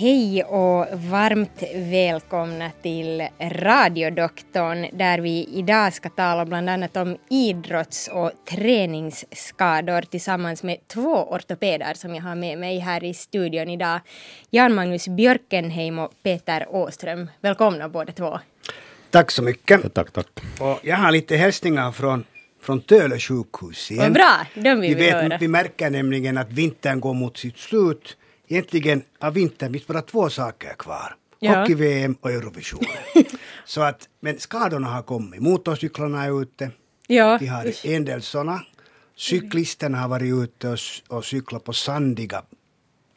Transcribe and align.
Hej 0.00 0.44
och 0.44 0.86
varmt 1.10 1.62
välkomna 1.74 2.70
till 2.82 3.28
Radiodoktorn 3.38 4.98
där 4.98 5.18
vi 5.18 5.48
idag 5.52 5.92
ska 5.92 6.08
tala 6.08 6.46
bland 6.46 6.70
annat 6.70 6.96
om 6.96 7.16
idrotts 7.30 8.08
och 8.12 8.32
träningsskador 8.50 10.02
tillsammans 10.02 10.62
med 10.62 10.76
två 10.88 11.28
ortopeder 11.30 11.94
som 11.94 12.14
jag 12.14 12.22
har 12.22 12.34
med 12.34 12.58
mig 12.58 12.78
här 12.78 13.04
i 13.04 13.14
studion 13.14 13.68
idag. 13.70 14.00
Jan-Magnus 14.50 15.08
Björkenheim 15.08 15.98
och 15.98 16.12
Peter 16.22 16.66
Åström. 16.70 17.30
Välkomna 17.40 17.88
båda 17.88 18.12
två. 18.12 18.38
Tack 19.10 19.30
så 19.30 19.42
mycket. 19.42 19.94
Tack, 19.94 20.10
tack. 20.10 20.26
Och 20.60 20.78
jag 20.82 20.96
har 20.96 21.12
lite 21.12 21.36
hälsningar 21.36 21.92
från, 21.92 22.24
från 22.62 22.80
Töle 22.80 23.18
sjukhus 23.18 23.90
igen. 23.90 24.02
Vad 24.04 24.12
bra, 24.12 24.46
de 24.54 24.80
vill 24.80 24.80
vi, 24.80 24.94
vi, 24.94 24.94
vet, 24.94 25.14
höra. 25.14 25.38
vi 25.40 25.48
märker 25.48 25.90
nämligen 25.90 26.38
att 26.38 26.52
vintern 26.52 27.00
går 27.00 27.14
mot 27.14 27.38
sitt 27.38 27.58
slut. 27.58 28.16
Egentligen 28.54 29.02
av 29.20 29.32
vintern 29.34 29.72
finns 29.72 29.86
bara 29.86 30.02
två 30.02 30.30
saker 30.30 30.74
kvar. 30.78 31.16
Ja. 31.38 31.60
Hockey-VM 31.60 32.16
och 32.20 32.30
Eurovision. 32.30 32.84
så 33.64 33.80
att, 33.82 34.08
men 34.20 34.38
skadorna 34.38 34.88
har 34.88 35.02
kommit. 35.02 35.40
Motorcyklarna 35.42 36.24
är 36.24 36.42
ute. 36.42 36.70
Ja, 37.06 37.38
Vi 37.40 37.46
har 37.46 37.86
en 37.86 38.04
del 38.04 38.22
sådana. 38.22 38.60
Cyklisterna 39.16 39.98
har 39.98 40.08
varit 40.08 40.34
ute 40.44 40.68
och, 40.68 40.78
och 41.08 41.24
cyklat 41.24 41.64
på 41.64 41.72
sandiga 41.72 42.42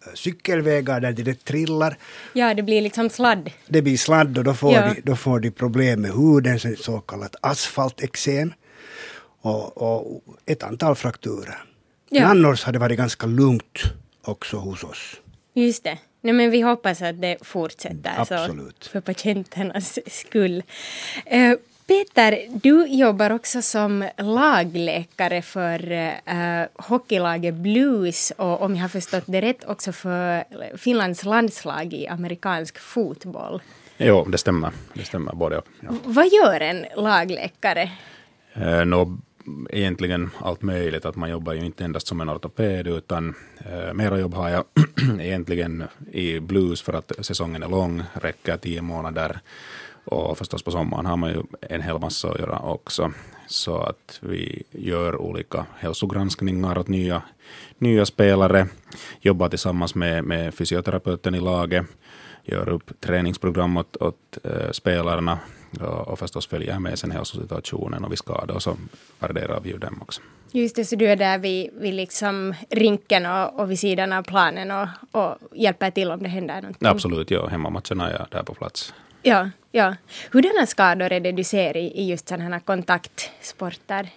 eh, 0.07 0.13
cykelvägar 0.13 0.99
där 1.01 1.11
det 1.11 1.43
trillar. 1.45 1.97
ja, 2.33 2.53
det 2.53 2.63
blir 2.63 2.81
liksom 2.81 3.09
sladd. 3.09 3.51
Det 3.67 3.81
blir 3.81 3.97
sladd 3.97 4.37
och 4.37 4.43
då 4.43 4.53
får, 4.53 4.73
Ja. 4.73 4.93
de, 4.93 5.01
då 5.01 5.15
får 5.15 5.39
de 5.39 5.51
problem 5.51 6.01
med 6.01 6.11
huden, 6.11 6.59
så- 6.59 6.75
så 6.75 6.99
kallat 7.01 7.35
asfalteksem. 7.41 8.53
Och, 9.41 9.77
och 9.77 10.21
ett 10.45 10.63
antal 10.63 10.95
frakturer. 10.95 11.63
Ja. 12.09 12.21
Men 12.21 12.29
annars 12.31 12.63
har 12.63 12.73
det 12.73 12.79
varit 12.79 12.97
ganska 12.97 13.27
lugnt 13.27 13.79
också 14.23 14.57
hos 14.57 14.83
oss. 14.83 15.15
Just 15.53 15.83
det. 15.83 15.97
Nej, 16.21 16.33
men 16.33 16.51
vi 16.51 16.61
hoppas 16.61 17.01
att 17.01 17.21
det 17.21 17.37
fortsätter 17.41 18.13
Absolut. 18.17 18.83
så 18.83 18.89
för 18.89 19.01
patienternas 19.01 19.99
skull. 20.07 20.63
Eh, 21.25 21.53
Peter, 21.87 22.39
du 22.49 22.87
jobbar 22.87 23.29
också 23.29 23.61
som 23.61 24.09
lagläkare 24.17 25.41
för 25.41 25.91
eh, 25.91 26.65
hockeylaget 26.73 27.53
Blues 27.53 28.31
och 28.37 28.61
om 28.61 28.75
jag 28.75 28.81
har 28.81 28.89
förstått 28.89 29.23
det 29.25 29.41
rätt 29.41 29.63
också 29.65 29.91
för 29.91 30.43
Finlands 30.77 31.25
landslag 31.25 31.93
i 31.93 32.07
amerikansk 32.07 32.79
fotboll. 32.79 33.61
Jo, 33.97 34.25
det 34.25 34.37
stämmer. 34.37 34.71
Det 34.93 35.05
stämmer 35.05 35.33
både. 35.33 35.61
Ja. 35.79 35.89
Vad 36.03 36.27
gör 36.27 36.59
en 36.59 36.85
lagläkare? 36.95 37.91
Eh, 38.53 38.85
nå, 38.85 39.17
egentligen 39.69 40.29
allt 40.39 40.61
möjligt. 40.61 41.05
Att 41.05 41.15
man 41.15 41.29
jobbar 41.29 41.53
ju 41.53 41.65
inte 41.65 41.85
endast 41.85 42.07
som 42.07 42.21
en 42.21 42.29
ortoped, 42.29 42.87
utan 42.87 43.35
eh, 43.65 43.93
mera 43.93 44.19
jobb 44.19 44.33
har 44.33 44.49
jag 44.49 44.63
egentligen 45.19 45.83
i 46.11 46.39
blues 46.39 46.81
för 46.81 46.93
att 46.93 47.11
säsongen 47.19 47.63
är 47.63 47.69
lång, 47.69 48.03
räcker 48.13 48.57
tio 48.57 48.81
månader. 48.81 49.39
Och 50.05 50.37
förstås 50.37 50.63
på 50.63 50.71
sommaren 50.71 51.05
har 51.05 51.17
man 51.17 51.29
ju 51.29 51.43
en 51.61 51.81
hel 51.81 51.99
massa 51.99 52.29
att 52.29 52.39
göra 52.39 52.59
också. 52.59 53.11
Så 53.47 53.77
att 53.77 54.19
vi 54.21 54.63
gör 54.71 55.15
olika 55.15 55.65
hälsogranskningar 55.77 56.77
åt 56.77 56.87
nya, 56.87 57.21
nya 57.77 58.05
spelare, 58.05 58.67
jobbar 59.21 59.49
tillsammans 59.49 59.95
med, 59.95 60.23
med 60.23 60.53
fysioterapeuten 60.53 61.35
i 61.35 61.39
laget, 61.39 61.85
gör 62.43 62.69
upp 62.69 62.91
träningsprogram 62.99 63.77
åt, 63.77 63.97
åt 63.97 64.37
äh, 64.43 64.71
spelarna 64.71 65.39
och, 65.81 66.19
förstås 66.19 66.47
följer 66.47 66.79
med 66.79 66.99
sen 66.99 67.11
hälsosituationen 67.11 68.03
och 68.05 68.11
vid 68.11 68.17
skador 68.17 68.59
så 68.59 68.77
värderar 69.19 69.59
vi 69.59 69.69
ju 69.69 69.77
dem 69.77 70.01
också. 70.01 70.21
Just 70.51 70.75
det, 70.75 70.85
så 70.85 70.95
du 70.95 71.05
är 71.05 71.15
där 71.15 71.37
vid, 71.37 71.69
vid 71.73 71.93
liksom 71.93 72.53
rinken 72.69 73.25
och, 73.25 73.59
och 73.59 73.71
vid 73.71 73.79
sidan 73.79 74.13
av 74.13 74.23
planen 74.23 74.71
och, 74.71 74.87
och 75.11 75.37
hjälper 75.53 75.91
till 75.91 76.11
om 76.11 76.23
det 76.23 76.29
händer 76.29 76.61
någonting? 76.61 76.87
Absolut, 76.87 77.31
ja, 77.31 77.47
hemmamatcherna 77.47 78.09
är 78.09 78.13
jag 78.13 78.27
där 78.29 78.43
på 78.43 78.53
plats. 78.53 78.93
Ja, 79.21 79.49
ja. 79.71 79.95
Hurdana 80.31 80.65
skador 80.65 81.11
är 81.11 81.19
det 81.19 81.31
du 81.31 81.43
ser 81.43 81.77
i, 81.77 81.99
i 82.01 82.09
just 82.09 82.27
sådana 82.27 82.49
här 82.49 82.59
kontaktsporter? 82.59 84.09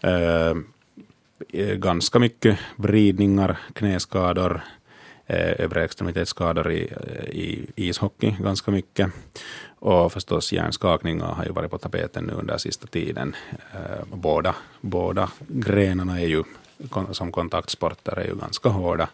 Eh, 0.00 0.56
eh, 1.52 1.74
ganska 1.74 2.18
mycket 2.18 2.58
vridningar, 2.76 3.58
knäskador, 3.72 4.60
övre 5.28 5.84
extremitetsskador 5.84 6.72
i, 6.72 6.92
eh, 7.06 7.24
i 7.24 7.66
ishockey 7.76 8.36
ganska 8.40 8.70
mycket. 8.70 9.10
Och 9.78 10.12
förstås 10.12 10.52
hjärnskakningar 10.52 11.26
har 11.26 11.44
ju 11.44 11.52
varit 11.52 11.70
på 11.70 11.78
tapeten 11.78 12.24
nu 12.24 12.32
under 12.32 12.58
sista 12.58 12.86
tiden. 12.86 13.36
Eh, 13.74 14.04
båda, 14.12 14.54
båda 14.80 15.30
grenarna 15.48 16.20
är 16.20 16.26
ju 16.26 16.44
som 17.12 17.32
kontaktsporter 17.32 18.18
är 18.18 18.26
ju 18.26 18.34
ganska 18.34 18.68
hårda. 18.68 19.08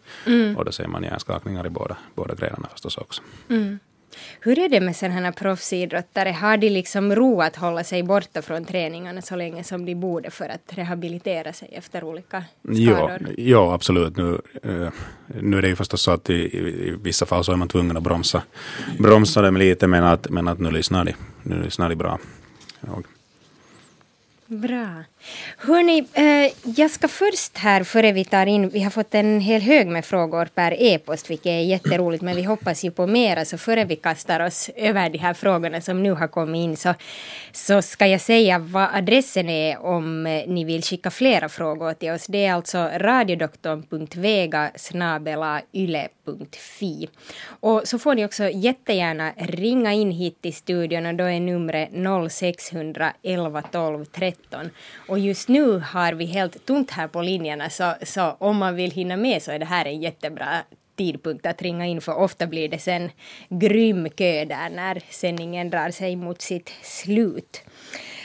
Och 0.57 0.65
då 0.65 0.71
ser 0.71 0.87
man 0.87 1.03
hjärnskakningar 1.03 1.65
i 1.65 1.69
båda, 1.69 1.97
båda 2.15 2.35
grenarna 2.35 2.67
förstås 2.71 2.97
också. 2.97 3.21
Hur 4.39 4.59
är 4.59 4.69
det 4.69 4.81
med 4.81 4.95
sådana 4.95 5.15
här 5.15 5.31
proffsidrottare? 5.31 6.31
Har 6.31 6.57
de 6.57 6.69
liksom 6.69 7.15
ro 7.15 7.41
att 7.41 7.55
hålla 7.55 7.83
sig 7.83 8.03
borta 8.03 8.41
från 8.41 8.65
träningarna 8.65 9.21
så 9.21 9.35
länge 9.35 9.63
som 9.63 9.85
de 9.85 9.95
borde 9.95 10.31
för 10.31 10.49
att 10.49 10.77
rehabilitera 10.77 11.53
sig 11.53 11.69
efter 11.71 12.03
olika 12.03 12.43
skador? 12.63 13.29
ja, 13.37 13.73
absolut. 13.73 14.17
Nu, 14.17 14.41
eh, 14.63 14.89
nu 15.41 15.57
är 15.57 15.61
det 15.61 15.67
ju 15.67 15.75
förstås 15.75 16.01
så 16.01 16.11
att 16.11 16.29
i, 16.29 16.33
i, 16.33 16.87
i 16.87 16.95
vissa 17.03 17.25
fall 17.25 17.43
så 17.43 17.51
är 17.51 17.55
man 17.55 17.67
tvungen 17.67 17.97
att 17.97 18.03
bromsa, 18.03 18.41
bromsa 18.99 19.41
dem 19.41 19.57
lite, 19.57 19.87
men 19.87 20.03
att, 20.03 20.29
men 20.29 20.47
att 20.47 20.59
nu 20.59 20.71
lyssnar 20.71 21.05
de, 21.05 21.13
nu 21.43 21.63
lyssnar 21.63 21.89
de 21.89 21.95
bra. 21.95 22.19
Ja. 22.81 23.01
Bra. 24.47 25.03
Hörni, 25.57 26.07
eh, 26.13 26.51
jag 26.77 26.91
ska 26.91 27.07
först 27.07 27.57
här 27.57 27.83
före 27.83 28.11
vi 28.11 28.25
tar 28.25 28.45
in, 28.45 28.69
vi 28.69 28.79
har 28.79 28.91
fått 28.91 29.15
en 29.15 29.39
hel 29.39 29.61
hög 29.61 29.87
med 29.87 30.05
frågor 30.05 30.45
per 30.45 30.81
e-post, 30.81 31.29
vilket 31.29 31.45
är 31.45 31.59
jätteroligt, 31.59 32.23
men 32.23 32.35
vi 32.35 32.43
hoppas 32.43 32.83
ju 32.83 32.91
på 32.91 33.07
mera, 33.07 33.45
så 33.45 33.57
före 33.57 33.85
vi 33.85 33.95
kastar 33.95 34.39
oss 34.39 34.69
över 34.75 35.09
de 35.09 35.17
här 35.17 35.33
frågorna 35.33 35.81
som 35.81 36.03
nu 36.03 36.11
har 36.11 36.27
kommit 36.27 36.59
in, 36.59 36.77
så, 36.77 36.93
så 37.51 37.81
ska 37.81 38.07
jag 38.07 38.21
säga 38.21 38.59
vad 38.59 38.89
adressen 38.93 39.49
är 39.49 39.85
om 39.85 40.25
eh, 40.25 40.47
ni 40.47 40.63
vill 40.63 40.83
skicka 40.83 41.11
flera 41.11 41.49
frågor 41.49 41.93
till 41.93 42.11
oss. 42.11 42.25
Det 42.27 42.45
är 42.45 42.53
alltså 42.53 42.89
radiodoktorn.vega 42.97 44.71
yle.fi. 45.73 47.09
Och 47.47 47.81
så 47.85 47.99
får 47.99 48.15
ni 48.15 48.25
också 48.25 48.49
jättegärna 48.49 49.31
ringa 49.37 49.93
in 49.93 50.11
hit 50.11 50.41
till 50.41 50.53
studion 50.53 51.05
och 51.05 51.15
då 51.15 51.23
är 51.23 51.39
numret 51.39 51.89
0600 52.31 53.13
11 53.23 53.61
12 53.61 54.05
13. 54.05 54.69
Och 55.07 55.14
och 55.15 55.19
just 55.19 55.49
nu 55.49 55.79
har 55.79 56.13
vi 56.13 56.25
helt 56.25 56.65
tomt 56.65 56.91
här 56.91 57.07
på 57.07 57.21
linjerna 57.21 57.69
så, 57.69 57.93
så 58.03 58.35
om 58.39 58.57
man 58.57 58.75
vill 58.75 58.91
hinna 58.91 59.17
med 59.17 59.41
så 59.41 59.51
är 59.51 59.59
det 59.59 59.65
här 59.65 59.85
en 59.85 60.01
jättebra 60.01 60.47
tidpunkt 60.95 61.45
att 61.45 61.61
ringa 61.61 61.85
in 61.85 62.01
för 62.01 62.17
ofta 62.17 62.47
blir 62.47 62.69
det 62.69 62.79
sen 62.79 63.11
grym 63.49 64.09
kö 64.09 64.45
där 64.45 64.69
när 64.69 65.01
sändningen 65.09 65.69
drar 65.69 65.91
sig 65.91 66.15
mot 66.15 66.41
sitt 66.41 66.71
slut. 66.81 67.61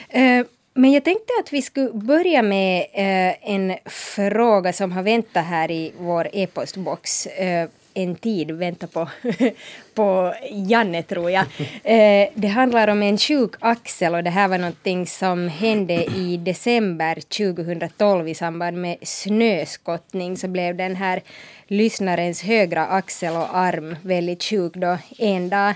Eh, 0.09 0.47
men 0.75 0.93
jag 0.93 1.05
tänkte 1.05 1.33
att 1.41 1.53
vi 1.53 1.63
skulle 1.63 1.91
börja 1.93 2.43
med 2.43 2.81
eh, 2.81 3.51
en 3.51 3.75
fråga 3.87 4.73
som 4.73 4.93
har 4.93 5.03
väntat 5.03 5.45
här 5.45 5.71
i 5.71 5.93
vår 5.99 6.29
e-postbox 6.33 7.27
eh, 7.27 7.69
en 7.95 8.15
tid, 8.15 8.51
vänta 8.51 8.87
på, 8.87 9.09
på 9.95 10.35
Janne 10.51 11.03
tror 11.03 11.31
jag. 11.31 11.45
Eh, 11.85 12.29
det 12.35 12.49
handlar 12.49 12.89
om 12.89 13.03
en 13.03 13.19
sjuk 13.19 13.55
axel 13.59 14.15
och 14.15 14.25
det 14.25 14.31
här 14.31 14.49
var 14.49 14.59
någonting 14.59 15.07
som 15.07 15.49
hände 15.49 16.05
i 16.05 16.37
december 16.37 17.15
2012 17.15 18.29
i 18.29 18.35
samband 18.35 18.77
med 18.77 18.97
snöskottning. 19.03 20.37
Så 20.37 20.49
blev 20.49 20.77
den 20.77 20.97
här 20.97 21.23
lyssnarens 21.67 22.43
högra 22.43 22.87
axel 22.87 23.37
och 23.37 23.57
arm 23.57 23.97
väldigt 24.03 24.43
sjuk 24.43 24.75
då. 24.75 24.99
En 25.19 25.49
dag 25.49 25.75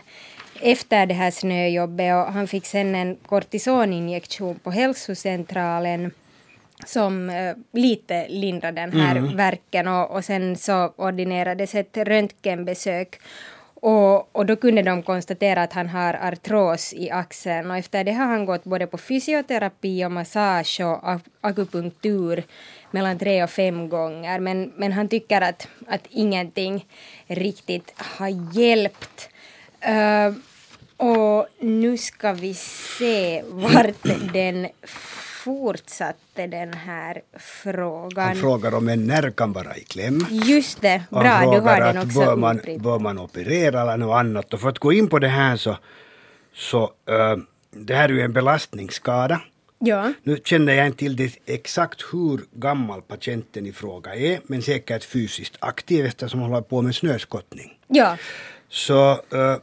efter 0.60 1.06
det 1.06 1.14
här 1.14 1.30
snöjobbet 1.30 2.14
och 2.14 2.32
han 2.32 2.46
fick 2.46 2.66
sen 2.66 2.94
en 2.94 3.16
kortisoninjektion 3.16 4.58
på 4.58 4.70
hälsocentralen 4.70 6.10
som 6.86 7.30
eh, 7.30 7.56
lite 7.72 8.28
lindrade 8.28 8.80
den 8.80 8.92
här 9.00 9.36
värken 9.36 9.88
och, 9.88 10.10
och 10.10 10.24
sen 10.24 10.56
så 10.56 10.92
ordinerades 10.96 11.74
ett 11.74 11.96
röntgenbesök. 11.96 13.20
Och, 13.74 14.36
och 14.36 14.46
då 14.46 14.56
kunde 14.56 14.82
de 14.82 15.02
konstatera 15.02 15.62
att 15.62 15.72
han 15.72 15.88
har 15.88 16.14
artros 16.14 16.92
i 16.92 17.10
axeln. 17.10 17.70
Och 17.70 17.76
efter 17.76 18.04
det 18.04 18.12
har 18.12 18.26
han 18.26 18.44
gått 18.46 18.64
både 18.64 18.86
på 18.86 18.98
fysioterapi 18.98 20.04
och 20.04 20.12
massage 20.12 20.80
och 20.80 21.02
ak- 21.08 21.30
akupunktur 21.40 22.42
mellan 22.90 23.18
tre 23.18 23.42
och 23.42 23.50
fem 23.50 23.88
gånger. 23.88 24.40
Men, 24.40 24.72
men 24.76 24.92
han 24.92 25.08
tycker 25.08 25.40
att, 25.40 25.68
att 25.88 26.06
ingenting 26.10 26.86
riktigt 27.26 27.92
har 27.96 28.58
hjälpt. 28.58 29.28
Eh, 29.80 30.32
och 30.96 31.46
nu 31.60 31.98
ska 31.98 32.32
vi 32.32 32.54
se 32.98 33.42
vart 33.48 34.32
den 34.32 34.68
fortsatte 35.44 36.46
den 36.46 36.72
här 36.72 37.22
frågan. 37.38 38.26
Han 38.26 38.36
frågar 38.36 38.74
om 38.74 38.88
en 38.88 39.06
nerv 39.06 39.30
kan 39.30 39.52
vara 39.52 39.76
i 39.76 39.84
kläm. 39.84 40.26
Just 40.30 40.80
det, 40.80 41.02
bra, 41.10 41.22
han 41.22 41.50
du 41.50 41.60
har 41.60 41.80
den 41.80 41.98
också 41.98 42.18
bör 42.18 42.36
man, 42.36 42.60
bör 42.78 42.98
man 42.98 43.18
operera 43.18 43.80
eller 43.80 43.96
något 43.96 44.16
annat. 44.16 44.54
Och 44.54 44.60
för 44.60 44.68
att 44.68 44.78
gå 44.78 44.92
in 44.92 45.08
på 45.08 45.18
det 45.18 45.28
här 45.28 45.56
så, 45.56 45.76
så 46.54 46.82
äh, 46.82 47.36
det 47.70 47.94
här 47.94 48.08
är 48.08 48.12
ju 48.12 48.20
en 48.20 48.32
belastningsskada. 48.32 49.40
Ja, 49.78 50.12
Nu 50.22 50.38
känner 50.44 50.72
jag 50.72 50.86
inte 50.86 50.98
till 50.98 51.16
det 51.16 51.32
exakt 51.46 52.02
hur 52.12 52.40
gammal 52.52 53.02
patienten 53.02 53.66
i 53.66 53.72
fråga 53.72 54.14
är, 54.14 54.40
men 54.46 54.62
säkert 54.62 55.04
fysiskt 55.04 55.56
aktiv 55.60 56.06
eftersom 56.06 56.40
han 56.40 56.50
håller 56.50 56.62
på 56.62 56.82
med 56.82 56.94
snöskottning. 56.94 57.78
ja, 57.88 58.16
Så 58.68 59.12
uh, 59.12 59.56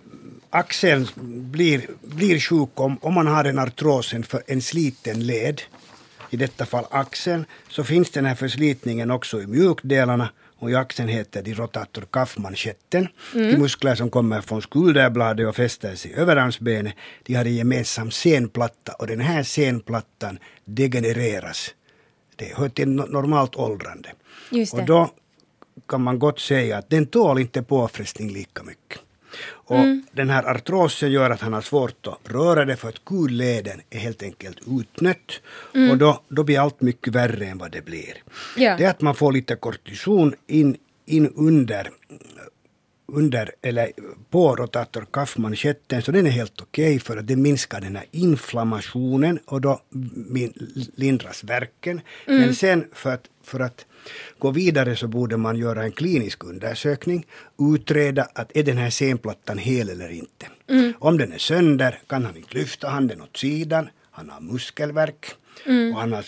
axeln 0.51 1.07
blir, 1.51 1.87
blir 2.01 2.39
sjuk 2.39 2.79
om, 2.79 2.97
om 3.01 3.13
man 3.13 3.27
har 3.27 3.45
en 3.45 3.59
artros, 3.59 4.13
en, 4.13 4.23
för, 4.23 4.43
en 4.47 4.61
sliten 4.61 5.27
led, 5.27 5.61
i 6.29 6.37
detta 6.37 6.65
fall 6.65 6.85
axeln, 6.89 7.45
så 7.69 7.83
finns 7.83 8.09
den 8.11 8.25
här 8.25 8.35
förslitningen 8.35 9.11
också 9.11 9.41
i 9.41 9.47
mjukdelarna 9.47 10.29
och 10.59 10.71
i 10.71 10.75
axeln 10.75 11.09
heter 11.09 11.41
de 11.41 11.53
rotator 11.53 12.05
kaffmanschetten. 12.11 13.07
Mm. 13.35 13.51
De 13.51 13.57
muskler 13.57 13.95
som 13.95 14.09
kommer 14.09 14.41
från 14.41 14.61
skulderbladet 14.61 15.47
och 15.47 15.55
fäster 15.55 15.95
sig 15.95 16.11
i 16.11 16.13
överarmsbenet, 16.13 16.93
de 17.23 17.33
har 17.35 17.45
en 17.45 17.55
gemensam 17.55 18.11
senplatta 18.11 18.91
och 18.91 19.07
den 19.07 19.21
här 19.21 19.43
senplattan 19.43 20.39
degenereras. 20.65 21.73
Det 22.35 22.57
hör 22.57 22.69
till 22.69 22.89
normalt 22.89 23.55
åldrande. 23.55 24.09
Och 24.73 24.85
då 24.85 25.11
kan 25.87 26.01
man 26.01 26.19
gott 26.19 26.39
säga 26.39 26.77
att 26.77 26.89
den 26.89 27.05
tål 27.05 27.39
inte 27.39 27.63
påfrestning 27.63 28.29
lika 28.29 28.63
mycket. 28.63 28.99
Och 29.65 29.77
mm. 29.77 30.03
den 30.11 30.29
här 30.29 30.43
artrosen 30.43 31.11
gör 31.11 31.29
att 31.29 31.41
han 31.41 31.53
har 31.53 31.61
svårt 31.61 32.07
att 32.07 32.31
röra 32.31 32.65
det 32.65 32.75
för 32.75 32.89
att 32.89 33.05
kulleden 33.05 33.81
är 33.89 33.99
helt 33.99 34.23
enkelt 34.23 34.57
utnött. 34.79 35.41
Mm. 35.75 35.91
Och 35.91 35.97
då, 35.97 36.21
då 36.27 36.43
blir 36.43 36.59
allt 36.59 36.81
mycket 36.81 37.15
värre 37.15 37.45
än 37.45 37.57
vad 37.57 37.71
det 37.71 37.85
blir. 37.85 38.13
Ja. 38.57 38.77
Det 38.77 38.83
är 38.83 38.89
att 38.89 39.01
man 39.01 39.15
får 39.15 39.31
lite 39.31 39.55
kortison 39.55 40.33
in, 40.47 40.77
in 41.05 41.27
under 41.35 41.89
under, 43.13 43.51
eller 43.61 43.91
på 44.29 44.55
rotator 44.55 45.05
kaffmanschetten, 45.11 46.01
så 46.01 46.11
den 46.11 46.27
är 46.27 46.31
helt 46.31 46.61
okej 46.61 46.95
okay 46.95 46.99
för 46.99 47.17
att 47.17 47.27
det 47.27 47.35
minskar 47.35 47.81
den 47.81 47.95
här 47.95 48.05
inflammationen 48.11 49.39
och 49.45 49.61
då 49.61 49.81
lindras 50.95 51.43
verken. 51.43 52.01
Mm. 52.27 52.41
Men 52.41 52.55
sen 52.55 52.87
för 52.93 53.13
att, 53.13 53.25
för 53.43 53.59
att 53.59 53.85
gå 54.39 54.51
vidare 54.51 54.95
så 54.95 55.07
borde 55.07 55.37
man 55.37 55.55
göra 55.55 55.83
en 55.83 55.91
klinisk 55.91 56.43
undersökning, 56.43 57.25
utreda 57.59 58.27
att 58.33 58.57
är 58.57 58.63
den 58.63 58.77
här 58.77 58.89
senplattan 58.89 59.57
hel 59.57 59.89
eller 59.89 60.09
inte. 60.09 60.45
Mm. 60.69 60.93
Om 60.99 61.17
den 61.17 61.31
är 61.31 61.37
sönder 61.37 61.99
kan 62.07 62.25
han 62.25 62.37
inte 62.37 62.57
lyfta 62.57 62.89
handen 62.89 63.21
åt 63.21 63.37
sidan, 63.37 63.89
han 64.11 64.29
har 64.29 64.41
muskelvärk 64.41 65.35
mm. 65.65 65.93
och 65.93 65.99
han 65.99 66.11
har 66.11 66.25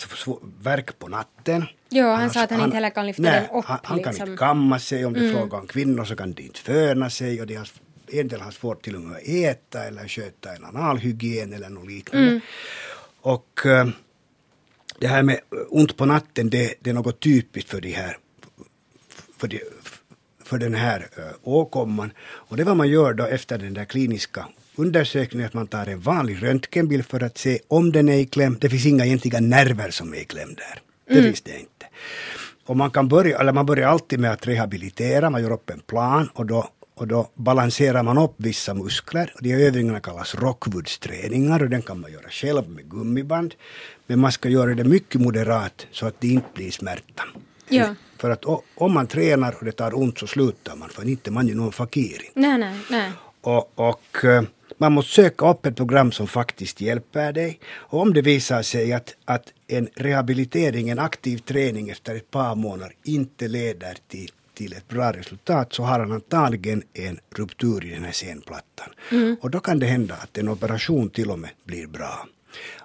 värk 0.63 0.99
på 0.99 1.07
natten. 1.07 1.65
Ja, 1.89 2.11
han, 2.11 2.19
han 2.19 2.29
sa 2.29 2.43
att 2.43 2.49
han, 2.49 2.59
han, 2.59 2.67
inte 2.67 2.75
heller 2.75 2.89
kan 2.89 3.07
lyfta 3.07 3.21
nej, 3.21 3.47
den 3.49 3.59
upp. 3.59 3.65
Han, 3.65 3.79
han 3.83 3.97
liksom. 3.97 4.15
kan 4.15 4.27
inte 4.27 4.39
kamma 4.39 4.79
sig, 4.79 5.05
om 5.05 5.13
det 5.13 5.19
är 5.19 5.23
mm. 5.23 5.35
fråga 5.35 5.57
om 5.57 5.67
kvinnor 5.67 6.05
så 6.05 6.15
kan 6.15 6.33
de 6.33 6.43
inte 6.43 6.59
föna 6.59 7.09
sig 7.09 7.41
och 7.41 7.47
de 7.47 7.55
har, 7.55 7.67
en 8.11 8.27
del 8.27 8.41
har 8.41 8.51
svårt 8.51 8.81
till 8.81 8.95
och 8.95 9.01
med 9.01 9.17
att 9.17 9.27
äta 9.27 9.83
eller 9.83 10.07
sköta 10.07 10.55
en 10.55 10.65
analhygien 10.65 11.53
eller 11.53 11.69
något 11.69 11.87
liknande. 11.87 12.27
Mm. 12.27 12.41
Och 13.21 13.65
eh, 13.65 13.87
det 15.03 15.09
här 15.09 15.23
med 15.23 15.39
ont 15.69 15.97
på 15.97 16.05
natten, 16.05 16.49
det, 16.49 16.73
det 16.81 16.89
är 16.89 16.93
något 16.93 17.19
typiskt 17.19 17.69
för 17.69 17.81
de 17.81 17.91
här 17.91 18.17
för, 19.37 19.47
de, 19.47 19.61
för 20.43 20.57
den 20.57 20.73
här 20.73 20.99
uh, 20.99 21.25
åkomman. 21.43 22.11
Och 22.21 22.57
det 22.57 22.63
är 22.63 22.65
vad 22.65 22.77
man 22.77 22.89
gör 22.89 23.13
då 23.13 23.25
efter 23.25 23.57
den 23.57 23.73
där 23.73 23.85
kliniska 23.85 24.47
undersökningen, 24.75 25.47
att 25.47 25.53
man 25.53 25.67
tar 25.67 25.87
en 25.87 25.99
vanlig 25.99 26.43
röntgenbild 26.43 27.05
för 27.05 27.23
att 27.23 27.37
se 27.37 27.59
om 27.67 27.91
den 27.91 28.09
är 28.09 28.17
i 28.17 28.25
kläm. 28.25 28.57
Det 28.61 28.69
finns 28.69 28.85
inga 28.85 29.05
egentliga 29.05 29.39
nerver 29.39 29.91
som 29.91 30.13
är 30.13 30.17
i 30.17 30.25
kläm 30.25 30.53
där. 30.53 30.81
Det 31.07 31.13
mm. 31.13 31.23
finns 31.23 31.41
det 31.41 31.59
inte. 31.59 31.85
Och 32.65 32.77
man 32.77 32.91
kan 32.91 33.07
börja, 33.07 33.39
eller 33.39 33.53
man 33.53 33.65
börjar 33.65 33.87
alltid 33.87 34.19
med 34.19 34.31
att 34.31 34.47
rehabilitera, 34.47 35.29
man 35.29 35.41
gör 35.41 35.51
upp 35.51 35.69
en 35.69 35.79
plan 35.79 36.29
och 36.33 36.45
då 36.45 36.69
och 37.03 37.07
då 37.07 37.29
balanserar 37.35 38.03
man 38.03 38.17
upp 38.17 38.33
vissa 38.37 38.73
muskler. 38.73 39.33
De 39.39 39.53
övningarna 39.53 39.99
kallas 39.99 40.35
Rockwoods-träningar 40.35 41.63
och 41.63 41.69
den 41.69 41.81
kan 41.81 41.99
man 41.99 42.11
göra 42.11 42.29
själv 42.29 42.69
med 42.69 42.89
gummiband. 42.89 43.55
Men 44.07 44.19
man 44.19 44.31
ska 44.31 44.49
göra 44.49 44.73
det 44.73 44.83
mycket 44.83 45.21
moderat 45.21 45.87
så 45.91 46.05
att 46.05 46.21
det 46.21 46.27
inte 46.27 46.47
blir 46.53 46.71
smärta. 46.71 47.23
Ja. 47.69 47.95
För 48.17 48.29
att 48.29 48.45
om 48.75 48.93
man 48.93 49.07
tränar 49.07 49.55
och 49.59 49.65
det 49.65 49.71
tar 49.71 49.97
ont 49.97 50.19
så 50.19 50.27
slutar 50.27 50.75
man, 50.75 50.89
för 50.89 51.09
inte 51.09 51.31
man 51.31 51.49
är 51.49 51.55
någon 51.55 51.71
fakir. 51.71 52.21
Nej, 52.33 52.57
nej, 52.57 52.79
nej. 52.89 53.11
Och, 53.41 53.71
och 53.75 54.25
eh, 54.25 54.43
man 54.77 54.91
måste 54.91 55.13
söka 55.13 55.49
upp 55.49 55.65
ett 55.65 55.75
program 55.75 56.11
som 56.11 56.27
faktiskt 56.27 56.81
hjälper 56.81 57.33
dig. 57.33 57.59
Och 57.73 58.01
om 58.01 58.13
det 58.13 58.21
visar 58.21 58.61
sig 58.61 58.93
att, 58.93 59.15
att 59.25 59.53
en 59.67 59.89
rehabilitering, 59.95 60.89
en 60.89 60.99
aktiv 60.99 61.37
träning 61.37 61.89
efter 61.89 62.15
ett 62.15 62.31
par 62.31 62.55
månader 62.55 62.95
inte 63.03 63.47
leder 63.47 63.97
till 64.07 64.31
till 64.53 64.73
ett 64.73 64.87
bra 64.87 65.11
resultat 65.11 65.73
så 65.73 65.83
har 65.83 65.99
han 65.99 66.11
antagligen 66.11 66.83
en 66.93 67.19
ruptur 67.35 67.85
i 67.85 67.89
den 67.89 68.03
här 68.03 68.11
senplattan. 68.11 68.89
Mm. 69.11 69.35
Och 69.41 69.51
då 69.51 69.59
kan 69.59 69.79
det 69.79 69.85
hända 69.85 70.15
att 70.15 70.37
en 70.37 70.49
operation 70.49 71.09
till 71.09 71.31
och 71.31 71.39
med 71.39 71.49
blir 71.63 71.87
bra. 71.87 72.27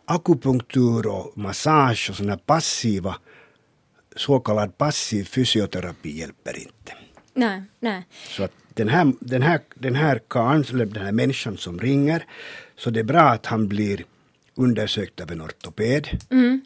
Akupunktur 0.04 1.06
och 1.06 1.38
massage 1.38 2.10
och 2.10 2.16
sådana 2.16 2.36
passiva 2.36 3.16
så 4.16 4.40
kallad 4.40 4.78
passiv 4.78 5.24
fysioterapi 5.24 6.10
hjälper 6.10 6.58
inte. 6.58 6.92
Nej, 7.34 7.62
nej. 7.80 8.06
Så 8.28 8.42
att 8.44 8.52
den 8.74 8.88
här, 8.88 9.12
den 9.20 9.42
här, 9.42 9.60
den 9.74 9.94
här 9.94 10.20
karln, 10.28 10.64
eller 10.70 10.86
den 10.86 11.04
här 11.04 11.12
människan 11.12 11.56
som 11.56 11.78
ringer, 11.78 12.26
så 12.76 12.90
det 12.90 13.00
är 13.00 13.04
bra 13.04 13.20
att 13.22 13.46
han 13.46 13.68
blir 13.68 14.04
undersökt 14.54 15.20
av 15.20 15.30
en 15.32 15.42
ortoped. 15.42 16.08
Mm. 16.30 16.60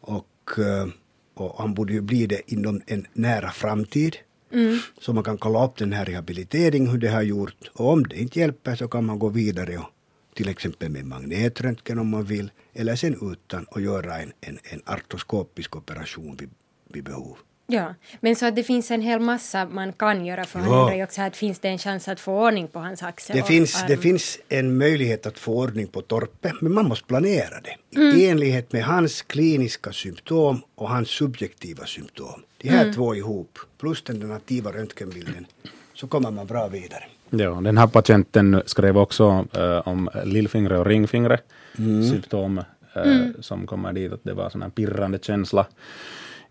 Och, 0.00 0.58
eh, 0.58 0.88
och 1.34 1.58
han 1.58 1.74
borde 1.74 1.92
ju 1.92 2.00
bli 2.00 2.26
det 2.26 2.52
inom 2.52 2.82
en 2.86 3.06
nära 3.12 3.50
framtid. 3.50 4.16
Mm. 4.52 4.78
Så 5.00 5.12
man 5.12 5.24
kan 5.24 5.38
kolla 5.38 5.64
upp 5.64 5.76
den 5.76 5.92
här 5.92 6.04
rehabiliteringen, 6.04 6.90
hur 6.90 6.98
det 6.98 7.08
har 7.08 7.22
gjort. 7.22 7.70
Och 7.72 7.88
om 7.88 8.02
det 8.02 8.20
inte 8.20 8.38
hjälper 8.38 8.76
så 8.76 8.88
kan 8.88 9.04
man 9.04 9.18
gå 9.18 9.28
vidare 9.28 9.78
och 9.78 9.90
till 10.34 10.48
exempel 10.48 10.90
med 10.90 11.04
magnetröntgen 11.04 11.98
om 11.98 12.08
man 12.08 12.24
vill, 12.24 12.50
eller 12.72 12.96
sen 12.96 13.32
utan 13.32 13.64
och 13.64 13.80
göra 13.80 14.18
en, 14.18 14.32
en, 14.40 14.58
en 14.62 14.82
artroskopisk 14.84 15.76
operation 15.76 16.36
vid, 16.36 16.50
vid 16.88 17.04
behov. 17.04 17.36
Ja, 17.66 17.94
men 18.20 18.36
så 18.36 18.46
att 18.46 18.56
det 18.56 18.62
finns 18.62 18.90
en 18.90 19.00
hel 19.00 19.20
massa 19.20 19.64
man 19.66 19.92
kan 19.92 20.26
göra 20.26 20.44
för 20.44 20.60
ja. 20.60 20.94
ju 20.94 21.04
också 21.04 21.22
att 21.22 21.36
finns 21.36 21.58
det 21.58 21.68
en 21.68 21.78
chans 21.78 22.08
att 22.08 22.20
få 22.20 22.46
ordning 22.46 22.68
på 22.68 22.78
hans 22.78 23.02
axel 23.02 23.36
det 23.36 23.42
finns, 23.42 23.84
Det 23.88 23.96
finns 23.96 24.38
en 24.48 24.78
möjlighet 24.78 25.26
att 25.26 25.38
få 25.38 25.52
ordning 25.56 25.86
på 25.86 26.00
torpet, 26.00 26.52
men 26.60 26.74
man 26.74 26.88
måste 26.88 27.06
planera 27.06 27.60
det 27.60 28.00
mm. 28.00 28.18
i 28.18 28.26
enlighet 28.26 28.72
med 28.72 28.84
hans 28.84 29.22
kliniska 29.22 29.92
symptom 29.92 30.62
och 30.74 30.88
hans 30.88 31.08
subjektiva 31.08 31.86
symptom. 31.86 32.42
De 32.58 32.68
här 32.68 32.82
mm. 32.82 32.94
två 32.94 33.14
ihop, 33.14 33.58
plus 33.78 34.02
den 34.02 34.18
nativa 34.18 34.72
röntgenbilden, 34.72 35.46
så 35.94 36.06
kommer 36.06 36.30
man 36.30 36.46
bra 36.46 36.68
vidare. 36.68 37.04
Ja, 37.30 37.60
den 37.60 37.78
här 37.78 37.86
patienten 37.86 38.62
skrev 38.66 38.98
också 38.98 39.46
äh, 39.52 39.88
om 39.88 40.10
lillfingret 40.24 40.78
och 40.78 40.86
ringfingret, 40.86 41.44
mm. 41.78 42.10
symptom 42.10 42.58
äh, 42.58 43.02
mm. 43.02 43.34
som 43.40 43.66
kommer 43.66 43.92
dit, 43.92 44.12
att 44.12 44.24
det 44.24 44.32
var 44.32 44.50
sån 44.50 44.62
här 44.62 44.70
pirrande 44.70 45.18
känsla 45.22 45.66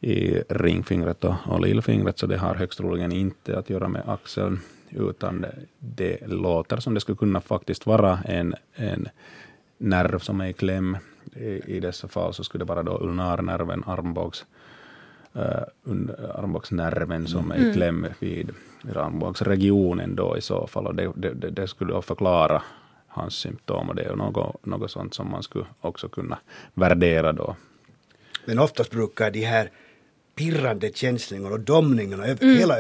i 0.02 0.44
ringfingret 0.50 1.24
och, 1.24 1.36
och 1.46 1.62
lillfingret, 1.62 2.20
så 2.20 2.28
det 2.28 2.38
har 2.38 2.56
högst 2.56 2.78
troligen 2.78 3.12
inte 3.12 3.60
att 3.60 3.70
göra 3.70 3.88
med 3.88 4.10
axeln, 4.10 4.60
utan 4.90 5.42
det, 5.42 5.56
det 5.80 6.28
låter 6.28 6.78
som 6.78 6.94
det 6.94 7.00
skulle 7.00 7.18
kunna 7.18 7.42
faktiskt 7.42 7.86
vara 7.86 8.20
en, 8.26 8.56
en 8.76 9.10
nerv 9.78 10.20
som 10.20 10.42
är 10.42 10.48
i 10.48 10.54
kläm. 10.54 10.98
I, 11.36 11.76
i 11.76 11.80
dessa 11.80 12.08
fall 12.08 12.34
så 12.34 12.44
skulle 12.44 12.66
det 12.66 12.70
vara 12.70 12.84
då 12.84 12.98
ulnarnerven, 13.02 13.84
armbågs, 13.88 14.46
uh, 15.36 16.12
armbågsnerven 16.36 17.28
som 17.28 17.52
är 17.52 17.56
i 17.56 17.62
mm. 17.62 17.74
kläm 17.74 18.08
vid, 18.20 18.52
vid 18.84 18.98
armbågsregionen 18.98 20.16
då 20.16 20.38
i 20.38 20.42
så 20.42 20.68
fall. 20.68 20.88
Och 20.88 20.96
det, 20.96 21.12
det, 21.16 21.50
det 21.50 21.68
skulle 21.68 22.02
förklara 22.02 22.62
hans 23.08 23.34
symptom 23.34 23.90
och 23.90 23.96
det 23.96 24.04
är 24.04 24.16
något, 24.16 24.66
något 24.66 24.92
sånt 24.92 25.14
som 25.14 25.32
man 25.32 25.44
skulle 25.44 25.66
också 25.82 26.10
kunna 26.10 26.38
värdera 26.74 27.32
då. 27.32 27.56
Men 28.46 28.60
oftast 28.60 28.92
brukar 28.92 29.32
de 29.32 29.46
här 29.46 29.70
pirrande 30.36 30.92
känslingar 30.94 31.52
och 31.52 31.60
domningarna, 31.60 32.26
mm. 32.26 32.58
hela 32.58 32.80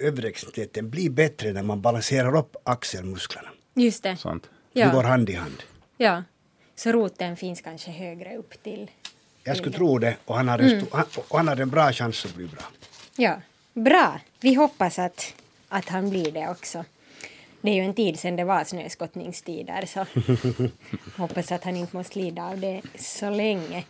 överextensiteten 0.00 0.90
blir 0.90 1.10
bättre 1.10 1.52
när 1.52 1.62
man 1.62 1.80
balanserar 1.80 2.36
upp 2.36 2.56
axelmusklerna. 2.64 3.48
Just 3.74 4.02
det. 4.02 4.16
Sant. 4.16 4.50
Ja. 4.72 4.86
Det 4.86 4.92
går 4.92 5.02
hand 5.02 5.30
i 5.30 5.34
hand. 5.34 5.62
Ja, 5.96 6.22
så 6.74 6.92
roten 6.92 7.36
finns 7.36 7.60
kanske 7.60 7.90
högre 7.90 8.36
upp 8.36 8.62
till... 8.62 8.90
Jag 9.44 9.56
skulle 9.56 9.76
tro 9.76 9.98
det 9.98 10.16
och 10.24 10.36
han 10.36 10.48
har, 10.48 10.58
en, 10.58 10.70
mm. 10.70 10.86
och 11.28 11.38
han 11.38 11.48
har 11.48 11.56
en 11.56 11.70
bra 11.70 11.92
chans 11.92 12.24
att 12.24 12.34
bli 12.34 12.46
bra. 12.46 12.62
Ja, 13.16 13.40
bra. 13.74 14.20
Vi 14.40 14.54
hoppas 14.54 14.98
att, 14.98 15.34
att 15.68 15.88
han 15.88 16.10
blir 16.10 16.32
det 16.32 16.48
också. 16.48 16.84
Det 17.60 17.70
är 17.70 17.74
ju 17.74 17.82
en 17.82 17.94
tid 17.94 18.18
sedan 18.18 18.36
det 18.36 18.44
var 18.44 18.64
snöskottningstider 18.64 19.86
så 19.86 20.06
hoppas 21.22 21.52
att 21.52 21.64
han 21.64 21.76
inte 21.76 21.96
måste 21.96 22.18
lida 22.18 22.44
av 22.44 22.60
det 22.60 22.82
så 22.98 23.30
länge. 23.30 23.84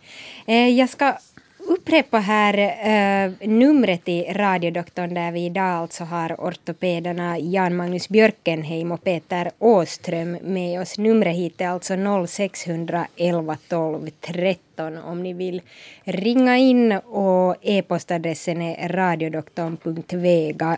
Eh, 0.45 0.67
jag 0.67 0.89
ska 0.89 1.17
upprepa 1.59 2.17
här 2.17 2.53
uh, 2.57 3.33
numret 3.49 4.09
i 4.09 4.33
radiodoktorn 4.33 5.13
där 5.13 5.31
vi 5.31 5.45
idag 5.45 5.63
alltså 5.63 6.03
har 6.03 6.35
ortopederna 6.39 7.39
Jan-Magnus 7.39 8.09
Björkenheim 8.09 8.91
och 8.91 9.03
Peter 9.03 9.51
Åström 9.59 10.37
med 10.41 10.81
oss. 10.81 10.97
Numret 10.97 11.35
hit 11.35 11.61
är 11.61 11.67
alltså 11.67 11.93
0611 12.27 13.57
12 13.67 14.09
13 14.21 14.97
om 14.97 15.23
ni 15.23 15.33
vill 15.33 15.61
ringa 16.03 16.57
in 16.57 16.91
och 16.91 17.55
e-postadressen 17.61 18.61
är 18.61 18.89
radiodoktorn.vega 18.89 20.77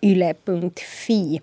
yle.fi. 0.00 1.40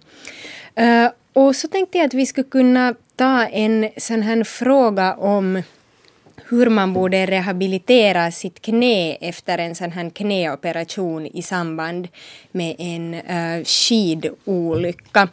Uh, 0.79 0.85
eh, 0.85 1.11
och 1.33 1.55
så 1.55 1.67
tänkte 1.67 1.97
jag 1.97 2.05
att 2.05 2.13
vi 2.13 2.25
skulle 2.25 2.49
kunna 2.49 2.95
ta 3.15 3.45
en 3.45 3.89
sån 3.97 4.21
här 4.21 4.43
fråga 4.43 5.15
om 5.15 5.63
hur 6.48 6.69
man 6.69 6.93
borde 6.93 7.25
rehabilitera 7.25 8.31
sitt 8.31 8.62
knä 8.62 9.17
efter 9.22 9.58
en 9.58 9.75
sån 9.75 9.91
här 9.91 10.10
knäoperation 10.10 11.25
i 11.25 11.41
samband 11.41 12.08
med 12.51 12.75
en 12.79 13.13
uh, 13.13 13.63
skidolycka. 13.63 15.24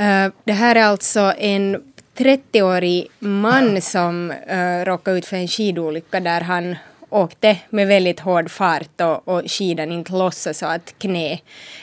Uh, 0.00 0.32
det 0.44 0.52
här 0.52 0.76
är 0.76 0.84
alltså 0.84 1.32
en 1.38 1.82
30-årig 2.16 3.08
man 3.18 3.82
som 3.82 4.30
uh, 4.30 4.84
råkade 4.84 5.18
ut 5.18 5.26
för 5.26 5.36
en 5.36 5.48
skidolycka 5.48 6.20
där 6.20 6.40
han 6.40 6.76
åkte 7.10 7.56
med 7.70 7.86
väldigt 7.88 8.20
hård 8.20 8.50
fart 8.50 9.00
och, 9.00 9.28
och 9.28 9.42
skidan 9.50 9.92
inte 9.92 10.12
lossade 10.12 10.54
så 10.54 10.66
att 10.66 10.94
knä 10.98 11.38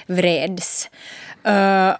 vreds. 0.07 0.89
Uh, 1.47 1.95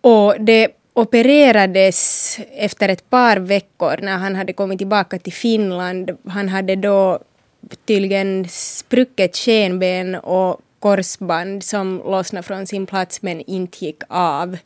och 0.00 0.34
det 0.40 0.79
opererades 0.94 2.38
efter 2.52 2.88
ett 2.88 3.10
par 3.10 3.36
veckor 3.36 3.96
när 4.02 4.16
han 4.18 4.36
hade 4.36 4.52
kommit 4.52 4.78
tillbaka 4.78 5.18
till 5.18 5.32
Finland. 5.32 6.10
Han 6.28 6.48
hade 6.48 6.76
då 6.76 7.18
tydligen 7.86 8.48
sprucket 8.48 9.36
skenben 9.36 10.14
och 10.14 10.60
korsband 10.78 11.64
som 11.64 12.02
lossnade 12.04 12.42
från 12.42 12.66
sin 12.66 12.86
plats 12.86 13.22
men 13.22 13.40
inte 13.40 13.84
gick 13.84 14.02
av. 14.08 14.58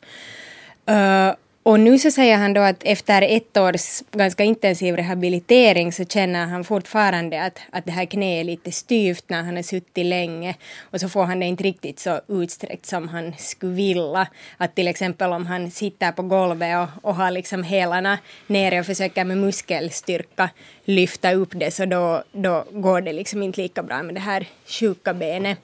Uh, 0.89 1.33
och 1.67 1.79
nu 1.79 1.99
så 1.99 2.11
säger 2.11 2.37
han 2.37 2.53
då 2.53 2.61
att 2.61 2.83
efter 2.83 3.21
ett 3.21 3.57
års 3.57 4.01
ganska 4.11 4.43
intensiv 4.43 4.95
rehabilitering 4.95 5.91
så 5.91 6.05
känner 6.05 6.45
han 6.45 6.63
fortfarande 6.63 7.43
att, 7.43 7.59
att 7.69 7.85
det 7.85 7.91
här 7.91 8.05
knäet 8.05 8.41
är 8.41 8.43
lite 8.43 8.71
styvt 8.71 9.23
när 9.27 9.43
han 9.43 9.55
har 9.55 9.63
suttit 9.63 10.05
länge 10.05 10.55
och 10.79 10.99
så 10.99 11.09
får 11.09 11.23
han 11.23 11.39
det 11.39 11.45
inte 11.45 11.63
riktigt 11.63 11.99
så 11.99 12.21
utsträckt 12.27 12.85
som 12.85 13.07
han 13.07 13.33
skulle 13.37 13.73
vilja. 13.73 14.27
Att 14.57 14.75
till 14.75 14.87
exempel 14.87 15.33
om 15.33 15.45
han 15.45 15.71
sitter 15.71 16.11
på 16.11 16.21
golvet 16.21 16.77
och, 16.77 17.09
och 17.09 17.15
har 17.15 17.31
liksom 17.31 17.63
hälarna 17.63 18.17
nere 18.47 18.79
och 18.79 18.85
försöker 18.85 19.25
med 19.25 19.37
muskelstyrka 19.37 20.49
lyfta 20.83 21.33
upp 21.33 21.51
det 21.51 21.71
så 21.71 21.85
då, 21.85 22.23
då 22.31 22.65
går 22.71 23.01
det 23.01 23.13
liksom 23.13 23.43
inte 23.43 23.61
lika 23.61 23.83
bra 23.83 24.03
med 24.03 24.15
det 24.15 24.21
här 24.21 24.47
sjuka 24.65 25.13
benet. 25.13 25.57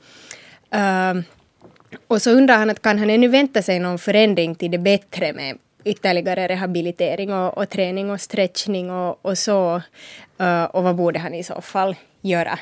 Uh, 0.76 1.22
och 2.08 2.22
så 2.22 2.32
undrar 2.32 2.58
han 2.58 2.70
att 2.70 2.82
kan 2.82 3.00
han 3.00 3.10
ännu 3.10 3.28
vänta 3.28 3.62
sig 3.62 3.80
någon 3.80 4.00
förändring 4.00 4.56
till 4.56 4.72
det 4.72 4.78
bättre 4.78 5.34
med 5.34 5.58
ytterligare 5.84 6.48
rehabilitering 6.48 7.34
och, 7.34 7.58
och 7.58 7.70
träning 7.70 8.12
och 8.12 8.22
stretchning 8.22 8.92
och, 8.92 9.26
och 9.26 9.38
så. 9.38 9.82
Uh, 10.42 10.64
och 10.64 10.84
vad 10.84 10.96
borde 10.96 11.20
han 11.20 11.34
i 11.34 11.44
så 11.44 11.62
fall 11.62 11.96
göra? 12.22 12.60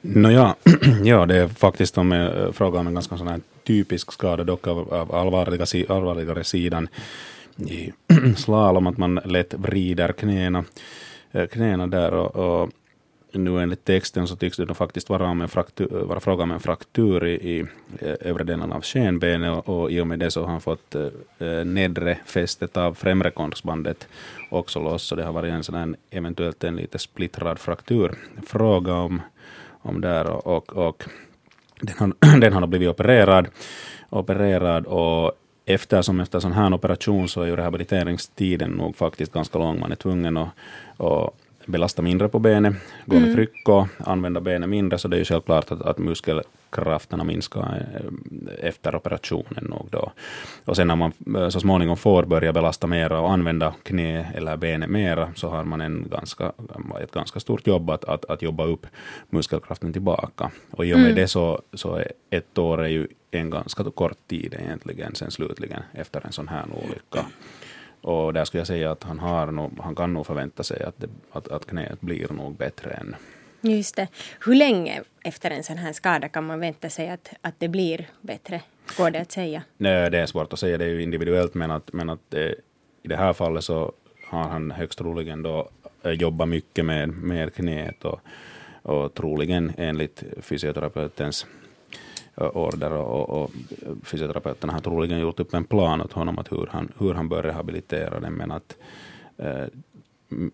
Nåja, 0.00 0.54
ja, 1.04 1.26
det 1.26 1.36
är 1.36 1.48
faktiskt 1.48 1.98
om 1.98 2.12
eh, 2.12 2.18
jag 2.18 2.54
frågar 2.54 2.80
om 2.80 2.86
en 2.86 2.94
ganska 2.94 3.16
sån 3.16 3.28
här 3.28 3.40
typisk 3.64 4.12
skada, 4.12 4.44
dock 4.44 4.66
av, 4.66 4.94
av 4.94 5.14
allvarliga, 5.14 5.94
allvarligare 5.94 6.44
sidan 6.44 6.88
i 7.56 7.92
slalom, 8.36 8.86
att 8.86 8.96
man 8.96 9.20
lätt 9.24 9.54
vrider 9.54 10.12
knäna, 10.12 10.64
eh, 11.32 11.46
knäna 11.46 11.86
där 11.86 12.14
och, 12.14 12.36
och 12.36 12.70
nu 13.32 13.62
enligt 13.62 13.84
texten 13.84 14.26
så 14.26 14.36
tycks 14.36 14.56
det 14.56 14.64
då 14.64 14.74
faktiskt 14.74 15.08
vara, 15.08 15.26
om 15.26 15.40
en 15.40 15.48
fraktur, 15.48 15.88
vara 15.88 16.20
fråga 16.20 16.42
om 16.42 16.50
en 16.50 16.60
fraktur 16.60 17.26
i, 17.26 17.32
i 17.32 17.60
eh, 17.98 18.14
övre 18.20 18.44
delen 18.44 18.72
av 18.72 18.82
skenbenet 18.82 19.52
och, 19.52 19.82
och 19.82 19.90
i 19.90 20.00
och 20.00 20.06
med 20.06 20.18
det 20.18 20.30
så 20.30 20.40
har 20.40 20.48
han 20.50 20.60
fått 20.60 20.94
eh, 20.94 21.64
nedre 21.64 22.18
fästet 22.24 22.76
av 22.76 22.94
främre 22.94 23.30
korsbandet 23.30 24.08
också 24.50 24.80
loss. 24.80 25.02
Så 25.02 25.16
det 25.16 25.24
har 25.24 25.32
varit 25.32 25.52
en 25.52 25.64
sådan 25.64 25.96
eventuellt 26.10 26.64
en 26.64 26.76
lite 26.76 26.98
splittrad 26.98 27.58
fraktur. 27.58 28.14
Fråga 28.46 28.94
om, 28.94 29.22
om 29.82 30.00
där 30.00 30.26
och, 30.26 30.46
och, 30.46 30.76
och 30.76 31.04
den, 31.80 31.96
har, 31.98 32.38
den 32.40 32.52
har 32.52 32.66
blivit 32.66 32.88
opererad, 32.88 33.48
opererad 34.10 34.86
och 34.86 35.32
eftersom 35.64 36.20
efter 36.20 36.40
sån 36.40 36.52
här 36.52 36.74
operation 36.74 37.28
så 37.28 37.42
är 37.42 37.46
ju 37.46 37.56
rehabiliteringstiden 37.56 38.70
nog 38.70 38.96
faktiskt 38.96 39.32
ganska 39.32 39.58
lång. 39.58 39.80
Man 39.80 39.92
är 39.92 39.96
tvungen 39.96 40.36
att, 40.36 40.48
att 40.98 41.34
belasta 41.70 42.02
mindre 42.02 42.28
på 42.28 42.38
benet, 42.38 42.74
gå 43.06 43.14
med 43.14 43.22
mm. 43.22 43.34
tryck 43.34 43.68
och 43.68 43.86
använda 43.98 44.40
benet 44.40 44.68
mindre, 44.68 44.98
så 44.98 45.08
det 45.08 45.16
är 45.16 45.18
ju 45.18 45.24
självklart 45.24 45.72
att, 45.72 45.82
att 45.82 45.98
muskelkrafterna 45.98 47.24
minskar 47.24 47.86
eh, 47.94 48.68
efter 48.68 48.94
operationen 48.94 49.64
nog 49.64 49.88
då. 49.90 50.12
Och 50.64 50.76
sen 50.76 50.88
när 50.88 50.96
man 50.96 51.12
eh, 51.36 51.48
så 51.48 51.60
småningom 51.60 51.96
får 51.96 52.22
börja 52.22 52.52
belasta 52.52 52.86
mera 52.86 53.20
och 53.20 53.32
använda 53.32 53.74
knä 53.82 54.32
eller 54.34 54.56
benet 54.56 54.90
mera, 54.90 55.32
så 55.34 55.48
har 55.48 55.64
man 55.64 55.80
en 55.80 56.08
ganska, 56.10 56.52
ett 57.02 57.12
ganska 57.12 57.40
stort 57.40 57.66
jobb 57.66 57.90
att, 57.90 58.04
att, 58.04 58.24
att 58.24 58.42
jobba 58.42 58.64
upp 58.64 58.86
muskelkraften 59.30 59.92
tillbaka. 59.92 60.50
Och 60.70 60.86
i 60.86 60.94
och 60.94 60.98
med 60.98 61.06
mm. 61.06 61.16
det 61.16 61.28
så, 61.28 61.62
så 61.72 61.94
är 61.94 62.12
ett 62.30 62.58
år 62.58 62.82
är 62.82 62.88
ju 62.88 63.08
en 63.30 63.50
ganska 63.50 63.84
kort 63.84 64.28
tid 64.28 64.54
egentligen 64.58 65.14
sen 65.14 65.30
slutligen 65.30 65.82
efter 65.92 66.26
en 66.26 66.32
sån 66.32 66.48
här 66.48 66.64
olycka. 66.84 67.26
Och 68.00 68.32
där 68.32 68.44
skulle 68.44 68.60
jag 68.60 68.66
säga 68.66 68.90
att 68.90 69.02
han, 69.02 69.18
har 69.18 69.46
nog, 69.46 69.78
han 69.80 69.94
kan 69.94 70.14
nog 70.14 70.26
förvänta 70.26 70.62
sig 70.62 70.82
att, 70.82 70.94
det, 70.96 71.08
att, 71.32 71.48
att 71.48 71.66
knät 71.66 72.00
blir 72.00 72.32
nog 72.32 72.56
bättre 72.56 72.90
än 72.90 73.16
Just 73.62 73.96
det. 73.96 74.08
Hur 74.40 74.54
länge 74.54 75.02
efter 75.24 75.50
en 75.50 75.62
sån 75.62 75.76
här 75.76 75.92
skada 75.92 76.28
kan 76.28 76.46
man 76.46 76.60
vänta 76.60 76.90
sig 76.90 77.08
att, 77.08 77.32
att 77.40 77.54
det 77.58 77.68
blir 77.68 78.08
bättre? 78.20 78.62
Går 78.96 79.10
det 79.10 79.20
att 79.20 79.32
säga? 79.32 79.62
Nej, 79.76 80.10
det 80.10 80.18
är 80.18 80.26
svårt 80.26 80.52
att 80.52 80.58
säga, 80.58 80.78
det 80.78 80.84
är 80.84 80.88
ju 80.88 81.02
individuellt, 81.02 81.54
men 81.54 81.70
att, 81.70 81.92
men 81.92 82.10
att 82.10 82.34
eh, 82.34 82.40
i 83.02 83.08
det 83.08 83.16
här 83.16 83.32
fallet 83.32 83.64
så 83.64 83.92
har 84.24 84.42
han 84.42 84.70
högst 84.70 84.98
troligen 84.98 85.42
då 85.42 85.68
eh, 86.02 86.10
jobbat 86.10 86.48
mycket 86.48 86.84
med, 86.84 87.08
med 87.08 87.54
knät 87.54 88.04
och, 88.04 88.20
och 88.82 89.14
troligen 89.14 89.72
enligt 89.76 90.22
fysioterapeutens 90.40 91.46
order 92.36 92.92
och, 92.92 93.42
och, 93.42 93.50
fysioterapeuterna 94.04 94.72
har 94.72 94.80
troligen 94.80 95.20
gjort 95.20 95.40
upp 95.40 95.54
en 95.54 95.64
plan 95.64 96.00
åt 96.00 96.12
honom 96.12 96.38
att 96.38 96.52
hur 96.52 96.68
han, 96.70 96.92
hur 96.98 97.14
han 97.14 97.28
bör 97.28 97.42
rehabilitera 97.42 98.20
den, 98.20 98.32
men 98.32 98.50
att 98.50 98.76
eh, 99.38 99.66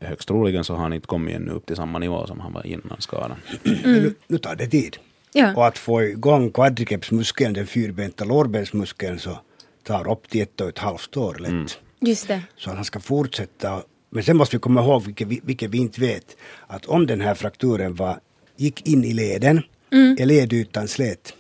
högst 0.01 0.29
troligen 0.29 0.65
så 0.65 0.75
har 0.75 0.83
han 0.83 0.93
inte 0.93 1.07
kommit 1.07 1.37
ännu 1.37 1.51
upp 1.51 1.67
till 1.67 1.77
samma 1.77 1.99
nivå 1.99 2.27
som 2.27 2.41
han 2.41 2.53
var 2.53 2.67
innan 2.67 2.97
skadan. 2.99 3.37
Mm. 3.65 4.03
Nu, 4.03 4.15
nu, 4.27 4.39
tar 4.39 4.57
det 4.57 4.67
tid. 4.67 4.97
Ja. 5.33 5.55
Och 5.57 5.67
att 5.67 5.79
få 5.79 6.03
igång 6.03 6.51
quadricepsmuskeln, 6.51 7.53
den 7.53 7.67
fyrbenta 7.67 8.25
lårbensmuskeln, 8.25 9.19
så 9.19 9.39
tar 9.83 10.11
upp 10.11 10.29
till 10.29 10.43
ett 10.43 10.61
och 10.61 10.69
ett 10.69 10.79
halvt 10.79 11.17
år 11.17 11.35
lätt. 11.35 11.51
Mm. 11.51 11.67
Just 12.01 12.29
det. 12.29 12.43
Så 12.57 12.71
han 12.71 12.85
ska 12.85 13.01
fortsätta. 13.01 13.83
Men 14.11 14.23
sen 14.23 14.37
måste 14.37 14.57
vi 14.57 14.61
komma 14.61 14.83
ihåg, 14.83 15.05
vilket 15.05 15.29
vi, 15.29 15.41
vilket 15.45 15.71
vi 15.71 15.79
inte 15.79 16.01
vet, 16.01 16.37
att 16.67 16.87
om 16.87 17.07
den 17.07 17.21
här 17.21 17.35
frakturen 17.35 17.95
var, 17.95 18.19
gick 18.57 18.89
in 18.89 19.05
i 19.05 19.13
leden, 19.13 19.63
mm. 19.93 20.17
är 20.21 20.27
ledytan 20.27 20.89
slät, 20.89 21.35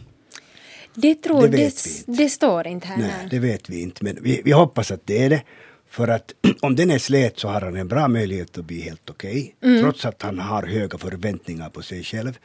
det, 0.97 1.15
tror, 1.15 1.49
det, 1.49 1.57
det, 1.57 2.05
det 2.07 2.29
står 2.29 2.67
inte 2.67 2.87
här. 2.87 2.97
Nej, 2.99 3.29
det 3.31 3.39
vet 3.39 3.71
vi 3.71 3.81
inte. 3.81 4.05
Men 4.05 4.19
vi, 4.23 4.43
vi 4.45 4.53
hoppas 4.53 4.91
att 4.91 5.07
det 5.07 5.25
är 5.25 5.31
det. 5.31 5.43
För 5.89 6.09
att 6.09 6.35
om 6.61 6.77
den 6.77 6.91
är 6.91 6.99
slät 6.99 7.39
så 7.39 7.49
har 7.49 7.61
han 7.61 7.77
en 7.77 7.89
bra 7.89 8.09
möjlighet 8.09 8.59
att 8.59 8.65
bli 8.65 8.81
helt 8.81 9.11
okej. 9.11 9.55
Okay, 9.59 9.71
mm. 9.71 9.83
Trots 9.83 10.05
att 10.05 10.23
han 10.23 10.39
har 10.39 10.63
höga 10.63 10.99
förväntningar 10.99 11.71
på 11.71 11.83
sig 11.83 12.05
själv. 12.05 12.39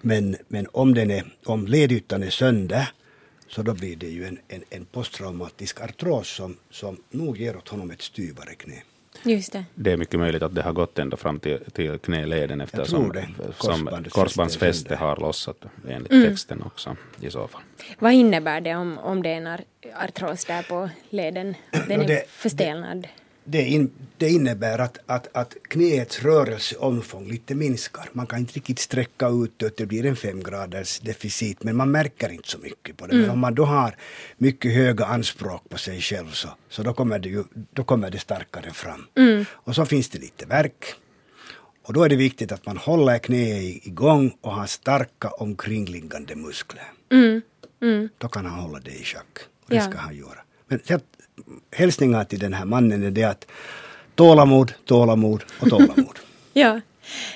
Men, 0.00 0.36
men 0.48 0.66
om, 0.72 0.94
den 0.94 1.10
är, 1.10 1.24
om 1.44 1.66
ledytan 1.66 2.22
är 2.22 2.30
sönder 2.30 2.88
så 3.48 3.62
då 3.62 3.74
blir 3.74 3.96
det 3.96 4.08
ju 4.08 4.24
en, 4.24 4.38
en, 4.48 4.62
en 4.70 4.84
posttraumatisk 4.84 5.80
artros 5.80 6.28
som, 6.28 6.56
som 6.70 6.96
nog 7.10 7.38
ger 7.38 7.56
åt 7.56 7.68
honom 7.68 7.90
ett 7.90 8.02
styvare 8.02 8.54
knä. 8.54 8.82
Just 9.26 9.52
det. 9.52 9.64
det 9.74 9.92
är 9.92 9.96
mycket 9.96 10.20
möjligt 10.20 10.42
att 10.42 10.54
det 10.54 10.62
har 10.62 10.72
gått 10.72 10.98
ända 10.98 11.16
fram 11.16 11.40
till, 11.40 11.58
till 11.72 11.98
knäleden 11.98 12.60
eftersom 12.60 13.12
som 13.58 14.04
korsbandsfäste 14.10 14.96
har 14.96 15.16
lossat 15.16 15.56
enligt 15.88 16.12
mm. 16.12 16.28
texten 16.28 16.62
också 16.62 16.96
i 17.20 17.30
så 17.30 17.48
fall. 17.48 17.62
Vad 17.98 18.12
innebär 18.12 18.60
det 18.60 18.74
om, 18.74 18.98
om 18.98 19.22
det 19.22 19.28
är 19.28 19.36
en 19.36 19.58
artros 19.94 20.44
där 20.44 20.62
på 20.62 20.90
leden? 21.10 21.54
Den 21.70 22.00
är 22.00 22.06
det, 22.06 22.28
förstelnad? 22.28 23.02
Det, 23.02 23.08
det, 23.46 23.62
in, 23.62 23.90
det 24.16 24.28
innebär 24.30 24.78
att, 24.78 24.98
att, 25.06 25.36
att 25.36 25.54
knäets 25.62 26.22
rörelseomfång 26.22 27.28
lite 27.28 27.54
minskar. 27.54 28.08
Man 28.12 28.26
kan 28.26 28.38
inte 28.38 28.52
riktigt 28.52 28.78
sträcka 28.78 29.28
ut 29.28 29.52
det, 29.56 29.76
det 29.76 29.86
blir 29.86 30.06
en 30.06 30.16
fem 30.16 30.42
graders 30.42 31.00
deficit, 31.00 31.62
men 31.62 31.76
man 31.76 31.90
märker 31.90 32.32
inte 32.32 32.48
så 32.48 32.58
mycket 32.58 32.96
på 32.96 33.06
det. 33.06 33.12
Mm. 33.12 33.22
Men 33.22 33.30
om 33.30 33.38
man 33.38 33.54
då 33.54 33.64
har 33.64 33.96
mycket 34.36 34.72
höga 34.72 35.04
anspråk 35.04 35.68
på 35.68 35.78
sig 35.78 36.00
själv 36.00 36.30
så, 36.30 36.48
så 36.68 36.82
då, 36.82 36.92
kommer 36.92 37.18
det 37.18 37.28
ju, 37.28 37.44
då 37.72 37.84
kommer 37.84 38.10
det 38.10 38.18
starkare 38.18 38.70
fram. 38.72 39.06
Mm. 39.16 39.44
Och 39.50 39.74
så 39.74 39.86
finns 39.86 40.08
det 40.08 40.18
lite 40.18 40.46
verk. 40.46 40.94
Och 41.82 41.92
då 41.92 42.02
är 42.02 42.08
det 42.08 42.16
viktigt 42.16 42.52
att 42.52 42.66
man 42.66 42.76
håller 42.76 43.18
knäet 43.18 43.86
igång 43.86 44.36
och 44.40 44.52
har 44.52 44.66
starka 44.66 45.28
omkringliggande 45.28 46.36
muskler. 46.36 46.92
Mm. 47.12 47.42
Mm. 47.82 48.08
Då 48.18 48.28
kan 48.28 48.46
han 48.46 48.58
hålla 48.58 48.78
det 48.80 48.90
i 48.90 49.04
schack. 49.04 49.38
Och 49.64 49.70
det 49.70 49.76
ja. 49.76 49.90
ska 49.90 49.98
han 49.98 50.16
göra. 50.16 50.38
Men 50.68 50.80
hälsningar 51.70 52.24
till 52.24 52.38
den 52.38 52.54
här 52.54 52.64
mannen 52.64 53.02
är 53.02 53.10
det 53.10 53.24
att 53.24 53.46
tålamod, 54.14 54.72
tålamod 54.84 55.44
och 55.60 55.68
tålamod. 55.70 56.18
ja. 56.52 56.80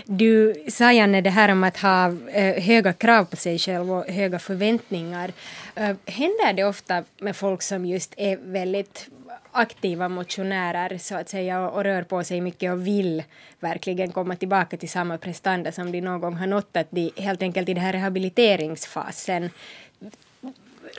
Du 0.05 0.65
sa 0.69 0.93
Janne 0.93 1.21
det 1.21 1.31
här 1.31 1.49
om 1.49 1.65
att 1.65 1.77
ha 1.77 2.07
eh, 2.33 2.63
höga 2.63 2.93
krav 2.93 3.25
på 3.25 3.37
sig 3.37 3.59
själv 3.59 3.93
och 3.93 4.05
höga 4.05 4.39
förväntningar. 4.39 5.33
Eh, 5.75 5.97
händer 6.07 6.53
det 6.53 6.65
ofta 6.65 7.05
med 7.19 7.37
folk 7.37 7.63
som 7.63 7.87
just 7.87 8.15
är 8.17 8.37
väldigt 8.37 9.09
aktiva 9.53 10.09
motionärer 10.09 10.99
så 10.99 11.15
att 11.15 11.29
säga 11.29 11.61
och, 11.61 11.75
och 11.75 11.85
rör 11.85 12.03
på 12.03 12.25
sig 12.25 12.41
mycket 12.41 12.73
och 12.73 12.87
vill 12.87 13.23
verkligen 13.61 14.13
komma 14.13 14.37
tillbaka 14.37 14.77
till 14.77 14.89
samma 14.89 15.19
prestanda 15.19 15.73
som 15.73 15.93
de 15.93 16.01
någon 16.01 16.21
gång 16.21 16.35
har 16.35 16.47
nått, 16.47 16.77
att 16.77 16.91
de 16.91 17.13
helt 17.17 17.43
enkelt 17.43 17.69
i 17.69 17.75
den 17.75 17.85
här 17.85 17.93
rehabiliteringsfasen 17.93 19.51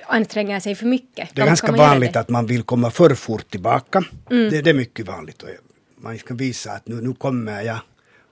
anstränger 0.08 0.60
sig 0.60 0.76
för 0.76 0.86
mycket. 0.86 1.30
Det 1.36 1.42
är 1.42 1.46
ganska 1.46 1.72
vanligt 1.72 2.16
att 2.16 2.30
man 2.30 2.46
vill 2.46 2.64
komma 2.64 2.92
för 2.92 3.16
fort 3.16 3.50
tillbaka. 3.50 4.04
Mm. 4.30 4.50
Det, 4.50 4.62
det, 4.62 4.70
är 4.70 4.74
mycket 4.74 5.08
vanligt. 5.08 5.44
man 5.96 6.18
ska 6.18 6.34
visa 6.34 6.72
att 6.72 6.88
nu, 6.88 7.02
nu 7.02 7.14
kommer 7.14 7.62
jag. 7.62 7.80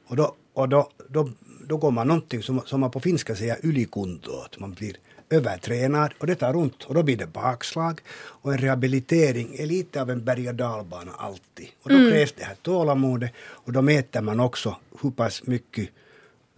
Och 0.07 0.15
då, 0.15 0.35
och 0.53 0.69
då, 0.69 0.89
då, 1.09 1.29
då 1.67 1.77
går 1.77 1.91
man 1.91 2.07
någonting 2.07 2.43
som, 2.43 2.61
som 2.65 2.79
man 2.79 2.91
på 2.91 2.99
finska 2.99 3.35
säger 3.35 3.65
ylikunto, 3.65 4.41
att 4.45 4.59
man 4.59 4.73
blir 4.73 4.95
övertränad 5.29 6.13
och 6.19 6.27
det 6.27 6.35
tar 6.35 6.55
ont 6.55 6.83
och 6.83 6.93
då 6.93 7.03
blir 7.03 7.17
det 7.17 7.27
bakslag. 7.27 8.01
Och 8.41 8.53
en 8.53 8.57
rehabilitering 8.57 9.55
är 9.59 9.65
lite 9.65 10.01
av 10.01 10.09
en 10.09 10.23
berg 10.23 10.49
och 10.49 10.55
dalbana 10.55 11.11
alltid. 11.17 11.67
Och 11.81 11.89
då 11.89 11.95
mm. 11.95 12.11
krävs 12.11 12.31
det 12.31 12.43
här 12.43 12.55
tålamodet 12.61 13.31
och 13.39 13.73
då 13.73 13.81
mäter 13.81 14.21
man 14.21 14.39
också 14.39 14.75
hur 15.01 15.11
pass 15.11 15.47
mycket 15.47 15.89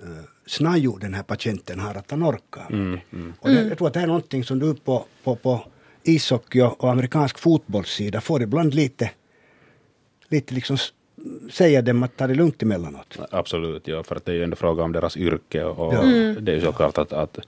uh, 0.03 0.23
snaju 0.45 0.97
den 1.01 1.13
här 1.13 1.23
patienten 1.23 1.79
har 1.79 1.95
att 1.95 2.11
han 2.11 2.23
orkar. 2.23 2.67
Mm, 2.69 2.99
mm. 3.13 3.33
Och 3.39 3.49
det, 3.49 3.67
jag 3.67 3.77
tror 3.77 3.87
att 3.87 3.93
det 3.93 3.99
är 3.99 4.07
någonting 4.07 4.43
som 4.43 4.59
du 4.59 4.75
på, 4.75 5.05
på, 5.23 5.35
på 5.35 5.65
ishockey 6.03 6.61
och 6.61 6.91
amerikansk 6.91 7.39
fotbollssida 7.39 8.21
får 8.21 8.41
ibland 8.41 8.73
lite, 8.73 9.11
lite 10.27 10.53
liksom 10.53 10.77
säga 11.51 11.81
dem 11.81 12.03
att 12.03 12.17
ta 12.17 12.27
det 12.27 12.35
lugnt 12.35 12.63
emellanåt. 12.63 13.19
Absolut, 13.31 13.87
ja, 13.87 14.03
för 14.03 14.15
att 14.15 14.25
det 14.25 14.31
är 14.31 14.35
ju 14.35 14.43
ändå 14.43 14.55
fråga 14.55 14.83
om 14.83 14.91
deras 14.91 15.17
yrke 15.17 15.63
och 15.63 15.93
ja. 15.93 16.01
mm. 16.01 16.45
det 16.45 16.51
är 16.51 16.55
ju 16.55 16.61
såklart 16.61 16.97
att, 16.97 17.13
att 17.13 17.39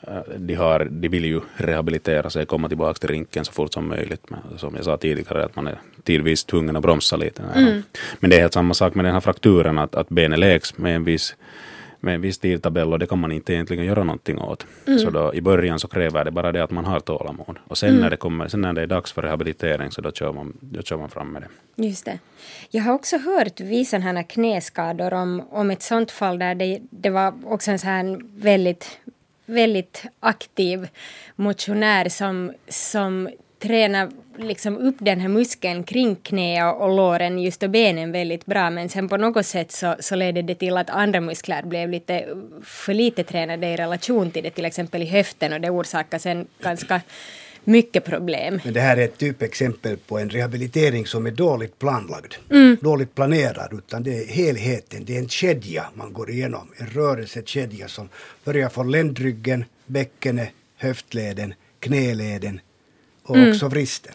Eh, 0.00 0.38
de, 0.38 0.54
har, 0.54 0.84
de 0.90 1.08
vill 1.08 1.24
ju 1.24 1.40
rehabilitera 1.56 2.30
sig, 2.30 2.46
komma 2.46 2.68
tillbaka 2.68 2.98
till 2.98 3.08
rinken 3.08 3.44
så 3.44 3.52
fort 3.52 3.72
som 3.72 3.88
möjligt. 3.88 4.30
Men 4.30 4.58
som 4.58 4.74
jag 4.74 4.84
sa 4.84 4.96
tidigare, 4.96 5.44
att 5.44 5.56
man 5.56 5.66
är 5.66 5.78
tidvis 6.02 6.44
tvungen 6.44 6.76
att 6.76 6.82
bromsa 6.82 7.16
lite. 7.16 7.42
Mm. 7.54 7.82
Men 8.20 8.30
det 8.30 8.36
är 8.36 8.40
helt 8.40 8.52
samma 8.52 8.74
sak 8.74 8.94
med 8.94 9.04
den 9.04 9.12
här 9.14 9.20
frakturen, 9.20 9.78
att, 9.78 9.94
att 9.94 10.08
benet 10.08 10.38
läks 10.38 10.78
med 10.78 10.96
en 10.96 11.04
viss 11.04 11.36
med 12.00 12.14
en 12.14 12.20
viss 12.20 12.38
tidtabell 12.38 12.92
och 12.92 12.98
det 12.98 13.06
kan 13.06 13.18
man 13.18 13.32
inte 13.32 13.52
egentligen 13.52 13.84
göra 13.84 14.04
någonting 14.04 14.38
åt. 14.38 14.66
Mm. 14.86 14.98
Så 14.98 15.10
då, 15.10 15.34
i 15.34 15.40
början 15.40 15.78
så 15.78 15.88
kräver 15.88 16.24
det 16.24 16.30
bara 16.30 16.52
det 16.52 16.62
att 16.62 16.70
man 16.70 16.84
har 16.84 17.00
tålamod. 17.00 17.58
Och 17.68 17.78
sen, 17.78 17.88
mm. 17.88 18.00
när, 18.00 18.10
det 18.10 18.16
kommer, 18.16 18.48
sen 18.48 18.60
när 18.60 18.72
det 18.72 18.82
är 18.82 18.86
dags 18.86 19.12
för 19.12 19.22
rehabilitering 19.22 19.90
så 19.90 20.00
då 20.00 20.12
kör 20.12 20.32
man, 20.32 20.56
då 20.60 20.82
kör 20.82 20.96
man 20.96 21.08
fram 21.08 21.28
med 21.28 21.42
det. 21.42 21.86
Just 21.86 22.04
det. 22.04 22.18
Jag 22.70 22.82
har 22.82 22.94
också 22.94 23.18
hört 23.18 23.60
vissa 23.60 23.98
här 23.98 24.22
knäskador 24.22 25.14
om, 25.14 25.42
om 25.50 25.70
ett 25.70 25.82
sånt 25.82 26.10
fall 26.10 26.38
där 26.38 26.54
det, 26.54 26.80
det 26.90 27.10
var 27.10 27.34
också 27.44 27.70
en 27.70 27.78
så 27.78 27.86
här 27.86 28.20
väldigt 28.40 28.98
väldigt 29.48 30.02
aktiv 30.20 30.88
motionär 31.36 32.08
som, 32.08 32.52
som 32.68 33.28
tränar 33.58 34.10
liksom 34.38 34.76
upp 34.76 34.96
den 34.98 35.20
här 35.20 35.28
muskeln 35.28 35.84
kring 35.84 36.16
knä 36.16 36.64
och 36.64 36.96
låren 36.96 37.38
just 37.38 37.62
och 37.62 37.70
benen 37.70 38.12
väldigt 38.12 38.46
bra 38.46 38.70
men 38.70 38.88
sen 38.88 39.08
på 39.08 39.16
något 39.16 39.46
sätt 39.46 39.72
så, 39.72 39.96
så 40.00 40.14
ledde 40.14 40.42
det 40.42 40.54
till 40.54 40.76
att 40.76 40.90
andra 40.90 41.20
muskler 41.20 41.62
blev 41.62 41.90
lite 41.90 42.24
för 42.62 42.94
lite 42.94 43.24
tränade 43.24 43.66
i 43.66 43.76
relation 43.76 44.30
till 44.30 44.42
det 44.42 44.50
till 44.50 44.64
exempel 44.64 45.02
i 45.02 45.06
höften 45.06 45.52
och 45.52 45.60
det 45.60 45.70
orsakade 45.70 46.20
sen 46.20 46.46
ganska 46.60 47.00
mycket 47.64 48.04
problem. 48.04 48.60
Men 48.64 48.74
det 48.74 48.80
här 48.80 48.96
är 48.96 49.04
ett 49.04 49.18
typexempel 49.18 49.96
på 49.96 50.18
en 50.18 50.30
rehabilitering 50.30 51.06
som 51.06 51.26
är 51.26 51.30
dåligt 51.30 51.78
planlagd. 51.78 52.34
Mm. 52.50 52.76
Dåligt 52.80 53.14
planerad, 53.14 53.72
utan 53.72 54.02
det 54.02 54.22
är 54.22 54.26
helheten. 54.26 55.04
Det 55.04 55.14
är 55.14 55.18
en 55.18 55.28
kedja 55.28 55.84
man 55.94 56.12
går 56.12 56.30
igenom. 56.30 56.68
En 56.76 56.86
rörelsekedja 56.86 57.88
som 57.88 58.08
börjar 58.44 58.68
från 58.68 58.90
ländryggen, 58.90 59.64
bäckenet, 59.86 60.48
höftleden, 60.76 61.54
knäleden 61.80 62.60
och 63.28 63.36
mm. 63.36 63.50
också 63.50 63.68
vristen. 63.68 64.14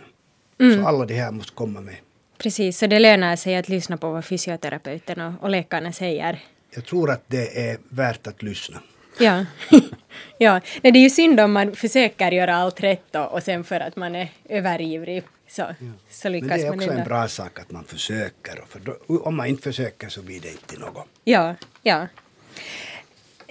Mm. 0.59 0.81
Så 0.81 0.87
alla 0.87 1.05
de 1.05 1.13
här 1.13 1.31
måste 1.31 1.53
komma 1.53 1.81
med. 1.81 1.95
Precis, 2.37 2.77
så 2.77 2.87
det 2.87 2.99
lönar 2.99 3.35
sig 3.35 3.55
att 3.55 3.69
lyssna 3.69 3.97
på 3.97 4.11
vad 4.11 4.25
fysioterapeuten 4.25 5.21
och, 5.21 5.43
och 5.43 5.49
läkarna 5.49 5.91
säger. 5.91 6.39
Jag 6.75 6.85
tror 6.85 7.11
att 7.11 7.23
det 7.27 7.69
är 7.69 7.77
värt 7.89 8.27
att 8.27 8.43
lyssna. 8.43 8.79
Ja. 9.19 9.45
ja. 10.37 10.61
Nej, 10.81 10.91
det 10.91 10.99
är 10.99 11.03
ju 11.03 11.09
synd 11.09 11.39
om 11.39 11.51
man 11.51 11.75
försöker 11.75 12.31
göra 12.31 12.55
allt 12.55 12.83
rätt 12.83 13.15
och, 13.15 13.33
och 13.33 13.43
sen 13.43 13.63
för 13.63 13.79
att 13.79 13.95
man 13.95 14.15
är 14.15 14.31
överivrig 14.49 15.23
så, 15.47 15.61
ja. 15.61 15.75
så 16.09 16.29
lyckas 16.29 16.49
man 16.49 16.59
Men 16.59 16.59
det 16.59 16.85
är 16.85 16.87
också 16.87 16.99
en 16.99 17.05
bra 17.05 17.27
sak 17.27 17.59
att 17.59 17.71
man 17.71 17.83
försöker. 17.83 18.63
För 18.69 18.79
då, 18.79 18.97
om 19.23 19.35
man 19.35 19.47
inte 19.47 19.63
försöker 19.63 20.09
så 20.09 20.21
blir 20.21 20.41
det 20.41 20.51
inte 20.51 20.79
något. 20.79 21.07
Ja, 21.23 21.55
ja. 21.81 22.07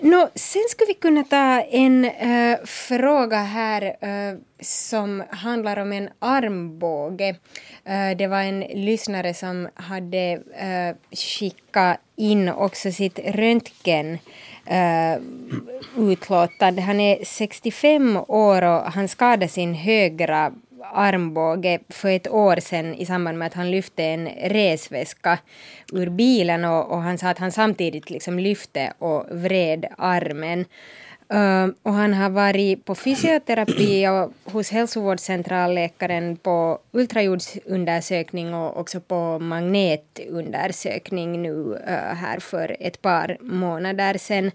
Nå, 0.05 0.29
sen 0.35 0.63
skulle 0.71 0.89
vi 0.89 0.95
kunna 0.95 1.25
ta 1.25 1.61
en 1.61 2.05
äh, 2.05 2.59
fråga 2.65 3.37
här 3.37 3.83
äh, 4.01 4.39
som 4.61 5.23
handlar 5.31 5.77
om 5.77 5.93
en 5.93 6.09
armbåge. 6.19 7.29
Äh, 7.85 8.17
det 8.19 8.27
var 8.27 8.41
en 8.41 8.61
lyssnare 8.61 9.35
som 9.35 9.69
hade 9.75 10.43
skickat 11.13 12.01
in 12.17 12.49
också 12.49 12.93
sitt 12.93 13.19
röntgen 13.19 14.19
uh, 14.71 15.23
utlåtande. 15.97 16.83
Han 16.83 17.01
är 17.01 17.25
65 17.25 18.17
år 18.29 18.63
och 18.63 18.93
han 18.93 19.09
skadade 19.09 19.49
sin 19.49 19.75
högra 19.75 20.53
armbåge 20.93 21.79
för 21.89 22.09
ett 22.09 22.29
år 22.29 22.61
sedan 22.61 22.95
i 22.95 23.07
samband 23.07 23.39
med 23.39 23.47
att 23.47 23.55
han 23.55 23.71
lyfte 23.71 24.05
en 24.05 24.29
resväska 24.29 25.39
ur 25.93 26.11
bilen 26.11 26.65
och, 26.65 26.91
och 26.91 27.03
han 27.03 27.19
sa 27.19 27.29
att 27.29 27.39
han 27.39 27.53
samtidigt 27.53 28.11
liksom 28.11 28.39
lyfte 28.39 28.93
och 28.99 29.27
vred 29.31 29.87
armen. 29.99 30.65
Uh, 31.35 31.69
och 31.83 31.93
han 31.93 32.15
har 32.15 32.31
varit 32.31 32.85
på 32.85 32.95
fysioterapi 32.95 34.09
och 34.09 34.33
hos 34.53 34.71
hälsovårdscentralläkaren 34.71 36.37
på 36.37 36.79
ultraljudsundersökning 36.93 38.55
och 38.55 38.81
också 38.81 39.01
på 39.01 39.39
magnetundersökning 39.39 41.43
nu 41.43 41.53
uh, 41.53 42.15
här 42.15 42.39
för 42.39 42.77
ett 42.81 43.03
par 43.03 43.37
månader 43.41 44.19
sedan. 44.19 44.51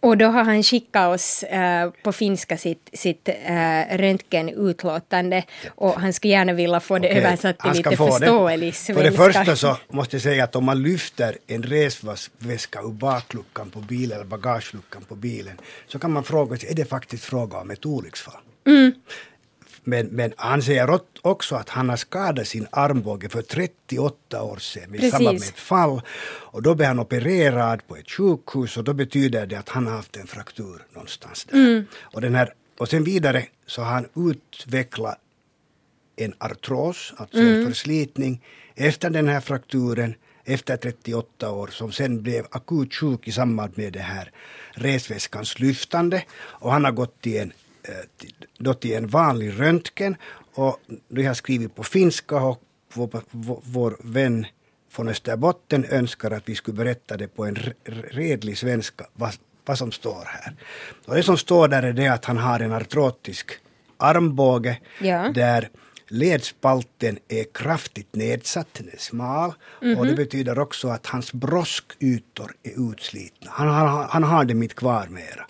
Och 0.00 0.18
då 0.18 0.26
har 0.26 0.44
han 0.44 0.62
skickat 0.62 1.14
oss 1.14 1.44
uh, 1.52 1.90
på 2.02 2.12
finska 2.12 2.56
sitt, 2.58 2.90
sitt 2.92 3.28
uh, 3.28 3.96
röntgenutlåtande 3.98 5.44
och 5.74 6.00
han 6.00 6.12
skulle 6.12 6.32
gärna 6.32 6.52
vilja 6.52 6.80
få 6.80 6.98
det 6.98 7.08
okay. 7.08 7.22
översatt 7.22 7.58
till 7.58 7.72
lite 7.72 7.96
förståelig 7.96 8.74
svenska. 8.74 8.94
För 8.94 9.10
det 9.10 9.16
första 9.16 9.56
så 9.56 9.76
måste 9.88 10.16
jag 10.16 10.22
säga 10.22 10.44
att 10.44 10.56
om 10.56 10.64
man 10.64 10.82
lyfter 10.82 11.38
en 11.46 11.62
resväska 11.62 12.80
ur 12.80 12.92
bakluckan 12.92 13.70
på 13.70 13.80
bilen 13.80 14.16
eller 14.16 14.26
bagageluckan 14.26 15.02
på 15.08 15.14
bilen 15.14 15.56
så 15.86 15.98
kan 15.98 16.12
man 16.12 16.24
fråga 16.24 16.56
sig, 16.56 16.70
är 16.70 16.74
det 16.74 16.84
faktiskt 16.84 17.24
fråga 17.24 17.58
om 17.58 17.70
ett 17.70 17.86
olycksfall? 17.86 18.40
Mm. 18.66 18.92
Men, 19.90 20.06
men 20.06 20.32
han 20.36 20.62
säger 20.62 21.00
också 21.22 21.54
att 21.56 21.68
han 21.68 21.88
har 21.88 21.96
skadat 21.96 22.46
sin 22.46 22.66
armbåge 22.70 23.28
för 23.28 23.42
38 23.42 24.42
år 24.42 24.56
sedan 24.56 24.94
i 24.94 25.10
samband 25.10 25.38
med 25.38 25.48
ett 25.48 25.58
fall. 25.58 26.02
Och 26.52 26.62
då 26.62 26.74
blev 26.74 26.88
han 26.88 26.98
opererad 26.98 27.86
på 27.86 27.96
ett 27.96 28.10
sjukhus 28.10 28.76
och 28.76 28.84
då 28.84 28.92
betyder 28.92 29.46
det 29.46 29.58
att 29.58 29.68
han 29.68 29.86
har 29.86 29.96
haft 29.96 30.16
en 30.16 30.26
fraktur 30.26 30.82
någonstans 30.92 31.44
där. 31.44 31.54
Mm. 31.58 31.84
Och, 32.00 32.20
den 32.20 32.34
här, 32.34 32.54
och 32.78 32.88
sen 32.88 33.04
vidare 33.04 33.46
så 33.66 33.82
har 33.82 33.92
han 33.92 34.08
utvecklat 34.30 35.18
en 36.16 36.34
artros, 36.38 37.12
alltså 37.16 37.38
mm. 37.38 37.60
en 37.60 37.66
förslitning, 37.66 38.44
efter 38.74 39.10
den 39.10 39.28
här 39.28 39.40
frakturen 39.40 40.14
efter 40.44 40.76
38 40.76 41.50
år 41.50 41.66
som 41.66 41.92
sen 41.92 42.22
blev 42.22 42.46
akut 42.50 42.94
sjuk 42.94 43.28
i 43.28 43.32
samband 43.32 43.78
med 43.78 43.92
det 43.92 44.02
här 44.02 44.30
resväskans 44.70 45.58
lyftande 45.58 46.22
och 46.32 46.72
han 46.72 46.84
har 46.84 46.92
gått 46.92 47.20
till 47.20 47.40
en 47.40 47.52
då 48.58 48.74
till 48.74 48.94
en 48.94 49.06
vanlig 49.06 49.60
röntgen 49.60 50.16
och 50.54 50.80
det 51.08 51.26
har 51.26 51.34
skrivit 51.34 51.74
på 51.74 51.82
finska 51.82 52.36
och 52.36 52.62
vår, 52.94 53.22
vår, 53.30 53.60
vår 53.64 53.96
vän 54.00 54.46
från 54.90 55.08
Österbotten 55.08 55.84
önskar 55.84 56.30
att 56.30 56.48
vi 56.48 56.54
skulle 56.54 56.76
berätta 56.76 57.16
det 57.16 57.28
på 57.28 57.44
en 57.44 57.56
redlig 57.84 58.58
svenska 58.58 59.06
vad, 59.12 59.34
vad 59.64 59.78
som 59.78 59.92
står 59.92 60.24
här. 60.26 60.56
Och 61.06 61.14
det 61.14 61.22
som 61.22 61.36
står 61.36 61.68
där 61.68 61.82
är 61.82 61.92
det 61.92 62.08
att 62.08 62.24
han 62.24 62.38
har 62.38 62.60
en 62.60 62.72
artrotisk 62.72 63.52
armbåge 63.96 64.78
ja. 65.00 65.32
där 65.34 65.68
ledspalten 66.08 67.18
är 67.28 67.44
kraftigt 67.54 68.14
nedsatt, 68.14 68.66
den 68.72 68.88
är 68.88 68.98
smal 68.98 69.52
mm 69.82 69.94
-hmm. 69.94 69.98
och 69.98 70.06
det 70.06 70.12
mhm. 70.12 70.16
betyder 70.16 70.58
också 70.58 70.88
att 70.88 71.06
hans 71.06 71.32
broskytor 71.32 72.52
är 72.62 72.90
utslitna. 72.90 73.50
Han, 73.50 73.68
han, 73.68 74.06
han 74.10 74.24
har 74.24 74.44
dem 74.44 74.62
inte 74.62 74.74
kvar 74.74 75.06
mera. 75.06 75.46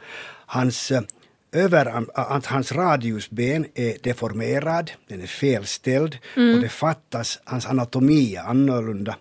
Hans 0.47 0.91
eh, 0.91 1.03
över 1.53 2.05
att 2.15 2.47
hans 2.47 2.73
radiusben 2.73 3.67
är 3.75 3.97
deformerad, 4.03 4.91
den 5.09 5.23
är 5.23 5.27
felställd 5.27 6.19
mm. 6.37 6.55
och 6.55 6.61
det 6.61 6.69
fattas, 6.69 7.41
hans 7.45 7.67
anatomi 7.67 8.35
är 8.37 8.43
annorlunda 8.43 9.17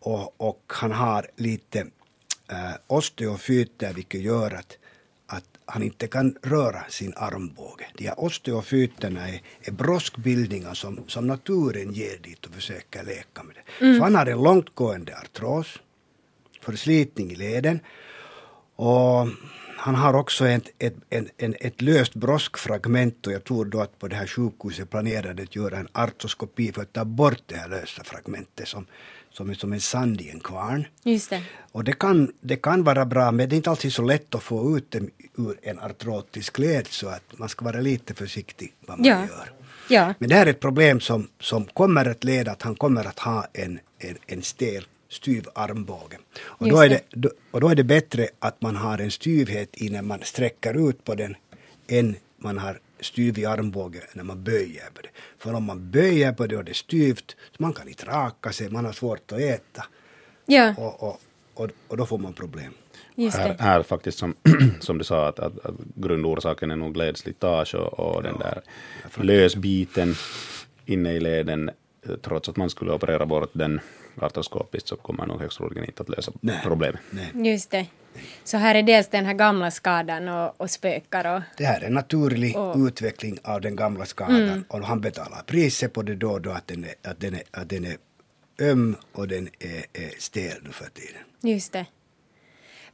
och, 0.00 0.40
och 0.40 0.62
han 0.66 0.92
har 0.92 1.26
lite 1.36 1.86
äh, 2.50 2.56
osteofyter 2.86 3.92
vilket 3.92 4.20
gör 4.20 4.54
att, 4.54 4.78
att 5.26 5.44
han 5.64 5.82
inte 5.82 6.06
kan 6.06 6.36
röra 6.42 6.84
sin 6.88 7.12
armbåge. 7.16 7.86
De 7.96 8.04
här 8.04 8.20
osteofyterna 8.20 9.28
är, 9.28 9.42
är 9.60 9.72
broskbildningar 9.72 10.74
som, 10.74 11.04
som 11.06 11.26
naturen 11.26 11.92
ger 11.92 12.18
dit 12.22 12.46
och 12.46 12.54
försöker 12.54 13.04
leka 13.04 13.42
med 13.42 13.56
det. 13.56 13.84
Mm. 13.84 13.98
Så 13.98 14.04
han 14.04 14.14
har 14.14 14.26
en 14.26 14.42
långtgående 14.42 15.16
artros, 15.16 15.66
förslitning 16.60 17.30
i 17.30 17.34
leden 17.34 17.80
och 18.76 19.28
han 19.76 19.94
har 19.94 20.14
också 20.14 20.48
ett, 20.48 20.68
ett, 20.78 20.94
ett, 21.10 21.24
ett, 21.38 21.54
ett 21.60 21.82
löst 21.82 22.14
broskfragment 22.14 23.26
och 23.26 23.32
jag 23.32 23.44
tror 23.44 23.64
då 23.64 23.80
att 23.80 23.98
på 23.98 24.08
det 24.08 24.16
här 24.16 24.26
sjukhuset 24.26 24.90
planerade 24.90 25.42
att 25.42 25.56
göra 25.56 25.76
en 25.76 25.88
artroskopi 25.92 26.72
för 26.72 26.82
att 26.82 26.92
ta 26.92 27.04
bort 27.04 27.42
det 27.46 27.56
här 27.56 27.68
lösa 27.68 28.04
fragmentet 28.04 28.68
som, 28.68 28.86
som 29.32 29.50
är 29.50 29.54
som 29.54 29.72
en 29.72 29.80
sand 29.80 30.20
i 30.20 30.30
en 30.30 30.40
kvarn. 30.40 30.86
Just 31.02 31.30
det. 31.30 31.42
Och 31.72 31.84
det 31.84 31.92
kan, 31.92 32.32
det 32.40 32.56
kan 32.56 32.84
vara 32.84 33.04
bra 33.06 33.32
men 33.32 33.48
det 33.48 33.54
är 33.54 33.56
inte 33.56 33.70
alltid 33.70 33.92
så 33.92 34.02
lätt 34.02 34.34
att 34.34 34.42
få 34.42 34.76
ut 34.76 34.90
det 34.90 35.00
ur 35.36 35.58
en 35.62 35.78
artrotisk 35.78 36.58
led 36.58 36.86
så 36.86 37.08
att 37.08 37.38
man 37.38 37.48
ska 37.48 37.64
vara 37.64 37.80
lite 37.80 38.14
försiktig 38.14 38.74
vad 38.86 38.98
man 38.98 39.06
ja. 39.06 39.20
gör. 39.20 39.52
Ja. 39.88 40.14
Men 40.18 40.28
det 40.28 40.34
här 40.34 40.46
är 40.46 40.50
ett 40.50 40.60
problem 40.60 41.00
som, 41.00 41.28
som 41.40 41.64
kommer 41.64 42.08
att 42.08 42.24
leda 42.24 42.52
att 42.52 42.62
han 42.62 42.74
kommer 42.74 43.04
att 43.04 43.18
ha 43.18 43.46
en, 43.52 43.78
en, 43.98 44.16
en 44.26 44.42
stel 44.42 44.86
styv 45.16 45.44
armbåge. 45.54 46.18
Och 46.58 46.68
då, 46.68 46.80
är 46.80 46.88
det. 46.88 47.00
då, 47.10 47.30
och 47.50 47.60
då 47.60 47.68
är 47.68 47.74
det 47.74 47.84
bättre 47.84 48.28
att 48.38 48.62
man 48.62 48.76
har 48.76 48.98
en 48.98 49.10
styvhet 49.10 49.76
innan 49.76 50.06
man 50.06 50.20
sträcker 50.22 50.88
ut 50.88 51.04
på 51.04 51.14
den 51.14 51.36
än 51.88 52.16
man 52.36 52.58
har 52.58 52.78
styv 53.00 53.38
i 53.38 53.44
armbågen 53.46 54.02
när 54.12 54.24
man 54.24 54.44
böjer 54.44 54.88
på 54.94 55.02
det. 55.02 55.08
För 55.38 55.54
om 55.54 55.64
man 55.64 55.90
böjer 55.90 56.32
på 56.32 56.46
det 56.46 56.56
och 56.56 56.64
det 56.64 56.72
är 56.72 56.74
styvt, 56.74 57.30
så 57.56 57.62
man 57.62 57.72
kan 57.72 57.88
inte 57.88 58.06
raka 58.06 58.52
sig, 58.52 58.70
man 58.70 58.84
har 58.84 58.92
svårt 58.92 59.32
att 59.32 59.38
äta 59.40 59.84
Ja, 60.46 60.74
och, 60.78 61.02
och, 61.02 61.20
och, 61.54 61.70
och 61.88 61.96
då 61.96 62.06
får 62.06 62.18
man 62.18 62.32
problem. 62.32 62.72
just 63.14 63.36
Här, 63.38 63.48
det. 63.48 63.62
här 63.62 63.82
faktiskt 63.82 64.18
som, 64.18 64.34
som 64.80 64.98
du 64.98 65.04
sa 65.04 65.28
att, 65.28 65.38
att, 65.38 65.58
att 65.66 65.74
grundorsaken 65.94 66.70
är 66.70 66.76
nog 66.76 66.96
ledslitage 66.96 67.74
och, 67.74 68.00
och 68.00 68.22
den 68.22 68.38
där 68.38 68.62
lösbiten 69.16 70.14
inne 70.86 71.12
i 71.12 71.20
leden. 71.20 71.70
eh, 72.08 72.16
Trots 72.22 72.48
att 72.48 72.56
man 72.56 72.70
skulle 72.70 72.92
operera 72.92 73.26
bort 73.26 73.50
den 73.52 73.80
artroskopiskt 74.22 74.88
så 74.88 74.96
kommer 74.96 75.26
nog 75.26 75.40
högst 75.40 75.56
troligen 75.58 75.84
inte 75.84 76.02
att 76.02 76.08
lösa 76.08 76.32
Nej. 76.40 76.60
problemet. 76.62 77.00
Nej. 77.10 77.50
Just 77.52 77.70
det. 77.70 77.86
Så 78.44 78.56
här 78.56 78.74
är 78.74 78.82
dels 78.82 79.08
den 79.08 79.24
här 79.24 79.34
gamla 79.34 79.70
skadan 79.70 80.28
och, 80.28 80.60
och 80.60 80.70
spökar 80.70 81.36
och... 81.36 81.42
Det 81.56 81.64
här 81.64 81.80
är 81.80 81.86
en 81.86 81.94
naturlig 81.94 82.56
Och- 82.56 82.76
utveckling 82.76 83.38
av 83.44 83.60
den 83.60 83.76
gamla 83.76 84.04
skadan 84.06 84.64
och 84.68 84.80
han 84.80 85.00
betalar 85.00 85.42
priset 85.46 85.92
på 85.92 86.02
det 86.02 86.14
då 86.14 86.38
då 86.38 86.50
att 86.50 86.66
den 86.66 86.84
är, 86.84 86.94
att 87.10 87.20
den 87.20 87.34
är, 87.34 87.42
att 87.50 87.68
den 87.68 87.84
är 87.84 87.96
öm 88.60 88.96
och 89.12 89.28
den 89.28 89.48
är, 89.58 89.84
är 89.92 90.10
stel 90.18 90.58
nu 90.62 90.70
för 90.72 90.86
tiden. 90.86 91.22
Just 91.40 91.72
det. 91.72 91.86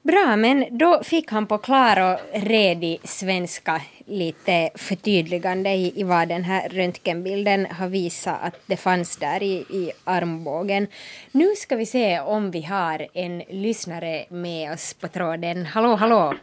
Bra, 0.02 0.36
men 0.36 0.78
då 0.78 1.02
fick 1.02 1.30
han 1.30 1.46
på 1.46 1.58
klar 1.58 2.12
och 2.12 2.42
redig 2.42 3.00
svenska 3.04 3.80
lite 4.06 4.70
förtydligande 4.74 5.70
i, 5.70 6.00
i 6.00 6.02
vad 6.02 6.28
den 6.28 6.44
här 6.44 6.68
röntgenbilden 6.68 7.66
har 7.66 7.88
visat 7.88 8.38
att 8.42 8.60
det 8.66 8.76
fanns 8.76 9.16
där 9.16 9.42
i, 9.42 9.52
i 9.52 9.92
armbågen. 10.04 10.86
Nu 11.32 11.46
ska 11.56 11.76
vi 11.76 11.86
se 11.86 12.20
om 12.20 12.50
vi 12.50 12.62
har 12.62 13.06
en 13.14 13.38
lyssnare 13.38 14.24
med 14.28 14.72
oss 14.72 14.94
på 14.94 15.08
tråden. 15.08 15.66
Hallå, 15.66 15.94
hallå! 15.94 16.34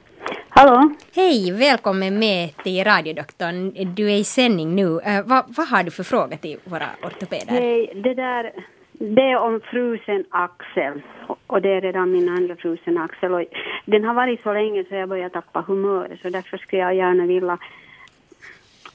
Hallå? 0.49 0.95
Hej, 1.15 1.51
välkommen 1.51 2.19
med 2.19 2.49
till 2.63 2.83
radiodoktorn. 2.83 3.93
Du 3.95 4.11
är 4.11 4.17
i 4.17 4.23
sändning 4.23 4.75
nu. 4.75 4.99
Eh, 4.99 5.21
vad, 5.25 5.45
vad 5.47 5.67
har 5.67 5.83
du 5.83 5.91
för 5.91 6.03
fråga 6.03 6.37
till 6.37 6.59
våra 6.63 6.89
ortopeder? 7.03 7.51
Hej, 7.51 8.01
det 8.03 8.13
där, 8.13 8.51
det 8.99 9.21
är 9.21 9.37
om 9.37 9.61
frusen 9.71 10.23
axel. 10.29 11.01
Och 11.47 11.61
det 11.61 11.69
är 11.69 11.81
redan 11.81 12.11
min 12.11 12.29
andra 12.29 12.55
frusen 12.55 12.97
axel. 12.97 13.33
Och 13.33 13.43
den 13.85 14.03
har 14.03 14.13
varit 14.13 14.43
så 14.43 14.53
länge 14.53 14.83
så 14.89 14.95
jag 14.95 15.09
börjar 15.09 15.29
tappa 15.29 15.63
humöret. 15.67 16.19
Så 16.21 16.29
därför 16.29 16.57
skulle 16.57 16.81
jag 16.81 16.95
gärna 16.95 17.25
vilja 17.25 17.57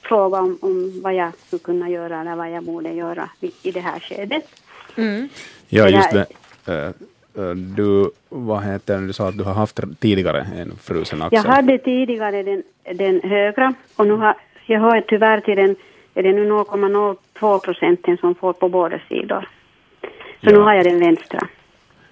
fråga 0.01 0.39
om, 0.39 0.57
om 0.61 1.01
vad 1.03 1.13
jag 1.13 1.31
skulle 1.35 1.59
kunna 1.59 1.89
göra 1.89 2.21
eller 2.21 2.35
vad 2.35 2.51
jag 2.51 2.63
borde 2.63 2.93
göra 2.93 3.29
i, 3.41 3.51
i 3.63 3.71
det 3.71 3.79
här 3.79 3.99
skedet. 3.99 4.61
Mm. 4.97 5.29
Ja, 5.69 5.89
just 5.89 6.11
det. 6.11 6.25
Eh, 6.67 7.43
eh, 7.43 7.55
Du, 7.55 8.09
vad 8.29 8.63
heter 8.63 8.97
du 8.97 9.13
sa 9.13 9.27
att 9.27 9.37
du 9.37 9.43
har 9.43 9.53
haft 9.53 9.99
tidigare 9.99 10.47
en 10.55 10.71
frusen 10.77 11.21
axel. 11.21 11.41
Jag 11.43 11.51
hade 11.51 11.77
tidigare 11.77 12.43
den, 12.43 12.63
den 12.95 13.21
högra 13.21 13.73
och 13.95 14.07
nu 14.07 14.13
har 14.13 14.35
jag 14.65 14.79
har 14.79 15.01
tyvärr 15.01 15.39
till 15.41 15.55
den, 15.55 15.75
är 16.13 16.23
det 16.23 16.31
nu 16.31 16.49
0,02 16.49 17.59
procenten 17.59 18.17
som 18.17 18.35
får 18.35 18.53
på 18.53 18.69
båda 18.69 18.99
sidor. 19.09 19.49
Så 20.45 20.51
nu 20.51 20.57
Ja. 20.57 20.63
har 20.63 20.73
jag 20.73 20.85
den 20.85 20.99
vänstra. 20.99 21.39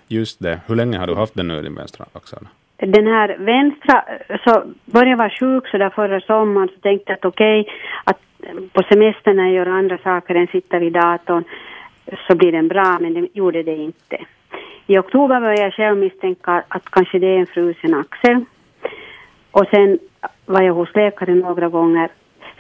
Just 0.07 0.39
det. 0.39 0.59
Hur 0.67 0.75
länge 0.75 0.97
har 0.97 1.07
du 1.07 1.15
haft 1.15 1.33
den 1.35 1.47
nu 1.47 1.61
din 1.61 1.75
vänstra 1.75 2.05
axel? 2.13 2.47
den 2.77 3.07
här 3.07 3.35
vänstra, 3.39 4.03
så 4.43 4.63
började 4.85 5.09
jag 5.09 5.17
vara 5.17 5.29
sjuk 5.29 5.67
så 5.67 5.77
där 5.77 5.89
förra 5.89 6.21
sommaren 6.21 6.67
så 6.75 6.79
tänkte 6.79 7.11
jag 7.11 7.17
att 7.17 7.25
okej, 7.25 7.67
att 8.03 8.19
på 8.73 8.83
semestern 8.89 9.35
när 9.35 9.43
jag 9.43 9.53
gör 9.53 9.65
andra 9.65 9.97
saker 9.97 10.35
än 10.35 10.47
sitta 10.47 10.79
vid 10.79 10.93
datorn 10.93 11.43
så 12.27 12.35
blir 12.35 12.51
den 12.51 12.67
bra, 12.67 12.97
men 13.01 13.13
det 13.13 13.27
gjorde 13.33 13.63
det 13.63 13.75
inte. 13.75 14.17
I 14.87 14.97
oktober 14.97 15.39
började 15.39 15.61
jag 15.61 15.73
själv 15.73 15.97
misstänka 15.97 16.63
att 16.67 16.89
kanske 16.89 17.19
det 17.19 17.27
är 17.27 17.39
en 17.39 17.45
frusen 17.47 17.93
axel. 17.93 18.45
Och 19.51 19.65
sen 19.71 19.99
var 20.45 20.61
jag 20.61 20.73
hos 20.73 20.95
läkare 20.95 21.35
några 21.35 21.69
gånger 21.69 22.09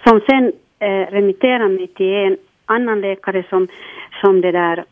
som 0.07 0.21
sen 0.29 0.51
eh, 0.79 1.11
remitterade 1.11 1.69
mig 1.69 1.87
till 1.87 2.13
en 2.15 2.37
annan 2.65 3.01
läkare 3.01 3.43
som, 3.49 3.67
som 4.21 4.41
det 4.41 4.51
där, 4.51 4.83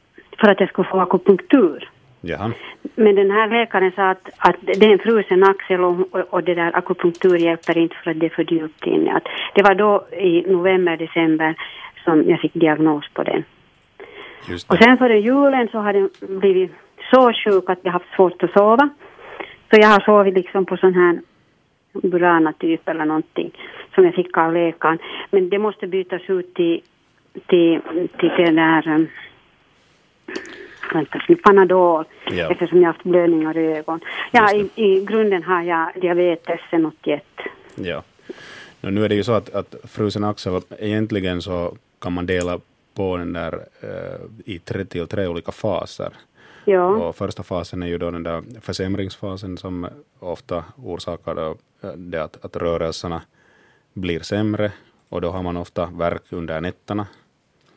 för 0.41 0.47
att 0.47 0.59
jag 0.59 0.69
skulle 0.69 0.87
få 0.87 0.99
akupunktur. 0.99 1.89
Jaha. 2.21 2.51
Men 2.95 3.15
den 3.15 3.31
här 3.31 3.47
läkaren 3.47 3.91
sa 3.95 4.09
att, 4.09 4.29
att 4.37 4.55
det 4.61 4.85
är 4.85 4.93
en 4.93 4.99
frusen 4.99 5.43
axel 5.43 5.83
och, 5.83 5.95
och, 6.29 6.43
det 6.43 6.55
där 6.55 6.77
akupunktur 6.77 7.37
hjälper 7.37 7.77
inte 7.77 7.95
för 8.03 8.11
att 8.11 8.19
det 8.19 8.25
är 8.25 8.29
för 8.29 8.53
djupt 8.53 8.85
inne. 8.85 9.13
Att 9.13 9.27
det 9.55 9.63
var 9.63 9.75
då 9.75 10.05
i 10.11 10.51
november, 10.51 10.97
december 10.97 11.55
som 12.03 12.29
jag 12.29 12.39
fick 12.39 12.53
diagnos 12.53 13.05
på 13.13 13.23
den. 13.23 13.43
Och 14.67 14.77
sen 14.77 14.97
före 14.97 15.19
julen 15.19 15.67
så 15.71 15.77
har 15.77 15.93
den 15.93 16.09
blivit 16.39 16.71
så 17.11 17.33
sjuk 17.33 17.69
att 17.69 17.79
jag 17.83 17.91
haft 17.91 18.15
svårt 18.15 18.43
att 18.43 18.51
sova. 18.51 18.89
Så 19.69 19.77
jag 19.81 19.87
har 19.87 19.99
sovit 19.99 20.33
liksom 20.33 20.65
på 20.65 20.77
sån 20.77 20.93
här 20.93 21.19
Burana 21.93 22.53
typ 22.53 22.89
eller 22.89 23.05
någonting 23.05 23.51
som 23.95 24.05
jag 24.05 24.13
fick 24.13 24.37
av 24.37 24.53
läkaren. 24.53 24.99
Men 25.31 25.49
det 25.49 25.59
måste 25.59 25.87
bytas 25.87 26.21
ut 26.27 26.53
till, 26.53 26.81
till, 27.47 27.81
till 28.19 28.31
det 28.37 28.51
där 28.51 29.07
nu, 31.27 31.35
Panadol 31.35 32.05
Ja. 32.31 32.51
eftersom 32.51 32.81
jag 32.81 32.87
haft 32.87 33.03
blödningar 33.03 33.57
i 33.57 33.77
ögon. 33.77 33.99
Ja, 34.31 34.53
i, 34.53 34.69
i 34.75 35.05
grunden 35.05 35.43
har 35.43 35.61
jag 35.63 35.91
diabetes 36.01 36.59
sen 36.69 36.85
81. 36.85 37.23
Ja. 37.75 38.03
Nå, 38.81 38.89
nu 38.89 39.05
är 39.05 39.09
det 39.09 39.15
ju 39.15 39.23
så 39.23 39.31
att, 39.33 39.49
att 39.55 39.75
frusen 39.83 40.23
axel, 40.23 40.61
egentligen 40.79 41.41
så 41.41 41.77
kan 41.99 42.13
man 42.13 42.25
dela 42.25 42.59
på 42.93 43.17
den 43.17 43.33
där 43.33 43.53
eh, 43.81 44.19
i 44.45 44.59
tre 44.59 44.85
till 44.85 45.07
tre 45.07 45.27
olika 45.27 45.51
faser. 45.51 46.09
Ja, 46.65 46.87
Och 46.87 47.15
första 47.15 47.43
fasen 47.43 47.83
är 47.83 47.87
ju 47.87 47.97
då 47.97 48.11
den 48.11 48.23
där 48.23 48.43
försämringsfasen 48.61 49.57
som 49.57 49.87
ofta 50.19 50.63
orsakar 50.83 51.35
då, 51.35 51.55
eh, 51.83 51.93
det 51.93 52.23
att, 52.23 52.45
att 52.45 52.55
rörelserna 52.55 53.21
blir 53.93 54.19
sämre 54.19 54.71
och 55.09 55.21
då 55.21 55.29
har 55.29 55.43
man 55.43 55.57
ofta 55.57 55.85
värk 55.85 56.21
under 56.29 56.61
nätterna, 56.61 57.07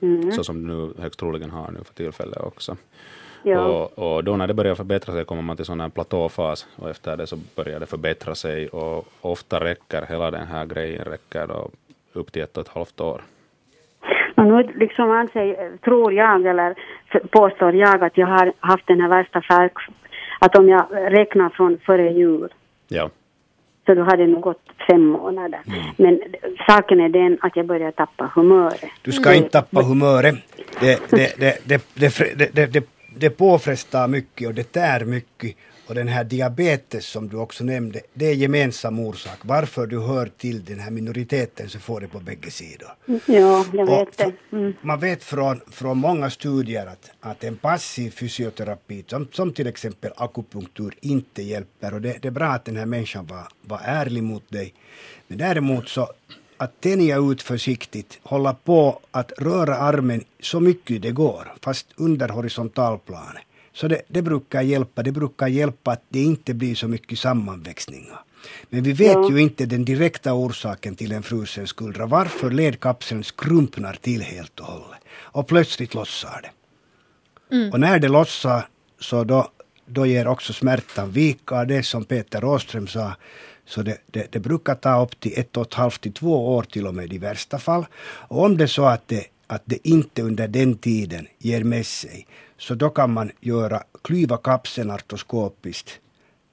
mm. 0.01 0.33
så 0.33 0.45
som 0.45 0.67
du 0.67 0.75
nu 0.75 0.93
högst 1.03 1.21
troligen 1.21 1.51
har 1.51 1.71
nu 1.71 1.85
för 1.85 1.95
tillfället 1.95 2.37
också. 2.41 2.77
ja. 3.43 3.61
Och, 3.61 3.99
och 3.99 4.25
då 4.25 4.37
när 4.37 4.47
det 4.47 4.55
börjar 4.55 4.75
förbättra 4.75 5.13
sig 5.13 5.25
kommer 5.25 5.43
man 5.43 5.57
till 5.57 5.65
sån 5.65 5.81
här 5.81 5.89
platåfas 5.89 6.67
och 6.77 6.91
efter 6.91 7.17
det 7.17 7.27
så 7.27 7.37
börjar 7.57 7.81
det 7.81 7.87
förbättra 7.87 8.35
sig 8.35 8.69
och 8.69 9.09
ofta 9.21 9.61
räcker 9.61 10.07
hela 10.09 10.31
den 10.31 10.47
här 10.47 10.67
grejen 10.67 11.05
räcker 11.05 11.47
då 11.47 11.71
upp 12.13 12.33
till 12.33 12.43
ett 12.43 12.57
och 12.57 12.67
ett 12.67 12.75
halvt 12.75 13.01
år. 13.01 13.23
Och 14.37 14.45
nu 14.45 14.63
liksom 14.63 15.11
anser, 15.11 15.71
tror 15.85 16.13
jag, 16.13 16.47
eller 16.47 16.75
påstår 17.31 17.75
jag 17.75 18.05
att 18.05 18.19
jag 18.19 18.27
har 18.27 18.53
haft 18.61 18.87
den 18.87 19.01
här 19.01 19.09
värsta 19.09 19.43
färg, 19.43 19.71
att 20.39 20.57
om 20.57 20.69
jag 20.69 20.87
räknar 20.91 21.49
från 21.49 21.79
före 21.79 22.13
jul, 22.13 22.53
Ja, 22.89 23.11
så 23.87 23.95
då 23.95 24.03
hade 24.03 24.27
det 24.27 24.33
nog 24.33 24.41
gått 24.41 24.63
fem 24.91 25.07
månader. 25.07 25.61
Men 25.97 26.21
saken 26.67 27.01
är 27.01 27.09
den 27.09 27.39
att 27.41 27.57
jag 27.57 27.67
börjar 27.67 27.91
tappa 27.91 28.31
humöret. 28.35 28.91
Du 29.03 29.13
ska 29.13 29.35
inte 29.35 29.49
tappa 29.49 29.83
humöret. 29.83 30.35
Det, 30.81 31.11
det, 31.11 31.39
det, 31.39 31.59
det, 31.65 31.85
det, 31.95 32.19
det, 32.37 32.55
det, 32.55 32.67
det, 32.67 32.85
det 33.17 33.31
påfrestar 33.31 34.09
mycket 34.09 34.49
och 34.49 34.55
det 34.55 34.73
tär 34.73 35.05
mycket. 35.05 35.57
Och 35.87 35.95
den 35.95 36.09
här 36.09 36.25
diabetes 36.25 37.07
som 37.07 37.29
du 37.29 37.37
också 37.37 37.65
nämnde, 37.65 38.01
det 38.15 38.27
är 38.27 38.35
gemensam 38.35 38.99
orsak. 38.99 39.39
Varför 39.43 39.87
du 39.87 40.01
hör 40.01 40.27
till 40.27 40.65
den 40.65 40.81
här 40.81 40.91
minoriteten 40.91 41.69
så 41.69 41.79
får 41.79 42.01
det 42.01 42.09
på 42.09 42.21
bägge 42.21 42.51
sidor. 42.51 42.89
Ja, 43.07 43.65
jag 43.73 43.89
Och 43.89 44.09
vet 44.09 44.19
det. 44.19 44.33
Mm. 44.53 44.73
Man 44.83 45.01
vet 45.01 45.25
från, 45.25 45.61
från 45.71 45.99
många 45.99 46.31
studier 46.31 46.87
att, 46.87 47.11
att 47.21 47.45
en 47.45 47.57
passiv 47.57 48.11
fysioterapi, 48.11 49.05
som, 49.07 49.29
som 49.33 49.53
till 49.53 49.67
exempel 49.67 50.13
akupunktur, 50.17 50.95
inte 51.01 51.43
hjälper. 51.43 51.95
Och 51.95 52.01
det, 52.01 52.19
det 52.23 52.29
är 52.29 52.33
bra 52.33 52.47
att 52.47 52.65
den 52.65 52.77
här 52.77 52.87
människan 52.87 53.27
var, 53.27 53.49
var 53.63 53.81
ärlig 53.85 54.23
mot 54.23 54.51
dig. 54.51 54.75
Men 55.27 55.39
däremot 55.39 55.89
så 55.89 56.09
att 56.57 56.81
tänja 56.81 57.19
ut 57.19 57.43
försiktigt, 57.43 58.19
hålla 58.23 58.55
på 58.55 59.01
att 59.11 59.33
röra 59.39 59.77
armen 59.77 60.25
så 60.41 60.61
mycket 60.61 61.03
det 61.03 61.11
går, 61.11 61.55
fast 61.61 61.87
under 61.97 62.29
horisontalplanet. 62.29 63.43
Så 63.75 63.89
det, 63.89 64.03
det 64.09 64.23
brukar 64.23 64.63
hjälpa. 64.63 65.03
Det 65.03 65.13
brukar 65.13 65.49
hjälpa 65.49 65.91
att 65.93 66.03
det 66.09 66.23
inte 66.23 66.55
blir 66.55 66.75
så 66.75 66.89
mycket 66.89 67.19
sammanväxningar. 67.19 68.21
Men 68.71 68.83
vi 68.83 68.93
vet 68.93 69.13
Ja. 69.13 69.31
ju 69.31 69.39
inte 69.41 69.67
den 69.67 69.85
direkta 69.85 70.33
orsaken 70.35 70.95
till 70.97 71.13
en 71.13 71.23
frusen 71.23 71.67
skuldra. 71.67 72.07
Varför 72.07 72.51
ledkapseln 72.51 73.25
skrumpnar 73.25 73.95
till 73.95 74.23
helt 74.23 74.61
och 74.61 74.67
hållet. 74.67 75.01
Och 75.17 75.47
plötsligt 75.47 75.95
lossar 75.95 76.41
det. 76.43 76.51
Och 77.73 77.81
när 77.81 77.99
det 77.99 78.09
lossar 78.09 78.69
så 79.01 79.25
då, 79.25 79.49
då 79.87 80.07
ger 80.07 80.27
också 80.27 80.53
smärtan 80.53 81.11
vika. 81.11 81.65
Det 81.65 81.83
som 81.83 82.05
Peter 82.05 82.41
Råström 82.41 82.87
sa. 82.87 83.17
Så 83.67 83.83
det, 83.83 83.99
det, 84.07 84.33
det 84.33 84.39
brukar 84.39 84.75
ta 84.75 85.03
upp 85.03 85.21
till 85.21 85.33
ett 85.37 85.57
och 85.57 85.67
ett 85.67 85.75
halvt 85.75 86.01
till 86.01 86.13
två 86.13 86.55
år 86.57 86.63
till 86.63 86.87
och 86.87 86.95
med 86.95 87.13
i 87.13 87.19
värsta 87.19 87.59
fall. 87.59 87.87
Och 88.29 88.45
om 88.45 88.57
det 88.57 88.65
är 88.65 88.69
så 88.69 88.85
att 88.85 89.09
det, 89.09 89.25
att 89.47 89.63
det 89.65 89.89
inte 89.89 90.23
under 90.23 90.49
den 90.49 90.75
tiden 90.79 91.27
ger 91.39 91.65
med 91.65 91.87
sig 91.87 92.27
så 92.65 92.75
då 92.75 92.91
kan 92.91 93.13
man 93.13 93.31
göra 93.41 93.83
klyva 94.03 94.37
kapseln 94.37 94.91
artroskopiskt 94.91 96.01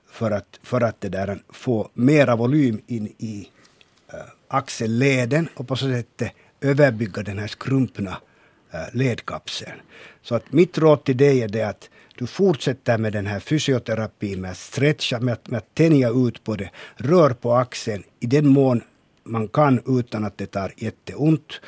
för 0.09 0.31
att, 0.31 0.59
för 0.63 0.81
att 0.81 1.01
det 1.01 1.09
där 1.09 1.39
få 1.49 1.89
mera 1.93 2.35
volym 2.35 2.81
in 2.87 3.07
i 3.17 3.49
eh, 4.13 4.19
axelleden 4.47 5.49
och 5.55 5.67
på 5.67 5.75
så 5.75 5.85
sätt 5.85 6.21
överbygga 6.61 7.23
den 7.23 7.39
här 7.39 7.47
skrumpna 7.47 8.17
eh, 8.71 8.79
ledkapseln. 8.93 9.79
Så 10.21 10.35
att 10.35 10.51
mitt 10.53 10.77
råd 10.77 11.03
till 11.03 11.17
dig 11.17 11.41
är 11.41 11.47
det 11.47 11.63
att 11.63 11.89
du 12.17 12.27
fortsätter 12.27 12.97
med 12.97 13.13
den 13.13 13.25
här 13.25 13.39
fysioterapin 13.39 14.41
med 14.41 14.51
att 14.51 14.57
stretcha, 14.57 15.19
med 15.19 15.33
att, 15.33 15.49
med 15.49 15.57
att 15.57 15.75
tänja 15.75 16.09
ut 16.09 16.43
på 16.43 16.55
det. 16.55 16.69
Rör 16.95 17.29
på 17.29 17.53
axeln 17.53 18.03
i 18.19 18.25
den 18.25 18.47
mån 18.47 18.81
man 19.23 19.47
kan 19.47 19.81
utan 19.99 20.25
att 20.25 20.37
det 20.37 20.45
tar 20.45 20.73
jätteont. 20.77 21.61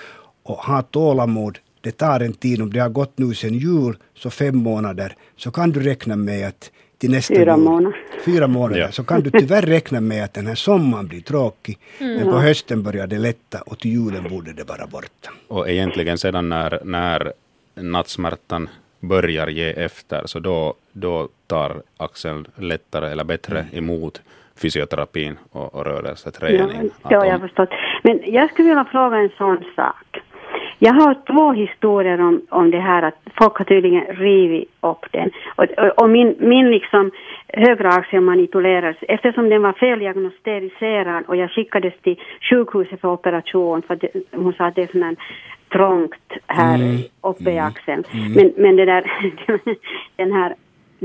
Och 0.44 0.58
ha 0.58 0.82
tålamod. 0.82 1.60
Det 1.84 1.92
tar 1.98 2.20
en 2.20 2.34
tid, 2.34 2.62
om 2.62 2.70
det 2.74 2.80
har 2.80 2.90
gått 2.90 3.18
nu 3.18 3.34
sedan 3.34 3.54
jul, 3.54 3.98
så 4.14 4.30
fem 4.30 4.58
månader, 4.58 5.16
så 5.36 5.52
kan 5.52 5.72
du 5.72 5.80
räkna 5.80 6.16
med 6.16 6.48
att 6.48 6.72
till 6.98 7.12
nästa 7.12 7.36
Fyra 7.36 7.52
jul, 7.56 7.64
månader. 7.64 7.98
fyra 8.26 8.48
månader, 8.48 8.80
Ja. 8.82 8.92
så 8.92 9.04
kan 9.04 9.22
du 9.22 9.30
tyvärr 9.32 9.62
räkna 9.62 10.02
med 10.02 10.24
att 10.24 10.34
den 10.34 10.48
här 10.48 10.56
sommaren 10.56 11.08
blir 11.08 11.22
tråkig. 11.22 11.78
Men 12.00 12.24
på 12.24 12.38
hösten 12.38 12.84
börjar 12.84 13.08
det 13.08 13.18
lätta 13.18 13.62
och 13.66 13.80
till 13.80 13.92
julen 13.92 14.24
borde 14.30 14.54
det 14.54 14.64
vara 14.64 14.88
borta. 14.88 15.30
Och 15.48 15.70
egentligen 15.70 16.18
sedan 16.18 16.50
när, 16.50 16.80
när 16.84 17.34
nattsmärtan 17.76 18.70
börjar 19.00 19.48
ge 19.48 19.70
efter, 19.70 20.22
så 20.26 20.40
då, 20.40 20.74
då 20.94 21.30
tar 21.48 21.82
axeln 21.98 22.48
lättare 22.56 23.12
eller 23.12 23.24
bättre 23.24 23.60
Mm. 23.60 23.78
emot 23.78 24.22
fysioterapin 24.56 25.38
och, 25.52 25.76
och 25.76 25.86
rörelseträning. 25.86 26.90
Ja, 27.04 27.10
ja, 27.10 27.26
jag 27.26 27.32
har 27.32 27.40
förstått. 27.40 27.70
Men 28.04 28.20
jag 28.34 28.50
skulle 28.52 28.68
vilja 28.68 28.86
fråga 28.92 29.18
en 29.18 29.30
sån 29.38 29.58
sak. 29.76 30.20
Jag 30.88 30.94
har 30.94 31.14
två 31.14 31.52
historier 31.54 32.22
om, 32.22 32.42
om 32.50 32.72
det 32.72 32.80
här 32.80 33.02
att 33.04 33.18
folk 33.40 33.58
har 33.58 33.66
tydligen 33.66 34.06
rivit 34.06 34.70
upp 34.82 35.06
den. 35.12 35.32
Och, 35.56 35.64
och, 35.64 36.04
och 36.04 36.10
min, 36.10 36.36
min 36.40 36.72
liksom 36.72 37.12
högra 37.48 37.90
axel 37.90 38.22
manipulerades 38.22 38.98
eftersom 39.02 39.50
den 39.50 39.62
var 39.62 39.74
feldiagnostiserad 39.74 41.24
och 41.28 41.36
jag 41.36 41.52
skickades 41.52 41.94
till 42.02 42.20
sjukhuset 42.50 43.02
för 43.02 43.08
operation 43.08 43.82
för 43.82 43.94
att 43.94 44.02
det, 44.02 44.12
hon 44.32 44.54
sa 44.54 44.66
att 44.66 44.76
det 44.76 44.82
är 44.82 44.88
sån 44.88 45.04
här 45.04 45.16
trångt 45.70 46.30
här 46.48 46.76
Mm. 46.76 46.98
uppe 47.22 47.52
i 47.52 47.60
axeln. 47.60 48.04
Men, 48.36 48.54
men 48.58 48.76
det 48.76 48.86
där, 48.86 49.04
den 50.16 50.32
här 50.32 50.54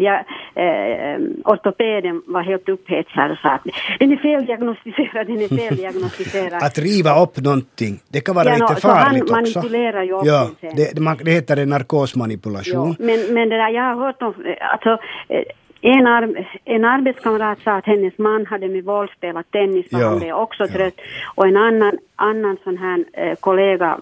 Ja, 0.00 0.24
eh, 0.62 1.20
ortopeden 1.44 2.22
var 2.26 2.42
helt 2.42 2.68
upphetsad 2.68 3.30
och 3.30 3.38
sa 3.38 3.48
att 3.48 3.64
den 3.98 4.12
är 4.12 4.16
feldiagnostiserad, 4.16 5.26
den 5.26 5.40
är 5.42 5.48
feldiagnostiserad. 5.68 6.62
Att 6.62 6.78
riva 6.78 7.22
upp 7.22 7.37
någonting, 7.37 8.00
det 8.08 8.20
kan 8.20 8.34
vara 8.34 8.48
Ja, 8.48 8.52
lite 8.68 8.80
så 8.80 8.88
han 8.88 9.04
farligt 9.04 9.22
också. 9.22 9.34
manipulerar 9.34 10.02
ju 10.02 10.12
upp 10.12 10.24
ja, 10.24 10.50
det, 10.61 11.00
man, 11.00 11.16
det 11.24 11.30
heter 11.30 11.56
en 11.56 11.68
narkosmanipulation. 11.68 12.96
Ja, 12.98 13.04
men, 13.06 13.34
men 13.34 13.48
det 13.48 13.56
där, 13.56 13.68
jag 13.68 13.82
har 13.82 14.04
hört 14.06 14.22
om, 14.22 14.34
eh, 14.44 14.72
alltså, 14.72 14.90
eh, 15.28 15.42
en, 15.80 16.06
ar, 16.06 16.46
en 16.64 16.84
arbetskamrat 16.84 17.58
sa 17.64 17.72
att 17.76 17.87
hennes 17.87 18.18
man 18.18 18.46
hade 18.46 18.68
med 18.68 18.84
våld 18.84 19.11
spelat 19.11 19.50
tennis 19.50 19.90
för 19.90 19.98
Ja, 20.00 20.08
han 20.08 20.18
blev 20.18 20.34
också 20.34 20.62
ja. 20.62 20.68
trött. 20.68 20.94
Och 21.34 21.46
en 21.46 21.56
annan, 21.56 21.98
annan 22.16 22.56
sån 22.64 22.78
här 22.78 23.04
eh, 23.12 23.34
kollega 23.40 24.00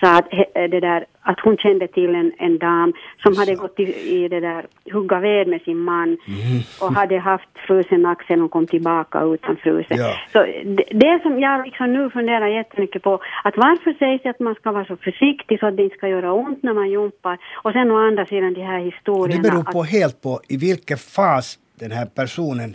sa 0.00 0.16
att, 0.18 0.32
eh, 0.32 0.64
det 0.70 0.80
där, 0.80 1.04
att 1.20 1.40
hon 1.40 1.56
kände 1.56 1.88
till 1.88 2.14
en, 2.14 2.32
en 2.38 2.58
dam 2.58 2.92
som 3.22 3.36
hade 3.36 3.54
gått 3.54 3.80
i, 3.80 3.82
i 4.24 4.28
det 4.28 4.40
där, 4.40 4.66
hugga 4.92 5.20
ved 5.20 5.48
med 5.48 5.60
sin 5.62 5.78
man 5.78 6.08
Mhm. 6.08 6.60
och 6.80 6.92
hade 6.94 7.18
haft 7.18 7.48
frusen 7.66 8.06
axel 8.06 8.42
och 8.42 8.50
kom 8.50 8.66
tillbaka 8.66 9.22
utan 9.22 9.56
frusen. 9.56 9.96
Ja. 9.98 10.12
Så 10.32 10.38
det, 10.64 10.84
det 10.90 11.20
som 11.22 11.40
jag 11.40 11.64
liksom 11.66 11.92
nu 11.92 12.10
funderar 12.10 12.46
jättemycket 12.46 13.02
på, 13.02 13.14
att 13.44 13.56
varför 13.56 13.92
sägs 13.98 14.22
det 14.22 14.30
att 14.30 14.40
man 14.40 14.54
ska 14.54 14.72
vara 14.72 14.84
så 14.84 14.96
försiktig 14.96 15.60
så 15.60 15.66
att 15.66 15.76
det 15.76 15.82
inte 15.84 15.96
ska 15.96 16.08
göra 16.08 16.32
ont 16.32 16.62
när 16.62 16.72
man 16.74 16.90
jumpar? 16.90 17.38
Och 17.64 17.72
sen 17.72 17.90
å 17.90 17.96
andra 18.08 18.26
sidan 18.26 18.54
de 18.54 18.62
här 18.62 18.78
Det 18.78 18.84
historierna. 18.84 19.42
beror 19.42 19.62
på 19.62 19.80
att, 19.80 19.90
helt 19.90 20.22
på 20.22 20.40
i 20.48 20.56
vilken 20.56 20.96
fas 20.98 21.58
den 21.80 21.90
här 21.90 22.06
personen, 22.06 22.74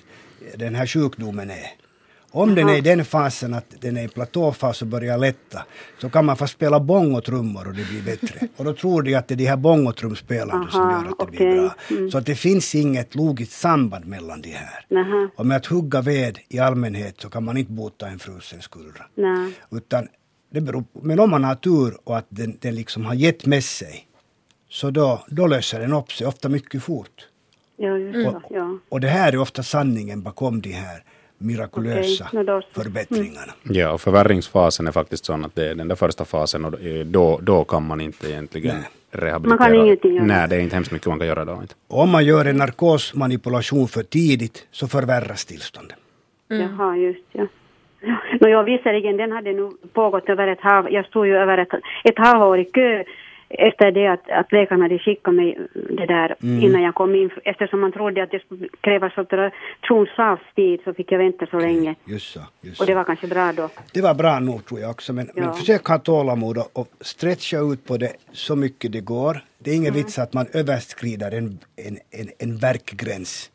den 0.58 0.76
här 0.76 0.86
sjukdomen 0.88 1.50
är. 1.50 1.81
Om 2.34 2.56
den 2.56 2.70
är 2.70 2.76
i 2.78 2.82
den 2.82 3.06
fasen 3.06 3.54
att 3.54 3.66
den 3.80 3.98
är 3.98 4.04
i 4.04 4.08
platåfas 4.08 4.82
och 4.82 4.88
börjar 4.88 5.18
lätta 5.18 5.66
så 6.02 6.10
kan 6.10 6.26
man 6.26 6.38
få 6.38 6.48
spela 6.48 6.80
bongotrummor 6.80 7.68
och 7.68 7.74
det 7.74 7.90
blir 7.90 8.02
bättre. 8.04 8.48
Och 8.58 8.66
då 8.66 8.74
tror 8.74 9.02
de 9.04 9.16
att 9.16 9.28
det 9.28 9.34
är 9.34 9.38
de 9.38 9.46
här 9.46 9.58
bongotrumspelarna 9.58 10.72
som 10.72 10.82
Aha, 10.82 10.92
gör 10.92 10.98
att 11.00 11.18
det 11.18 11.24
okej. 11.24 11.38
blir 11.38 11.56
bra. 11.62 11.76
Mm. 11.90 12.12
Så 12.12 12.18
att 12.18 12.26
det 12.26 12.36
finns 12.36 12.76
inget 12.76 13.16
logiskt 13.16 13.52
samband 13.52 14.06
mellan 14.06 14.42
de 14.42 14.50
här. 14.50 14.86
Nähä. 14.90 15.30
Och 15.36 15.46
med 15.46 15.58
att 15.58 15.66
hugga 15.66 16.02
ved 16.02 16.40
i 16.50 16.60
allmänhet 16.60 17.22
så 17.22 17.30
kan 17.30 17.44
man 17.44 17.58
inte 17.58 17.72
bota 17.72 18.08
en 18.08 18.20
frusen 18.20 18.62
skuldra. 18.62 19.06
Nej. 19.16 19.54
Utan 19.72 20.08
det 20.52 20.62
beror 20.62 20.82
på, 20.82 21.00
men 21.02 21.20
om 21.20 21.30
man 21.30 21.44
har 21.44 21.56
tur 21.56 21.98
och 22.04 22.18
att 22.18 22.26
den, 22.30 22.58
den 22.62 22.76
liksom 22.76 23.06
har 23.06 23.14
gett 23.14 23.46
med 23.46 23.64
sig 23.64 24.08
så 24.70 24.92
då, 24.92 25.26
då 25.28 25.48
löser 25.48 25.80
den 25.80 25.94
upp 25.94 26.12
sig 26.12 26.28
ofta 26.28 26.50
mycket 26.50 26.84
fort. 26.84 27.28
Ja, 27.78 27.98
just 27.98 28.14
det. 28.14 28.28
Och, 28.28 28.42
Ja. 28.50 28.78
och 28.90 29.00
det 29.02 29.08
här 29.08 29.34
är 29.34 29.38
ofta 29.38 29.64
sanningen 29.64 30.22
bakom 30.24 30.62
de 30.62 30.72
här 30.72 31.04
mirakulösa 31.42 32.28
så. 32.32 32.62
förbättringarna. 32.82 33.54
Ja, 33.64 33.92
och 33.92 34.02
förvärringsfasen 34.02 34.88
är 34.88 34.92
faktiskt 34.92 35.26
sån 35.26 35.46
att 35.46 35.56
det 35.56 35.70
är 35.70 35.76
den 35.76 35.88
där 35.88 35.96
första 35.96 36.26
fasen 36.26 36.66
och 36.66 36.74
då, 37.06 37.40
då 37.42 37.64
kan 37.64 37.88
man 37.88 38.02
inte 38.02 38.30
egentligen 38.32 38.76
Nej. 38.76 38.90
rehabilitera. 39.12 39.60
Man 39.60 39.68
kan 39.68 39.86
ingenting 39.86 40.16
göra. 40.16 40.26
Nej, 40.26 40.48
det 40.50 40.56
är 40.56 40.60
inte 40.60 40.76
hemskt 40.76 40.92
mycket 40.92 41.08
man 41.08 41.20
kan 41.20 41.28
göra 41.28 41.46
då. 41.46 41.54
Inte. 41.62 41.76
Om 41.88 42.10
man 42.10 42.26
gör 42.26 42.46
en 42.46 42.58
narkosmanipulation 42.58 43.88
för 43.88 44.04
tidigt 44.04 44.68
så 44.72 44.88
förvärras 44.88 45.46
tillståndet. 45.46 45.98
Jaha, 46.48 46.98
just 46.98 47.26
ja. 47.32 47.48
ja. 48.02 48.18
Nå, 48.42 48.48
ja, 48.48 48.62
visserligen, 48.64 49.18
den 49.18 49.32
hade 49.32 49.54
nu 49.54 49.72
pågått 49.94 50.30
över 50.30 50.48
ett 50.48 50.62
halv... 50.62 50.90
Jag 50.90 51.06
stod 51.06 51.28
ju 51.28 51.36
över 51.38 51.58
ett, 51.58 51.74
ett 52.04 52.18
halvår 52.18 52.60
i 52.60 52.66
kö 52.66 53.04
efter 53.54 53.92
det 53.92 54.08
att, 54.08 54.30
att 54.30 54.52
läkarna 54.52 54.84
hade 54.86 55.00
skickat 55.00 55.34
mig 55.34 55.58
det 55.74 56.06
där 56.06 56.36
innan 56.42 56.82
jag 56.82 56.96
kom 56.96 57.16
in. 57.16 57.30
Eftersom 57.44 57.80
man 57.82 57.92
trodde 57.92 58.24
att 58.24 58.32
det 58.32 58.40
skulle 58.46 58.68
krävas 58.82 59.14
operationsavstid 59.18 60.80
så 60.84 60.94
fick 60.94 61.12
jag 61.12 61.18
vänta 61.20 61.46
så 61.46 61.60
länge. 61.60 61.96
Just 62.06 62.32
så, 62.34 62.40
just 62.62 62.80
Och 62.82 62.86
så. 62.86 62.92
det 62.92 62.96
var 62.96 63.04
kanske 63.04 63.28
bra 63.28 63.54
då. 63.54 63.70
Det 63.94 64.02
var 64.02 64.14
bra 64.14 64.40
nog 64.40 64.66
tror 64.66 64.80
jag 64.80 64.92
också. 64.92 65.14
Men, 65.14 65.30
men 65.36 65.44
Ja. 65.44 65.54
försök 65.54 65.86
ha 65.86 66.00
tålamod 66.00 66.58
och, 66.58 66.70
och 66.74 66.88
stretcha 67.02 67.60
ut 67.60 67.86
på 67.86 67.98
det 67.98 68.14
så 68.32 68.56
mycket 68.56 68.92
det 68.92 69.02
går. 69.02 69.44
Det 69.60 69.72
är 69.72 69.76
ingen 69.76 69.94
vits 69.94 70.20
att 70.20 70.34
man 70.34 70.46
överskrider 70.54 71.32
en, 71.32 71.60
en, 71.76 71.98
en, 72.12 72.28
en 72.40 72.58
verkgräns. 72.58 73.52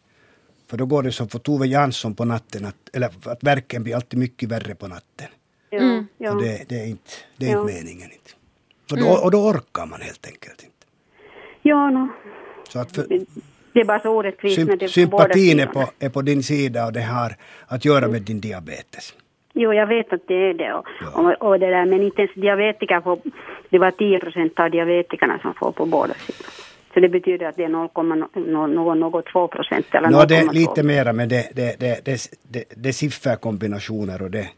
För 0.71 0.77
då 0.77 0.87
går 0.87 1.03
det 1.03 1.13
som 1.13 1.29
för 1.29 1.39
Tove 1.39 1.67
Jansson 1.67 2.15
på 2.15 2.25
natten, 2.25 2.65
att, 2.65 2.97
eller 2.97 3.07
att 3.07 3.43
verken 3.45 3.83
blir 3.83 3.95
alltid 3.95 4.19
mycket 4.19 4.49
värre 4.49 4.75
på 4.75 4.89
natten. 4.89 5.27
Ja, 5.71 6.05
ja. 6.19 6.31
Och 6.33 6.43
det, 6.43 6.65
det 6.69 6.75
är 6.81 6.87
inte, 6.87 7.11
det 7.37 7.47
är 7.47 7.53
Ja. 7.53 7.61
inte 7.61 7.75
meningen. 7.75 8.11
Inte. 8.13 8.31
Och, 8.93 8.99
då, 8.99 9.09
och 9.25 9.31
då 9.31 9.39
orkar 9.39 9.87
man 9.87 10.01
helt 10.01 10.27
enkelt 10.27 10.63
inte. 10.63 10.87
ja 11.63 11.91
no. 11.91 12.09
Så 12.69 12.79
att 12.79 12.95
för, 12.95 13.07
det 13.73 13.81
är 13.81 13.85
bara 13.85 14.01
så 14.01 14.09
orättvist 14.11 14.59
när 14.59 14.77
det 14.77 14.89
sym, 14.89 15.03
är 15.03 15.07
på 15.07 15.11
båda 15.17 15.25
sympatin 15.35 15.61
är 15.61 15.67
på, 15.67 15.85
är 15.99 16.09
på 16.09 16.23
din 16.23 16.43
sida 16.43 16.87
och 16.87 16.93
det 16.93 17.03
har 17.03 17.37
att 17.67 17.85
göra 17.85 18.09
med 18.09 18.23
din 18.23 18.41
diabetes. 18.41 19.15
Jo, 19.55 19.73
jag 19.73 19.87
vet 19.87 20.13
att 20.13 20.21
det 20.29 20.35
är 20.51 20.55
det. 20.55 20.73
Och, 20.73 20.87
Ja. 21.01 21.35
och, 21.41 21.49
och 21.49 21.61
det 21.61 21.67
där, 21.71 21.87
men 21.87 22.03
inte 22.03 22.23
ens 22.23 22.35
diabetiker 22.35 23.01
får... 23.01 23.19
Det 23.71 23.79
var 23.79 23.91
10 23.91 24.19
procent 24.19 24.61
av 24.61 24.71
diabetikerna 24.71 25.39
som 25.43 25.55
får 25.55 25.73
på 25.73 25.87
båda 25.87 26.15
sidor. 26.15 26.47
Så 26.95 27.01
det 27.01 27.09
betyder 27.09 27.47
att 27.47 27.57
det 27.57 27.65
är 27.65 27.69
0,02 27.69 29.49
procent 29.49 29.87
eller 29.93 30.27
det 30.27 30.37
är 30.37 30.43
0,2. 30.43 30.53
lite 30.53 30.83
mera, 30.83 31.13
men 31.13 31.29
det, 31.29 31.51
det, 31.55 31.81
det, 31.81 32.05
det, 32.05 32.31
det, 32.53 32.65
det 32.77 32.89
är 32.89 32.93
sifferkombinationer 32.93 34.23
och 34.23 34.31
det, 34.31 34.49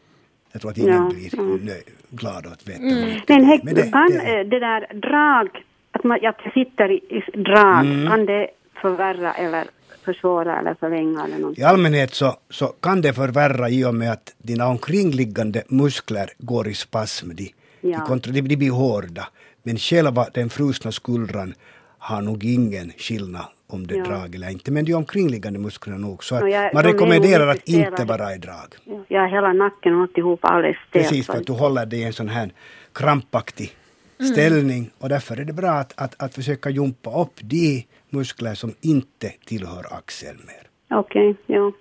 jag 0.51 0.61
tror 0.61 0.71
att 0.71 0.77
ingen 0.77 0.93
Ja, 0.93 1.09
blir 1.09 1.39
mm. 1.39 1.55
nöj, 1.65 1.83
glad 2.09 2.45
att 2.47 2.67
veta. 2.67 2.79
hur 2.83 3.05
mycket 3.05 3.29
Men, 3.29 3.43
häck, 3.45 3.63
Men 3.63 3.75
det- 3.75 3.91
kan 3.91 4.09
det- 4.11 4.39
eh, 4.39 4.47
det 4.47 4.59
där 4.59 4.93
drag, 4.93 5.49
att 5.91 6.03
man 6.03 6.25
att 6.25 6.37
det 6.43 6.51
sitter 6.53 6.91
i, 6.91 7.23
drag, 7.43 7.85
Mm. 7.85 8.07
kan 8.07 8.25
det 8.25 8.47
förvärra 8.81 9.33
eller 9.33 9.63
försvåra 10.05 10.59
eller 10.59 10.73
förlänga 10.79 11.23
eller 11.25 11.37
någonting? 11.37 11.61
I 11.63 11.65
allmänhet 11.65 12.13
så, 12.13 12.35
så 12.49 12.67
kan 12.67 13.01
det 13.01 13.13
förvärra 13.13 13.69
i 13.69 13.85
och 13.85 13.95
med 13.95 14.11
att 14.11 14.33
dina 14.37 14.67
omkringliggande 14.67 15.63
muskler 15.67 16.29
går 16.37 16.67
i 16.67 16.73
spasm. 16.73 17.29
De, 17.29 17.43
de, 17.81 17.89
Ja. 17.91 17.99
kontra, 18.05 18.31
de, 18.31 18.41
de 18.41 18.55
blir 18.55 18.71
hårda. 18.71 19.27
Men 19.63 19.77
själva 19.77 20.27
den 20.33 20.49
frusna 20.49 20.91
skuldran 20.91 21.53
har 21.97 22.21
nog 22.21 22.43
ingen 22.45 22.91
skillnad 22.97 23.45
om 23.69 23.87
det 23.87 23.93
är 23.93 23.97
Ja. 23.97 24.03
drag 24.05 24.35
eller 24.35 24.49
inte. 24.49 24.71
Men 24.71 24.85
de 24.85 24.93
omkringliggande 24.93 25.59
musklerna 25.59 25.97
nog. 25.97 26.23
Så 26.23 26.35
att 26.35 26.51
jag- 26.51 26.73
man 26.73 26.83
rekommenderar 26.83 27.47
att 27.47 27.67
inte 27.67 28.05
vara 28.05 28.35
i 28.35 28.37
drag. 28.37 28.75
Ja, 29.07 29.25
hela 29.25 29.53
nacken 29.53 29.95
och 29.95 30.01
alltihop 30.01 30.39
alldeles 30.45 30.77
stelt. 30.89 30.91
Precis, 31.07 31.25
för 31.25 31.33
att 31.37 31.47
du 31.47 31.53
håller 31.53 31.85
dig 31.85 31.99
i 31.99 32.03
en 32.03 32.13
sån 32.13 32.29
här 32.29 32.51
krampaktig 32.93 33.75
ställning. 34.33 34.91
Och 34.99 35.09
därför 35.09 35.37
är 35.37 35.45
det 35.45 35.53
bra 35.53 35.71
att, 35.71 35.93
att, 35.95 36.23
att 36.23 36.33
försöka 36.35 36.69
jumpa 36.69 37.21
upp 37.21 37.33
de 37.41 37.85
muskler 38.09 38.55
som 38.55 38.73
inte 38.81 39.29
tillhör 39.45 39.85
axeln 39.93 40.39
mer. 40.47 40.97
Okej, 40.99 41.35
ja. 41.47 41.71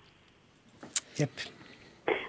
Japp. 1.17 1.31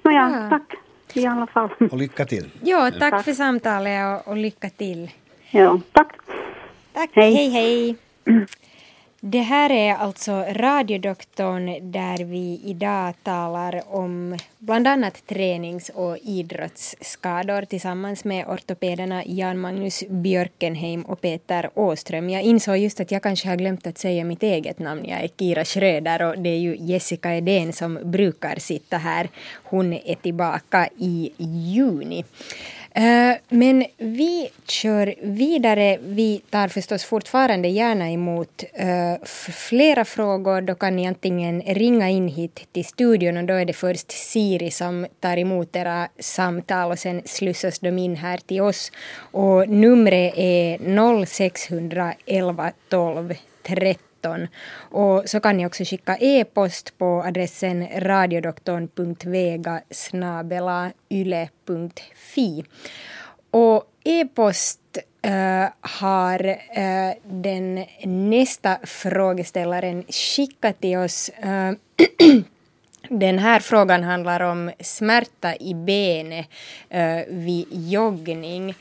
Nåja, 0.04 0.17
Ja. 0.41 0.50
tack 0.50 0.74
i 1.13 1.26
alla 1.26 1.48
fall. 1.48 1.69
Och 1.91 1.98
lycka 1.98 2.26
till. 2.26 2.50
Ja, 2.62 2.91
tack 3.00 3.26
för 3.26 3.34
samtalet 3.34 4.22
och, 4.26 4.32
och 4.32 4.38
lycka 4.38 4.69
till. 4.69 5.12
Ja, 5.52 5.80
tack. 5.91 6.12
Tack, 6.93 7.10
Hej. 7.13 7.34
hej 7.36 7.50
hej. 7.50 7.95
Det 9.21 9.41
här 9.41 9.71
är 9.71 9.93
alltså 9.93 10.45
radiodoktorn 10.49 11.91
där 11.91 12.25
vi 12.25 12.62
idag 12.63 13.13
talar 13.23 13.82
om 13.88 14.38
bland 14.58 14.88
annat 14.88 15.27
tränings 15.27 15.89
och 15.89 16.17
idrottsskador 16.17 17.62
tillsammans 17.62 18.23
med 18.23 18.47
ortopederna 18.47 19.23
Jan-Magnus 19.25 20.03
Björkenheim 20.10 21.01
och 21.01 21.21
Peter 21.21 21.69
Åström. 21.73 22.29
Jag 22.29 22.43
insåg 22.43 22.77
just 22.77 22.99
att 22.99 23.12
jag 23.12 23.23
kanske 23.23 23.49
har 23.49 23.55
glömt 23.55 23.88
att 23.88 23.97
säga 23.97 24.23
mitt 24.23 24.43
eget 24.43 24.79
namn. 24.79 25.05
Jag 25.05 25.23
är 25.23 25.27
Kira 25.27 25.65
Schröder 25.65 26.21
och 26.21 26.39
det 26.39 26.49
är 26.49 26.60
ju 26.60 26.77
Jessica 26.79 27.36
Edén 27.36 27.73
som 27.73 27.99
brukar 28.03 28.55
sitta 28.55 28.97
här. 28.97 29.29
Hon 29.63 29.93
är 29.93 30.15
tillbaka 30.15 30.89
i 30.97 31.32
juni. 31.38 32.25
Eh, 32.93 33.38
men 33.49 33.86
vi 33.97 34.49
kör 34.67 35.15
vidare. 35.21 35.97
Vi 36.02 36.41
tar 36.49 36.67
förstås 36.67 37.04
fortfarande 37.04 37.67
gärna 37.67 38.12
emot 38.12 38.63
eh, 38.73 39.25
flera 39.54 40.06
frågor. 40.06 40.62
Då 40.62 40.75
kan 40.75 40.95
ni 40.95 41.08
antingen 41.08 41.62
ringa 41.62 42.10
in 42.10 42.28
hit 42.28 42.67
till 42.71 42.86
studion 42.86 43.38
och 43.38 43.43
då 43.43 43.54
är 43.54 43.65
det 43.65 43.73
först 43.73 44.12
Siri 44.12 44.71
som 44.71 45.08
tar 45.19 45.38
emot 45.38 45.75
era 45.75 46.08
samtal 46.19 46.91
och 46.91 46.99
sen 46.99 47.21
slussas 47.25 47.80
de 47.80 47.97
in 47.97 48.15
här 48.15 48.38
till 48.38 48.62
oss. 48.62 48.91
Och 49.32 49.69
numret 49.69 50.34
är 50.38 51.25
0611 51.25 52.71
12 52.89 53.34
13 53.63 54.09
2019. 54.21 54.47
Och 54.91 55.29
så 55.29 55.39
kan 55.39 55.58
ni 55.58 55.65
också 55.65 55.84
skicka 55.84 56.17
e-post 56.17 56.97
på 56.97 57.23
adressen 57.23 57.88
radiodoktorn.vega 57.95 59.82
yle.fi. 61.10 62.63
Och 63.51 63.84
e-post 64.03 64.79
uh, 65.27 65.67
har 65.82 66.47
uh, 66.47 67.13
den 67.23 67.86
nästa 68.03 68.77
frågeställaren 68.84 70.03
skickat 70.10 70.82
till 70.82 70.97
oss. 70.97 71.32
Uh, 71.45 71.71
Den 73.12 73.39
här 73.39 73.60
frågan 73.60 74.03
handlar 74.03 74.39
om 74.39 74.71
smärta 74.79 75.55
i 75.55 75.73
benet 75.73 76.47
uh, 76.93 77.21
vid 77.27 77.67
joggning. 77.71 78.75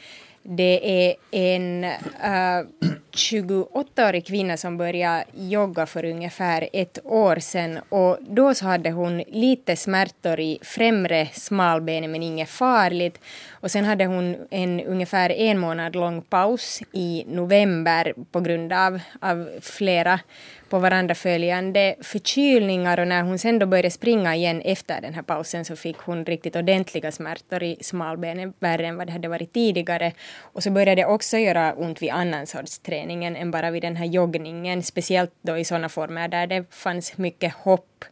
Det 0.51 1.09
är 1.09 1.15
en 1.31 1.85
eh, 1.85 2.61
uh, 2.61 2.67
28-årig 3.13 4.27
kvinna 4.27 4.57
som 4.57 4.77
började 4.77 5.25
jogga 5.35 5.87
för 5.87 6.05
ungefär 6.05 6.69
ett 6.73 6.99
år 7.05 7.37
sedan 7.37 7.79
och 7.89 8.19
då 8.21 8.55
så 8.55 8.65
hade 8.65 8.91
hon 8.91 9.19
lite 9.19 9.77
smärtor 9.77 10.41
i 10.41 10.59
främre 10.63 11.29
smalbenet 11.33 12.11
men 12.11 12.23
inget 12.23 12.49
farligt. 12.49 13.21
Och 13.51 13.71
sen 13.71 13.85
hade 13.85 14.07
hon 14.07 14.37
en 14.51 14.81
ungefär 14.81 15.31
en 15.31 15.59
månad 15.59 15.97
lång 15.97 16.23
paus 16.23 16.81
i 16.93 17.25
november 17.29 18.15
på 18.33 18.41
grund 18.41 18.73
av, 18.73 19.01
av 19.21 19.49
flera 19.61 20.21
på 20.69 20.79
varandra 20.79 21.15
följande 21.15 21.95
förkylningar 22.01 23.01
och 23.01 23.09
när 23.09 23.23
hon 23.23 23.39
sen 23.39 23.59
då 23.59 23.67
började 23.67 23.91
springa 23.91 24.37
igen 24.37 24.61
efter 24.61 25.01
den 25.01 25.15
här 25.15 25.23
pausen 25.23 25.65
så 25.65 25.77
fick 25.77 25.97
hon 25.97 26.25
riktigt 26.25 26.57
ordentliga 26.57 27.13
smärtor 27.13 27.63
i 27.63 27.79
smalbenet, 27.81 28.55
värre 28.59 28.87
än 28.87 28.97
vad 28.97 29.07
det 29.07 29.13
hade 29.13 29.29
varit 29.29 29.53
tidigare. 29.53 30.13
Och 30.41 30.63
så 30.63 30.71
började 30.71 31.03
det 31.03 31.07
också 31.07 31.39
göra 31.39 31.75
ont 31.75 32.03
vid 32.03 32.11
annan 32.11 32.47
sorts 32.47 32.79
träning 32.79 33.25
än 33.25 33.51
bara 33.51 33.71
vid 33.71 33.83
den 33.83 33.97
här 33.97 34.07
joggningen, 34.07 34.83
speciellt 34.83 35.33
då 35.43 35.59
i 35.59 35.65
sådana 35.65 35.89
former 35.89 36.29
där 36.29 36.47
det 36.47 36.75
fanns 36.75 37.19
mycket 37.19 37.55
hopp. 37.55 38.05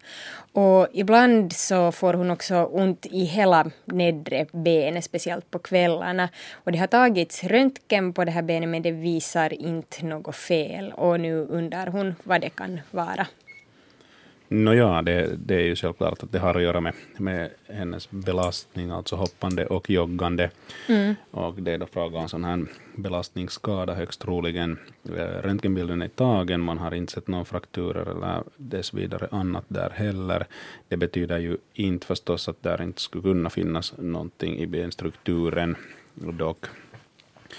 Och 0.56 0.88
ibland 0.92 1.52
så 1.52 1.92
får 1.92 2.14
hon 2.14 2.30
också 2.30 2.64
ont 2.64 3.06
i 3.06 3.24
hela 3.24 3.70
nedre 3.84 4.46
benet, 4.52 5.04
speciellt 5.04 5.50
på 5.50 5.58
kvällarna. 5.58 6.28
Och 6.64 6.72
det 6.72 6.78
har 6.78 6.86
tagits 6.86 7.44
röntgen 7.44 8.12
på 8.12 8.24
det 8.24 8.30
här 8.30 8.42
benet 8.42 8.68
men 8.68 8.82
det 8.82 8.92
visar 8.92 9.52
inte 9.52 10.04
något 10.04 10.36
fel. 10.36 10.92
Och 10.92 11.20
nu 11.20 11.46
undrar 11.50 11.86
hon 11.86 12.14
vad 12.22 12.40
det 12.40 12.50
kan 12.50 12.80
vara. 12.90 13.26
Nåja, 14.48 15.02
det, 15.02 15.36
det 15.36 15.54
är 15.54 15.64
ju 15.64 15.76
självklart 15.76 16.22
att 16.22 16.32
det 16.32 16.38
har 16.38 16.54
att 16.54 16.62
göra 16.62 16.80
med, 16.80 16.94
med 17.16 17.50
hennes 17.68 18.10
belastning, 18.10 18.90
alltså 18.90 19.16
hoppande 19.16 19.66
och 19.66 19.90
joggande. 19.90 20.50
Mm. 20.88 21.14
Och 21.30 21.54
det 21.54 21.72
är 21.72 21.78
då 21.78 21.86
fråga 21.86 22.18
om 22.18 22.28
sån 22.28 22.44
här 22.44 22.66
belastningsskada 22.96 23.94
högst 23.94 24.20
troligen. 24.20 24.78
Eh, 25.16 25.42
röntgenbilden 25.42 26.02
är 26.02 26.08
tagen, 26.08 26.60
man 26.60 26.78
har 26.78 26.94
inte 26.94 27.12
sett 27.12 27.28
några 27.28 27.44
frakturer 27.44 28.10
eller 28.10 28.42
dess 28.56 28.94
vidare 28.94 29.28
annat 29.30 29.64
där 29.68 29.90
heller. 29.90 30.46
Det 30.88 30.96
betyder 30.96 31.38
ju 31.38 31.56
inte 31.74 32.06
förstås 32.06 32.48
att 32.48 32.62
där 32.62 32.82
inte 32.82 33.00
skulle 33.00 33.22
kunna 33.22 33.50
finnas 33.50 33.94
någonting 33.98 34.58
i 34.58 34.66
benstrukturen. 34.66 35.76
Dock 36.14 36.66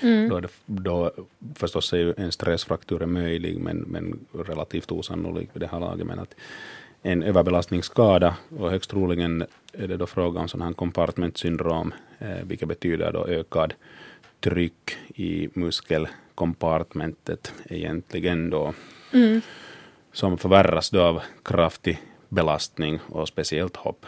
Mm. 0.02 0.30
Då, 0.30 0.40
det, 0.40 0.50
då 0.66 1.12
förstås 1.56 1.94
är 1.94 1.98
ju 1.98 2.14
en 2.18 2.32
stressfraktur 2.32 3.06
möjlig, 3.06 3.60
men, 3.60 3.78
men 3.78 4.20
relativt 4.34 4.92
osannolik 4.92 5.50
vid 5.54 5.62
det 5.62 5.68
här 5.68 5.80
laget. 5.80 6.08
Men 6.08 6.20
att 6.20 6.36
en 7.02 7.24
överbelastningsskada 7.24 8.36
och 8.60 8.72
högst 8.72 8.90
troligen 8.90 9.46
är 9.74 9.88
det 9.88 9.98
då 9.98 10.06
fråga 10.06 10.40
om 10.40 10.48
sån 10.48 10.62
här 10.62 10.74
compartmentsyndrom, 10.74 11.94
eh, 12.20 12.44
vilket 12.44 12.68
betyder 12.68 13.12
då 13.12 13.28
ökad 13.28 13.74
tryck 14.40 14.98
i 15.16 15.50
muskelkompartmentet 15.54 17.54
egentligen 17.66 18.50
då, 18.50 18.74
mm. 19.14 19.42
som 20.14 20.38
förvärras 20.38 20.90
då 20.90 21.02
av 21.02 21.22
kraftig 21.44 22.02
belastning 22.30 23.00
och 23.10 23.28
speciellt 23.28 23.76
hopp. 23.76 24.06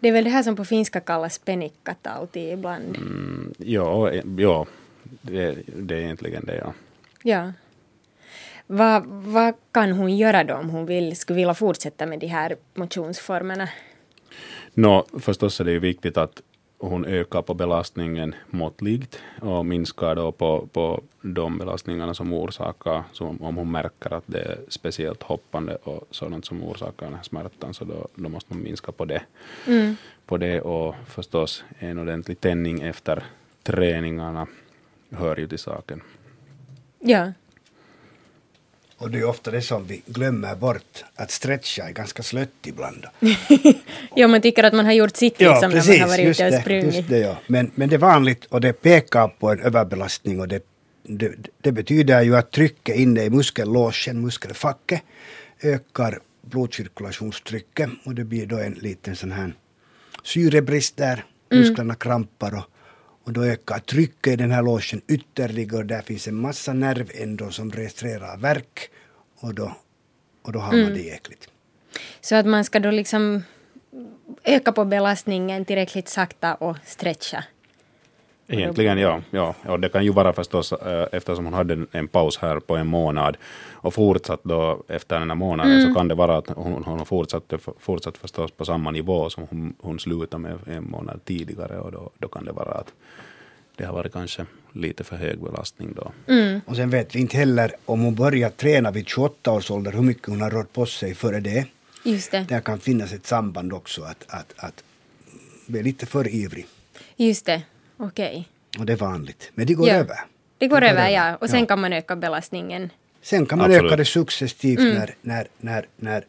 Det 0.00 0.08
är 0.08 0.12
väl 0.12 0.24
det 0.24 0.30
här 0.30 0.42
som 0.42 0.56
på 0.56 0.64
finska 0.64 1.00
kallas 1.00 1.38
penikkatauti 1.38 2.50
ibland? 2.50 2.96
Mm, 2.96 3.54
ja, 3.58 4.12
ja 4.36 4.66
det, 5.22 5.58
det 5.66 5.94
är 5.94 6.00
egentligen 6.00 6.44
det, 6.44 6.56
ja. 6.56 6.72
Ja. 7.22 7.52
Vad, 8.66 9.06
vad 9.06 9.54
kan 9.72 9.92
hon 9.92 10.16
göra 10.16 10.44
då 10.44 10.54
om 10.54 10.70
hon 10.70 10.86
vill, 10.86 11.16
skulle 11.16 11.36
vilja 11.36 11.54
fortsätta 11.54 12.06
med 12.06 12.18
de 12.18 12.26
här 12.26 12.56
motionsformerna? 12.74 13.68
Nå, 14.74 15.06
förstås 15.18 15.60
är 15.60 15.64
det 15.64 15.72
ju 15.72 15.78
viktigt 15.78 16.16
att 16.16 16.42
hon 16.78 17.04
ökar 17.04 17.42
på 17.42 17.54
belastningen 17.54 18.34
måttligt 18.46 19.22
och 19.40 19.66
minskar 19.66 20.14
då 20.14 20.32
på, 20.32 20.68
på 20.72 21.02
de 21.22 21.58
belastningarna 21.58 22.14
som 22.14 22.32
orsakar, 22.32 23.02
som 23.12 23.42
om 23.42 23.56
hon 23.56 23.70
märker 23.70 24.12
att 24.12 24.24
det 24.26 24.40
är 24.40 24.58
speciellt 24.68 25.22
hoppande 25.22 25.74
och 25.74 26.06
sådant 26.10 26.44
som 26.44 26.62
orsakar 26.62 27.06
den 27.06 27.14
här 27.14 27.22
smärtan, 27.22 27.74
så 27.74 27.84
då, 27.84 28.08
då 28.14 28.28
måste 28.28 28.54
man 28.54 28.62
minska 28.62 28.92
på 28.92 29.04
det. 29.04 29.22
Mm. 29.66 29.96
På 30.26 30.36
det 30.36 30.60
och 30.60 30.94
förstås 31.06 31.64
en 31.78 31.98
ordentlig 31.98 32.40
tändning 32.40 32.80
efter 32.80 33.24
träningarna 33.62 34.46
hör 35.10 35.36
ju 35.36 35.48
till 35.48 35.58
saken. 35.58 36.02
Ja. 37.00 37.32
Och 39.00 39.10
det 39.10 39.18
är 39.18 39.24
ofta 39.24 39.50
det 39.50 39.62
som 39.62 39.86
vi 39.86 40.02
glömmer 40.06 40.54
bort, 40.54 41.04
att 41.14 41.30
stretcha 41.30 41.88
är 41.88 41.92
ganska 41.92 42.22
slött 42.22 42.66
ibland. 42.66 43.06
ja, 44.16 44.28
man 44.28 44.40
tycker 44.40 44.64
att 44.64 44.72
man 44.72 44.84
har 44.84 44.92
gjort 44.92 45.16
sitt 45.16 45.40
liksom, 45.40 45.58
ja, 45.62 45.70
precis, 45.70 45.88
när 45.88 45.98
man 45.98 46.10
har 46.10 46.16
varit 46.16 46.40
ute 46.40 46.48
och 46.48 46.62
sprungit. 46.62 46.94
Just 46.94 47.08
det, 47.08 47.18
ja. 47.18 47.36
men, 47.46 47.70
men 47.74 47.88
det 47.88 47.96
är 47.96 47.98
vanligt 47.98 48.44
och 48.44 48.60
det 48.60 48.72
pekar 48.72 49.28
på 49.28 49.50
en 49.50 49.60
överbelastning 49.60 50.40
och 50.40 50.48
det, 50.48 50.62
det, 51.02 51.32
det 51.60 51.72
betyder 51.72 52.22
ju 52.22 52.36
att 52.36 52.50
trycket 52.50 52.96
inne 52.96 53.24
i 53.24 53.30
muskellåsen, 53.30 54.20
muskelfacket, 54.20 55.02
ökar 55.62 56.18
blodcirkulationstrycket 56.42 57.90
och 58.04 58.14
det 58.14 58.24
blir 58.24 58.46
då 58.46 58.58
en 58.58 58.72
liten 58.72 59.16
sån 59.16 59.32
här 59.32 59.54
syrebrist 60.24 60.96
där, 60.96 61.24
mm. 61.50 61.64
musklerna 61.64 61.94
krampar 61.94 62.54
och 62.54 62.64
och 63.24 63.32
då 63.32 63.44
ökar 63.44 63.78
trycket 63.78 64.32
i 64.32 64.36
den 64.36 64.50
här 64.50 64.62
låsen 64.62 65.00
ytterligare 65.08 65.82
där 65.82 66.02
finns 66.02 66.28
en 66.28 66.34
massa 66.34 66.72
nervändor 66.72 67.50
som 67.50 67.72
registrerar 67.72 68.36
verk 68.36 68.90
och 69.40 69.54
då, 69.54 69.76
och 70.42 70.52
då 70.52 70.58
har 70.58 70.72
man 70.72 70.80
mm. 70.80 70.94
det 70.94 71.02
jäkligt. 71.02 71.48
Så 72.20 72.34
att 72.34 72.46
man 72.46 72.64
ska 72.64 72.80
då 72.80 72.90
liksom 72.90 73.42
öka 74.44 74.72
på 74.72 74.84
belastningen 74.84 75.64
tillräckligt 75.64 76.08
sakta 76.08 76.54
och 76.54 76.76
stretcha? 76.84 77.44
Egentligen 78.50 78.98
ja, 78.98 79.20
ja. 79.30 79.54
Och 79.66 79.80
det 79.80 79.88
kan 79.88 80.04
ju 80.04 80.12
vara 80.12 80.32
förstås 80.32 80.72
äh, 80.72 81.06
eftersom 81.12 81.44
hon 81.44 81.54
hade 81.54 81.86
en 81.92 82.08
paus 82.08 82.38
här 82.38 82.60
på 82.60 82.76
en 82.76 82.86
månad 82.86 83.36
och 83.72 83.94
fortsatt 83.94 84.40
då 84.42 84.82
efter 84.88 85.18
den 85.18 85.30
här 85.30 85.36
månaden 85.36 85.72
mm. 85.72 85.88
så 85.88 85.94
kan 85.94 86.08
det 86.08 86.14
vara 86.14 86.36
att 86.36 86.48
hon, 86.48 86.84
hon 86.84 87.06
fortsatte, 87.06 87.58
fortsatt 87.78 88.18
förstås 88.18 88.50
på 88.50 88.64
samma 88.64 88.90
nivå 88.90 89.30
som 89.30 89.46
hon, 89.50 89.74
hon 89.80 90.00
slutade 90.00 90.42
med 90.42 90.58
en 90.66 90.90
månad 90.90 91.20
tidigare 91.24 91.78
och 91.78 91.92
då, 91.92 92.10
då 92.18 92.28
kan 92.28 92.44
det 92.44 92.52
vara 92.52 92.70
att 92.70 92.92
det 93.76 93.84
har 93.86 93.94
varit 93.94 94.12
kanske 94.12 94.46
lite 94.72 95.04
för 95.04 95.16
hög 95.16 95.38
belastning 95.38 95.94
då. 95.96 96.12
Mm. 96.26 96.60
Och 96.66 96.76
sen 96.76 96.90
vet 96.90 97.14
vi 97.14 97.20
inte 97.20 97.36
heller 97.36 97.72
om 97.84 98.00
hon 98.00 98.14
börjar 98.14 98.50
träna 98.50 98.90
vid 98.90 99.08
28 99.08 99.52
års 99.52 99.70
ålder 99.70 99.92
hur 99.92 100.02
mycket 100.02 100.28
hon 100.28 100.40
har 100.40 100.50
rört 100.50 100.72
på 100.72 100.86
sig 100.86 101.14
före 101.14 101.40
det. 101.40 101.66
Just 102.04 102.30
det. 102.30 102.46
Där 102.48 102.60
kan 102.60 102.80
finnas 102.80 103.12
ett 103.12 103.26
samband 103.26 103.72
också 103.72 104.02
att, 104.02 104.24
att, 104.28 104.54
att 104.56 104.84
bli 105.66 105.82
lite 105.82 106.06
för 106.06 106.28
ivrig. 106.28 106.66
Just 107.16 107.46
det. 107.46 107.62
Okej. 108.00 108.48
Okay. 108.70 108.80
Och 108.80 108.86
det 108.86 108.92
är 108.92 108.96
vanligt. 108.96 109.50
Men 109.54 109.66
det 109.66 109.74
går 109.74 109.88
ja. 109.88 109.94
över. 109.94 110.16
Det 110.58 110.66
går, 110.68 110.80
det 110.80 110.86
går 110.86 110.92
över, 110.92 111.08
ja. 111.08 111.36
Och 111.36 111.50
sen 111.50 111.60
ja. 111.60 111.66
kan 111.66 111.80
man 111.80 111.92
öka 111.92 112.16
belastningen. 112.16 112.90
Sen 113.22 113.46
kan 113.46 113.58
man 113.58 113.70
Absolut. 113.70 113.92
öka 113.92 113.96
det 113.96 114.04
successivt 114.04 114.80
mm. 114.80 114.94
när, 114.94 115.14
när, 115.22 115.46
när, 115.58 115.86
när 115.96 116.24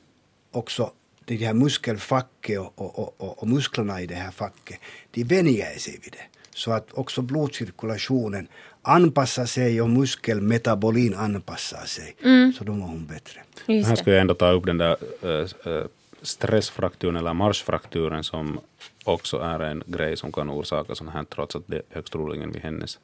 också 0.51 0.91
det 1.26 1.36
här 1.36 1.53
muskelfacket 1.53 2.59
och, 2.59 2.74
och, 2.76 3.22
och, 3.22 3.41
och, 3.41 3.47
musklerna 3.47 4.01
i 4.01 4.05
det 4.05 4.15
här 4.15 4.32
facket, 4.32 4.80
de 5.11 5.24
vänjer 5.24 5.80
sig 5.80 5.99
vid 6.03 6.11
det. 6.11 6.39
Så 6.53 6.72
att 6.72 6.93
också 6.93 7.22
blodcirkulationen 7.22 8.47
anpassar 8.82 9.45
sig 9.45 9.82
och 9.82 9.89
muskelmetabolin 9.89 11.15
anpassar 11.15 11.86
sig. 11.86 12.15
Mm. 12.24 12.53
Så 12.53 12.63
då 12.63 12.74
mår 12.74 12.88
hon 12.88 13.05
bättre. 13.05 13.41
Just 13.65 13.89
här 13.89 13.95
ska 13.95 14.11
jag 14.11 14.22
ändå 14.22 14.34
ta 14.34 14.51
upp 14.51 14.65
den 14.65 14.78
där 14.78 14.97
äh, 15.22 15.86
stressfrakturen 16.22 17.15
eller 17.15 17.34
marschfrakturen 17.34 18.24
som 18.24 18.59
också 19.04 19.38
är 19.38 19.60
en 19.60 19.84
grej 19.86 20.18
som 20.18 20.32
kan 20.32 20.49
orsaka 20.49 20.95
sånt 20.95 21.10
här 21.10 21.24
trots 21.24 21.56
att 21.56 21.64
det 21.66 21.82
högst 21.89 22.14
troligen 22.14 22.52
vid 22.52 22.62
hennes, 22.62 22.99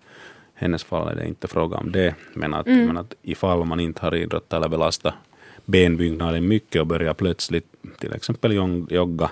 hennes 0.54 0.84
fall 0.84 1.08
är 1.08 1.16
det 1.16 1.28
inte 1.28 1.48
fråga 1.48 1.78
om 1.78 1.91
det. 1.91 2.16
Men 2.34 2.54
att, 2.54 2.68
mm. 2.68 2.88
men 2.88 2.98
att 2.98 3.14
ifall 3.22 3.66
man 3.66 3.80
inte 3.80 4.02
har 4.02 4.16
idrott 4.16 4.54
eller 4.54 4.70
belastat 4.70 5.14
benbyggnaden 5.66 6.48
mycket 6.48 6.82
och 6.82 6.88
börjar 6.88 7.14
plötsligt 7.14 7.68
till 8.00 8.14
exempel 8.14 8.54
jogga 8.89 9.30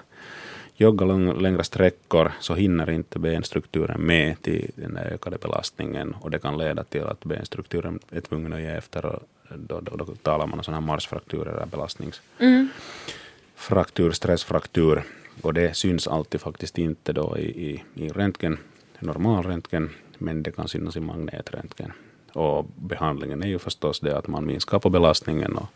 joggar 0.77 1.07
lång, 1.07 1.41
längre 1.41 1.63
sträckor 1.63 2.31
så 2.39 2.55
hinner 2.55 2.89
inte 2.89 3.19
benstrukturen 3.19 4.01
med 4.01 4.41
till 4.41 4.71
den 4.75 4.97
ökade 4.97 5.37
belastningen 5.37 6.15
och 6.21 6.31
det 6.31 6.39
kan 6.39 6.57
leda 6.57 6.83
till 6.83 7.03
att 7.03 7.25
benstrukturen 7.25 7.99
är 8.11 8.21
tvungen 8.21 8.53
att 8.53 8.61
ge 8.61 8.67
efter 8.67 9.05
och 9.05 9.23
då, 9.55 9.79
då, 9.79 9.95
då 9.95 10.05
talar 10.05 10.47
man 10.47 10.59
om 10.59 10.63
sådana 10.63 10.81
här 10.81 10.87
marsfrakturer, 10.87 11.65
belastningsfraktur, 11.65 14.11
stressfraktur 14.11 15.03
och 15.41 15.53
det 15.53 15.75
syns 15.75 16.07
alltid 16.07 16.41
faktiskt 16.41 16.77
inte 16.77 17.13
då 17.13 17.37
i, 17.37 17.71
i, 17.71 17.83
i 17.93 18.09
röntgen, 18.09 18.57
normal 18.99 19.43
röntgen, 19.43 19.89
men 20.17 20.43
det 20.43 20.51
kan 20.51 20.67
synas 20.67 20.97
i 20.97 20.99
magnetröntgen. 20.99 21.91
Och 22.33 22.65
behandlingen 22.75 23.43
är 23.43 23.47
ju 23.47 23.59
förstås 23.59 23.99
det 23.99 24.17
att 24.17 24.27
man 24.27 24.45
minskar 24.45 24.79
på 24.79 24.89
belastningen 24.89 25.55
och, 25.55 25.67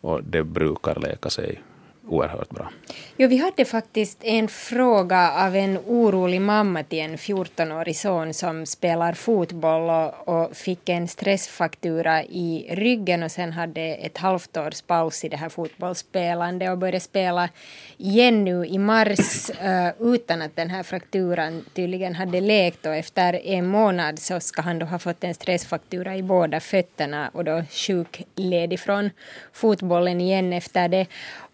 och 0.00 0.24
det 0.24 0.44
brukar 0.44 1.00
läka 1.00 1.30
sig 1.30 1.62
oerhört 2.08 2.50
bra. 2.50 2.70
Jo, 3.16 3.28
vi 3.28 3.36
hade 3.36 3.64
faktiskt 3.64 4.24
en 4.24 4.48
fråga 4.48 5.32
av 5.46 5.56
en 5.56 5.78
orolig 5.86 6.40
mamma 6.40 6.82
till 6.82 6.98
en 6.98 7.16
14-årig 7.16 7.96
son 7.96 8.34
som 8.34 8.66
spelar 8.66 9.12
fotboll 9.12 9.90
och, 9.90 10.28
och, 10.28 10.56
fick 10.56 10.88
en 10.88 11.08
stressfaktura 11.08 12.24
i 12.24 12.66
ryggen 12.70 13.22
och 13.22 13.30
sen 13.30 13.52
hade 13.52 13.80
ett 13.80 14.18
halvt 14.18 14.56
års 14.56 14.82
paus 14.82 15.24
i 15.24 15.28
det 15.28 15.36
här 15.36 15.48
fotbollsspelandet 15.48 16.70
och 16.70 16.78
började 16.78 17.00
spela 17.00 17.48
igen 17.96 18.44
nu 18.44 18.66
i 18.66 18.78
mars 18.78 19.50
eh, 19.50 19.90
utan 20.00 20.42
att 20.42 20.56
den 20.56 20.70
här 20.70 20.82
frakturan 20.82 21.64
tydligen 21.74 22.14
hade 22.14 22.40
läkt 22.40 22.86
och 22.86 22.94
efter 22.94 23.46
en 23.46 23.66
månad 23.66 24.18
så 24.18 24.40
ska 24.40 24.62
han 24.62 24.78
då 24.78 24.86
ha 24.86 24.98
fått 24.98 25.24
en 25.24 25.34
stressfaktura 25.34 26.16
i 26.16 26.22
båda 26.22 26.60
fötterna 26.60 27.30
och 27.34 27.44
då 27.44 27.62
sjukledig 27.70 28.80
från 28.80 29.10
fotbollen 29.52 30.20
igen 30.20 30.52
efter 30.52 30.88
det. 30.88 31.06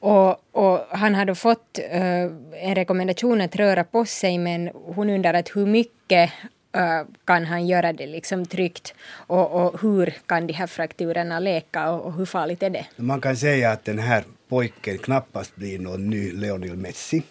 Och, 0.04 0.40
och 0.52 0.86
han 0.90 1.14
hade 1.14 1.34
fått 1.34 1.78
uh, 1.78 2.32
en 2.52 2.74
rekommendation 2.74 3.40
att 3.40 3.56
röra 3.56 3.84
på 3.84 4.04
sig 4.04 4.38
men 4.38 4.70
hon 4.74 5.10
undrar 5.10 5.34
att 5.34 5.56
hur 5.56 5.66
mycket 5.66 6.30
uh, 6.76 7.08
kan 7.24 7.44
han 7.44 7.66
göra 7.66 7.92
det 7.92 8.06
liksom 8.06 8.46
tryggt 8.46 8.94
och, 9.26 9.52
och, 9.52 9.80
hur 9.80 10.14
kan 10.26 10.46
de 10.46 10.52
här 10.52 10.66
frakturerna 10.66 11.38
läka 11.38 11.90
och, 11.90 12.06
och, 12.06 12.12
hur 12.12 12.24
farligt 12.24 12.62
är 12.62 12.70
det? 12.70 12.86
Man 12.96 13.20
kan 13.20 13.36
säga 13.36 13.70
att 13.70 13.84
den 13.84 13.98
här 13.98 14.24
pojken 14.48 14.98
knappast 14.98 15.56
blir 15.56 15.78
någon 15.78 16.10
ny 16.10 16.32
Lionel 16.32 16.76
Messi. 16.76 17.22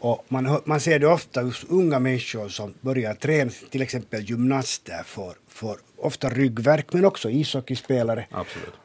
Och 0.00 0.24
man, 0.28 0.60
man 0.64 0.80
ser 0.80 0.98
det 0.98 1.06
ofta 1.06 1.42
hos 1.42 1.64
unga 1.68 1.98
människor 1.98 2.48
som 2.48 2.74
börjar 2.80 3.14
träna, 3.14 3.50
till 3.70 3.82
exempel 3.82 4.22
gymnaster 4.22 5.02
för, 5.04 5.34
för 5.48 5.76
ofta 6.00 6.28
ryggverk 6.28 6.92
men 6.92 7.04
också 7.04 7.30
ishockeyspelare 7.30 8.26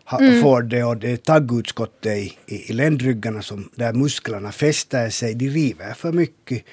ha, 0.06 0.20
mm. 0.20 0.42
får 0.42 0.62
det 0.62 0.84
och 0.84 0.98
det 0.98 1.12
är 1.12 1.18
taggutskottet 1.18 2.18
i, 2.18 2.38
i, 2.46 2.70
i 2.70 2.74
ländryggarna 2.74 3.42
som, 3.42 3.70
där 3.76 3.94
musklerna 3.94 4.52
fäster 4.52 5.10
sig, 5.10 5.36
de 5.36 5.50
river 5.50 5.94
för 5.94 6.12
mycket. 6.12 6.64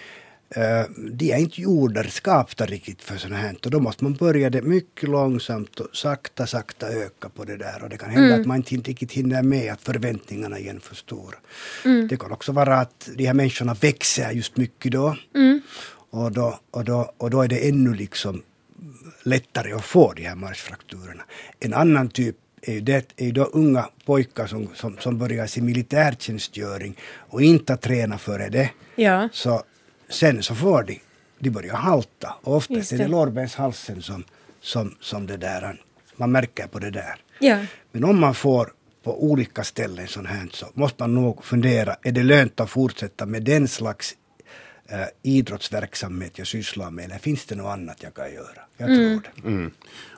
Uh, 0.56 1.10
de 1.12 1.32
är 1.32 1.38
inte 1.38 1.60
gjorda, 1.60 2.04
skapta 2.04 2.66
riktigt 2.66 3.02
för 3.02 3.16
sånt 3.16 3.34
här 3.34 3.56
och 3.64 3.70
då 3.70 3.80
måste 3.80 4.04
man 4.04 4.14
börja 4.14 4.50
det 4.50 4.62
mycket 4.62 5.08
långsamt 5.08 5.80
och 5.80 5.96
sakta, 5.96 6.46
sakta 6.46 6.88
öka 6.88 7.28
på 7.28 7.44
det 7.44 7.56
där 7.56 7.82
och 7.82 7.88
det 7.88 7.96
kan 7.96 8.10
hända 8.10 8.28
mm. 8.28 8.40
att 8.40 8.46
man 8.46 8.56
inte 8.56 8.90
riktigt 8.90 9.12
hinner 9.12 9.42
med 9.42 9.72
att 9.72 9.82
förväntningarna 9.82 10.56
är 10.56 10.60
igen 10.60 10.80
för 10.80 10.94
stora. 10.94 11.36
Mm. 11.84 12.08
Det 12.08 12.16
kan 12.16 12.32
också 12.32 12.52
vara 12.52 12.76
att 12.76 13.08
de 13.16 13.26
här 13.26 13.34
människorna 13.34 13.74
växer 13.74 14.30
just 14.30 14.56
mycket 14.56 14.92
då. 14.92 15.16
Mm. 15.34 15.60
Och, 16.10 16.32
då, 16.32 16.60
och, 16.70 16.84
då 16.84 17.12
och 17.16 17.30
då 17.30 17.42
är 17.42 17.48
det 17.48 17.68
ännu 17.68 17.94
liksom 17.94 18.42
lättare 19.22 19.72
att 19.72 19.84
få 19.84 20.12
de 20.12 20.22
här 20.22 20.34
marschfrakturerna. 20.34 21.22
En 21.60 21.74
annan 21.74 22.08
typ 22.08 22.36
är 22.62 22.72
ju, 22.72 22.80
det, 22.80 23.12
är 23.16 23.24
ju 23.24 23.32
då 23.32 23.44
unga 23.44 23.88
pojkar 24.04 24.46
som, 24.46 24.68
som, 24.74 24.98
som 24.98 25.18
börjar 25.18 25.46
sin 25.46 25.64
militärtjänstgöring 25.64 26.96
och 27.16 27.42
inte 27.42 27.76
träna 27.76 28.18
före 28.18 28.48
det. 28.48 28.70
Ja. 28.94 29.28
Så 29.32 29.62
sen 30.08 30.42
så 30.42 30.54
får 30.54 30.82
de, 30.82 31.00
de 31.38 31.50
börjar 31.50 31.74
halta 31.74 32.34
och 32.42 32.56
oftast 32.56 32.92
är 32.92 32.98
det 32.98 33.08
lårbenshalsen 33.08 34.02
som, 34.02 34.24
som, 34.60 34.94
som 35.00 35.26
det 35.26 35.36
där, 35.36 35.80
man 36.16 36.32
märker 36.32 36.66
på 36.66 36.78
det 36.78 36.90
där. 36.90 37.16
Ja. 37.38 37.64
Men 37.92 38.04
om 38.04 38.20
man 38.20 38.34
får 38.34 38.72
på 39.02 39.24
olika 39.24 39.64
ställen 39.64 40.08
sånt 40.08 40.28
här 40.28 40.48
så 40.52 40.66
måste 40.74 41.02
man 41.02 41.14
nog 41.14 41.44
fundera, 41.44 41.96
är 42.02 42.12
det 42.12 42.22
lönt 42.22 42.60
att 42.60 42.70
fortsätta 42.70 43.26
med 43.26 43.42
den 43.42 43.68
slags 43.68 44.14
äh, 44.88 44.98
idrottsverksamhet 45.22 46.38
jag 46.38 46.46
sysslar 46.46 46.90
med 46.90 47.04
eller 47.04 47.18
finns 47.18 47.44
det 47.44 47.54
något 47.54 47.72
annat 47.72 48.02
jag 48.02 48.14
kan 48.14 48.32
göra? 48.32 48.62
Jag 48.80 48.90
mm. 48.90 49.20
tror 49.20 49.32
det. 49.34 49.48
Mm. 49.48 49.70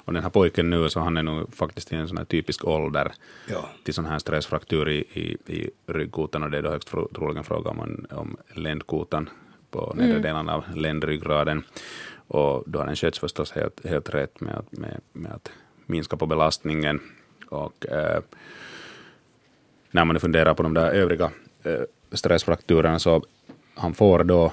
Och 0.05 0.13
den 0.13 0.23
här 0.23 0.31
pojken 0.31 0.71
nu, 0.71 0.89
så 0.89 1.01
han 1.01 1.17
är 1.17 1.23
nog 1.23 1.55
faktiskt 1.55 1.93
i 1.93 1.97
en 1.97 2.09
sån 2.09 2.19
här 2.19 2.25
typisk 2.25 2.65
ålder 2.65 3.13
ja. 3.49 3.69
till 3.85 3.95
sån 3.95 4.05
här 4.05 4.19
stressfraktur 4.19 4.89
i, 4.89 4.99
i, 5.13 5.37
i 5.47 5.71
ryggkotan 5.87 6.43
och 6.43 6.51
det 6.51 6.59
är 6.59 6.63
då 6.63 6.71
högst 6.71 6.89
troligen 7.15 7.45
fråga 7.45 7.71
om, 7.71 7.81
en, 7.81 8.07
om 8.11 8.37
ländkotan 8.55 9.31
på 9.71 9.93
nedre 9.97 10.11
mm. 10.11 10.23
delen 10.23 10.49
av 10.49 10.65
ländryggraden. 10.75 11.63
Och 12.27 12.65
då 12.67 12.79
har 12.79 12.87
den 12.87 12.97
skötts 12.97 13.19
förstås 13.19 13.53
helt, 13.53 13.87
helt 13.87 14.15
rätt 14.15 14.41
med 14.41 14.55
att, 14.55 14.73
med, 14.73 15.01
med 15.13 15.33
att 15.33 15.51
minska 15.87 16.17
på 16.17 16.27
belastningen. 16.27 17.01
Och 17.49 17.87
eh, 17.87 18.23
när 19.91 20.05
man 20.05 20.21
funderar 20.21 20.55
på 20.55 20.63
de 20.63 20.75
där 20.75 20.91
övriga 20.91 21.31
eh, 21.63 21.81
stressfrakturerna 22.13 22.99
så 22.99 23.23
han 23.75 23.95
får 23.95 24.25
då 24.25 24.53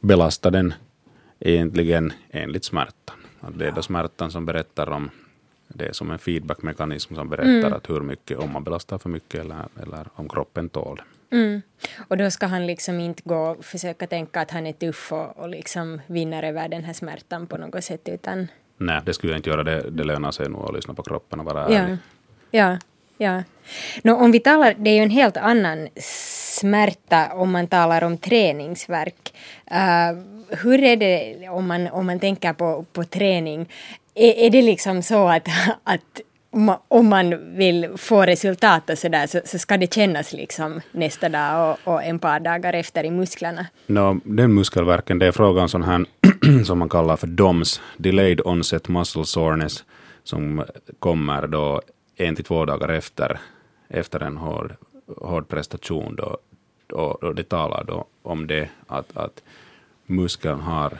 belasta 0.00 0.50
den 0.50 0.74
egentligen 1.40 2.12
enligt 2.30 2.64
smärtan. 2.64 3.16
Det 3.48 3.66
är 3.66 3.72
då 3.72 3.82
smärtan 3.82 4.30
som 4.30 4.46
berättar 4.46 4.90
om 4.90 5.10
det 5.68 5.86
är 5.86 5.92
som 5.92 6.10
en 6.10 6.18
feedbackmekanism 6.18 7.14
som 7.14 7.28
berättar 7.28 7.48
mm. 7.48 7.72
att 7.72 7.90
hur 7.90 8.00
mycket, 8.00 8.38
om 8.38 8.52
man 8.52 8.64
belastar 8.64 8.98
för 8.98 9.08
mycket 9.08 9.40
eller, 9.40 9.64
eller 9.82 10.06
om 10.14 10.28
kroppen 10.28 10.68
tål 10.68 11.02
mm. 11.30 11.62
Och 12.08 12.16
då 12.16 12.30
ska 12.30 12.46
han 12.46 12.66
liksom 12.66 13.00
inte 13.00 13.22
gå 13.24 13.36
och 13.36 13.64
försöka 13.64 14.06
tänka 14.06 14.40
att 14.40 14.50
han 14.50 14.66
är 14.66 14.72
tuff 14.72 15.12
och, 15.12 15.38
och 15.38 15.48
liksom 15.48 16.00
vinner 16.06 16.42
över 16.42 16.68
den 16.68 16.84
här 16.84 16.92
smärtan 16.92 17.46
på 17.46 17.56
något 17.56 17.84
sätt 17.84 18.08
utan... 18.08 18.48
Nej, 18.76 19.00
det 19.06 19.14
skulle 19.14 19.32
jag 19.32 19.38
inte 19.38 19.50
göra. 19.50 19.62
Det, 19.62 19.90
det 19.90 20.04
lönar 20.04 20.30
sig 20.30 20.48
nog 20.48 20.68
att 20.68 20.74
lyssna 20.74 20.94
på 20.94 21.02
kroppen 21.02 21.40
och 21.40 21.46
vara 21.46 21.72
ja. 21.72 21.78
ärlig. 21.78 21.96
Ja, 22.50 22.78
ja. 23.18 23.42
Nå, 24.02 24.16
om 24.16 24.32
vi 24.32 24.40
talar, 24.40 24.74
det 24.78 24.90
är 24.90 24.94
ju 24.94 25.02
en 25.02 25.10
helt 25.10 25.36
annan 25.36 25.88
smärta 26.00 27.32
om 27.34 27.50
man 27.50 27.66
talar 27.66 28.04
om 28.04 28.18
träningsverk. 28.18 29.34
Uh, 29.70 30.33
hur 30.62 30.82
är 30.82 30.96
det 30.96 31.48
om 31.48 31.66
man, 31.66 31.88
om 31.88 32.06
man 32.06 32.20
tänker 32.20 32.52
på, 32.52 32.84
på 32.92 33.04
träning? 33.04 33.68
Är, 34.14 34.32
är 34.46 34.50
det 34.50 34.62
liksom 34.62 35.02
så 35.02 35.28
att, 35.28 35.48
att 35.84 36.20
om 36.88 37.08
man 37.08 37.56
vill 37.56 37.88
få 37.96 38.22
resultat 38.22 38.90
och 38.90 38.98
sådär 38.98 39.26
så, 39.26 39.40
så 39.44 39.58
ska 39.58 39.76
det 39.76 39.94
kännas 39.94 40.32
liksom 40.32 40.80
nästa 40.92 41.28
dag 41.28 41.76
och, 41.84 41.94
och 41.94 42.02
en 42.02 42.18
par 42.18 42.40
dagar 42.40 42.72
efter 42.72 43.04
i 43.04 43.10
musklerna? 43.10 43.66
No, 43.86 44.20
den 44.24 44.54
muskelverken, 44.54 45.18
det 45.18 45.26
är 45.26 45.32
frågan 45.32 45.68
sån 45.68 45.82
här 45.82 46.04
som 46.64 46.78
man 46.78 46.88
kallar 46.88 47.16
för 47.16 47.26
DOMS, 47.26 47.80
Delayed 47.96 48.40
Onset 48.44 48.88
Muscle 48.88 49.24
Soreness, 49.24 49.84
som 50.24 50.64
kommer 50.98 51.46
då 51.46 51.82
en 52.16 52.36
till 52.36 52.44
två 52.44 52.64
dagar 52.64 52.88
efter, 52.88 53.40
efter 53.88 54.20
en 54.20 54.36
hård, 54.36 54.74
hård 55.16 55.48
prestation. 55.48 56.16
Då, 56.16 56.38
och, 56.92 57.22
och 57.24 57.34
det 57.34 57.48
talar 57.48 57.84
då 57.84 58.04
om 58.22 58.46
det 58.46 58.68
att, 58.86 59.16
att 59.16 59.42
muskeln 60.06 60.60
har 60.60 60.98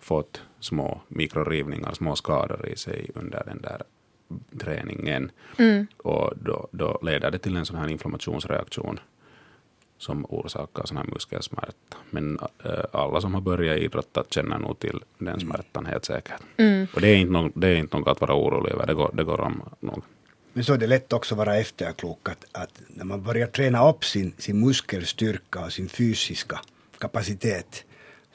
fått 0.00 0.42
små 0.60 1.00
mikrorivningar, 1.08 1.94
små 1.94 2.16
skador 2.16 2.68
i 2.68 2.76
sig 2.76 3.10
under 3.14 3.42
den 3.46 3.62
där 3.62 3.82
träningen. 4.58 5.30
Mm. 5.58 5.86
Och 5.96 6.32
då, 6.36 6.68
då 6.70 6.98
leder 7.02 7.30
det 7.30 7.38
till 7.38 7.56
en 7.56 7.66
sån 7.66 7.76
här 7.76 7.88
inflammationsreaktion 7.88 9.00
som 9.98 10.26
orsakar 10.28 10.86
sån 10.86 10.96
här 10.96 11.04
muskelsmärta. 11.04 11.96
Men 12.10 12.38
äh, 12.64 12.70
alla 12.92 13.20
som 13.20 13.34
har 13.34 13.40
börjat 13.40 13.78
idrotta 13.78 14.24
känner 14.30 14.58
nog 14.58 14.78
till 14.78 15.00
den 15.18 15.40
smärtan 15.40 15.86
helt 15.86 16.04
säkert. 16.04 16.40
Mm. 16.56 16.86
Och 16.94 17.00
det 17.00 17.08
är, 17.08 17.16
inte 17.16 17.32
något, 17.32 17.52
det 17.54 17.68
är 17.68 17.76
inte 17.76 17.96
något 17.96 18.08
att 18.08 18.20
vara 18.20 18.34
orolig 18.34 18.72
över, 18.72 18.86
det 18.86 18.94
går, 18.94 19.10
det 19.14 19.24
går 19.24 19.40
om 19.40 19.62
nog. 19.80 20.02
Men 20.52 20.64
så 20.64 20.74
är 20.74 20.78
det 20.78 20.86
lätt 20.86 21.12
också 21.12 21.34
att 21.34 21.38
vara 21.38 21.56
efterklok 21.56 22.28
att, 22.28 22.44
att 22.52 22.80
när 22.88 23.04
man 23.04 23.22
börjar 23.22 23.46
träna 23.46 23.88
upp 23.88 24.04
sin, 24.04 24.32
sin 24.38 24.60
muskelstyrka 24.60 25.64
och 25.64 25.72
sin 25.72 25.88
fysiska 25.88 26.60
kapacitet 26.98 27.84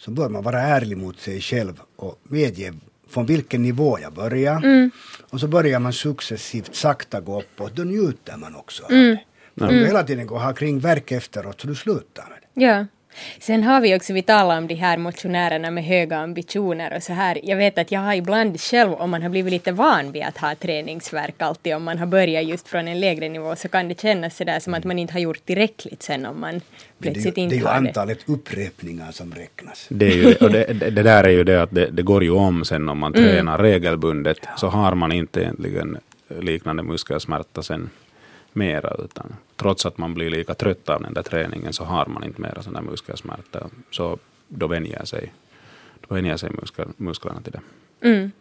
så 0.02 0.12
bör 0.12 0.30
man 0.30 0.44
vara 0.44 0.62
ärlig 0.62 0.98
mot 0.98 1.20
sig 1.20 1.42
själv 1.42 1.82
och 1.96 2.20
medge 2.24 2.74
från 3.10 3.26
vilken 3.26 3.62
nivå 3.64 4.00
jag 4.00 4.14
börjar. 4.14 4.58
Mm. 4.58 4.92
Och 5.30 5.40
så 5.40 5.48
börjar 5.48 5.80
man 5.80 5.94
successivt 5.94 6.76
sakta 6.76 7.22
gå 7.22 7.40
uppåt, 7.42 7.76
då 7.76 7.84
njuter 7.84 8.38
man 8.38 8.56
också 8.56 8.84
av 8.84 8.92
mm. 8.92 9.16
det. 9.16 9.24
Men 9.54 9.70
om 9.70 9.76
du 9.76 9.86
hela 9.86 10.04
tiden 10.04 10.28
går 10.28 10.36
och 10.36 10.42
har 10.42 10.54
kring 10.54 10.80
verk 10.80 11.12
efteråt 11.12 11.62
så 11.62 11.68
du 11.68 11.76
slutar 11.76 12.24
med 12.30 12.38
det. 12.42 12.66
Ja. 12.66 12.86
Sen 13.40 13.64
har 13.64 13.82
vi 13.82 13.96
också, 13.96 14.14
vi 14.14 14.22
talar 14.22 14.58
om 14.58 14.68
de 14.68 14.76
här 14.76 14.98
motionärerna 14.98 15.72
med 15.72 15.86
höga 15.86 16.18
ambitioner 16.18 16.96
och 16.96 17.04
så 17.04 17.14
här. 17.14 17.40
Jag 17.44 17.58
vet 17.58 17.78
att 17.78 17.92
jag 17.92 18.00
har 18.00 18.14
ibland 18.14 18.62
själv, 18.62 18.94
om 18.94 19.10
man 19.10 19.22
har 19.22 19.30
blivit 19.30 19.54
lite 19.54 19.72
van 19.72 20.12
vid 20.12 20.24
att 20.24 20.38
ha 20.38 20.56
träningsverk 20.56 21.36
alltid, 21.38 21.76
om 21.76 21.84
man 21.84 21.98
har 21.98 22.06
börjat 22.06 22.46
just 22.46 22.68
från 22.68 22.88
en 22.88 23.00
lägre 23.00 23.30
nivå, 23.30 23.56
så 23.56 23.68
kan 23.68 23.88
det 23.88 24.02
kännas 24.02 24.38
sådär 24.38 24.60
som 24.60 24.74
att 24.74 24.84
man 24.84 25.00
inte 25.00 25.14
har 25.14 25.20
gjort 25.20 25.46
tillräckligt 25.46 26.04
sen 26.04 26.26
om 26.26 26.40
man 26.40 26.62
plötsligt 27.00 27.38
inte 27.38 27.56
har 27.56 27.62
det. 27.62 27.78
är 27.78 27.82
ju 27.82 27.88
antalet 27.88 28.20
upprepningar 28.30 29.12
som 29.12 29.34
räknas. 29.34 29.86
Det, 29.90 30.06
är 30.06 30.16
ju, 30.16 30.36
och 30.36 30.52
det, 30.52 30.74
det, 30.74 31.04
där 31.04 31.24
är 31.24 31.30
ju 31.30 31.44
det 31.44 31.62
att 31.62 31.72
det, 31.72 31.86
det 31.86 32.02
går 32.04 32.24
ju 32.24 32.32
om 32.32 32.66
sen 32.66 32.90
om 32.90 32.98
man 32.98 33.16
mm. 33.16 33.30
tränar 33.30 33.58
regelbundet, 33.58 34.38
så 34.58 34.68
har 34.68 34.96
man 34.96 35.12
inte 35.12 35.42
egentligen 35.42 35.98
liknande 36.40 36.84
muskelsmärta 36.84 37.64
sen 37.64 37.90
mera. 38.54 38.96
Utan 39.06 39.36
trots 39.56 39.86
att 39.86 39.98
man 39.98 40.14
blir 40.14 40.30
lika 40.30 40.54
trött 40.54 40.90
av 40.90 41.02
den 41.02 41.14
där 41.14 41.22
träningen 41.22 41.74
så 41.74 41.84
har 41.84 42.06
man 42.06 42.24
inte 42.24 42.42
mera 42.42 42.62
sån 42.62 42.74
där 42.74 42.82
muskelsmärta. 42.82 43.70
Så 43.92 44.18
då 44.48 44.68
vänjer 44.68 45.06
sig, 45.06 45.34
då 46.08 46.16
vänjer 46.16 46.38
sig 46.38 46.50
muskel, 46.50 46.88
musklerna 46.98 47.42
till 47.42 47.52
det. 47.52 47.62
Mm. 48.08 48.32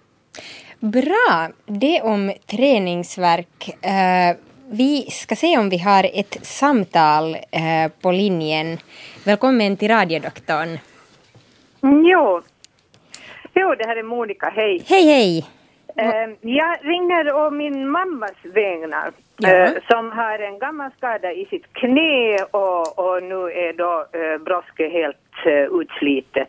Bra, 0.79 1.51
det 1.67 2.01
om 2.03 2.33
träningsverk. 2.47 3.71
Uh, 3.85 4.41
vi 4.71 5.11
ska 5.11 5.37
se 5.37 5.59
om 5.59 5.69
vi 5.69 5.79
har 5.79 6.11
ett 6.15 6.39
samtal 6.43 7.35
uh, 7.35 7.93
på 8.01 8.13
linjen. 8.13 8.79
Välkommen 9.25 9.77
till 9.77 9.89
radiodoktorn. 9.89 10.79
Jo. 11.83 12.43
jo, 13.55 13.75
det 13.79 13.87
här 13.87 13.97
är 13.97 14.03
Monica, 14.03 14.53
hej. 14.57 14.83
Hej, 14.87 15.05
hej. 15.05 15.47
Uh, 16.01 16.35
jag 16.41 16.79
ringer 16.83 17.33
å 17.33 17.51
min 17.51 17.91
mammas 17.91 18.39
vägnar. 18.43 19.13
Ja. 19.43 19.71
som 19.91 20.13
har 20.13 20.39
en 20.39 20.59
gammal 20.59 20.91
skada 20.97 21.33
i 21.33 21.47
sitt 21.51 21.73
knä 21.73 22.37
och, 22.51 22.99
och 22.99 23.23
nu 23.23 23.41
är 23.67 23.73
då 23.73 24.07
uh, 24.19 24.39
brosket 24.45 24.93
helt 24.93 25.47
uh, 25.47 25.81
utslitet. 25.81 26.49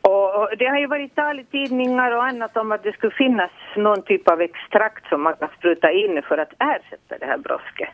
Och, 0.00 0.48
det 0.58 0.64
har 0.64 0.78
ju 0.78 0.86
varit 0.86 1.14
tal 1.14 1.40
i 1.40 1.44
tidningar 1.44 2.10
och 2.16 2.24
annat 2.24 2.56
om 2.56 2.72
att 2.72 2.82
det 2.82 2.92
skulle 2.92 3.14
finnas 3.14 3.50
någon 3.76 4.02
typ 4.02 4.28
av 4.28 4.40
extrakt 4.40 5.08
som 5.08 5.22
man 5.22 5.34
kan 5.36 5.48
spruta 5.58 5.92
in 5.92 6.22
för 6.28 6.38
att 6.38 6.52
ersätta 6.58 7.18
det 7.20 7.26
här 7.26 7.38
brosket. 7.38 7.88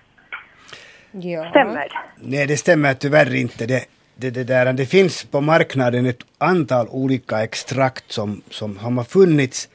Ja. 1.10 1.50
Stämmer 1.50 1.74
det? 1.74 1.90
Nej, 2.16 2.46
det 2.46 2.56
stämmer 2.56 2.94
tyvärr 2.94 3.34
inte. 3.34 3.66
Det, 3.66 3.84
det, 4.14 4.30
det, 4.30 4.44
där, 4.44 4.72
det 4.72 4.86
finns 4.86 5.24
på 5.24 5.40
marknaden 5.40 6.06
ett 6.06 6.24
antal 6.38 6.86
olika 6.90 7.42
extrakt 7.42 8.12
som, 8.12 8.42
som 8.50 8.78
har 8.78 9.04
funnits. 9.04 9.68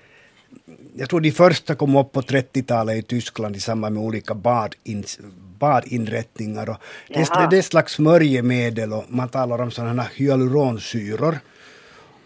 Jag 0.97 1.09
tror 1.09 1.21
de 1.21 1.31
första 1.31 1.75
kom 1.75 1.95
upp 1.95 2.11
på 2.11 2.21
30-talet 2.21 2.97
i 2.97 3.01
Tyskland 3.01 3.55
i 3.55 3.59
samband 3.59 3.95
med 3.95 4.03
olika 4.03 4.33
badin, 4.33 5.03
badinrättningar. 5.59 6.69
Och 6.69 6.77
det, 7.07 7.19
är, 7.19 7.49
det 7.49 7.55
är 7.55 7.59
ett 7.59 7.65
slags 7.65 7.93
smörjemedel 7.93 8.93
och 8.93 9.03
man 9.07 9.29
talar 9.29 9.61
om 9.61 9.71
sådana 9.71 10.03
hyaluronsyror. 10.15 11.39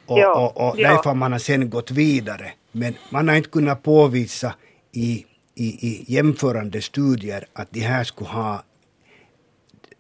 Och, 0.06 0.20
ja, 0.20 0.40
och, 0.40 0.70
och 0.70 0.80
ja. 0.80 0.92
därför 0.92 1.14
man 1.14 1.32
har 1.32 1.40
sen 1.40 1.70
gått 1.70 1.92
vidare. 1.92 2.52
Men 2.72 2.94
man 3.10 3.28
har 3.28 3.36
inte 3.36 3.50
kunnat 3.50 3.84
påvisa 3.84 4.54
i, 4.92 5.26
i, 5.56 5.66
i 5.88 6.06
jämförande 6.08 6.82
studier 6.82 7.46
att 7.54 7.72
de 7.72 7.80
här 7.80 8.04
skulle 8.04 8.30
ha 8.30 8.64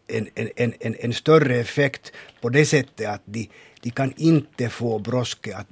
en, 0.08 0.28
en, 0.36 0.74
en, 0.80 0.96
en 1.00 1.14
större 1.14 1.56
effekt 1.56 2.12
på 2.42 2.50
det 2.50 2.66
sättet 2.66 3.10
att 3.10 3.22
de, 3.26 3.50
de 3.82 3.90
kan 3.90 4.14
inte 4.18 4.70
få 4.70 5.00
broske 5.00 5.56
att, 5.56 5.68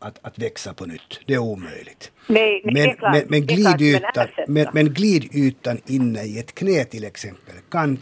att, 0.00 0.18
att 0.22 0.38
växa 0.38 0.74
på 0.74 0.86
nytt. 0.86 1.20
Det 1.26 1.34
är 1.34 1.38
omöjligt. 1.38 2.12
Nej, 2.26 2.62
men, 2.64 2.96
klart, 2.96 3.12
men, 3.12 3.24
men, 3.28 3.46
glidytan, 3.46 4.28
men, 4.48 4.66
men 4.72 4.94
glidytan 4.94 5.80
inne 5.86 6.22
i 6.22 6.38
ett 6.38 6.54
knä 6.54 6.84
till 6.84 7.04
exempel 7.04 7.54
kan 7.70 7.98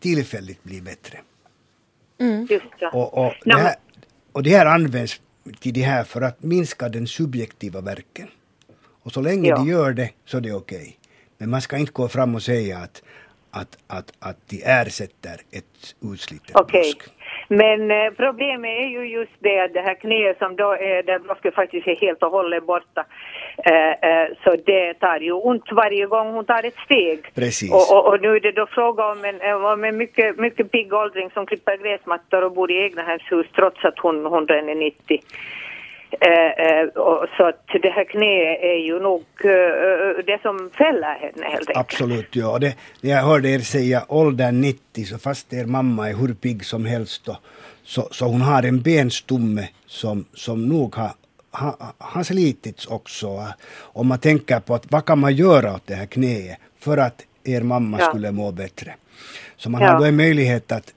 tillfälligt 0.00 0.62
bli 0.62 0.80
bättre. 0.80 1.18
Mm. 2.20 2.48
Och, 2.92 3.26
och, 3.26 3.32
det 3.44 3.58
här, 3.58 3.74
och 4.32 4.42
det 4.42 4.50
här 4.50 4.66
används 4.66 5.20
till 5.60 5.74
det 5.74 5.82
här 5.82 6.04
för 6.04 6.22
att 6.22 6.42
minska 6.42 6.88
den 6.88 7.06
subjektiva 7.06 7.80
verken. 7.80 8.28
Och 9.02 9.12
så 9.12 9.20
länge 9.20 9.48
ja. 9.48 9.56
de 9.56 9.68
gör 9.68 9.92
det 9.92 10.10
så 10.24 10.36
är 10.36 10.40
det 10.40 10.52
okej. 10.52 10.78
Okay. 10.78 10.92
Men 11.38 11.50
man 11.50 11.60
ska 11.60 11.76
inte 11.76 11.92
gå 11.92 12.08
fram 12.08 12.34
och 12.34 12.42
säga 12.42 12.78
att, 12.78 13.02
att, 13.50 13.78
att, 13.86 14.12
att 14.18 14.36
de 14.48 14.62
ersätter 14.64 15.40
ett 15.50 15.94
utslitet 16.12 16.56
okay. 16.56 16.82
brosk. 16.82 17.10
Men 17.48 17.90
eh, 17.90 18.10
problemet 18.16 18.70
är 18.70 18.88
ju 18.88 19.08
just 19.08 19.32
det 19.38 19.60
att 19.60 19.72
det 19.72 19.80
här 19.80 19.94
knäet 19.94 20.38
som 20.38 20.56
då 20.56 20.72
är 20.72 21.02
där 21.02 21.18
brosket 21.18 21.54
faktiskt 21.54 21.86
är 21.86 21.96
helt 21.96 22.22
och 22.22 22.30
hållet 22.30 22.66
borta. 22.66 23.04
Eh, 23.64 24.10
eh, 24.10 24.28
så 24.44 24.56
det 24.66 24.94
tar 24.94 25.20
ju 25.20 25.32
ont 25.32 25.72
varje 25.72 26.06
gång 26.06 26.32
hon 26.32 26.44
tar 26.44 26.66
ett 26.66 26.78
steg. 26.84 27.18
Precis. 27.34 27.72
Och, 27.72 27.96
och, 27.96 28.08
och 28.08 28.20
nu 28.20 28.36
är 28.36 28.40
det 28.40 28.52
då 28.52 28.66
fråga 28.66 29.06
om 29.12 29.24
en, 29.24 29.40
eh, 29.40 29.72
om 29.72 29.84
en 29.84 29.96
mycket, 29.96 30.38
mycket 30.38 30.70
pigg 30.70 30.92
åldring 30.92 31.30
som 31.30 31.46
klipper 31.46 31.76
gräsmattor 31.76 32.44
och 32.44 32.52
bor 32.52 32.70
i 32.70 32.82
egna 32.82 33.02
hus 33.30 33.46
trots 33.54 33.84
att 33.84 33.98
hon, 33.98 34.26
hon 34.26 34.50
är 34.50 34.74
90. 34.74 35.20
Eh, 36.20 36.66
eh, 36.66 36.88
så 37.36 37.44
att 37.48 37.66
det 37.82 37.90
här 37.90 38.04
knäet 38.04 38.58
är 38.62 38.86
ju 38.86 39.00
nog 39.00 39.24
eh, 39.44 40.24
det 40.26 40.38
som 40.42 40.70
fäller 40.78 41.14
henne 41.14 41.46
helt 41.46 41.68
enkelt. 41.68 41.76
Absolut, 41.76 42.36
ja. 42.36 42.58
Det, 42.58 42.74
jag 43.00 43.22
hörde 43.22 43.48
er 43.48 43.58
säga 43.58 44.04
åldern 44.08 44.60
90, 44.60 45.04
så 45.04 45.18
fast 45.18 45.52
er 45.52 45.64
mamma 45.64 46.08
är 46.08 46.14
hur 46.14 46.34
pigg 46.34 46.64
som 46.64 46.84
helst 46.84 47.24
då, 47.24 47.38
så, 47.82 48.08
så 48.10 48.24
hon 48.24 48.40
har 48.40 48.62
en 48.62 48.82
benstomme 48.82 49.68
som, 49.86 50.24
som 50.34 50.68
nog 50.68 50.94
har 50.94 51.10
ha, 51.50 51.76
har 51.98 52.22
slitits 52.22 52.86
också. 52.86 53.46
Om 53.78 54.06
man 54.06 54.18
tänker 54.18 54.60
på 54.60 54.74
att 54.74 54.92
vad 54.92 55.04
kan 55.04 55.18
man 55.18 55.34
göra 55.34 55.74
åt 55.74 55.86
det 55.86 55.94
här 55.94 56.06
knäet 56.06 56.58
för 56.78 56.96
att 56.98 57.22
er 57.44 57.62
mamma 57.62 57.98
ja. 58.00 58.06
skulle 58.06 58.32
må 58.32 58.52
bättre. 58.52 58.94
Så 59.56 59.70
man 59.70 59.82
ja. 59.82 59.88
har 59.88 59.98
då 59.98 60.04
en 60.04 60.16
möjlighet 60.16 60.72
att 60.72 60.94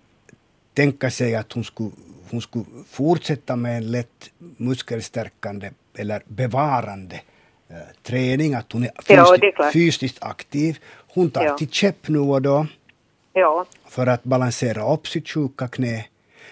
tänka 0.74 1.09
sig 1.09 1.36
att 1.36 1.53
hon 1.53 1.63
skulle 1.63 1.91
hon 2.32 2.41
skulle 2.41 2.65
fortsätta 2.89 3.55
med 3.55 3.78
en 3.78 3.91
lätt 3.91 4.32
muskelstärkande 4.38 5.69
eller 5.97 6.21
bevarande 6.28 7.15
eh, 7.69 7.75
träning, 8.03 8.53
att 8.53 8.71
hon 8.71 8.84
är, 8.84 8.91
fysiskt, 9.01 9.55
ja, 9.57 9.65
är 9.65 9.71
fysiskt 9.71 10.17
aktiv. 10.23 10.80
Hon 11.07 11.32
tar 11.32 11.43
ja. 11.43 11.57
till 11.57 11.69
käpp 11.69 12.07
nu 12.07 12.19
och 12.19 12.41
då 12.41 12.67
ja. 13.34 13.65
för 13.88 14.07
att 14.07 14.23
balansera 14.23 14.93
upp 14.93 15.07
sitt 15.07 15.30
sjuka 15.30 15.67
knä. 15.67 16.05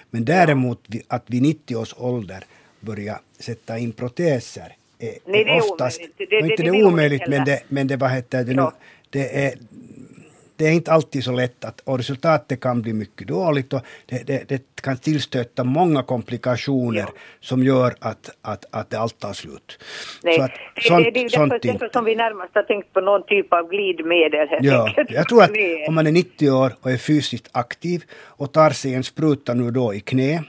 Men 0.10 0.26
däremot 0.26 0.88
att 1.08 1.24
vid 1.28 1.42
90 1.42 1.76
års 1.76 1.94
ålder 1.98 2.44
börja 2.80 3.20
sätta 3.40 3.78
in 3.78 3.92
proteser 3.92 4.76
är, 5.00 5.18
Nej, 5.26 5.44
det 5.44 5.52
är 5.52 5.72
oftast, 5.72 6.00
omöjligt. 6.00 6.18
Det, 6.18 6.26
det, 6.26 6.40
inte 6.40 6.64
det, 6.64 6.72
det 6.72 6.78
är 6.78 6.86
omöjligt, 6.86 7.28
men 7.28 7.46
det, 7.46 7.64
men 7.68 7.88
det, 7.88 7.98
vad 7.98 8.12
heter 8.12 8.44
det 8.44 8.54
nu, 8.54 8.68
det 9.10 9.46
är 9.46 9.54
det 10.58 10.68
är 10.68 10.72
inte 10.72 10.92
alltid 10.92 11.24
så 11.24 11.32
lätt 11.32 11.66
att, 11.66 11.80
och 11.80 11.98
resultatet 11.98 12.60
kan 12.60 12.82
bli 12.82 12.94
mycket 12.94 13.28
dåligt 13.28 13.74
och 13.74 13.82
det, 14.06 14.28
det, 14.28 14.50
det 14.50 14.82
kan 14.82 14.98
tillstöta 14.98 15.64
många 15.64 16.04
komplikationer 16.04 17.00
ja. 17.08 17.14
som 17.40 17.64
gör 17.64 17.96
att, 18.00 18.30
att, 18.42 18.66
att 18.72 18.90
det 18.90 19.00
allt 19.00 19.20
tar 19.20 19.34
slut. 19.34 19.80
Nej, 20.24 20.40
att, 20.40 20.52
sånt, 20.82 21.04
det, 21.04 21.12
det, 21.12 21.20
det 21.20 21.36
är 21.36 21.40
därför, 21.40 21.68
därför 21.68 21.90
som 21.94 22.06
vi 22.06 22.16
närmast 22.16 22.56
har 22.56 22.64
tänkt 22.64 22.94
på 22.94 23.02
någon 23.02 23.24
typ 23.24 23.54
av 23.54 23.70
glidmedel. 23.70 24.48
Ja, 24.62 24.94
jag 25.10 25.30
tror 25.30 25.44
att 25.44 25.52
om 25.88 25.96
man 25.96 26.08
är 26.08 26.12
90 26.12 26.52
år 26.52 26.72
och 26.82 26.92
är 26.92 26.98
fysiskt 26.98 27.50
aktiv 27.52 28.04
och 28.26 28.52
tar 28.52 28.70
sig 28.70 28.94
en 28.94 29.04
spruta 29.04 29.54
nu 29.54 29.72
då 29.72 29.94
i 29.94 30.00
knä. 30.00 30.44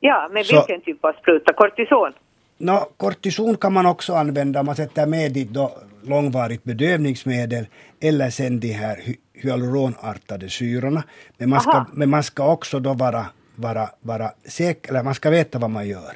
Ja, 0.00 0.28
men 0.32 0.44
så, 0.44 0.56
vilken 0.56 0.80
typ 0.80 1.04
av 1.04 1.12
spruta? 1.12 1.52
Kortison? 1.52 2.12
No, 2.58 2.88
kortison 2.96 3.56
kan 3.56 3.72
man 3.72 3.86
också 3.86 4.14
använda, 4.14 4.62
man 4.62 4.76
sätter 4.76 5.06
med 5.06 5.32
dit 5.32 5.48
då 5.48 5.72
långvarigt 6.02 6.64
bedövningsmedel 6.64 7.66
eller 8.00 8.30
sen 8.30 8.60
de 8.60 8.72
här 8.72 9.16
hyaluronartade 9.34 10.48
syrorna. 10.48 11.02
Men 11.38 11.50
man 11.50 11.60
ska, 11.60 11.86
men 11.92 12.10
man 12.10 12.22
ska 12.22 12.52
också 12.52 12.80
då 12.80 12.94
vara, 12.94 13.26
vara, 13.54 13.90
vara 14.00 14.32
säker, 14.44 14.90
eller 14.90 15.02
man 15.02 15.14
ska 15.14 15.30
veta 15.30 15.58
vad 15.58 15.70
man 15.70 15.88
gör. 15.88 16.12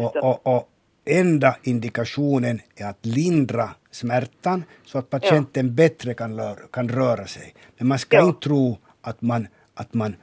Och, 0.00 0.16
och, 0.16 0.46
och, 0.46 0.68
enda 1.10 1.56
indikationen 1.62 2.60
är 2.76 2.86
att 2.86 3.06
lindra 3.06 3.70
smärtan 3.90 4.64
så 4.84 4.98
att 4.98 5.10
patienten 5.10 5.66
ja. 5.66 5.72
bättre 5.72 6.14
kan, 6.14 6.56
kan 6.72 6.88
röra 6.88 7.26
sig. 7.26 7.54
Men 7.78 7.88
man 7.88 7.98
ska 7.98 8.16
ja. 8.16 8.26
inte 8.26 8.40
tro 8.40 8.78
att 9.02 9.22
man, 9.22 9.48
att 9.74 9.94
man 9.94 10.16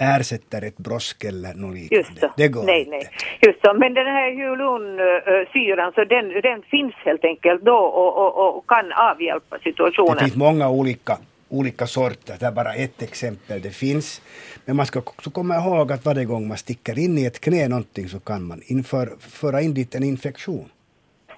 ersätter 0.00 0.62
ett 0.62 0.76
brosk 0.76 1.24
eller 1.24 1.54
något 1.54 1.74
liknande. 1.74 1.96
Just 1.96 2.20
så. 2.20 2.32
Det 2.36 2.48
går 2.48 2.64
nej, 2.64 2.80
inte. 2.80 2.90
Nej. 2.90 3.08
Just 3.40 3.60
så. 3.64 3.74
Men 3.74 3.94
den 3.94 4.06
här 4.06 4.30
hyalonsyran, 4.30 5.92
så 5.92 6.04
den, 6.04 6.28
den 6.42 6.62
finns 6.62 6.94
helt 7.04 7.24
enkelt 7.24 7.62
då 7.64 7.76
och, 7.76 8.12
och, 8.16 8.56
och 8.56 8.66
kan 8.66 8.92
avhjälpa 8.92 9.58
situationen? 9.58 10.14
Det 10.14 10.24
finns 10.24 10.36
många 10.36 10.68
olika 10.70 11.18
olika 11.50 11.86
sorter. 11.86 12.36
Det 12.40 12.46
är 12.46 12.52
bara 12.52 12.74
ett 12.74 13.02
exempel. 13.02 13.62
Det 13.62 13.70
finns. 13.70 14.22
Men 14.64 14.76
man 14.76 14.86
ska 14.86 14.98
också 14.98 15.30
komma 15.30 15.56
ihåg 15.56 15.92
att 15.92 16.04
varje 16.04 16.24
gång 16.24 16.48
man 16.48 16.56
sticker 16.56 16.98
in 16.98 17.18
i 17.18 17.24
ett 17.24 17.40
knä 17.40 17.68
någonting 17.68 18.08
så 18.08 18.20
kan 18.20 18.42
man 18.42 18.62
inför, 18.66 19.12
föra 19.20 19.60
in 19.60 19.74
dit 19.74 19.94
en 19.94 20.02
infektion. 20.02 20.68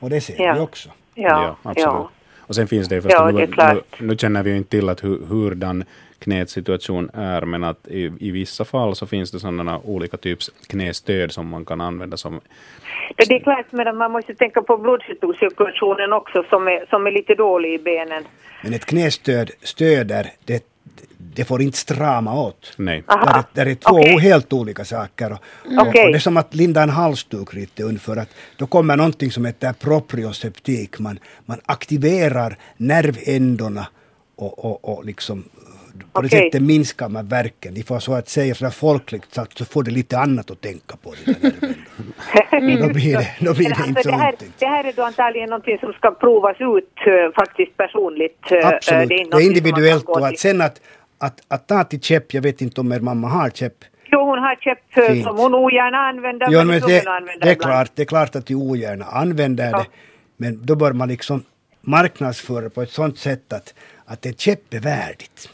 Och 0.01 0.11
det 0.11 0.21
ser 0.21 0.43
ja. 0.43 0.55
vi 0.55 0.61
också. 0.61 0.89
Ja, 1.15 1.29
ja 1.63 1.71
absolut. 1.71 1.87
Ja. 1.87 2.11
Och 2.39 2.55
sen 2.55 2.69
finns 2.69 2.89
det 2.89 2.95
ju 2.95 3.03
förstås, 3.03 3.21
ja, 3.21 3.31
nu, 3.31 3.47
nu, 3.99 4.07
nu, 4.07 4.17
känner 4.17 4.43
vi 4.43 4.51
ju 4.51 4.57
inte 4.57 4.71
till 4.71 4.89
att 4.89 5.05
hur, 5.05 5.27
hurdan 5.27 5.85
knäets 6.23 6.53
situation 6.53 7.11
är, 7.15 7.43
men 7.43 7.65
att 7.65 7.89
i, 7.89 8.13
i 8.21 8.31
vissa 8.31 8.65
fall 8.65 8.97
så 8.97 9.07
finns 9.07 9.31
det 9.31 9.41
sådana 9.41 9.79
olika 9.79 10.17
typs 10.17 10.51
knästöd 10.67 11.33
som 11.33 11.49
man 11.49 11.65
kan 11.65 11.81
använda 11.81 12.17
som 12.17 12.41
det 13.17 13.35
är 13.35 13.41
klart, 13.41 13.67
men 13.71 13.97
man 13.97 14.13
måste 14.13 14.35
tänka 14.35 14.63
på 14.63 14.77
blodcirkulationen 14.77 16.13
också 16.13 16.45
som 16.51 16.69
är, 16.69 16.87
som 16.91 17.07
är 17.07 17.11
lite 17.11 17.35
dålig 17.35 17.75
i 17.75 17.79
benen. 17.79 18.25
Men 18.63 18.75
ett 18.75 18.87
knästöd 18.87 19.51
stöder, 19.63 20.27
det, 20.45 20.65
det 21.35 21.45
får 21.45 21.63
inte 21.63 21.79
strama 21.79 22.41
åt. 22.41 22.73
Nej. 22.77 23.05
Aha. 23.07 23.45
Det, 23.53 23.61
är 23.61 23.75
två 23.75 23.97
okay. 23.97 24.19
helt 24.19 24.53
olika 24.53 24.85
saker. 24.85 25.33
Och, 25.33 25.39
och, 25.81 25.87
och, 25.87 25.93
det 25.93 26.15
är 26.15 26.19
som 26.19 26.37
att 26.37 26.55
linda 26.55 26.83
en 26.83 26.91
halsduk 26.91 27.53
lite 27.53 27.83
ungefär. 27.83 28.17
Att 28.17 28.35
då 28.57 28.67
kommer 28.67 28.97
någonting 28.97 29.31
som 29.31 29.45
heter 29.45 29.73
proprioseptik. 29.73 30.99
Man, 30.99 31.19
man 31.47 31.61
aktiverar 31.67 32.57
nervändorna 32.77 33.87
och, 34.37 34.65
och, 34.65 34.99
och 34.99 35.05
liksom 35.05 35.45
på 36.13 36.19
okay. 36.19 36.29
det 36.31 36.37
sättet 36.37 36.63
minskar 36.63 37.09
man 37.09 37.27
verken. 37.29 37.75
De 37.75 37.83
får 37.83 37.99
så 37.99 38.15
att 38.15 38.29
säga 38.29 38.55
sådär 38.55 38.71
folkligt 38.71 39.35
sagt 39.35 39.59
så 39.59 39.65
får 39.65 39.83
det 39.83 39.91
lite 39.91 40.19
annat 40.19 40.51
att 40.51 40.61
tänka 40.61 40.97
på. 40.97 41.15
Det 41.27 41.37
Och 42.57 42.89
då 42.89 42.95
blir 42.95 43.17
det, 43.17 43.29
då 43.41 43.55
blir 43.55 43.65
det 43.69 43.71
inte 43.71 43.83
alltså, 43.83 44.03
så 44.03 44.09
det, 44.11 44.17
här, 44.17 44.33
ont. 44.33 44.59
det 44.59 44.67
här 44.67 44.85
är 44.85 44.93
då 44.93 45.03
antagligen 45.03 45.51
någonting 45.51 45.79
som 45.79 45.93
ska 45.93 46.11
provas 46.11 46.57
ut 46.61 46.93
eh, 47.07 47.33
faktiskt 47.35 47.77
personligt. 47.77 48.39
eh, 48.51 48.69
Absolut, 48.69 49.09
det 49.09 49.15
det 49.15 49.21
är, 49.21 49.21
är, 49.21 49.31
man 49.31 49.31
kan 49.31 49.41
individuellt 49.41 50.05
och 50.05 50.27
att 50.27 50.39
sen 50.39 50.61
att, 50.61 50.81
att, 51.19 51.41
att 51.49 51.67
ta 51.69 51.85
till 51.85 52.01
käpp, 52.01 52.35
jag 52.35 52.43
vet 52.43 52.61
inte 52.61 52.81
om 52.81 52.93
er 52.93 53.01
mamma 53.01 53.29
har 53.29 53.51
käpp. 53.51 53.75
Jo, 54.13 54.21
hon 54.21 54.39
har 54.39 54.57
eh, 54.67 55.07
Fint. 55.07 55.25
som 55.25 55.39
hon 55.39 55.55
ogärna 55.55 55.99
använder. 55.99 56.47
Ja, 56.51 56.59
men 56.59 56.67
men 56.67 56.77
är 56.83 56.89
det, 56.89 56.99
att 57.01 57.07
använda 57.07 57.45
det, 57.45 57.51
är 57.51 57.55
klart, 57.55 57.91
det 57.95 58.03
är 58.03 58.07
klart 58.07 58.37
att 58.37 58.47
de 58.47 58.55
ogärna 58.55 59.05
använder 59.05 59.71
Ja. 59.71 59.79
det. 59.79 59.87
Men 60.37 60.67
då 60.67 60.75
bör 60.75 60.93
man 60.93 61.09
liksom 61.09 61.43
marknadsföra 61.81 62.71
på 62.71 62.83
ett 62.83 62.91
sånt 62.91 63.19
sätt 63.19 63.53
att, 63.53 63.75
att 64.05 64.27
ett 64.27 64.41
käpp 64.41 64.75
är 64.75 64.81
värdigt. 64.81 65.49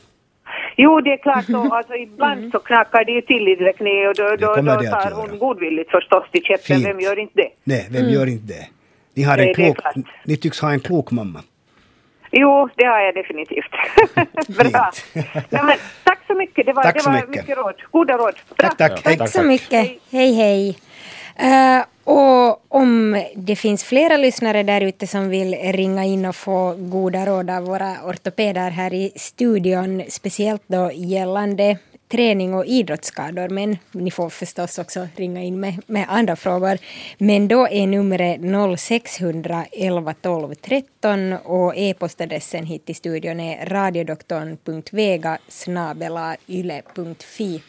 Jo, 0.80 1.00
det 1.00 1.12
är 1.12 1.16
klart. 1.16 1.44
Så, 1.44 1.74
alltså, 1.78 1.94
ibland 1.94 2.52
så 2.52 2.58
knackar 2.58 3.04
det 3.04 3.12
ju 3.12 3.20
till 3.20 3.48
i 3.48 3.54
det 3.54 3.72
knä 3.72 4.08
och 4.08 4.14
då, 4.14 4.24
då, 4.36 4.54
då 4.62 4.76
det 4.82 4.90
tar 4.90 5.10
hon 5.10 5.38
godvilligt 5.38 5.90
förstås 5.90 6.24
till 6.32 6.42
käppen. 6.42 6.76
Fint. 6.76 6.86
Vem 6.86 7.00
gör 7.00 7.18
inte 7.18 7.34
det? 7.42 7.48
Nej, 7.64 7.86
vem 7.90 8.08
gör 8.08 8.26
inte 8.26 8.46
det? 8.54 8.66
Ni, 9.14 9.22
har 9.22 9.36
Nej, 9.36 9.48
en 9.48 9.54
det 9.56 9.62
är 9.68 9.72
klok, 9.74 10.04
ni 10.24 10.36
tycks 10.36 10.60
ha 10.60 10.72
en 10.72 10.80
klok 10.80 11.10
mamma. 11.10 11.40
Jo, 12.32 12.68
det 12.76 12.84
har 12.86 13.00
jag 13.00 13.14
definitivt. 13.14 13.70
Bra. 14.58 14.90
Nej, 15.14 15.62
men, 15.64 15.76
tack 16.04 16.18
så 16.26 16.34
mycket. 16.34 16.66
Det 16.66 16.72
var, 16.72 16.82
Tack 16.82 16.94
det 16.94 17.00
så 17.00 17.10
var 17.10 17.16
mycket. 17.16 17.30
mycket 17.30 17.56
råd. 17.58 17.74
Goda 17.90 18.16
råd. 18.16 18.34
Bra. 18.56 18.68
Tack, 18.68 18.76
tack. 18.76 18.92
Ja, 18.92 19.00
Hej. 19.04 19.18
Tack 19.18 19.28
så 19.28 19.38
tack. 19.38 19.46
mycket. 19.46 19.86
Hej, 20.12 20.32
hej. 20.34 20.78
Eh, 21.36 21.84
och 22.08 22.64
om 22.68 23.22
det 23.34 23.56
finns 23.56 23.84
flera 23.84 24.16
lyssnare 24.16 24.62
där 24.62 24.80
ute 24.80 25.06
som 25.06 25.28
vill 25.28 25.54
ringa 25.54 26.04
in 26.04 26.26
och 26.26 26.36
få 26.36 26.74
goda 26.78 27.26
råd 27.26 27.50
av 27.50 27.64
våra 27.64 27.96
ortopeder 28.04 28.70
här 28.70 28.94
i 28.94 29.12
studion, 29.16 30.02
speciellt 30.08 30.62
då 30.66 30.90
gällande 30.94 31.78
träning 32.08 32.54
och 32.54 32.66
idrottsskador, 32.66 33.48
men 33.48 33.76
ni 33.92 34.10
får 34.10 34.30
förstås 34.30 34.78
också 34.78 35.08
ringa 35.16 35.42
in 35.42 35.60
med, 35.60 35.82
med 35.86 36.06
andra 36.08 36.36
frågor. 36.36 36.78
Men 37.18 37.48
då 37.48 37.68
är 37.68 37.86
numret 37.86 38.40
0611 38.78 40.14
12 40.20 40.54
13 40.54 41.32
och 41.32 41.76
e-postadressen 41.76 42.66
hit 42.66 42.86
till 42.86 42.96
studion 42.96 43.40
är 43.40 43.66
radiodoktorn.vega 43.66 45.38
yle.fi. 46.48 47.60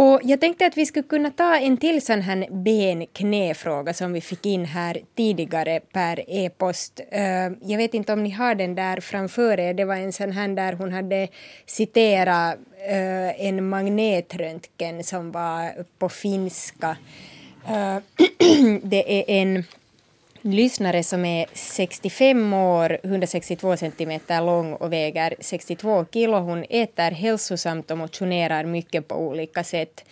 Och 0.00 0.20
jag 0.22 0.40
tänkte 0.40 0.66
att 0.66 0.76
vi 0.76 0.86
skulle 0.86 1.08
kunna 1.08 1.30
ta 1.30 1.56
en 1.56 1.76
till 1.76 2.02
sån 2.02 2.20
här 2.20 2.46
ben-knä-fråga 2.50 3.94
som 3.94 4.12
vi 4.12 4.20
fick 4.20 4.46
in 4.46 4.64
här 4.64 4.98
tidigare 5.16 5.80
per 5.80 6.24
e-post. 6.28 7.00
Eh, 7.10 7.50
jag 7.62 7.76
vet 7.76 7.94
inte 7.94 8.12
om 8.12 8.22
ni 8.22 8.30
har 8.30 8.54
den 8.54 8.74
där 8.74 9.00
framför 9.00 9.60
er. 9.60 9.74
Det 9.74 9.84
var 9.84 9.96
en 9.96 10.12
sån 10.12 10.32
här 10.32 10.48
där 10.48 10.72
hon 10.72 10.92
hade 10.92 11.28
citerat 11.66 12.58
eh, 12.88 13.46
en 13.46 13.68
magnetröntgen 13.68 15.04
som 15.04 15.32
var 15.32 15.84
på 15.98 16.08
finska. 16.08 16.96
Eh, 17.68 17.96
det 18.82 19.20
är 19.20 19.24
en 19.42 19.64
lyssnare 20.42 21.02
som 21.02 21.24
är 21.24 21.46
65 21.52 22.52
år, 22.52 22.98
162 23.02 23.76
centimeter 23.76 24.40
lång 24.40 24.72
och 24.72 24.92
väger 24.92 25.34
62 25.40 26.04
kilo. 26.12 26.38
Hon 26.38 26.64
äter 26.70 27.10
hälsosamt 27.10 27.90
och 27.90 27.98
motionerar 27.98 28.64
mycket 28.64 29.08
på 29.08 29.14
olika 29.14 29.64
sätt. 29.64 30.04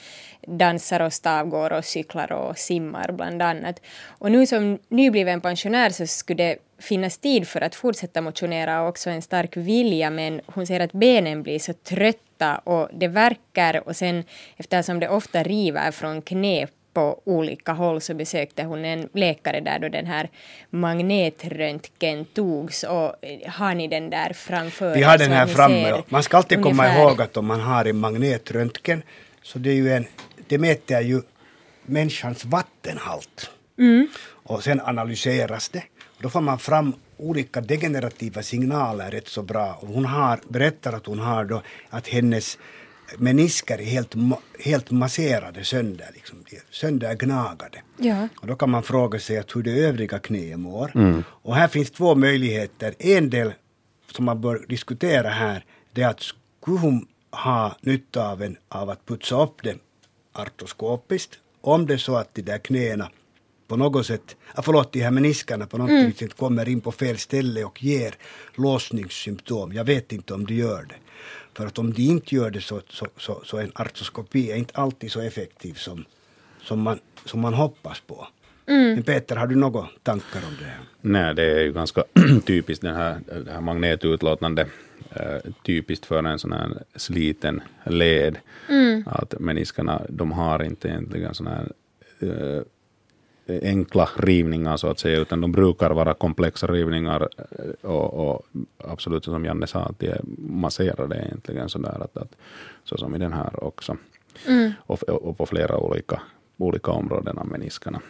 Dansar 0.46 1.00
och 1.00 1.12
stavgår 1.12 1.72
och 1.72 1.84
cyklar 1.84 2.32
och 2.32 2.58
simmar 2.58 3.12
bland 3.12 3.42
annat. 3.42 3.80
Och 4.06 4.32
nu 4.32 4.46
som 4.46 4.78
nybliven 4.88 5.40
pensionär 5.40 5.90
så 5.90 6.06
skulle 6.06 6.44
det 6.44 6.56
finnas 6.78 7.18
tid 7.18 7.48
för 7.48 7.60
att 7.60 7.74
fortsätta 7.74 8.20
motionera 8.20 8.82
och 8.82 8.88
också 8.88 9.10
en 9.10 9.22
stark 9.22 9.56
vilja 9.56 10.10
men 10.10 10.40
hon 10.46 10.66
säger 10.66 10.80
att 10.80 10.92
benen 10.92 11.42
blir 11.42 11.58
så 11.58 11.72
trötta 11.72 12.58
och 12.58 12.88
det 12.92 13.08
verkar 13.08 13.88
och 13.88 13.96
sen 13.96 14.24
eftersom 14.56 15.00
det 15.00 15.08
ofta 15.08 15.42
river 15.42 15.90
från 15.90 16.22
knä 16.22 16.66
på 16.97 17.20
olika 17.24 17.72
håll 17.72 18.01
så 18.01 18.14
besökte 18.14 18.64
hon 18.64 18.84
en 18.84 19.09
läkare 19.12 19.61
där 19.61 19.78
då 19.78 19.88
den 19.88 20.07
här 20.07 20.28
magnetröntgen 20.70 22.24
togs 22.24 22.82
och 22.84 23.24
eh, 23.24 23.51
har 23.51 23.74
ni 23.74 23.88
den 23.88 24.11
där 24.11 24.32
framför 24.32 24.94
Vi 24.94 25.03
har 25.03 25.18
den 25.18 25.32
här 25.32 25.47
framme. 25.47 26.03
Man 26.09 26.22
ska 26.22 26.36
alltid 26.36 26.62
komma 26.62 26.84
ungefär- 26.84 27.01
ihåg 27.03 27.22
att 27.22 27.36
om 27.36 27.47
man 27.47 27.61
har 27.61 27.84
en 27.84 27.97
magnetröntgen 27.97 29.03
så 29.42 29.59
det 29.59 29.70
är 29.70 29.74
ju 29.74 29.92
en, 29.92 30.07
det 30.49 30.59
mäter 30.59 31.01
ju 31.01 31.22
människans 31.86 32.44
vattenhalt. 32.44 33.51
Mm. 33.78 34.09
Och 34.49 34.62
sen 34.64 34.80
analyseras 34.80 35.68
det. 35.68 35.82
Då 36.18 36.30
får 36.30 36.40
man 36.40 36.59
fram 36.59 36.92
olika 37.16 37.61
degenerativa 37.61 38.42
signaler 38.42 39.11
rätt 39.11 39.28
så 39.28 39.42
bra. 39.42 39.78
Hon 39.80 40.05
har, 40.05 40.40
berättar 40.49 40.92
att 40.92 41.07
hon 41.07 41.18
har 41.18 41.44
då 41.44 41.62
att 41.90 42.09
hennes 42.09 42.59
menisker 43.18 43.80
är 43.80 43.84
helt, 43.84 44.14
helt 44.59 44.90
masserade 44.90 45.64
sönder, 45.64 46.11
liksom, 46.14 46.44
söndergnagade. 46.70 47.78
Ja. 47.96 48.28
Och 48.40 48.46
då 48.46 48.54
kan 48.54 48.70
man 48.70 48.82
fråga 48.82 49.18
sig 49.18 49.38
att 49.38 49.57
hur 49.57 49.62
det 49.62 49.70
övriga 49.70 50.18
knäet 50.18 50.59
mår. 50.59 50.92
Och 51.26 51.54
här 51.57 51.68
finns 51.68 51.90
två 51.90 52.14
möjligheter. 52.14 52.94
En 52.98 53.30
del 53.30 53.52
som 54.12 54.24
man 54.24 54.40
bör 54.40 54.64
diskutera 54.68 55.28
här, 55.28 55.64
det 55.92 56.02
är 56.02 56.09
att 56.09 56.22
skulle 56.61 56.78
hon 56.78 57.07
ha 57.30 57.76
nytta 57.80 58.28
av, 58.28 58.42
en, 58.42 58.57
av 58.68 58.90
att 58.90 59.07
putsa 59.07 59.42
upp 59.42 59.62
det 59.62 59.76
artroskopiskt, 60.32 61.38
om 61.61 61.86
det 61.86 61.94
är 61.94 61.98
så 61.98 62.16
att 62.16 62.34
de 62.34 62.42
där 62.42 62.59
knäna 62.59 63.11
på 63.68 63.76
något 63.76 64.07
sätt, 64.07 64.36
ah, 64.54 64.62
förlåt, 64.62 64.92
de 64.92 65.00
här 65.00 65.11
meniskerna 65.11 65.66
på 65.66 65.78
något 65.78 66.16
sätt 66.16 66.36
kommer 66.36 66.68
in 66.68 66.80
på 66.80 66.92
fel 66.92 67.18
ställe 67.18 67.64
och 67.64 67.84
ger 67.84 68.14
låsningssymptom. 68.54 69.72
Jag 69.72 69.84
vet 69.84 70.12
inte 70.12 70.34
om 70.34 70.46
de 70.46 70.54
gör 70.54 70.82
det. 70.82 70.94
För 71.57 71.66
att 71.66 71.78
om 71.78 71.92
de 71.92 72.02
inte 72.02 72.34
gör 72.34 72.50
det 72.50 72.61
så, 72.61 72.80
så, 72.88 73.07
så, 73.16 73.42
så 73.44 73.59
en 73.59 73.72
artroskopi 73.74 74.50
är 74.50 74.57
inte 74.57 74.74
alltid 74.74 75.12
så 75.12 75.20
effektiv 75.20 75.74
som, 75.74 76.04
som, 76.62 76.80
man, 76.80 76.98
som 77.24 77.40
man 77.40 77.54
hoppas 77.54 78.00
på. 78.00 78.26
Men 78.66 79.02
Peter, 79.02 79.36
har 79.36 79.46
du 79.46 79.54
några 79.54 79.86
tankar 80.02 80.40
om 80.48 80.57
det 80.59 80.64
här? 80.64 80.80
Nej, 81.00 81.34
det 81.34 81.42
är 81.42 81.61
ju 81.61 81.72
ganska 81.72 82.04
typiskt 82.46 82.82
den 82.84 82.94
här, 82.94 83.20
det 83.44 83.52
här 83.52 83.61
magnetutlåtande. 83.61 84.66
Eh, 85.11 85.52
typiskt 85.62 86.07
för 86.07 86.24
en 86.24 86.38
sån 86.38 86.52
här 86.52 86.82
sliten 86.96 87.62
led. 87.84 88.38
Att 89.07 89.40
meniskerna, 89.40 90.02
de 90.09 90.32
har 90.32 90.62
inte 90.62 90.88
egentligen 90.88 91.34
såna 91.34 91.50
här 91.50 91.72
eh, 92.20 92.62
enkla 93.49 94.09
rivningar 94.16 94.76
så 94.76 94.88
att 94.88 94.99
säga, 94.99 95.18
utan 95.18 95.40
de 95.40 95.53
brukar 95.53 95.90
vara 95.90 96.14
komplexa 96.14 96.66
rivningar 96.66 97.28
eh, 97.38 97.90
och, 97.90 98.30
och 98.30 98.47
absolut 98.78 99.24
som 99.24 99.44
Janne 99.44 99.66
sa, 99.66 99.80
att 99.80 99.99
de 99.99 100.09
är 100.09 100.20
masserade 100.38 101.16
egentligen 101.26 101.68
sådär, 101.68 102.01
att, 102.05 102.16
att, 102.16 102.36
så 102.84 102.97
som 102.97 103.14
i 103.14 103.18
den 103.18 103.32
här 103.32 103.64
också. 103.64 103.97
Och, 104.78 105.03
och 105.03 105.38
på 105.38 105.47
flera 105.47 105.76
olika, 105.78 106.20
olika 106.57 106.90
områden 106.90 107.38
av 107.38 107.47
meniskerna. 107.47 108.01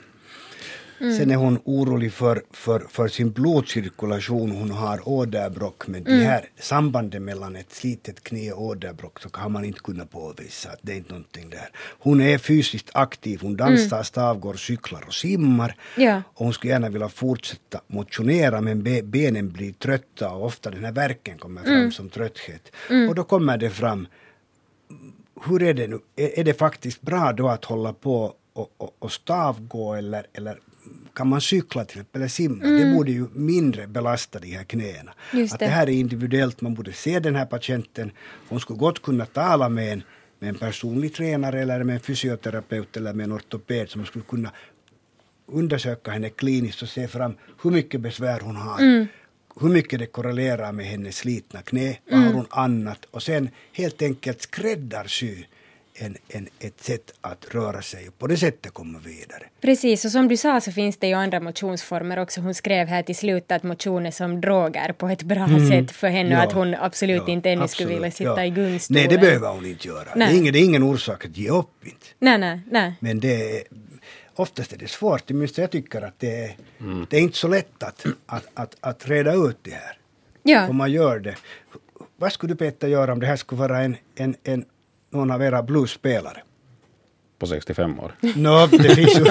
Sen 0.99 1.31
är 1.31 1.37
hon 1.37 1.59
orolig 1.65 2.13
för, 2.13 2.43
för, 2.51 2.81
för 2.81 3.09
sin 3.09 3.31
blodcirkulation. 3.31 4.51
Hon 4.51 4.71
har 4.71 5.09
åderbråck. 5.09 5.87
Men 5.87 6.05
det 6.05 6.13
här 6.13 6.49
sambandet 6.61 7.23
mellan 7.23 7.57
ett 7.57 7.73
slitet 7.73 8.23
knä 8.23 8.53
och 8.53 8.63
åderbråck 8.63 9.21
så 9.21 9.29
har 9.33 9.49
man 9.49 9.65
inte 9.65 9.81
kunnat 9.81 10.11
påvisa 10.11 10.71
att 10.71 10.79
det 10.83 10.93
är 10.93 10.97
inte 10.97 11.13
någonting 11.13 11.51
där. 11.51 11.69
Hon 11.99 12.21
är 12.21 12.39
fysiskt 12.39 12.91
aktiv. 12.95 13.39
Hon 13.43 13.57
dansar, 13.57 14.03
stavgår, 14.03 14.55
cyklar 14.55 15.05
och 15.07 15.15
simmar. 15.15 15.77
Ja. 15.97 16.23
Och 16.35 16.45
hon 16.45 16.53
skulle 16.53 16.73
gärna 16.73 16.89
vilja 16.89 17.09
fortsätta 17.09 17.81
motionera 17.87 18.61
men 18.61 18.83
be, 18.83 19.03
benen 19.03 19.51
blir 19.51 19.73
trötta 19.73 20.31
och 20.31 20.45
ofta 20.47 20.71
den 20.71 20.85
här 20.85 20.93
verken 20.93 21.39
kommer 21.39 21.63
fram 21.63 21.93
som 21.93 22.09
trötthet. 22.09 22.73
Och 23.09 23.15
då 23.15 23.25
kommer 23.25 23.59
det 23.59 23.71
fram 23.71 24.09
hur 25.45 25.63
är 25.63 25.75
det 25.75 25.87
nu? 25.87 25.99
Är, 26.17 26.39
är 26.39 26.45
det 26.45 26.55
faktiskt 26.55 27.03
bra 27.03 27.33
då 27.33 27.49
att 27.49 27.65
hålla 27.65 27.93
på 27.93 28.35
och, 28.53 28.75
och, 28.77 28.97
och 28.99 29.13
stavgå 29.13 29.95
eller, 29.95 30.27
eller 30.33 30.59
kan 31.15 31.29
man 31.29 31.41
cykla 31.41 31.85
till 31.85 31.99
exempel 32.01 32.21
eller 32.21 32.29
simma? 32.29 32.65
Det 32.65 32.95
borde 32.95 33.13
ju 33.13 33.27
mindre 33.33 33.87
belasta 33.87 34.39
de 34.39 34.51
här 34.53 34.65
knäna. 34.65 35.13
Just 35.33 35.55
att 35.55 35.61
det. 35.61 35.67
det 35.67 35.71
här 35.71 35.87
är 35.87 35.93
individuellt, 35.93 36.61
man 36.61 36.75
borde 36.75 36.93
se 36.93 37.21
den 37.21 37.37
här 37.37 37.47
patienten. 37.47 38.11
Hon 38.49 38.61
skulle 38.61 38.79
gott 38.79 39.03
kunna 39.03 39.27
tala 39.27 39.69
med 39.69 39.93
en, 39.93 40.03
med 40.39 40.49
en 40.49 40.55
personlig 40.55 41.15
tränare 41.15 41.61
eller 41.61 41.85
med 41.85 41.95
en 41.95 42.01
fysioterapeut 42.01 42.97
eller 42.97 43.13
med 43.13 43.25
en 43.25 43.33
ortoped 43.33 43.91
som 43.91 44.07
skulle 44.07 44.25
kunna 44.25 44.51
undersöka 45.47 46.11
henne 46.11 46.31
kliniskt 46.31 46.83
och 46.83 46.89
se 46.89 47.09
fram 47.09 47.35
hur 47.63 47.71
mycket 47.71 48.01
besvär 48.01 48.41
hon 48.41 48.57
har. 48.57 49.07
Hur 49.61 49.69
mycket 49.69 49.99
det 49.99 50.07
korrelerar 50.07 50.73
med 50.73 50.87
hennes 50.87 51.17
slitna 51.17 51.63
knä, 51.63 51.97
vad 52.11 52.21
har 52.21 52.33
hon 52.33 52.47
annat 52.51 53.05
och 53.11 53.23
sen 53.23 53.49
helt 53.73 54.03
enkelt 54.03 54.43
skräddarsy 54.43 55.45
en, 55.99 56.17
en, 56.29 56.49
ett 56.59 56.81
sätt 56.81 57.13
att 57.21 57.55
röra 57.55 57.83
sig 57.83 58.09
och 58.09 58.19
på 58.19 58.27
det 58.27 58.37
sättet 58.37 58.73
komma 58.73 58.99
vidare. 58.99 59.43
Precis, 59.61 60.05
och 60.05 60.11
som 60.11 60.29
du 60.29 60.37
sa 60.37 60.61
så 60.61 60.73
finns 60.73 60.97
det 60.97 61.07
ju 61.07 61.15
andra 61.15 61.41
motionsformer 61.41 62.19
också. 62.19 62.41
Hon 62.41 62.55
skrev 62.55 62.87
här 62.87 63.03
till 63.03 63.17
slut 63.17 63.53
att 63.53 63.63
motion 63.63 64.07
är 64.07 64.11
som 64.11 64.41
droger 64.41 64.93
på 64.93 65.09
ett 65.09 65.23
bra 65.23 65.49
sätt 65.71 65.91
för 65.91 66.09
henne 66.09 66.31
Ja, 66.31 66.43
att 66.43 66.53
hon 66.53 66.75
absolut 66.75 67.23
ja, 67.27 67.33
inte 67.33 67.51
ännu 67.51 67.69
skulle 67.69 67.89
vilja 67.89 68.11
sitta 68.11 68.37
ja. 68.37 68.45
i 68.45 68.51
gungstolen. 68.51 69.03
Nej, 69.03 69.09
det 69.09 69.19
behöver 69.19 69.49
hon 69.49 69.67
inte 69.67 69.89
göra. 69.89 70.05
Det, 70.05 70.11
Nej. 70.17 70.35
är 70.35 70.39
ingen, 70.39 70.53
det 70.53 70.59
är 70.59 70.65
ingen 70.65 70.83
orsak 70.83 71.25
att 71.25 71.37
ge 71.37 71.49
upp. 71.49 71.85
Inte. 71.85 72.07
Nej, 72.19 72.39
nej, 72.39 72.61
nej. 72.71 72.93
Men 73.01 73.21
det 73.21 73.59
är, 73.59 73.63
oftast 74.35 74.73
är 74.73 74.79
det 74.79 74.91
svårt, 74.91 75.31
åtminstone 75.31 75.63
jag 75.63 75.71
tycker 75.71 76.03
att 76.03 76.19
det 76.19 76.45
är, 76.45 76.57
det 77.11 77.17
är 77.17 77.21
inte 77.21 77.39
så 77.39 77.49
lätt 77.49 77.83
att, 77.83 78.07
att, 78.27 78.47
att, 78.55 78.77
att 78.81 79.09
reda 79.09 79.35
ut 79.35 79.59
det 79.63 79.71
här. 79.71 79.99
Ja. 80.43 80.69
Om 80.69 80.77
man 80.77 80.93
gör 80.93 81.19
det. 81.19 81.35
Vad 82.17 82.33
skulle 82.33 82.53
du 82.53 82.57
Peter 82.57 82.89
göra 82.89 83.13
om 83.13 83.21
det 83.21 83.27
här 83.27 83.37
skulle 83.37 83.59
vara 83.59 83.81
en, 83.81 83.97
en, 84.15 84.37
en, 84.45 84.65
någon 85.11 85.31
av 85.31 85.43
era 85.43 85.63
bluesspelare? 85.63 86.43
på 87.39 87.47
65 87.47 88.01
år. 88.01 88.13
No, 88.21 88.67
det, 88.67 88.95
finns 88.95 89.19
ju, 89.19 89.25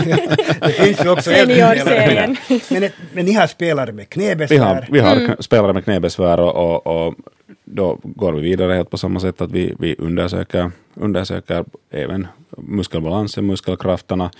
det 0.61 0.71
finns 0.71 1.05
ju 1.05 1.09
också 1.09 1.29
Seniorserien. 1.29 2.37
Men, 2.69 2.89
men 3.13 3.25
ni 3.25 3.33
har 3.33 3.47
spelare 3.47 3.91
med 3.91 4.01
Vi 4.01 4.05
knäbesvär. 4.05 4.59
har, 4.59 4.87
vi 4.91 4.99
har 4.99 5.15
mm. 5.15 5.35
spelare 5.39 5.73
med 5.73 5.83
knäbesvär 5.83 6.39
och, 6.39 6.55
och, 6.55 7.07
och 7.07 7.15
då 7.63 7.99
går 8.03 8.33
vi 8.33 8.41
vidare 8.41 8.73
helt 8.73 8.89
på 8.89 8.97
samma 8.97 9.19
sätt 9.19 9.41
att 9.41 9.51
vi, 9.51 9.75
vi 9.79 9.95
undersöker, 9.99 10.71
undersöker 10.93 11.65
även 11.91 12.27
muskelbalansen, 12.57 13.45
muskelkrafterna, 13.47 14.31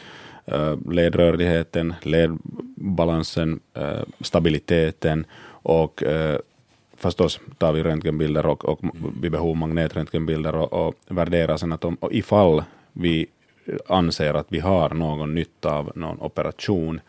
eh, 0.45 0.75
ledrörligheten, 0.91 1.93
ledbalansen, 2.01 3.59
eh, 3.73 4.01
stabiliteten 4.21 5.25
och 5.47 6.03
eh, 6.03 6.39
förstås 6.97 7.39
tar 7.57 7.73
vi 7.73 7.83
röntgenbilder 7.83 8.45
och, 8.45 8.65
och 8.65 8.79
vid 9.21 9.31
behov 9.31 9.57
magnetröntgenbilder 9.57 10.55
och, 10.55 10.87
och 10.87 10.95
värderar 11.07 11.57
sen 11.57 11.71
att 11.71 11.85
om, 11.85 11.95
och 11.95 12.13
ifall 12.13 12.63
vi 12.93 13.27
anser 13.87 14.33
att 14.33 14.47
vi 14.49 14.59
har 14.59 14.89
någon 14.89 15.35
nytta 15.35 15.71
av 15.71 15.91
någon 15.95 16.21
operation, 16.21 17.01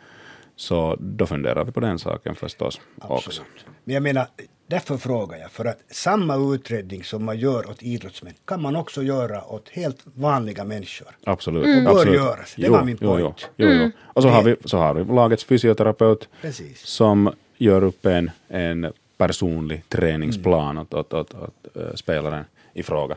så 0.57 0.97
då 1.01 1.27
funderar 1.27 1.65
vi 1.65 1.73
på 1.73 1.81
den 1.81 1.99
saken 1.99 2.35
förstås 2.35 2.81
Absolut. 2.99 3.27
också. 3.27 3.43
Men 3.85 3.95
jag 3.95 4.03
menar, 4.03 4.27
därför 4.67 4.97
frågar 4.97 5.39
jag, 5.39 5.51
för 5.51 5.65
att 5.65 5.79
samma 5.91 6.55
utredning 6.55 7.05
som 7.05 7.25
man 7.25 7.39
gör 7.39 7.71
åt 7.71 7.83
idrottsmän 7.83 8.35
kan 8.45 8.63
man 8.63 8.77
också 8.77 9.03
göra 9.03 9.45
åt 9.45 9.69
helt 9.69 9.99
vanliga 10.15 10.65
människor. 10.65 11.09
Absolut. 11.25 11.65
Mm. 11.67 11.85
bör 11.85 11.93
Absolut. 11.93 12.15
göras, 12.15 12.55
det 12.57 12.67
jo, 12.67 12.73
var 12.73 12.85
min 12.85 12.97
point. 12.97 13.49
Jo, 13.57 13.69
jo, 13.69 13.73
jo. 13.73 13.91
Och 14.03 14.23
så 14.23 14.29
har, 14.29 14.43
vi, 14.43 14.57
så 14.65 14.79
har 14.79 14.95
vi 14.95 15.15
lagets 15.15 15.45
fysioterapeut 15.45 16.29
Precis. 16.41 16.81
som 16.81 17.33
gör 17.59 17.85
upp 17.85 18.07
en, 18.07 18.31
en 18.49 18.93
personlig 19.17 19.89
träningsplan 19.89 20.71
mm. 20.71 20.83
åt, 20.83 20.95
åt, 20.95 21.15
åt, 21.15 21.35
åt 21.35 21.77
uh, 21.77 21.95
spelaren 21.95 22.45
i 22.75 22.83
fråga. 22.83 23.17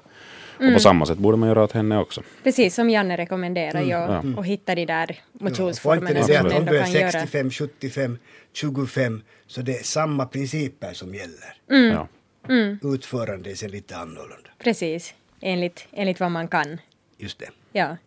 Mm. 0.60 0.70
Och 0.70 0.76
på 0.76 0.80
samma 0.80 1.06
sätt 1.06 1.18
borde 1.18 1.38
man 1.38 1.50
göra 1.50 1.64
åt 1.64 1.72
henne 1.72 1.98
också. 1.98 2.22
Precis 2.44 2.76
som 2.76 2.90
Janne 2.90 3.18
rekommenderar, 3.18 3.82
mm. 3.82 3.90
ja, 3.90 4.24
och 4.38 4.46
hitta 4.46 4.76
de 4.76 4.86
där 4.86 5.20
motionsformerna 5.34 6.20
ja, 6.20 6.24
som 6.24 6.34
man 6.34 6.52
ändå 6.52 6.72
kan 6.72 6.92
göra. 6.92 6.92
Om 6.92 6.92
du 6.92 7.00
är 7.00 7.12
65, 7.12 7.52
75, 7.52 8.18
25 8.54 9.22
så 9.48 9.62
det 9.62 9.80
är 9.80 9.84
samma 9.84 10.26
principer 10.26 10.94
som 10.94 11.16
gäller. 11.16 11.56
Mm. 11.72 11.92
Ja. 11.92 12.08
Mm. 12.50 12.80
Utförande 12.84 13.50
är 13.50 13.70
lite 13.70 13.98
annorlunda. 13.98 14.50
Precis, 14.58 15.14
enligt, 15.42 15.88
enligt 15.92 16.20
vad 16.20 16.32
man 16.32 16.48
kan. 16.48 16.78
Just 17.18 17.40
det. 17.40 17.50
Ja. 17.72 17.98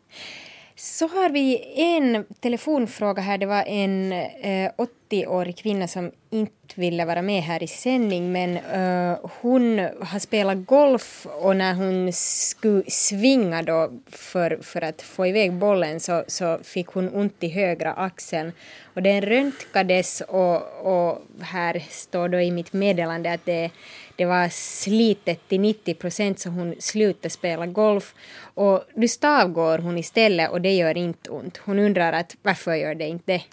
Så 0.77 1.07
har 1.07 1.31
vi 1.31 1.73
en 1.77 2.25
telefonfråga 2.41 3.23
här. 3.23 3.39
Det 3.39 3.47
var 3.47 3.65
en 3.67 4.13
eh, 4.13 4.71
80-årig 5.11 5.57
kvinna 5.57 5.89
som 5.89 6.11
inte 6.31 6.81
ville 6.81 7.05
vara 7.05 7.23
med 7.23 7.43
här 7.43 7.63
i 7.63 7.67
sändning 7.67 8.33
men 8.33 8.57
eh, 8.57 9.19
hon 9.41 9.79
har 10.01 10.19
spelat 10.19 10.67
golf 10.67 11.27
och 11.41 11.57
när 11.57 11.75
hon 11.75 12.13
skulle 12.13 12.91
svinga 12.91 13.63
då 13.63 13.91
för, 14.11 14.59
för 14.63 14.83
att 14.85 15.03
få 15.03 15.27
iväg 15.27 15.53
bollen 15.53 16.01
så, 16.01 16.25
så 16.27 16.59
fick 16.63 16.87
hon 16.87 17.09
ont 17.15 17.37
i 17.41 17.49
högra 17.49 17.93
axeln 17.93 18.53
och 18.95 19.03
den 19.03 19.23
röntgades 19.23 20.21
och, 20.21 20.63
och 20.87 21.23
här 21.41 21.83
står 21.91 22.29
då 22.29 22.41
i 22.41 22.51
mitt 22.51 22.73
meddelande 22.73 23.33
att 23.33 23.45
det, 23.45 23.71
det 24.17 24.25
var 24.25 24.49
slitet 24.49 25.49
till 25.49 25.61
90 25.61 25.95
procent 25.95 26.39
så 26.39 26.51
hon 26.51 26.75
slutade 26.79 27.31
spela 27.31 27.67
golf 27.67 28.15
och 28.55 28.85
nu 28.95 29.09
stavgår 29.09 29.79
hon 29.79 29.99
istället 29.99 30.51
och 30.51 30.61
det 30.61 30.73
gör 30.73 30.97
inte 30.97 31.31
ont. 31.31 31.57
Hon 31.57 31.79
undrar 31.79 32.13
att 32.13 32.37
varför 32.43 32.75
gör 32.75 32.95
det 32.95 33.09
inte 33.09 33.33
det? 33.33 33.45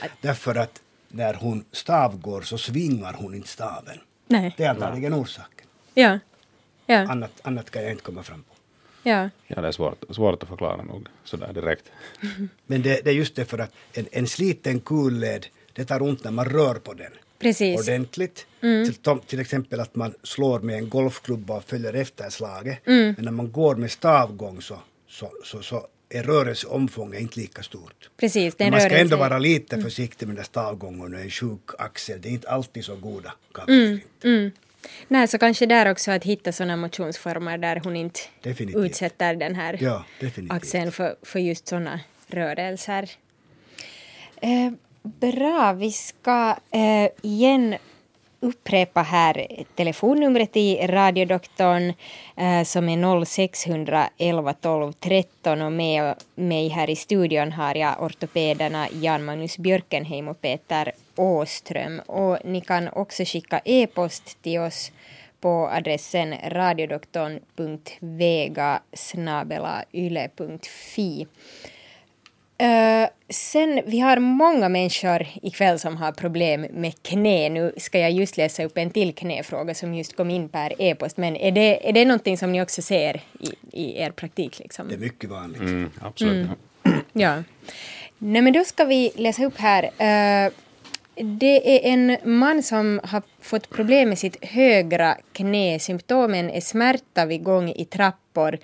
Att... 0.00 0.10
Därför 0.20 0.54
att 0.54 0.82
när 1.08 1.34
hon 1.34 1.64
stavgår 1.72 2.42
så 2.42 2.58
svingar 2.58 3.12
hon 3.12 3.34
inte 3.34 3.48
staven. 3.48 4.00
Nej. 4.26 4.54
Det 4.56 4.64
är 4.64 4.70
antagligen 4.70 5.14
orsaken. 5.14 5.66
Ja. 5.94 6.18
ja. 6.86 6.96
Annat, 6.98 7.32
annat 7.42 7.70
kan 7.70 7.82
jag 7.82 7.90
inte 7.90 8.02
komma 8.02 8.22
fram 8.22 8.42
på. 8.42 8.54
Ja. 9.02 9.30
ja, 9.46 9.60
det 9.60 9.68
är 9.68 9.72
svårt, 9.72 10.04
svårt 10.10 10.42
att 10.42 10.48
förklara 10.48 10.82
nog 10.82 11.08
sådär 11.24 11.52
direkt. 11.52 11.84
Men 12.66 12.82
det, 12.82 13.04
det 13.04 13.10
är 13.10 13.14
just 13.14 13.36
det 13.36 13.44
för 13.44 13.58
att 13.58 13.72
en, 13.92 14.06
en 14.12 14.26
sliten 14.26 14.80
kulled, 14.80 15.46
det 15.72 15.84
tar 15.84 16.02
ont 16.02 16.24
när 16.24 16.30
man 16.30 16.44
rör 16.44 16.74
på 16.74 16.94
den. 16.94 17.12
Precis. 17.38 17.80
ordentligt. 17.80 18.46
Mm. 18.60 18.84
Till, 18.84 19.18
till, 19.26 19.40
exempel 19.40 19.80
att 19.80 19.94
man 19.94 20.14
slår 20.22 20.60
med 20.60 20.76
en 20.76 20.88
golfklubba 20.88 21.56
och 21.56 21.64
följer 21.64 21.92
efter 21.92 22.30
slaget. 22.30 22.86
Mm. 22.86 23.14
Men 23.16 23.24
när 23.24 23.32
man 23.32 23.52
går 23.52 23.74
med 23.74 23.90
stavgång 23.90 24.62
så, 24.62 24.78
så, 25.08 25.30
så, 25.44 25.62
så 25.62 25.86
är 26.10 26.22
rörelseomfånget 26.22 27.20
inte 27.20 27.40
lika 27.40 27.62
stort. 27.62 28.10
Precis, 28.16 28.54
den 28.54 28.70
man 28.70 28.80
ska 28.80 28.98
ändå 28.98 29.16
vara 29.16 29.38
lite 29.38 29.76
mm. 29.76 29.84
försiktig 29.84 30.26
med 30.26 30.36
den 30.36 30.44
stavgången 30.44 31.14
och 31.14 31.20
en 31.20 31.30
sjuk 31.30 31.70
axel. 31.78 32.20
Det 32.20 32.28
är 32.28 32.32
inte 32.32 32.48
alltid 32.48 32.84
så 32.84 32.96
goda 32.96 33.32
mm. 33.68 34.00
mm. 34.24 34.50
Nej, 35.08 35.28
så 35.28 35.38
kanske 35.38 35.66
där 35.66 35.90
också 35.90 36.10
att 36.10 36.24
hitta 36.24 36.52
sådana 36.52 36.76
motionsformer 36.76 37.58
där 37.58 37.80
hon 37.84 37.96
inte 37.96 38.20
definitivt. 38.42 38.84
utsätter 38.84 39.34
den 39.34 39.54
här 39.54 39.78
ja, 39.80 40.04
axeln 40.48 40.92
för, 40.92 41.16
för 41.22 41.38
just 41.38 41.68
sådana 41.68 42.00
rörelser. 42.26 43.10
Eh, 44.36 44.72
bra, 45.02 45.72
vi 45.72 45.92
ska 45.92 46.56
eh, 46.70 47.08
igen 47.22 47.76
upprepa 48.40 49.02
här 49.02 49.46
telefonnumret 49.74 50.56
i 50.56 50.86
radiodoktorn 50.86 51.92
eh, 52.36 52.64
som 52.64 52.88
är 52.88 53.24
0611 53.24 54.52
12 54.52 54.92
13 54.92 55.62
och 55.62 55.72
med 55.72 56.14
mig 56.34 56.68
här 56.68 56.90
i 56.90 56.96
studion 56.96 57.52
har 57.52 57.74
jag 57.74 58.02
ortopederna 58.02 58.88
Jan-Magnus 58.92 59.58
Björkenheim 59.58 60.28
och 60.28 60.40
Peter 60.40 60.92
Åström 61.16 62.00
och 62.00 62.38
ni 62.44 62.60
kan 62.60 62.88
också 62.88 63.24
skicka 63.24 63.60
e-post 63.64 64.42
till 64.42 64.60
oss 64.60 64.92
på 65.40 65.68
adressen 65.68 66.34
radiodoktorn.vega 66.48 68.80
yle.fi. 69.92 71.26
Uh, 72.62 73.08
sen, 73.28 73.80
vi 73.86 74.00
har 74.00 74.18
många 74.18 74.68
människor 74.68 75.26
ikväll 75.42 75.78
som 75.78 75.96
har 75.96 76.12
problem 76.12 76.66
med 76.70 77.02
knä. 77.02 77.48
Nu 77.48 77.72
ska 77.76 77.98
jag 77.98 78.10
just 78.10 78.36
läsa 78.36 78.64
upp 78.64 78.78
en 78.78 78.90
till 78.90 79.14
knäfråga 79.14 79.74
som 79.74 79.94
just 79.94 80.16
kom 80.16 80.30
in 80.30 80.48
per 80.48 80.72
e-post. 80.78 81.16
Men 81.16 81.36
är 81.36 81.52
det, 81.52 81.88
är 81.88 81.92
det 81.92 82.04
någonting 82.04 82.38
som 82.38 82.52
ni 82.52 82.62
också 82.62 82.82
ser 82.82 83.22
i, 83.40 83.50
i 83.72 84.00
er 84.00 84.10
praktik? 84.10 84.58
Liksom? 84.58 84.88
Det 84.88 84.94
är 84.94 84.98
mycket 84.98 85.30
vanligt. 85.30 85.60
Mm, 85.60 85.90
absolut. 86.00 86.48
Mm. 86.82 87.00
Ja. 87.12 87.42
Nej, 88.18 88.42
men 88.42 88.52
då 88.52 88.64
ska 88.64 88.84
vi 88.84 89.12
läsa 89.16 89.44
upp 89.44 89.58
här. 89.58 89.84
Uh, 89.84 90.52
det 91.20 91.76
är 91.76 91.92
en 91.92 92.16
man 92.38 92.62
som 92.62 93.00
har 93.04 93.22
fått 93.40 93.70
problem 93.70 94.08
med 94.08 94.18
sitt 94.18 94.44
högra 94.44 95.16
knä. 95.32 95.78
Symptomen 95.78 96.50
är 96.50 96.60
smärta 96.60 97.26
vid 97.26 97.42
gång 97.42 97.68
i 97.70 97.84
trappor. 97.84 98.58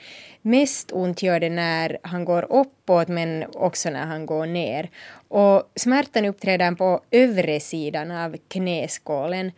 Mest 0.47 0.93
ont 0.93 1.23
gör 1.23 1.41
det 1.41 1.51
när 1.51 1.99
han 2.03 2.25
går 2.25 2.53
uppåt 2.53 3.09
men 3.09 3.45
också 3.53 3.91
när 3.91 4.07
han 4.07 4.27
går 4.27 4.47
ner. 4.47 4.91
Och 5.29 5.73
smärtan 5.77 6.25
uppträder 6.25 6.73
på 6.73 7.01
övre 7.11 7.61
sidan 7.61 8.11
av 8.11 8.37
knäskålen. 8.49 9.53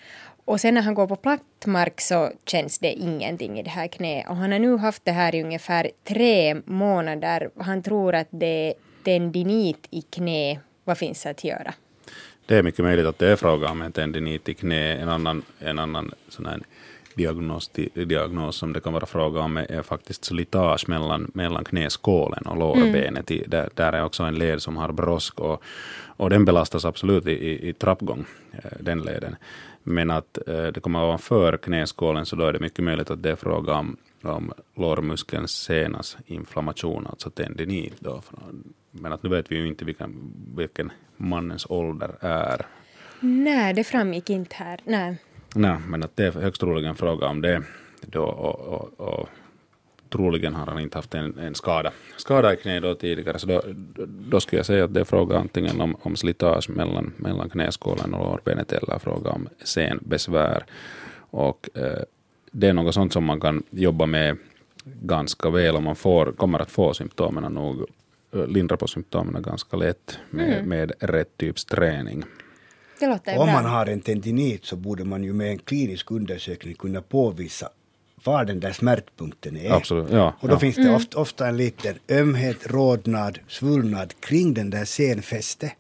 Och 0.45 0.61
sen 0.61 0.75
när 0.75 0.83
han 0.83 0.95
går 0.95 1.07
på 1.07 1.17
platt 1.17 1.67
mark 1.67 2.01
så 2.01 2.31
känns 2.47 2.79
det 2.79 2.93
ingenting 2.93 3.59
i 3.59 3.63
det 3.63 3.71
här 3.71 3.87
knät. 3.87 4.29
Och 4.29 4.37
han 4.37 4.53
har 4.53 4.59
nu 4.59 4.77
haft 4.77 5.05
det 5.05 5.13
här 5.13 5.35
i 5.35 5.43
ungefär 5.43 5.91
tre 6.05 6.55
månader. 6.65 7.51
Han 7.59 7.83
tror 7.83 8.15
att 8.15 8.29
det 8.31 8.69
är 8.69 8.75
tendinit 9.05 9.87
i 9.91 10.03
knä. 10.03 10.61
Vad 10.85 10.99
finns 10.99 11.27
att 11.27 11.45
göra? 11.45 11.75
Det 12.47 12.57
är 12.57 12.63
mycket 12.63 12.85
möjligt 12.85 13.07
att 13.07 13.19
det 13.19 13.29
är 13.29 13.37
fråga 13.37 13.69
om 13.69 13.83
en 13.83 13.93
tendinit 13.93 14.49
i 14.49 14.55
knä. 14.55 14.97
En 14.97 15.09
annan, 15.09 15.43
en 15.59 15.79
annan 15.79 16.13
sån 16.29 16.47
här 16.47 16.61
diagnos, 17.17 17.71
diagnos 17.95 18.57
som 18.57 18.73
det 18.73 18.81
kan 18.81 18.93
vara 18.93 19.07
fråga 19.07 19.41
om 19.41 19.57
är 19.57 19.83
faktiskt 19.83 20.25
slitage 20.25 20.89
mellan, 20.89 21.31
mellan 21.35 21.65
knäskålen 21.65 22.47
och 22.47 22.57
lårbenet. 22.57 23.31
Mm. 23.31 23.45
Där, 23.47 23.69
där 23.75 23.93
är 23.93 24.05
också 24.05 24.23
en 24.23 24.35
led 24.35 24.63
som 24.63 24.77
har 24.77 24.93
brosk 24.93 25.41
och, 25.41 25.63
och 26.17 26.31
den 26.31 26.45
belastas 26.45 26.85
absolut 26.85 27.27
i, 27.27 27.31
i, 27.31 27.69
i 27.69 27.73
trappgång, 27.73 28.25
eh, 28.53 28.71
den 28.81 29.01
leden. 29.01 29.37
Men 29.83 30.11
att 30.11 30.39
eh, 30.49 30.67
det 30.67 30.81
kommer 30.81 31.05
ovanför 31.05 31.57
knäskålen 31.57 32.27
så 32.27 32.37
då 32.37 32.45
är 32.45 32.53
det 32.53 32.59
mycket 32.59 32.85
möjligt 32.85 33.11
att 33.11 33.23
det 33.23 33.31
är 33.31 33.37
fråga 33.37 33.75
om, 33.75 33.97
om 34.23 34.53
lårmuskelns 34.75 35.51
senas 35.51 36.17
inflammation, 36.27 37.07
alltså 37.07 37.31
tendinit. 37.31 37.95
Då. 37.99 38.23
Men 38.91 39.13
att 39.13 39.23
nu 39.23 39.31
vet 39.31 39.53
vi 39.53 39.57
ju 39.57 39.67
inte 39.67 39.85
vilken, 39.85 40.33
vilken 40.57 40.93
mannens 41.17 41.67
ålder 41.69 42.11
är. 42.21 42.67
Nej, 43.21 43.75
det 43.75 43.85
framgick 43.85 44.31
inte 44.31 44.57
här. 44.57 44.81
Nej. 44.85 45.17
Nej, 45.55 45.77
men 45.89 46.03
att 46.03 46.17
det 46.17 46.25
är 46.25 46.33
högst 46.33 46.61
troligen 46.61 46.95
fråga 46.95 47.27
om 47.27 47.43
det. 47.43 47.63
Då, 48.01 48.23
och, 48.23 48.61
och, 48.61 49.01
och, 49.01 49.29
troligen 50.09 50.55
har 50.55 50.67
han 50.67 50.81
inte 50.81 50.99
haft 50.99 51.15
en, 51.15 51.39
en 51.39 51.55
skada, 51.55 51.93
skada 52.17 52.55
i 52.55 52.57
knä 52.57 52.81
då 52.81 52.95
tidigare, 52.95 53.39
så 53.39 53.47
då, 53.47 53.63
då 54.07 54.41
skulle 54.41 54.59
jag 54.59 54.67
säga 54.67 54.85
att 54.85 54.95
det 54.95 55.01
är 55.01 55.05
fråga 55.05 55.39
antingen 55.39 55.81
om, 55.81 55.97
om 56.03 56.17
slitage 56.17 56.71
mellan, 56.71 57.13
mellan 57.17 57.51
knäskålen 57.51 58.15
och 58.15 58.25
lårbenet 58.25 58.73
eller 58.73 58.99
fråga 58.99 59.31
om 59.31 59.49
senbesvär. 59.65 60.65
Och 61.31 61.69
eh, 61.75 62.03
det 62.51 62.69
är 62.69 62.73
något 62.73 62.95
sånt 62.95 63.13
som 63.13 63.25
man 63.25 63.41
kan 63.41 63.63
jobba 63.71 64.07
med 64.07 64.37
ganska 64.85 65.51
väl 65.51 65.77
om 65.77 65.85
man 65.85 65.97
får, 65.97 66.33
kommer 66.33 66.59
att 66.59 66.71
få 66.71 66.95
symptomen 66.95 67.55
nog 67.55 67.87
lindra 68.33 68.77
på 68.77 68.87
symptomen 68.87 69.43
ganska 69.43 69.77
lätt 69.77 70.19
med, 70.31 70.53
mm. 70.53 70.69
med 70.69 70.93
rätt 71.01 71.37
typs 71.37 71.65
träning. 71.65 72.25
Det 72.99 73.07
låter 73.07 73.39
Om 73.39 73.47
bra. 73.47 73.55
man 73.55 73.65
har 73.65 73.87
en 73.87 74.01
tendinit 74.01 74.65
så 74.65 74.77
borde 74.77 75.05
man 75.05 75.25
ju 75.25 75.33
med 75.33 75.51
en 75.51 75.59
klinisk 75.59 76.11
undersökning 76.11 76.75
kunna 76.75 77.03
påvisa 77.03 77.69
var 78.25 78.45
den 78.45 78.61
där 78.61 78.73
smärtpunkten 78.73 79.57
är. 79.57 79.73
Absolut, 79.73 80.11
ja. 80.11 80.35
Och 80.41 80.49
då 80.49 80.55
ja. 80.55 80.59
finns 80.59 80.77
det 80.77 80.95
ofta, 80.95 81.19
ofta 81.19 81.47
en 81.49 81.57
liten 81.57 81.95
ömhet, 82.11 82.67
rodnad, 82.67 83.39
svullnad 83.49 84.21
kring 84.21 84.55
den 84.55 84.71
där 84.71 84.85
senfäste. 84.85 85.73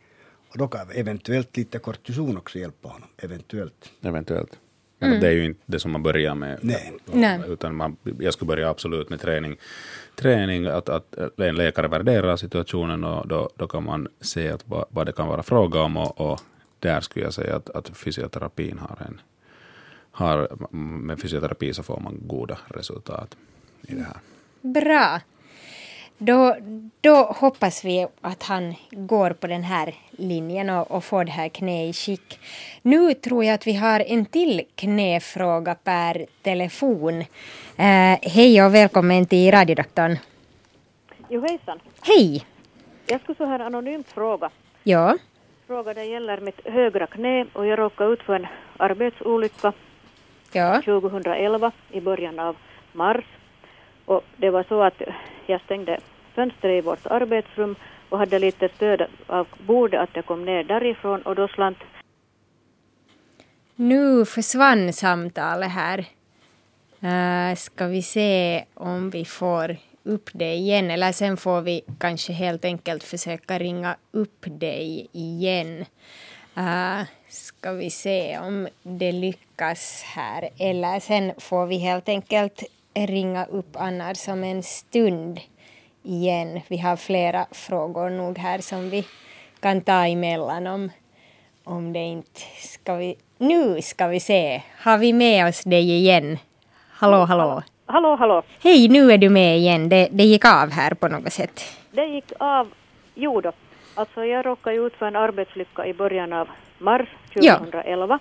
Och 0.53 0.59
då 0.59 0.69
kan 0.69 0.91
eventuellt 0.91 1.57
lite 1.57 1.79
kortison 1.79 2.37
också 2.37 2.59
hjälpa 2.59 2.89
honom. 2.89 3.09
Eventuellt. 3.19 3.91
Eventuellt. 4.03 4.51
Men 4.99 5.21
det 5.21 5.29
är 5.29 5.33
ju 5.33 5.45
inte 5.45 5.61
det 5.67 5.81
som 5.81 5.93
man 5.93 6.03
börjar 6.03 6.35
med. 6.35 6.59
Nej. 6.63 6.93
Nej. 7.13 7.41
Utan 7.49 7.75
man, 7.75 7.97
jag 8.19 8.33
skulle 8.33 8.47
börja 8.47 8.71
absolut 8.71 9.11
med 9.11 9.21
träning. 9.21 9.57
Träning, 10.15 10.67
att, 10.67 10.89
att 10.89 11.15
en 11.37 11.57
läkare 11.57 11.89
värderar 11.89 12.37
situationen 12.37 13.05
och 13.05 13.29
då, 13.29 13.51
då 13.57 13.67
kan 13.67 13.85
man 13.85 14.09
se 14.21 14.49
att 14.49 14.69
vad, 14.69 14.85
vad 14.91 15.07
det 15.07 15.13
kan 15.13 15.29
vara 15.29 15.43
fråga 15.43 15.81
om 15.81 15.97
och, 15.97 16.21
och 16.21 16.41
där 16.79 17.01
skulle 17.01 17.25
jag 17.25 17.35
säga 17.35 17.57
att, 17.57 17.71
att 17.71 17.99
fysioterapin 17.99 18.79
har 18.79 19.07
en 19.07 19.21
har, 20.17 20.49
med 20.77 21.21
fysioterapi 21.21 21.75
så 21.75 21.83
får 21.83 22.01
man 22.01 22.19
goda 22.27 22.59
resultat 22.69 23.37
i 23.83 23.95
det 23.95 24.03
här. 24.03 24.17
Bra. 24.61 25.21
Då, 26.19 26.57
då 27.01 27.15
hoppas 27.15 27.85
vi 27.85 28.07
att 28.21 28.43
han 28.43 28.75
går 28.91 29.31
på 29.31 29.47
den 29.47 29.63
här 29.63 29.95
linjen 30.11 30.71
och, 30.71 30.91
och 30.91 31.05
får 31.05 31.25
det 31.25 31.31
här 31.31 31.49
knä 31.49 31.89
i 31.89 31.93
skick. 31.93 32.41
Nu 32.83 33.15
tror 33.15 33.45
jag 33.45 33.55
att 33.55 33.67
vi 33.67 33.73
har 33.73 34.01
en 34.01 34.27
till 34.27 34.63
knäfråga 34.75 35.75
per 35.75 36.27
telefon. 36.43 37.21
Eh, 37.77 38.19
hej 38.23 38.65
och 38.65 38.75
välkommen 38.75 39.27
till 39.27 39.51
radiodoktorn. 39.51 40.19
Jo 41.29 41.41
hejsan. 41.41 41.81
Hej! 42.01 42.47
Jag 43.07 43.21
skulle 43.21 43.37
så 43.37 43.45
här 43.45 43.61
anonymt 43.61 44.09
fråga. 44.09 44.51
Ja, 44.83 45.19
Fråga 45.67 45.95
det 45.95 46.05
gäller 46.05 46.41
mitt 46.41 46.61
högra 46.65 47.07
knä 47.07 47.47
och 47.53 47.67
jag 47.67 47.79
råkade 47.79 48.13
ut 48.13 48.23
för 48.23 48.35
en 48.35 48.47
arbetsolycka 48.77 49.73
ja, 50.53 50.83
2011 50.85 51.73
i 51.91 52.01
början 52.01 52.39
av 52.39 52.57
mars. 52.93 53.25
Och 54.05 54.25
det 54.37 54.51
var 54.51 54.65
så 54.69 54.83
att 54.83 55.03
jag 55.47 55.61
stängde 55.61 56.01
fönstret 56.35 56.79
i 56.79 56.87
vårt 56.87 57.07
arbetsrum 57.07 57.77
och 58.09 58.19
hade 58.19 58.39
lite 58.39 58.69
stöd 58.69 59.07
av 59.27 59.47
bordet 59.67 60.01
att 60.01 60.17
jag 60.17 60.27
kom 60.27 60.45
ner 60.45 60.65
därifrån 60.65 61.23
och 61.23 61.35
då 61.35 61.49
slant 61.49 61.79
nu 63.77 64.25
försvann 64.25 64.93
samtalet 64.93 65.71
här. 65.71 65.99
Uh, 67.03 67.57
ska 67.57 67.87
vi 67.87 68.03
se 68.03 68.65
om 68.75 69.11
vi 69.11 69.25
får 69.25 69.77
upp 70.07 70.31
det 70.33 70.55
igen 70.55 70.91
eller 70.91 71.13
sen 71.13 71.37
får 71.37 71.61
vi 71.61 71.83
kanske 71.99 72.33
helt 72.33 72.65
enkelt 72.65 73.05
försöka 73.05 73.59
ringa 73.59 73.97
upp 74.11 74.45
dig 74.45 75.09
igen. 75.13 75.85
Uh, 76.59 77.03
ska 77.29 77.73
vi 77.73 77.91
se 77.91 78.39
om 78.39 78.69
det 78.83 79.13
lyckas 79.13 80.03
här 80.03 80.51
eller 80.59 81.01
sen 81.01 81.33
får 81.39 81.67
vi 81.67 81.79
helt 81.79 82.09
enkelt 82.09 82.63
ringa 82.95 83.45
upp 83.45 83.77
annars 83.77 84.29
om 84.29 84.45
en 84.45 84.63
stund 84.63 85.41
igen. 86.03 86.61
Vi 86.69 86.79
har 86.79 86.97
flera 86.97 87.47
frågor 87.51 88.11
nog 88.11 88.39
här 88.39 88.59
som 88.59 88.91
vi 88.91 89.05
kan 89.61 89.81
ta 89.81 90.07
emellan 90.07 90.67
om, 90.67 90.91
om 91.65 91.93
det 91.93 91.99
inte 92.05 92.41
ska 92.63 92.95
vi... 92.95 93.17
Nu 93.39 93.83
ska 93.83 94.07
vi 94.07 94.21
se. 94.21 94.63
Har 94.79 94.99
vi 94.99 95.13
med 95.13 95.49
oss 95.49 95.65
dig 95.65 95.91
igen? 95.91 96.39
Hallå, 96.89 97.25
hallå. 97.25 97.63
Hallå, 97.87 98.17
hallå. 98.17 98.43
Hej, 98.63 98.89
nu 98.89 99.13
är 99.13 99.19
du 99.19 99.29
med 99.29 99.57
igen. 99.57 99.89
Det, 99.89 100.09
det 100.13 100.25
gick 100.25 100.45
av 100.45 100.71
här 100.71 100.91
på 100.95 101.09
något 101.09 101.33
sätt. 101.33 101.61
Det 101.91 102.07
gick 102.07 102.33
av, 102.39 102.69
jo 103.15 103.41
då. 103.41 103.53
Alltså 103.95 104.25
jag 104.25 104.47
råkade 104.47 104.77
ut 104.77 104.95
för 104.97 105.07
en 105.07 105.17
arbetsolycka 105.17 105.87
i 105.87 105.95
början 105.95 106.33
av 106.33 106.49
mars 106.79 107.09
Ja. 107.35 107.59
2011. 107.59 108.19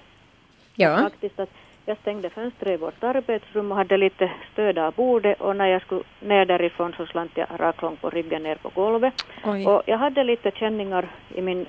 Ja, 0.76 0.98
Faktiskt 0.98 1.40
att 1.40 1.50
jag 1.86 1.98
stängde 1.98 2.30
fönstret 2.30 2.74
i 2.74 2.78
vårt 2.78 3.04
arbetsrum 3.04 3.72
och 3.72 3.78
hade 3.78 3.98
lite 3.98 4.32
stöd 4.54 4.78
av 4.78 4.94
bordet 4.94 5.42
och 5.42 5.56
när 5.56 5.66
jag 5.68 5.82
skulle 5.82 6.02
ner 6.20 6.46
därifrån 6.46 6.94
så 6.98 7.06
slant 7.06 7.32
jag 7.36 7.48
raklång 7.58 7.96
på 7.96 8.10
ryggen 8.10 8.44
ner 8.44 8.56
på 8.56 8.70
golvet. 8.70 9.14
Oj. 9.46 9.66
Och 9.68 9.82
jag 9.86 9.98
hade 9.98 10.24
lite 10.24 10.52
känningar 10.52 11.08
i, 11.36 11.42
min, 11.42 11.66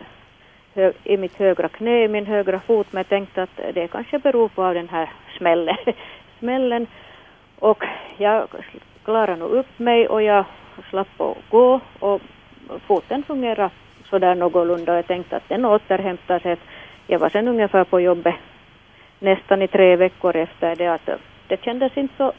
i 1.04 1.16
mitt 1.16 1.36
högra 1.36 1.68
knä, 1.68 2.04
i 2.04 2.08
min 2.08 2.26
högra 2.26 2.60
fot 2.60 2.86
men 2.90 3.00
jag 3.00 3.08
tänkte 3.08 3.42
att 3.42 3.56
det 3.74 3.88
kanske 3.88 4.18
beror 4.18 4.48
på 4.48 4.72
den 4.72 4.88
här 4.88 5.10
smällen. 5.38 5.76
smällen. 6.38 6.86
Och 7.58 7.84
jag 8.16 8.48
klarade 9.04 9.36
nog 9.36 9.50
upp 9.50 9.78
mig 9.78 10.08
och 10.08 10.22
jag 10.22 10.44
slapp 10.90 11.20
att 11.20 11.36
gå 11.50 11.80
och 11.98 12.22
foten 12.86 13.22
fungerade 13.22 13.70
sådär 14.10 14.34
någorlunda 14.34 14.92
och 14.92 14.98
jag 14.98 15.06
tänkte 15.06 15.36
att 15.36 15.48
den 15.48 15.64
återhämtar 15.64 16.38
sig. 16.38 16.56
Jag 17.06 17.18
var 17.18 17.30
sen 17.30 17.48
ungefär 17.48 17.84
på 17.84 18.00
jobbet 18.00 18.34
nästan 19.18 19.62
i 19.62 19.68
tre 19.68 19.96
veckor 19.96 20.36
efter 20.36 20.76
det 20.76 20.86
att 20.86 21.08
det 21.48 21.64
kändes 21.64 21.96
inte 21.96 22.14
så 22.16 22.32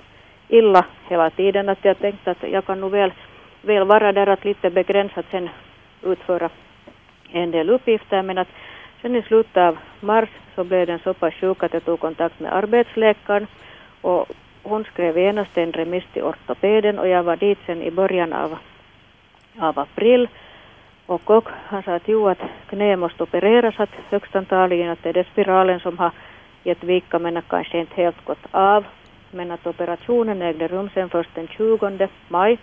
illa 0.47 0.86
hela 1.09 1.30
tiden 1.30 1.70
att 1.70 1.86
jag 1.86 1.99
tänkte 1.99 2.32
att 2.32 2.43
jag 2.43 2.65
kan 2.65 2.80
nog 2.80 2.91
väl, 2.91 3.11
väl 3.61 3.84
vara 3.84 4.11
där 4.11 4.28
att 4.28 4.45
lite 4.45 4.70
begränsat 4.70 5.26
sen 5.32 5.49
utföra 6.03 6.49
en 7.32 7.51
del 7.51 7.70
uppgifter 7.70 8.22
men 8.22 8.38
att 8.38 8.47
sen 9.01 9.15
i 9.15 9.22
slutet 9.22 9.57
av 9.57 9.78
mars 9.99 10.30
så 10.55 10.63
blev 10.63 10.88
den 10.88 10.99
så 10.99 11.13
pass 11.13 11.34
sjuk 11.34 11.63
att 11.63 11.74
jag 11.74 11.86
tog 11.86 11.99
kontakt 11.99 12.39
med 12.39 12.55
arbetsläkaren 12.55 13.47
och 14.01 14.28
hon 14.70 14.84
skrev 14.84 15.18
genast 15.18 15.57
en 15.57 15.72
remiss 15.72 16.03
till 16.13 16.24
ortopeden 16.24 16.99
och 16.99 17.07
jag 17.07 17.24
var 17.24 17.36
dit 17.36 17.59
sen 17.65 17.82
i 17.82 17.91
början 17.91 18.34
av, 18.34 18.57
av 19.59 19.80
april 19.80 20.28
och, 21.05 21.30
och 21.30 21.49
han 21.49 21.84
sa 21.84 21.95
att 21.95 22.07
jo 22.07 22.28
att 22.28 22.41
knä 22.70 22.95
måste 22.95 23.24
opereras 23.24 23.80
att 23.80 23.89
högst 24.09 24.36
antagligen 24.36 24.89
att 24.89 25.03
det 25.03 25.09
är 25.09 25.13
det 25.13 25.28
spiralen 25.28 25.80
som 25.80 25.97
har 25.97 26.11
gett 26.63 26.84
vika 26.84 27.20
men 27.20 27.38
att 27.38 27.47
kanske 27.47 27.80
inte 27.80 28.01
helt 28.01 28.26
gått 28.26 28.45
av. 28.51 28.86
Men 29.32 29.51
att 29.51 29.68
operationen 29.68 30.41
ägde 30.41 30.68
rum 30.68 30.89
sen 30.93 31.09
först 31.09 31.36
den 31.36 31.47
20 31.47 32.07
maj 32.28 32.57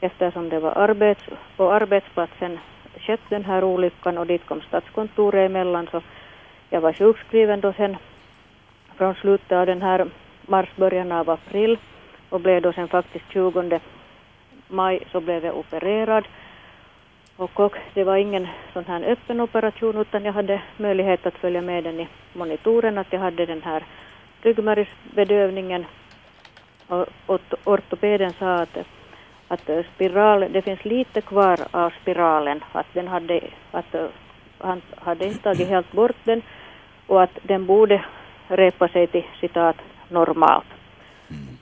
eftersom 0.00 0.48
det 0.48 0.60
var 0.60 0.72
arbets, 0.78 1.24
på 1.56 1.72
arbetsplatsen 1.72 2.58
skett 3.00 3.20
den 3.28 3.44
här 3.44 3.64
olyckan 3.64 4.18
och 4.18 4.26
dit 4.26 4.46
kom 4.46 4.60
statskontoret 4.60 5.50
emellan 5.50 5.88
så 5.90 6.00
jag 6.70 6.80
var 6.80 6.92
sjukskriven 6.92 7.60
då 7.60 7.72
sen 7.72 7.96
från 8.96 9.14
slutet 9.14 9.52
av 9.52 9.66
den 9.66 9.82
här 9.82 10.06
mars, 10.46 10.68
början 10.76 11.12
av 11.12 11.30
april 11.30 11.78
och 12.28 12.40
blev 12.40 12.62
då 12.62 12.72
sen 12.72 12.88
faktiskt 12.88 13.24
20 13.32 13.80
maj 14.68 15.00
så 15.12 15.20
blev 15.20 15.44
jag 15.44 15.56
opererad. 15.56 16.24
Och, 17.36 17.60
och 17.60 17.76
det 17.94 18.04
var 18.04 18.16
ingen 18.16 18.48
sån 18.72 18.84
här 18.84 19.02
öppen 19.04 19.40
operation 19.40 19.96
utan 19.96 20.24
jag 20.24 20.32
hade 20.32 20.62
möjlighet 20.76 21.26
att 21.26 21.38
följa 21.38 21.60
med 21.60 21.84
den 21.84 22.00
i 22.00 22.08
monitoren 22.32 22.98
att 22.98 23.12
jag 23.12 23.20
hade 23.20 23.46
den 23.46 23.62
här 23.62 23.84
ryggmärgsbedövningen 24.42 25.86
och 26.88 27.06
och 27.26 27.40
ortopeden 27.64 28.32
sa 28.32 28.54
att, 28.54 28.76
att 29.48 29.70
spiral, 29.94 30.46
det 30.52 30.62
finns 30.62 30.84
lite 30.84 31.20
kvar 31.20 31.58
av 31.70 31.92
spiralen, 32.02 32.64
att 32.72 32.86
den 32.92 33.08
hade, 33.08 33.40
att 33.70 33.94
han 34.58 34.82
hade 34.96 35.26
inte 35.26 35.42
tagit 35.42 35.68
helt 35.68 35.92
bort 35.92 36.16
den 36.24 36.42
och 37.06 37.22
att 37.22 37.38
den 37.42 37.66
borde 37.66 38.04
repa 38.48 38.88
sig 38.88 39.06
till 39.06 39.24
citat 39.40 39.76
normalt. 40.12 40.66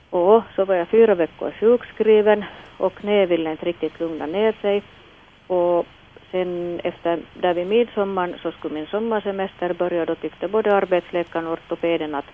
Och 0.09 0.43
så 0.55 0.65
var 0.65 0.75
jag 0.75 0.87
fyra 0.87 1.15
veckor 1.15 1.51
sjukskriven 1.59 2.45
och 2.77 2.93
knä 2.95 3.25
ville 3.25 3.51
inte 3.51 3.65
riktigt 3.65 3.99
lugna 3.99 4.25
ner 4.25 4.53
sig. 4.61 4.83
Och 5.47 5.85
sen 6.31 6.79
efter, 6.83 7.19
där 7.33 7.53
vid 7.53 7.67
midsommar 7.67 8.33
så 8.41 8.51
skulle 8.51 8.73
min 8.73 8.87
sommarsemester 8.87 9.73
börja. 9.73 10.05
Då 10.05 10.15
tyckte 10.15 10.47
både 10.47 10.75
arbetsläkaren 10.75 11.47
och 11.47 11.53
ortopeden 11.53 12.15
att, 12.15 12.25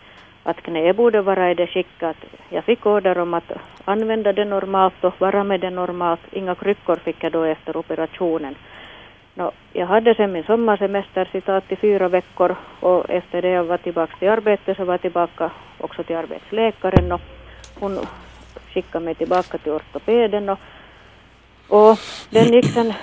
att 0.43 0.61
knä 0.61 0.93
borde 0.93 1.21
vara 1.21 1.51
i 1.51 1.53
det 1.53 1.67
skick 1.67 2.03
att 2.03 2.25
jag 2.49 2.63
fick 2.63 2.85
order 2.85 3.17
om 3.17 3.33
att 3.33 3.51
använda 3.85 4.33
det 4.33 4.45
normalt 4.45 5.03
och 5.03 5.21
vara 5.21 5.43
med 5.43 5.59
det 5.59 5.69
normalt. 5.69 6.21
Inga 6.31 6.55
kryckor 6.55 6.95
fick 6.95 7.23
jag 7.23 7.31
då 7.31 7.43
efter 7.43 7.77
operationen. 7.77 8.55
Nå, 9.37 9.51
jag 9.73 9.87
hade 9.87 10.15
sen 10.15 10.31
min 10.31 10.43
sommarsemester 10.43 11.29
citat 11.31 11.71
i 11.71 11.75
fyra 11.75 12.07
veckor 12.07 12.55
och 12.79 13.09
efter 13.09 13.41
det 13.41 13.49
jag 13.49 13.63
var 13.63 13.77
tillbaka 13.77 14.15
till 14.19 14.29
arbetet 14.29 14.77
så 14.77 14.85
var 14.85 14.93
jag 14.93 15.01
tillbaka 15.01 15.51
också 15.77 16.03
till 16.03 16.15
arbetsläkaren 16.15 17.11
och 17.11 17.21
hon 17.79 17.99
skickade 18.73 19.05
mig 19.05 19.15
tillbaka 19.15 19.57
till 19.57 19.71
ortopeden 19.71 20.49
och, 20.49 20.59
och 21.67 21.99
den 22.29 22.53
gick 22.53 22.65
sen 22.65 22.93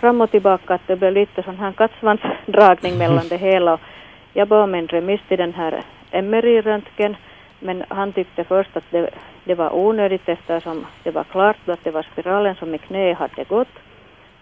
fram 0.00 0.20
och 0.20 0.30
tillbaka 0.30 0.74
att 0.74 0.86
det 0.86 0.96
blev 0.96 1.12
lite 1.12 1.42
sån 1.42 1.56
här 1.56 1.72
kattsvansdragning 1.72 2.98
mellan 2.98 3.28
det 3.28 3.36
hela. 3.36 3.72
Och 3.72 3.80
jag 4.32 4.48
bad 4.48 4.64
om 4.64 4.74
en 4.74 4.88
remiss 4.88 5.20
till 5.28 5.38
den 5.38 5.54
här 5.54 5.82
MRI-röntgen 6.12 7.16
men 7.58 7.84
han 7.88 8.12
tyckte 8.12 8.44
först 8.44 8.76
att 8.76 8.90
det, 8.90 9.10
det 9.44 9.54
var 9.54 9.76
onödigt 9.76 10.28
eftersom 10.28 10.86
det 11.02 11.10
var 11.10 11.24
klart 11.24 11.68
att 11.68 11.84
det 11.84 11.90
var 11.90 12.06
spiralen 12.12 12.54
som 12.54 12.74
i 12.74 12.78
knä 12.78 13.14
hade 13.14 13.44
gått. 13.44 13.68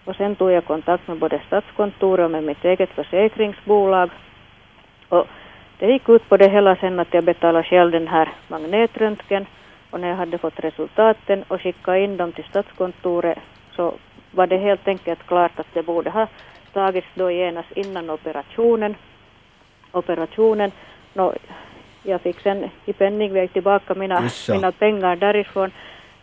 Och 0.05 0.15
sen 0.15 0.35
tog 0.35 0.51
jag 0.51 0.65
kontakt 0.65 1.07
med 1.07 1.17
både 1.17 1.41
Statskontoret 1.47 2.25
och 2.25 2.31
med 2.31 2.43
mitt 2.43 2.65
eget 2.65 2.89
försäkringsbolag. 2.89 4.09
Och 5.09 5.27
det 5.79 5.91
gick 5.91 6.09
ut 6.09 6.29
på 6.29 6.37
det 6.37 6.49
hela 6.49 6.75
sen 6.75 6.99
att 6.99 7.13
jag 7.13 7.23
betalade 7.23 7.63
själv 7.63 7.91
den 7.91 8.07
här 8.07 8.29
magnetröntgen. 8.47 9.45
Och 9.89 9.99
när 9.99 10.07
jag 10.07 10.15
hade 10.15 10.37
fått 10.37 10.59
resultaten 10.59 11.43
och 11.47 11.61
skickat 11.61 11.97
in 11.97 12.17
dem 12.17 12.31
till 12.31 12.43
Statskontoret 12.43 13.37
så 13.75 13.93
var 14.31 14.47
det 14.47 14.57
helt 14.57 14.87
enkelt 14.87 15.27
klart 15.27 15.59
att 15.59 15.73
det 15.73 15.83
borde 15.83 16.09
ha 16.09 16.27
tagits 16.73 17.07
då 17.15 17.31
genast 17.31 17.71
innan 17.71 18.09
operationen. 18.09 18.95
Operationen, 19.91 20.71
nå, 21.13 21.33
jag 22.03 22.21
fick 22.21 22.39
sen 22.39 22.69
i 22.85 22.93
penningväg 22.93 23.53
tillbaka 23.53 23.93
mina, 23.93 24.29
mina 24.49 24.71
pengar 24.71 25.15
därifrån. 25.15 25.71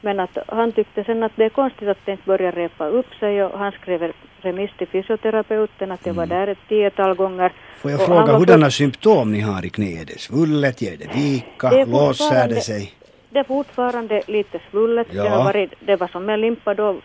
Men 0.00 0.20
att 0.20 0.38
han 0.46 0.72
tyckte 0.72 1.04
sen 1.04 1.22
att 1.22 1.32
det 1.36 1.44
är 1.44 1.48
konstigt 1.48 1.88
att 1.88 1.98
det 2.04 2.12
inte 2.12 2.24
börjar 2.26 2.52
repa 2.52 2.86
upp 2.86 3.14
sig 3.20 3.44
och 3.44 3.58
han 3.58 3.72
skrev 3.72 4.12
remiss 4.40 4.70
till 4.78 4.86
fysioterapeuten 4.86 5.92
att 5.92 6.06
jag 6.06 6.14
var 6.14 6.24
mm. 6.24 6.38
där 6.38 6.46
ett 6.46 6.58
tiotal 6.68 7.14
gånger. 7.14 7.52
Får 7.78 7.90
jag 7.90 8.06
fråga 8.06 8.38
hurdana 8.38 8.66
för... 8.66 8.70
symptom 8.70 9.32
ni 9.32 9.40
har 9.40 9.66
i 9.66 9.70
knät? 9.70 10.00
Är 10.00 10.04
det 10.04 10.20
svullet, 10.20 10.82
ger 10.82 10.96
det 10.96 11.14
vika, 11.14 11.70
det 11.70 11.84
låser 11.84 12.48
det 12.48 12.60
sig? 12.60 12.92
Det 13.30 13.38
är 13.38 13.44
fortfarande 13.44 14.22
lite 14.26 14.60
svullet. 14.70 15.06
Ja. 15.10 15.22
Det, 15.22 15.28
har 15.28 15.44
varit, 15.44 15.72
det 15.80 15.96
var 15.96 16.08
som 16.08 16.28
en 16.28 16.40
limpa 16.40 16.74
då 16.74 16.96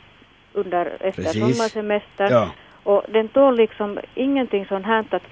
under, 0.53 0.97
efter 0.99 1.23
Precis. 1.23 1.41
sommarsemestern. 1.41 2.31
Ja. 2.31 2.49
Och 2.83 3.03
den 3.09 3.27
tål 3.27 3.55
liksom 3.55 3.99
ingenting 4.15 4.65
sånt 4.65 4.85
här 4.85 5.05
att 5.09 5.23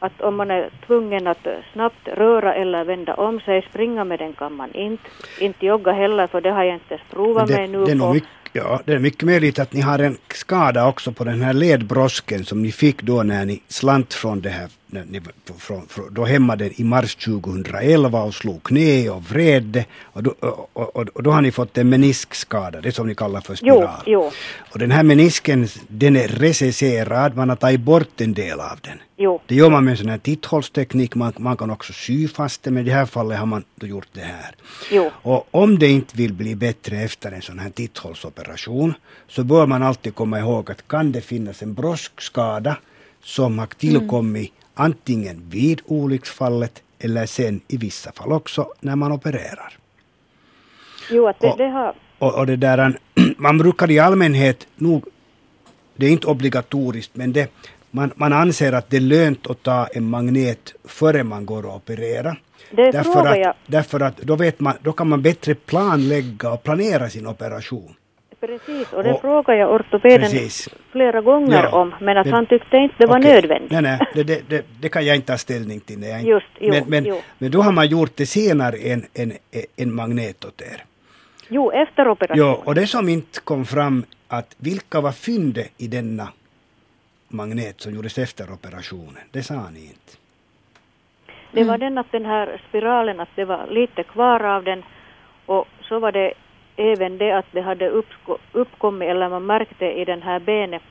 att 0.00 0.20
om 0.20 0.36
man 0.36 0.50
är 0.50 0.70
tvungen 0.86 1.26
att 1.26 1.46
snabbt 1.72 2.08
röra 2.08 2.54
eller 2.54 2.84
vända 2.84 3.14
om 3.14 3.40
sig, 3.40 3.66
springa 3.70 4.04
med 4.04 4.18
den 4.18 4.32
kan 4.32 4.54
man 4.54 4.72
inte. 4.74 5.02
Inte 5.38 5.66
jogga 5.66 5.92
heller 5.92 6.26
för 6.26 6.40
det 6.40 6.50
har 6.50 6.64
jag 6.64 6.74
inte 6.74 6.94
ens 6.94 7.06
provat 7.10 7.48
det, 7.48 7.54
mig 7.54 7.68
nu 7.68 7.84
det 7.84 7.98
på. 7.98 8.12
Mycket, 8.12 8.28
ja, 8.52 8.80
det 8.84 8.92
är 8.92 8.98
mycket 8.98 9.22
möjligt 9.22 9.58
att 9.58 9.72
ni 9.72 9.80
har 9.80 9.98
en 9.98 10.16
skada 10.28 10.88
också 10.88 11.12
på 11.12 11.24
den 11.24 11.42
här 11.42 11.52
ledbrosken 11.52 12.44
som 12.44 12.62
ni 12.62 12.72
fick 12.72 13.02
då 13.02 13.22
när 13.22 13.44
ni 13.44 13.62
slant 13.68 14.14
från 14.14 14.40
det 14.40 14.50
här 14.50 14.68
från, 15.58 15.86
från, 15.86 16.14
då 16.14 16.24
hämmade 16.24 16.80
i 16.80 16.84
mars 16.84 17.14
2011 17.14 18.22
och 18.22 18.34
slog 18.34 18.62
knä 18.62 19.10
och 19.10 19.22
vred. 19.24 19.84
Och 20.02 20.22
då, 20.22 20.34
och, 20.40 20.96
och, 20.96 21.08
och 21.08 21.22
då 21.22 21.30
har 21.30 21.42
ni 21.42 21.52
fått 21.52 21.78
en 21.78 21.88
meniskskada, 21.88 22.80
det 22.80 22.92
som 22.92 23.06
ni 23.06 23.14
kallar 23.14 23.40
för 23.40 23.54
spiral. 23.54 24.02
Jo, 24.06 24.12
jo. 24.12 24.30
Och 24.72 24.78
den 24.78 24.90
här 24.90 25.02
menisken, 25.02 25.68
den 25.88 26.16
är 26.16 26.28
recesserad, 26.28 27.36
man 27.36 27.48
har 27.48 27.56
tagit 27.56 27.80
bort 27.80 28.20
en 28.20 28.34
del 28.34 28.60
av 28.60 28.78
den. 28.82 28.98
Jo. 29.16 29.40
Det 29.46 29.54
gör 29.54 29.70
man 29.70 29.84
med 29.84 29.90
en 29.90 29.96
sån 29.96 30.08
här 30.08 30.18
titthållsteknik, 30.18 31.14
man, 31.14 31.32
man 31.38 31.56
kan 31.56 31.70
också 31.70 31.92
sy 31.92 32.28
fast 32.28 32.62
det, 32.62 32.70
men 32.70 32.82
i 32.82 32.88
det 32.88 32.94
här 32.94 33.06
fallet 33.06 33.38
har 33.38 33.46
man 33.46 33.64
då 33.74 33.86
gjort 33.86 34.08
det 34.12 34.20
här. 34.20 34.54
Jo. 34.90 35.10
Och 35.22 35.48
om 35.50 35.78
det 35.78 35.88
inte 35.88 36.16
vill 36.16 36.32
bli 36.32 36.54
bättre 36.54 36.96
efter 36.96 37.32
en 37.32 37.42
sån 37.42 37.58
här 37.58 37.70
titthållsoperation 37.70 38.94
så 39.28 39.44
bör 39.44 39.66
man 39.66 39.82
alltid 39.82 40.14
komma 40.14 40.38
ihåg 40.38 40.70
att 40.70 40.88
kan 40.88 41.12
det 41.12 41.20
finnas 41.20 41.62
en 41.62 41.74
broskskada 41.74 42.76
som 43.22 43.58
har 43.58 43.66
tillkommit 43.66 44.50
mm 44.50 44.59
antingen 44.80 45.42
vid 45.50 45.80
olycksfallet 45.86 46.82
eller 46.98 47.26
sen 47.26 47.60
i 47.68 47.76
vissa 47.76 48.12
fall 48.12 48.32
också 48.32 48.72
när 48.80 48.96
man 48.96 49.12
opererar. 49.12 49.78
Jo, 51.10 51.28
att 51.28 51.40
det, 51.40 51.50
och, 51.50 51.58
det 51.58 51.68
har... 51.68 51.94
Och, 52.18 52.34
och 52.38 52.46
det 52.46 52.56
där, 52.56 52.98
man 53.36 53.58
brukar 53.58 53.90
i 53.90 53.98
allmänhet 53.98 54.66
nog, 54.76 55.04
det 55.96 56.06
är 56.06 56.10
inte 56.10 56.26
obligatoriskt, 56.26 57.16
men 57.16 57.32
det, 57.32 57.52
man, 57.90 58.12
man 58.14 58.32
anser 58.32 58.72
att 58.72 58.90
det 58.90 58.96
är 58.96 59.00
lönt 59.00 59.46
att 59.46 59.62
ta 59.62 59.86
en 59.86 60.04
magnet 60.04 60.74
före 60.84 61.24
man 61.24 61.46
går 61.46 61.66
och 61.66 61.76
opererar. 61.76 62.42
Det 62.70 62.90
därför, 62.90 63.26
att, 63.26 63.56
därför 63.66 64.00
att 64.00 64.16
då, 64.16 64.36
vet 64.36 64.60
man, 64.60 64.74
då 64.82 64.92
kan 64.92 65.08
man 65.08 65.22
bättre 65.22 65.54
planlägga 65.54 66.52
och 66.52 66.62
planera 66.62 67.10
sin 67.10 67.26
operation. 67.26 67.94
Precis, 68.40 68.92
och 68.92 69.02
det 69.02 69.12
och, 69.12 69.20
frågade 69.20 69.58
jag 69.58 69.74
ortopeden 69.74 70.20
precis. 70.20 70.68
flera 70.92 71.20
gånger 71.20 71.62
ja, 71.62 71.80
om, 71.80 71.94
men 72.00 72.16
att 72.16 72.24
det, 72.24 72.30
han 72.30 72.46
tyckte 72.46 72.76
inte 72.76 72.94
det 72.98 73.06
var 73.06 73.18
okay. 73.18 73.32
nödvändigt. 73.32 73.70
Nej, 73.70 73.82
nej, 73.82 73.98
det, 74.14 74.22
det, 74.24 74.48
det, 74.48 74.66
det, 74.80 74.88
kan 74.88 75.06
jag 75.06 75.16
inte 75.16 75.32
ta 75.32 75.38
ställning 75.38 75.80
till. 75.80 75.98
Nej. 75.98 76.28
Just, 76.28 76.46
jo, 76.60 76.70
men, 76.70 76.84
men, 76.86 77.04
jo. 77.04 77.20
men 77.38 77.50
då 77.50 77.62
har 77.62 77.72
man 77.72 77.88
gjort 77.88 78.16
det 78.16 78.26
senare 78.26 78.76
en, 78.76 79.06
en, 79.14 79.32
en 79.76 79.94
magnet 79.94 80.44
åt 80.44 80.60
er. 80.60 80.84
Jo, 81.48 81.70
efter 81.72 82.08
operationen. 82.08 82.46
Jo, 82.46 82.62
och 82.64 82.74
det 82.74 82.86
som 82.86 83.08
inte 83.08 83.40
kom 83.40 83.64
fram, 83.64 84.04
att 84.28 84.56
vilka 84.58 85.00
var 85.00 85.12
fyndet 85.12 85.72
i 85.78 85.86
denna 85.86 86.28
magnet 87.28 87.80
som 87.80 87.94
gjordes 87.94 88.18
efter 88.18 88.52
operationen, 88.52 89.24
det 89.30 89.42
sa 89.42 89.70
ni 89.70 89.80
inte. 89.80 90.12
Det 91.52 91.64
var 91.64 91.74
mm. 91.74 91.80
den 91.80 91.98
att 91.98 92.12
den 92.12 92.26
här 92.26 92.62
spiralen, 92.68 93.20
att 93.20 93.28
det 93.36 93.44
var 93.44 93.66
lite 93.66 94.02
kvar 94.02 94.44
av 94.44 94.64
den 94.64 94.82
och 95.46 95.68
så 95.88 95.98
var 95.98 96.12
det 96.12 96.32
även 96.80 97.18
det 97.18 97.38
att 97.38 97.46
det 97.52 97.60
hade 97.60 97.88
uppkommit, 98.52 99.08
eller 99.08 99.28
man 99.28 99.46
märkte 99.46 99.84
i 99.84 100.04
den 100.04 100.22
här 100.22 100.40
benet 100.40 100.82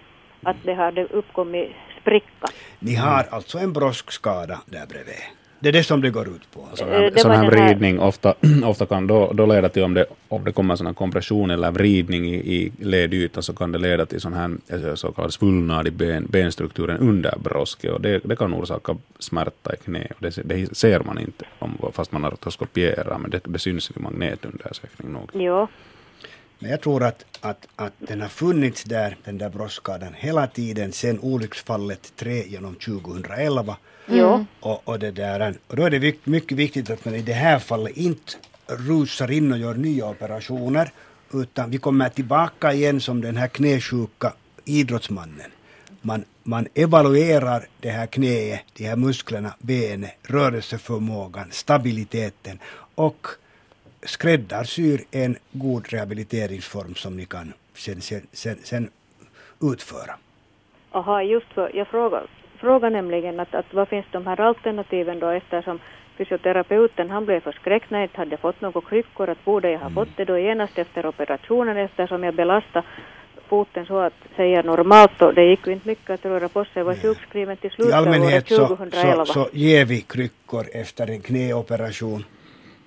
att 0.44 0.58
det 0.64 0.74
hade 0.74 1.04
uppkommit 1.06 1.72
spricka. 2.02 2.48
Ni 2.80 2.96
har 2.96 3.26
alltså 3.32 3.58
en 3.58 3.74
broskskada 3.74 4.60
där 4.66 4.86
bredvid? 4.88 5.39
Det 5.60 5.70
är 5.70 5.74
det 5.74 5.84
som 5.84 6.02
det 6.02 6.10
går 6.10 6.28
ut 6.28 6.52
på? 6.52 6.68
Sån 6.74 6.90
här, 6.90 7.12
sån 7.16 7.32
här 7.32 7.52
vridning 7.52 8.00
ofta, 8.00 8.36
ofta 8.64 8.86
kan 8.86 9.08
då, 9.08 9.34
då 9.34 9.46
leda 9.46 9.70
till, 9.70 9.84
om 9.84 9.94
det, 9.94 10.06
om 10.28 10.44
det 10.44 10.52
kommer 10.52 10.76
sån 10.76 10.94
kompression 10.94 11.52
eller 11.52 11.72
vridning 11.72 12.26
i, 12.26 12.36
i 12.36 12.72
ledytan, 12.80 13.44
så 13.44 13.54
kan 13.54 13.72
det 13.72 13.78
leda 13.78 14.06
till 14.06 14.22
sån 14.22 14.34
här 14.34 14.58
eh, 14.68 14.96
så 14.96 15.12
kallad 15.12 15.34
svullnad 15.34 15.88
i 15.88 15.92
ben, 15.92 16.28
benstrukturen 16.30 16.98
under 16.98 17.34
brosket 17.44 17.92
och 17.92 18.02
det, 18.02 18.20
det 18.24 18.36
kan 18.36 18.54
orsaka 18.54 18.98
smärta 19.20 19.74
i 19.74 19.78
knä. 19.78 20.08
Och 20.16 20.22
det, 20.22 20.38
det 20.46 20.78
ser 20.78 21.00
man 21.00 21.20
inte 21.20 21.46
om, 21.60 21.78
fast 21.94 22.12
man 22.12 22.26
artroskopierar, 22.26 23.18
men 23.18 23.32
det, 23.32 23.42
det 23.44 23.60
syns 23.60 23.92
i 23.92 24.00
magnetundersökning 24.00 25.14
nog. 25.14 25.30
Jo. 25.34 25.68
Men 26.60 26.72
jag 26.72 26.82
tror 26.82 27.04
att, 27.04 27.26
att, 27.42 27.68
att 27.76 27.94
den 27.98 28.22
har 28.22 28.28
funnits 28.28 28.84
där, 28.84 29.16
den 29.24 29.38
där 29.38 29.50
brostskadan, 29.50 30.14
hela 30.18 30.48
tiden 30.48 30.92
sedan 30.92 31.20
olycksfallet 31.22 32.14
3 32.16 32.44
genom 32.48 32.76
2011 32.76 33.76
Mm. 34.10 34.46
Och, 34.60 34.88
och, 34.88 35.00
det 35.00 35.12
där, 35.12 35.54
och 35.68 35.76
då 35.76 35.84
är 35.84 35.90
det 35.90 36.26
mycket 36.26 36.58
viktigt 36.58 36.90
att 36.90 37.06
man 37.06 37.16
i 37.16 37.22
det 37.22 37.34
här 37.34 37.60
fallet 37.60 37.98
inte 37.98 38.34
rusar 38.68 39.32
in 39.32 39.52
och 39.52 39.58
gör 39.58 39.74
nya 39.74 40.10
operationer 40.10 40.92
utan 41.34 41.70
vi 41.70 41.78
kommer 41.78 42.10
tillbaka 42.10 42.74
igen 42.74 43.02
som 43.02 43.22
den 43.22 43.38
här 43.38 43.48
knäsjuka 43.48 44.34
idrottsmannen. 44.66 45.52
Man, 46.02 46.26
man 46.44 46.68
evaluerar 46.74 47.68
det 47.80 47.90
här 47.90 48.06
knäet, 48.06 48.62
de 48.74 48.84
här 48.84 48.96
musklerna, 48.96 49.54
benet, 49.60 50.18
rörelseförmågan, 50.24 51.52
stabiliteten 51.52 52.60
och 52.96 53.28
skräddarsyr 54.04 55.04
en 55.12 55.36
god 55.52 55.88
rehabiliteringsform 55.88 56.96
som 56.96 57.18
ni 57.18 57.26
kan 57.26 57.54
sen, 57.74 58.02
sen, 58.02 58.28
sen, 58.32 58.58
sen 58.64 58.90
utföra. 59.62 60.16
Aha, 60.92 61.24
just 61.24 61.48
så. 61.56 61.70
Jag 61.74 61.88
frågar 61.88 62.28
fråga 62.60 62.90
nämligen 62.90 63.40
att, 63.40 63.56
att 63.56 63.74
vad 63.74 63.88
finns 63.88 64.06
de 64.12 64.28
här 64.28 64.42
alternativen 64.42 65.20
då 65.20 65.30
eftersom 65.30 65.80
fysioterapeuten 66.18 67.10
han 67.10 67.26
blev 67.26 67.40
förskräckt 67.40 67.90
när 67.90 68.00
jag 68.00 68.06
inte 68.06 68.18
hade 68.18 68.38
fått 68.38 68.62
några 68.62 68.82
kryckor 68.82 69.30
att 69.30 69.46
borde 69.46 69.72
jag 69.72 69.80
ha 69.80 69.86
mm. 69.86 69.96
fått 69.96 70.18
det 70.18 70.26
då 70.26 70.38
genast 70.38 70.78
efter 70.78 71.06
operationen 71.06 71.78
eftersom 71.78 72.24
jag 72.24 72.34
belastade 72.34 72.86
foten 73.50 73.86
så 73.86 74.00
att 74.00 74.14
säga 74.36 74.62
normalt 74.62 75.22
och 75.22 75.34
det 75.34 75.46
gick 75.46 75.68
ju 75.68 75.74
inte 75.74 75.88
mycket 75.88 76.10
att 76.10 76.26
röra 76.26 76.50
på 76.50 76.64
sig. 76.64 76.72
Jag 76.74 76.86
var 76.86 76.96
sjukskriven 76.96 77.58
till 77.58 77.72
slutet 77.72 77.96
av 77.96 78.08
året 78.08 78.46
2011. 78.46 79.26
Så, 79.26 79.34
så, 79.34 79.44
så 79.44 79.50
ger 79.54 79.86
vi 79.86 80.02
kryckor 80.02 80.66
efter 80.74 81.10
en 81.10 81.22
knäoperation. 81.22 82.24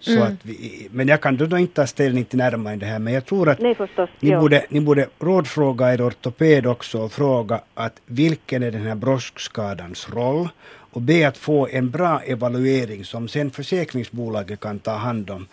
Så 0.03 0.11
mm. 0.11 0.22
att 0.22 0.38
vi, 0.42 0.88
men 0.90 1.09
jag 1.09 1.20
kan 1.20 1.36
då 1.36 1.59
inte 1.59 1.74
ta 1.74 1.86
ställning 1.86 2.24
till 2.24 2.38
närmare 2.38 2.76
det 2.76 2.86
här, 2.86 2.98
men 2.98 3.12
jag 3.12 3.26
tror 3.26 3.48
att 3.48 3.61
Nej, 3.61 3.74
förstås, 3.74 4.11
ni, 4.20 4.36
borde, 4.36 4.66
ni 4.68 4.80
borde 4.80 5.09
rådfråga 5.18 5.94
er 5.94 6.09
ortoped 6.09 6.66
också 6.66 6.98
och 6.98 7.12
fråga 7.12 7.61
att 7.74 8.00
vilken 8.07 8.62
är 8.62 8.70
den 8.70 8.86
här 8.86 8.94
broskskadans 8.94 10.09
roll 10.11 10.48
och 10.92 11.03
be 11.03 11.28
att 11.28 11.36
få 11.36 11.68
en 11.68 11.90
bra 11.90 12.20
evaluering 12.20 13.05
som 13.05 13.28
sen 13.28 13.50
försäkringsbolaget 13.50 14.61
kan 14.61 14.78
ta 14.78 14.92
hand 14.92 15.30
om 15.30 15.46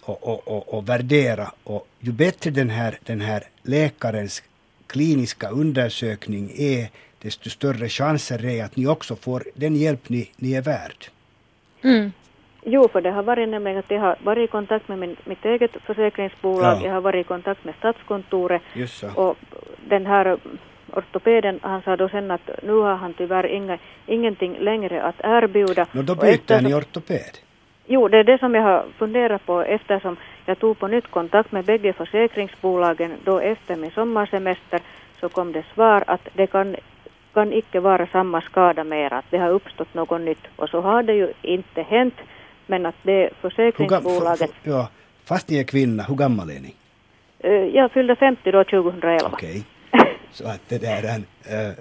och, 0.00 0.28
och, 0.28 0.48
och, 0.48 0.74
och 0.74 0.88
värdera. 0.88 1.52
Och 1.64 1.88
ju 1.98 2.12
bättre 2.12 2.50
den 2.50 2.70
här, 2.70 2.98
den 3.04 3.20
här 3.20 3.44
läkarens 3.62 4.42
kliniska 4.86 5.48
undersökning 5.48 6.52
är, 6.56 6.88
desto 7.22 7.50
större 7.50 7.88
chanser 7.88 8.44
är 8.44 8.64
att 8.64 8.76
ni 8.76 8.86
också 8.86 9.16
får 9.16 9.44
den 9.54 9.76
hjälp 9.76 10.08
ni, 10.08 10.30
ni 10.36 10.52
är 10.52 10.62
värd. 10.62 11.06
Mm. 11.82 12.12
Jo, 12.64 12.88
för 12.88 13.00
det 13.00 13.10
har 13.10 13.22
varit 13.22 13.48
nämligen 13.48 13.78
att 13.78 13.90
jag 13.90 14.00
har 14.00 14.16
varit 14.24 14.48
i 14.48 14.52
kontakt 14.52 14.88
med 14.88 14.98
min, 14.98 15.16
mitt 15.24 15.44
eget 15.44 15.70
försäkringsbolag, 15.86 16.76
ja. 16.76 16.86
jag 16.86 16.92
har 16.92 17.00
varit 17.00 17.26
i 17.26 17.28
kontakt 17.28 17.64
med 17.64 17.74
Statskontoret 17.78 18.62
och 19.14 19.36
den 19.88 20.06
här 20.06 20.38
ortopeden, 20.92 21.60
han 21.62 21.82
sa 21.82 21.96
då 21.96 22.08
sen 22.08 22.30
att 22.30 22.50
nu 22.62 22.72
har 22.72 22.94
han 22.94 23.12
tyvärr 23.12 23.46
inga, 23.46 23.78
ingenting 24.06 24.58
längre 24.58 25.02
att 25.02 25.20
erbjuda. 25.24 25.86
No, 25.92 26.02
då 26.02 26.14
byter 26.14 26.62
ni 26.62 26.74
ortoped? 26.74 27.38
Jo, 27.86 28.08
det 28.08 28.18
är 28.18 28.24
det 28.24 28.38
som 28.38 28.54
jag 28.54 28.62
har 28.62 28.84
funderat 28.98 29.46
på 29.46 29.62
eftersom 29.62 30.16
jag 30.46 30.58
tog 30.58 30.78
på 30.78 30.88
nytt 30.88 31.10
kontakt 31.10 31.52
med 31.52 31.64
bägge 31.64 31.92
försäkringsbolagen 31.92 33.12
då 33.24 33.38
efter 33.38 33.76
min 33.76 33.90
sommarsemester 33.90 34.80
så 35.20 35.28
kom 35.28 35.52
det 35.52 35.64
svar 35.74 36.04
att 36.06 36.28
det 36.34 36.46
kan, 36.46 36.76
kan 37.34 37.52
icke 37.52 37.80
vara 37.80 38.06
samma 38.06 38.40
skada 38.40 38.84
mer, 38.84 39.12
att 39.12 39.24
det 39.30 39.38
har 39.38 39.50
uppstått 39.50 39.94
något 39.94 40.20
nytt 40.20 40.46
och 40.56 40.68
så 40.68 40.80
har 40.80 41.02
det 41.02 41.14
ju 41.14 41.32
inte 41.42 41.82
hänt 41.82 42.14
men 42.70 42.86
att 42.86 42.94
det 43.02 43.30
försäkringsbolaget... 43.40 44.50
ja, 44.62 44.88
fast 45.24 45.48
ni 45.48 45.58
är 45.58 45.64
kvinna, 45.64 46.02
hur 46.02 46.14
gammal 46.14 46.50
är 46.50 46.60
ni? 46.60 46.74
Uh, 47.44 47.76
jag 47.76 47.92
fyllde 47.92 48.16
50 48.16 48.50
då 48.50 48.64
2011. 48.64 49.30
Okej. 49.32 49.64
Okay. 49.92 50.06
Så 50.32 50.48
att 50.48 50.60
det 50.68 50.78
där, 50.78 51.02
uh, 51.08 51.72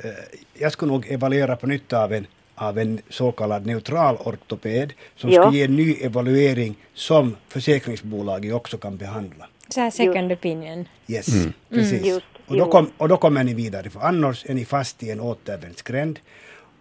jag 0.54 0.72
skulle 0.72 0.92
nog 0.92 1.12
evaluera 1.12 1.56
på 1.56 1.68
nytt 1.68 1.94
av 1.94 2.14
en, 2.14 2.28
av 2.56 2.78
en 2.78 3.02
så 3.10 3.32
kallad 3.32 3.66
neutral 3.66 4.16
ortoped 4.16 4.94
som 5.16 5.30
ja. 5.30 5.42
ska 5.42 5.52
ge 5.58 5.64
en 5.64 5.76
ny 5.76 5.94
evaluering 5.94 6.76
som 6.94 7.36
försäkringsbolaget 7.48 8.54
också 8.54 8.78
kan 8.78 8.98
behandla. 8.98 9.48
Så 9.70 9.82
här 9.82 9.90
second 9.90 10.32
opinion. 10.32 10.88
Yes, 11.08 11.36
mm. 11.36 11.54
precis. 11.70 12.02
Mm. 12.02 12.14
Just, 12.14 12.26
och, 12.48 12.58
då 12.58 12.66
kom, 12.66 12.92
och 12.98 13.10
då 13.10 13.18
kommer 13.18 13.44
ni 13.44 13.54
vidare, 13.54 13.90
för 13.90 14.00
annars 14.00 14.46
är 14.46 14.54
ni 14.54 14.66
fast 14.66 15.04
i 15.04 15.12
en 15.12 15.20
återvändsgränd 15.20 16.20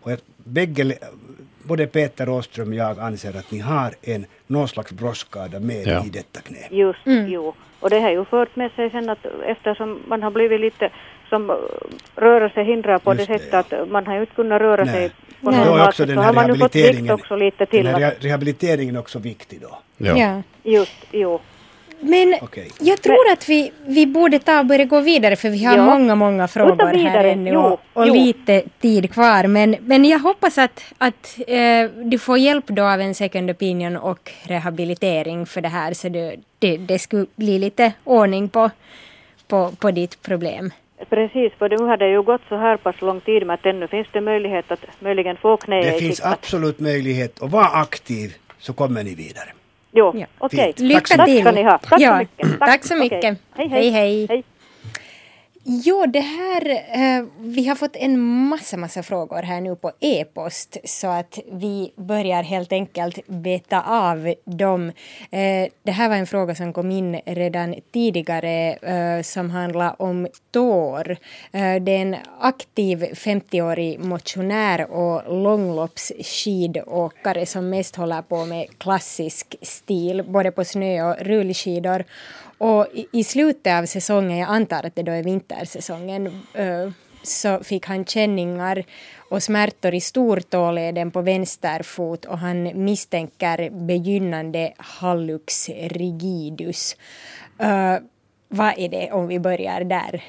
Och 0.03 0.13
jag, 0.13 0.19
bägge, 0.37 0.99
både 1.69 1.87
Peter 1.87 2.29
Åström 2.29 2.69
och 2.69 2.75
jag 2.75 2.99
anser 3.01 3.37
att 3.37 3.51
ni 3.51 3.59
har 3.59 3.91
en 4.03 4.27
någon 4.47 4.69
slags 4.69 4.93
bromsskada 4.93 5.61
med 5.61 5.87
Ja. 5.87 6.05
i 6.07 6.09
detta 6.09 6.41
knä. 6.41 6.59
Just, 6.71 7.01
jo. 7.05 7.55
Och 7.81 7.91
det 7.91 8.01
har 8.01 8.11
ju 8.11 8.25
fört 8.25 8.57
med 8.57 8.71
sig 8.73 8.91
sen 8.91 9.11
att 9.11 9.27
eftersom 9.47 9.99
man 10.09 10.23
har 10.23 10.31
blivit 10.31 10.61
lite 10.61 10.91
som 11.29 11.51
eh, 11.51 11.57
rörelsehindrad 12.17 13.03
på 13.05 13.15
Just 13.15 13.29
det 13.29 13.39
sättet 13.39 13.73
att 13.73 13.89
man 13.91 14.07
har 14.07 14.15
ju 14.15 14.21
inte 14.21 14.35
kunnat 14.35 14.61
röra 14.61 14.85
Nej. 14.85 14.95
sig 14.95 15.11
på 15.43 15.51
Nej. 15.51 15.61
Då 15.61 15.65
normalt 15.65 15.81
är 15.83 15.89
också 15.89 16.03
sätt, 16.03 16.07
den 16.09 16.17
så 16.17 16.23
här 16.23 16.27
har 16.27 16.35
man 16.35 16.47
ju 16.47 16.59
fått 16.59 16.75
vikt 16.75 16.85
rehabiliteringen, 16.85 17.15
också 17.15 17.37
lite 17.37 17.67
till. 17.67 17.85
den 17.85 17.95
här 18.03 18.15
rehabiliteringen 18.21 18.97
är 18.97 19.01
också 19.01 19.19
viktig 19.19 19.61
då. 19.61 19.79
Ja. 19.97 20.17
Ja. 20.19 20.43
just, 20.63 20.97
jo. 21.13 21.41
Men 22.01 22.35
Okej. 22.43 22.71
jag 22.81 23.03
tror 23.03 23.33
att 23.33 23.49
vi, 23.49 23.73
vi 23.87 24.07
borde 24.07 24.39
ta 24.39 24.59
och 24.61 24.67
börja 24.67 24.85
gå 24.85 25.01
vidare 25.01 25.37
för 25.37 25.51
vi 25.51 25.65
har 25.65 25.77
Ja. 25.77 25.85
många, 25.85 26.15
många 26.15 26.49
frågor 26.49 26.87
här 27.09 27.25
ännu 27.25 27.51
Jo, 27.51 27.61
och, 27.61 27.81
och 27.93 28.07
jo. 28.07 28.15
lite 28.15 28.63
tid 28.81 29.13
kvar. 29.13 29.47
Men, 29.47 29.77
men 29.81 30.05
jag 30.05 30.19
hoppas 30.19 30.59
att, 30.59 30.85
att 30.99 31.39
eh, 31.47 31.85
du 32.05 32.19
får 32.19 32.39
hjälp 32.39 32.67
då 32.67 32.83
av 32.83 33.01
en 33.01 33.15
second 33.15 33.51
opinion 33.51 33.97
och 33.97 34.33
rehabilitering 34.43 35.47
för 35.47 35.61
det 35.61 35.69
här 35.69 35.93
så 35.95 36.09
det, 36.09 36.37
det, 36.59 36.77
det 36.77 36.99
skulle 36.99 37.27
bli 37.37 37.59
lite 37.59 37.93
ordning 38.05 38.49
på, 38.49 38.71
på, 39.49 39.71
på 39.79 39.91
ditt 39.91 40.23
problem. 40.23 40.71
Precis, 41.11 41.53
för 41.59 41.69
nu 41.69 41.77
har 41.77 41.97
det 41.97 42.09
ju 42.11 42.23
gått 42.23 42.41
så 42.49 42.57
här 42.57 42.77
pass 42.77 43.01
lång 43.01 43.21
tid 43.21 43.47
med 43.47 43.55
att 43.55 43.67
ännu 43.67 43.89
finns 43.89 44.07
det 44.13 44.21
möjlighet 44.21 44.71
att 44.71 44.85
möjligen 45.01 45.37
få 45.37 45.57
knäet 45.57 45.93
Det 45.95 45.99
finns 45.99 46.21
absolut 46.25 46.81
möjlighet 46.81 47.43
att 47.43 47.51
vara 47.51 47.67
aktiv 47.67 48.35
så 48.59 48.73
kommer 48.73 49.05
ni 49.05 49.15
vidare. 49.15 49.49
Jo, 49.99 50.13
Ja. 50.17 50.27
okej. 50.39 50.59
Fint. 50.67 50.79
Lycka 50.79 51.17
Tack 51.17 51.27
till! 51.27 51.45
Tack 51.45 51.55
ska 51.55 51.63
ni 51.63 51.63
ha. 51.63 51.79
Tack 51.79 52.01
ja. 52.01 52.11
så 52.11 52.19
mycket. 52.19 52.59
Tack 52.59 52.85
så 52.85 52.95
Okej. 52.95 53.11
mycket. 53.11 53.39
Hej, 53.57 53.69
hej. 53.69 53.91
hej. 53.91 54.27
hej. 54.29 54.45
Jo, 55.71 56.07
det 56.07 56.21
här, 56.21 56.71
eh, 56.71 57.25
vi 57.41 57.69
har 57.69 57.75
fått 57.75 57.97
en 57.97 58.21
massa, 58.21 58.77
massa 58.77 59.03
frågor 59.03 59.43
här 59.43 59.61
nu 59.61 59.77
på 59.77 59.93
e-post 60.01 60.77
så 60.85 61.07
att 61.07 61.39
vi 61.53 61.93
börjar 61.97 62.43
helt 62.43 62.73
enkelt 62.73 63.27
beta 63.27 63.83
av 63.83 64.35
dem. 64.45 64.93
Eh, 65.31 65.69
det 65.83 65.93
här 65.93 66.09
var 66.09 66.17
en 66.17 66.27
fråga 66.27 66.55
som 66.55 66.73
kom 66.73 66.91
in 66.91 67.21
redan 67.27 67.75
tidigare 67.93 68.73
eh, 68.73 69.23
som 69.23 69.51
handlar 69.51 70.03
om 70.03 70.29
tår. 70.51 71.11
Eh, 71.53 71.83
det 71.83 71.93
är 71.93 72.03
en 72.03 72.17
aktiv 72.41 73.05
50-årig 73.05 74.01
motionär 74.01 74.91
och 74.91 75.43
långloppsskidåkare 75.43 77.47
som 77.47 77.71
mest 77.71 77.97
håller 77.97 78.23
på 78.23 78.45
med 78.45 78.67
klassisk 78.79 79.57
stil, 79.63 80.25
både 80.29 80.51
på 80.51 80.65
snö 80.65 81.03
och 81.03 81.17
rullskidor. 81.21 82.05
Och 82.59 82.87
i, 82.95 83.07
i 83.13 83.25
slutet 83.25 83.73
av 83.73 83.87
säsongen, 83.87 84.39
jag 84.39 84.51
antar 84.51 84.87
att 84.87 84.95
det 84.95 85.03
då 85.03 85.13
är 85.13 85.23
vinter 85.23 85.58
vintersäsongen, 85.59 86.27
eh, 86.55 86.91
så 87.23 87.65
fick 87.65 87.87
han 87.87 88.05
känningar 88.05 88.85
och 89.31 89.43
smärtor 89.43 89.95
i 89.95 90.01
stortåleden 90.01 91.11
på 91.11 91.23
vänster 91.23 91.83
fot 91.83 92.25
och 92.25 92.39
han 92.39 92.85
misstänker 92.85 93.71
begynnande 93.71 94.73
hallux 94.77 95.69
rigidus. 95.69 96.97
Eh, 97.59 97.99
vad 98.49 98.75
är 98.79 98.89
det 98.89 99.13
om 99.13 99.29
vi 99.29 99.41
börjar 99.41 99.85
där? 99.85 100.25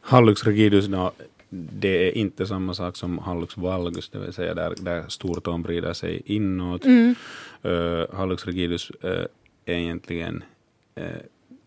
Hallux 0.00 0.44
rigidus, 0.44 0.86
då, 0.86 1.12
det 1.50 2.08
är 2.08 2.16
inte 2.16 2.46
samma 2.46 2.74
sak 2.74 2.96
som 2.96 3.18
hallux 3.18 3.56
valgus, 3.56 4.08
det 4.08 4.18
vill 4.18 4.32
säga 4.32 4.54
där, 4.54 4.74
där 4.80 5.04
stortån 5.08 5.62
vrider 5.62 5.92
sig 5.92 6.22
inåt. 6.24 6.86
Uh, 7.64 8.04
hallux 8.12 8.46
rigidus 8.46 8.90
uh, 9.04 9.10
är 9.64 9.74
egentligen 9.74 10.44
uh, 11.00 11.04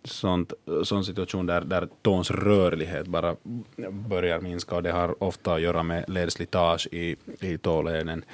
sånt, 0.04 0.54
sån 0.84 1.06
situation 1.06 1.46
där, 1.46 1.62
där 1.62 1.88
tåns 2.02 2.32
rörlighet 2.32 3.08
bara 3.08 3.36
börjar 3.92 4.42
minska 4.42 4.76
och 4.76 4.84
det 4.84 4.92
har 4.92 5.24
ofta 5.24 5.54
att 5.54 5.62
göra 5.62 5.84
med 5.84 6.10
ledslitage 6.10 6.88
i, 6.92 7.16
i 7.40 7.58
tåleden. 7.58 8.26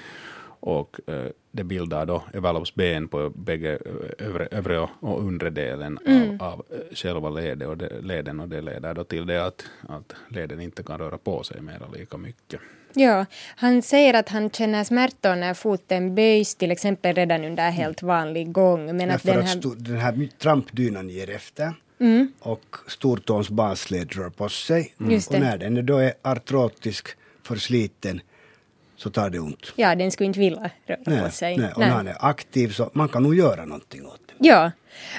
Och 0.59 0.99
eh, 1.07 1.25
det 1.51 1.63
bildar 1.63 2.05
då 2.05 2.23
överloppsben 2.33 3.07
på 3.07 3.29
bägge 3.29 3.79
eh, 3.85 4.27
övre, 4.27 4.47
övre 4.51 4.79
och, 4.79 4.89
och 4.99 5.19
undre 5.19 5.49
delen 5.49 5.97
av, 6.39 6.53
av 6.53 6.65
eh, 6.69 6.95
själva 6.95 7.29
leden 7.29 7.69
och, 7.69 7.77
det, 7.77 8.01
leden 8.01 8.39
och 8.39 8.49
det 8.49 8.61
leder 8.61 8.93
då 8.93 9.03
till 9.03 9.25
det 9.25 9.45
att, 9.45 9.65
att 9.89 10.15
leden 10.29 10.61
inte 10.61 10.83
kan 10.83 10.99
röra 10.99 11.17
på 11.17 11.43
sig 11.43 11.61
mera 11.61 11.87
lika 11.93 12.17
mycket. 12.17 12.59
Ja, 12.97 13.25
han 13.55 13.81
säger 13.81 14.13
att 14.13 14.29
han 14.29 14.49
känner 14.49 14.83
smärtor 14.83 15.35
när 15.35 15.53
foten 15.53 16.15
böjs, 16.15 16.55
till 16.55 16.71
exempel 16.71 17.15
redan 17.15 17.43
under 17.45 17.69
helt 17.71 18.01
vanlig 18.01 18.51
gång. 18.51 18.85
Men 18.97 19.11
att 19.11 19.23
Därför 19.23 19.39
den 19.39 19.39
att 19.39 19.53
här... 19.53 19.61
sto- 19.61 19.75
den 19.75 19.97
här 19.97 20.29
trampdynan 20.39 21.09
ger 21.09 21.29
efter 21.29 21.73
Mm. 21.99 22.31
och 22.39 22.75
stortåns 22.87 23.49
basled 23.49 24.11
rör 24.15 24.29
på 24.29 24.49
sig. 24.49 24.93
Just 25.09 25.31
Och 25.33 25.39
när 25.39 25.57
den 25.57 25.85
då 25.85 25.97
är 25.97 26.13
artrotisk, 26.21 27.07
försliten, 27.43 28.21
så 28.95 29.09
tar 29.09 29.29
det 29.29 29.39
ont. 29.39 29.73
Ja, 29.75 29.95
den 29.95 30.11
skulle 30.11 30.27
inte 30.27 30.39
vilja 30.39 30.69
röra 30.85 31.23
på 31.25 31.31
sig. 31.31 31.57
nej. 31.57 31.71
Och 31.73 31.79
när 31.79 31.89
han 31.89 32.07
är 32.07 32.15
aktiv 32.19 32.69
så 32.71 32.89
man 32.93 33.09
kan 33.09 33.23
nog 33.23 33.35
göra 33.35 33.65
någonting 33.65 34.05
åt 34.05 34.21
det. 34.26 34.26
Ja. 34.39 34.71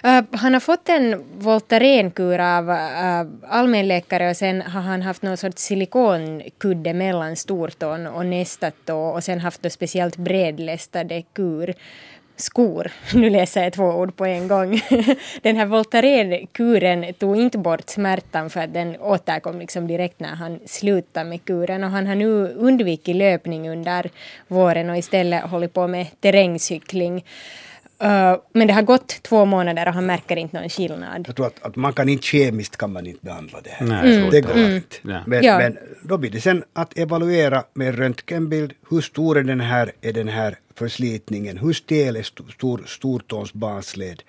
Uh, 0.05 0.23
han 0.33 0.53
har 0.53 0.61
fått 0.61 0.89
en 0.89 1.25
Voltaren-kur 1.39 2.39
av 2.39 2.71
uh, 2.71 3.27
allmänläkare 3.49 4.31
och 4.31 4.37
sen 4.37 4.63
har 4.63 4.81
han 4.81 5.03
haft 5.03 5.23
någon 5.23 5.37
sorts 5.37 5.63
silikonkudde 5.63 6.95
mellan 6.95 7.37
stortån 7.37 8.07
och 8.07 8.27
nästa 8.27 8.71
tå 8.71 8.99
och 8.99 9.25
sen 9.25 9.41
haft 9.41 9.63
då 9.63 9.71
speciellt 9.71 10.17
bredlästade 10.17 11.23
kur 11.33 11.75
skor. 12.41 12.91
Nu 13.15 13.31
läser 13.31 13.63
jag 13.63 13.73
två 13.73 13.85
ord 13.85 14.17
på 14.17 14.25
en 14.25 14.49
gång. 14.49 14.81
Den 15.43 15.57
här 15.57 15.67
Voltaren-kuren 15.67 17.15
tog 17.15 17.37
inte 17.37 17.59
bort 17.59 17.91
smärtan 17.91 18.51
för 18.51 18.61
att 18.61 18.75
den 18.75 18.97
återkom 19.01 19.59
liksom 19.59 19.87
direkt 19.87 20.21
när 20.21 20.35
han 20.35 20.61
slutade 20.67 21.31
med 21.31 21.45
kuren 21.45 21.85
och 21.85 21.91
han 21.91 22.07
har 22.07 22.15
nu 22.15 22.49
undvikit 22.49 23.17
löpning 23.17 23.71
under 23.71 24.11
våren 24.49 24.91
och 24.91 24.97
istället 24.97 25.45
hållit 25.45 25.73
på 25.73 25.87
med 25.87 26.07
terrängcykling. 26.21 27.25
Uh, 28.05 28.37
men 28.53 28.67
det 28.67 28.73
har 28.73 28.83
gått 28.83 29.09
två 29.23 29.45
månader 29.45 29.87
och 29.89 29.95
han 29.95 30.07
märker 30.07 30.37
inte 30.37 30.61
någon 30.61 30.69
skillnad. 30.69 31.25
Jag 31.27 31.37
tror 31.37 31.47
att, 31.47 31.63
att 31.63 31.77
man 31.77 31.93
kan 31.93 32.09
inte 32.09 32.25
kemiskt 32.27 32.77
kan 32.77 32.93
man 32.93 33.07
inte 33.07 33.25
behandla 33.25 33.61
det 33.61 33.71
här. 33.71 33.87
Nej, 33.87 34.21
tror 34.21 34.31
Det 34.31 34.41
går 34.41 34.55
det. 34.55 34.77
inte. 34.77 34.97
Ja. 35.03 35.21
Men, 35.27 35.43
Ja. 35.45 35.59
men 35.59 35.79
då 36.03 36.19
blir 36.19 36.31
det 36.31 36.41
sen 36.41 36.65
att 36.73 36.99
evaluera 36.99 37.65
med 37.75 37.99
röntgenbild. 37.99 38.73
Hur 38.91 39.01
stor 39.01 39.39
är 39.39 39.43
den 39.43 39.61
här, 39.61 39.93
är 40.01 40.13
den 40.13 40.29
här 40.29 40.59
förslitningen? 40.75 41.59
Hur 41.59 41.73
stel 41.73 42.17
är 42.17 42.21
st- 42.21 42.43
stor, 42.55 42.83
stortåns 42.87 43.53
basled? 43.53 44.23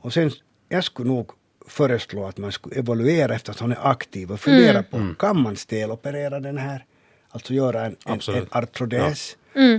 Och 0.00 0.12
sen, 0.12 0.30
jag 0.68 0.84
skulle 0.84 1.08
nog 1.08 1.30
föreslå 1.68 2.26
att 2.26 2.38
man 2.38 2.52
skulle 2.52 2.76
evaluera 2.76 3.34
efter 3.34 3.50
att 3.52 3.60
han 3.60 3.72
är 3.72 3.78
aktiv 3.90 4.32
och 4.32 4.40
fundera 4.40 4.82
på, 4.82 5.14
kan 5.18 5.42
man 5.42 5.56
steloperera 5.56 6.40
den 6.40 6.58
här? 6.58 6.84
Alltså 7.30 7.54
göra 7.54 7.84
en, 7.84 7.96
en, 8.06 8.20
en 8.34 8.46
artrodes. 8.50 9.36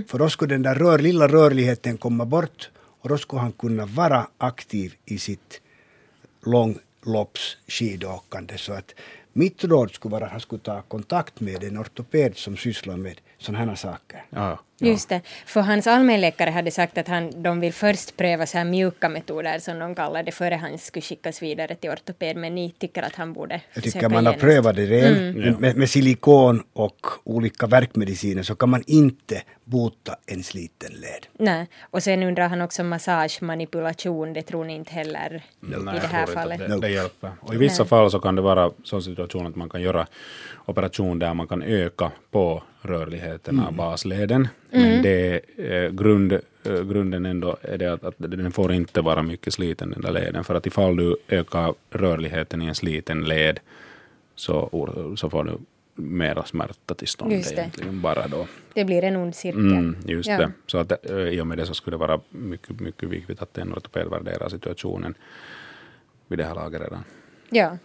För 0.08 0.18
då 0.18 0.28
skulle 0.28 0.54
den 0.54 0.62
där 0.62 0.74
rör, 0.74 0.98
lilla 0.98 1.28
rörligheten 1.28 1.96
komma 1.96 2.24
bort 2.24 2.70
och 3.06 3.10
då 3.10 3.18
skulle 3.18 3.42
han 3.42 3.52
kunna 3.52 3.86
vara 3.86 4.26
aktiv 4.38 4.94
i 5.04 5.18
sitt 5.18 5.60
långloppsskidåkande. 6.46 8.58
Så 8.58 8.72
att 8.72 8.94
mitt 9.32 9.64
råd 9.64 9.94
skulle 9.94 10.12
vara 10.12 10.24
att 10.24 10.30
han 10.30 10.40
skulle 10.40 10.62
ta 10.62 10.82
kontakt 10.82 11.40
med 11.40 11.64
en 11.64 11.78
ortoped 11.78 12.36
som 12.36 12.56
sysslar 12.56 12.96
med 12.96 13.20
sådana 13.38 13.64
här 13.64 13.74
saker. 13.74 14.24
Ja, 14.30 14.58
Just 14.78 15.08
det, 15.08 15.20
för 15.46 15.60
hans 15.60 15.86
allmänläkare 15.86 16.50
hade 16.50 16.70
sagt 16.70 16.98
att 16.98 17.08
han, 17.08 17.42
de 17.42 17.60
vill 17.60 17.72
först 17.72 18.16
pröva 18.16 18.46
så 18.46 18.58
här 18.58 18.64
mjuka 18.64 19.08
metoder 19.08 19.58
som 19.58 19.78
de 19.78 19.94
kallar 19.94 20.22
det 20.22 20.32
före 20.32 20.54
han 20.54 20.78
skulle 20.78 21.02
skickas 21.02 21.42
vidare 21.42 21.74
till 21.74 21.90
ortoped 21.90 22.36
men 22.36 22.54
ni 22.54 22.70
tycker 22.78 23.02
att 23.02 23.14
han 23.14 23.32
borde 23.32 23.60
Jag 23.74 23.84
tycker 23.84 24.02
man 24.08 24.12
har 24.12 24.22
genast. 24.22 24.40
prövat 24.40 24.76
det 24.76 24.86
redan. 24.86 25.42
Ja. 25.42 25.58
Med, 25.58 25.76
med 25.76 25.90
silikon 25.90 26.62
och 26.72 27.06
olika 27.24 27.66
verkmediciner 27.66 28.42
så 28.42 28.54
kan 28.54 28.68
man 28.68 28.82
inte 28.86 29.42
bota 29.66 30.16
en 30.26 30.42
sliten 30.42 30.92
led. 30.92 31.26
Nej, 31.38 31.68
och 31.90 32.02
sen 32.02 32.22
undrar 32.22 32.48
han 32.48 32.60
också 32.60 32.84
massage, 32.84 33.42
manipulation, 33.42 34.32
det 34.32 34.42
tror 34.42 34.64
ni 34.64 34.74
inte 34.74 34.92
heller 34.92 35.34
i 35.34 35.42
Nej, 35.60 36.00
det 36.00 36.06
här 36.06 36.26
fallet. 36.26 36.58
Det, 36.58 36.80
det 36.80 36.88
hjälper. 36.88 37.30
Och 37.40 37.54
i 37.54 37.56
vissa 37.56 37.82
Nej. 37.82 37.88
fall 37.88 38.10
så 38.10 38.20
kan 38.20 38.36
det 38.36 38.42
vara 38.42 38.70
sån 38.84 39.02
situation 39.02 39.46
att 39.46 39.56
man 39.56 39.68
kan 39.68 39.82
göra 39.82 40.06
operation 40.66 41.18
där 41.18 41.34
man 41.34 41.46
kan 41.46 41.62
öka 41.62 42.12
på 42.30 42.62
rörligheten 42.82 43.60
av 43.60 43.72
basleden. 43.72 44.48
Men 44.70 45.02
det 45.02 45.40
eh, 45.56 45.90
grund, 45.90 46.32
eh, 46.32 46.82
grunden 46.82 47.26
ändå 47.26 47.56
är 47.62 47.78
det 47.78 47.92
att, 47.92 48.04
att 48.04 48.14
den 48.18 48.52
får 48.52 48.72
inte 48.72 49.00
vara 49.00 49.22
mycket 49.22 49.54
sliten 49.54 49.90
den 49.90 50.02
där 50.02 50.12
leden. 50.12 50.44
För 50.44 50.54
att 50.54 50.66
ifall 50.66 50.96
du 50.96 51.16
ökar 51.28 51.74
rörligheten 51.90 52.62
i 52.62 52.66
en 52.66 52.74
sliten 52.74 53.24
led 53.24 53.60
så, 54.34 55.14
så 55.16 55.30
får 55.30 55.44
du 55.44 55.58
mera 55.96 56.44
smärta 56.44 56.94
till 56.94 57.08
stånd 57.08 57.32
egentligen 57.32 58.00
bara 58.00 58.28
då. 58.28 58.46
Det 58.74 58.84
blir 58.84 59.04
en 59.04 59.16
ond 59.16 59.34
cirkel. 59.34 59.60
Mm, 59.72 59.96
just 60.06 60.28
Ja. 60.28 60.38
det. 60.38 60.52
Så 60.66 60.78
att, 60.78 61.06
eh, 61.10 61.16
i 61.16 61.40
och 61.40 61.46
med 61.46 61.58
det 61.58 61.66
så 61.66 61.74
skulle 61.74 61.94
det 61.94 62.00
vara 62.00 62.20
mycket, 62.30 62.80
mycket 62.80 63.08
viktigt 63.08 63.42
att 63.42 63.58
en 63.58 63.72
ortoped 63.72 64.08
värderar 64.08 64.48
situationen 64.48 65.14
vid 66.28 66.38
det 66.38 66.44
här 66.44 66.54
laget 66.54 66.80
redan. 66.80 67.04
Ja. 67.50 67.78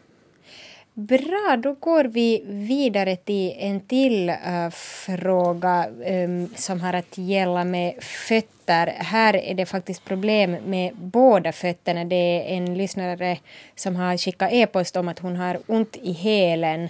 Bra, 0.93 1.57
då 1.63 1.73
går 1.73 2.03
vi 2.03 2.43
vidare 2.47 3.15
till 3.15 3.53
en 3.57 3.79
till 3.87 4.29
eh, 4.29 4.69
fråga 5.05 5.87
em, 6.03 6.47
som 6.55 6.81
har 6.81 6.93
att 6.93 7.17
gälla 7.17 7.63
med 7.63 8.03
fötter. 8.03 8.87
Här 8.87 9.35
är 9.35 9.53
det 9.53 9.65
faktiskt 9.65 10.05
problem 10.05 10.51
med 10.65 10.95
båda 10.95 11.51
fötterna. 11.51 12.05
Det 12.05 12.15
är 12.15 12.57
en 12.57 12.77
lyssnare 12.77 13.37
som 13.75 13.95
har 13.95 14.17
skickat 14.17 14.51
e-post 14.51 14.95
om 14.97 15.07
att 15.07 15.19
hon 15.19 15.35
har 15.35 15.59
ont 15.67 15.95
i 16.01 16.11
hälen. 16.13 16.89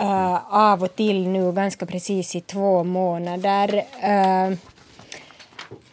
Uh, 0.00 0.54
av 0.54 0.82
och 0.82 0.96
till 0.96 1.28
nu 1.28 1.52
ganska 1.52 1.86
precis 1.86 2.36
i 2.36 2.40
två 2.40 2.84
månader. 2.84 3.74
Uh, 3.76 4.56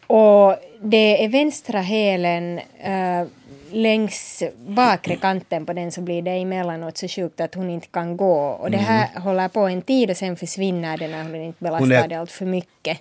och 0.08 0.56
det 0.82 1.24
är 1.24 1.30
vänstra 1.30 1.82
hälen 1.82 2.60
uh, 2.88 3.28
längs 3.72 4.44
bakre 4.68 5.16
kanten 5.16 5.66
på 5.66 5.74
den 5.74 5.92
så 5.92 6.02
blir 6.02 6.22
det 6.22 6.32
emellanåt 6.32 6.98
så 6.98 7.08
sjukt 7.08 7.42
att 7.42 7.56
hon 7.56 7.70
inte 7.70 7.88
kan 7.88 8.18
gå. 8.18 8.36
Och 8.36 8.72
det 8.72 8.78
här 8.78 9.10
mm. 9.12 9.24
håller 9.24 9.48
på 9.48 9.60
en 9.60 9.82
tid 9.82 10.10
och 10.10 10.18
sen 10.18 10.36
försvinner 10.36 10.98
det 10.98 11.08
när 11.08 11.24
hon 11.24 11.36
inte 11.36 11.64
belastar 11.64 12.08
det 12.08 12.16
allt 12.16 12.32
för 12.32 12.46
mycket. 12.46 12.98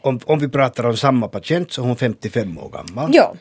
Om, 0.00 0.20
om 0.26 0.38
vi 0.38 0.48
pratar 0.48 0.86
om 0.86 0.96
samma 0.96 1.28
patient 1.28 1.72
så 1.72 1.82
är 1.82 1.86
hon 1.86 1.96
55 1.96 2.58
år 2.58 2.68
gammal. 2.68 3.10
Ja. 3.14 3.34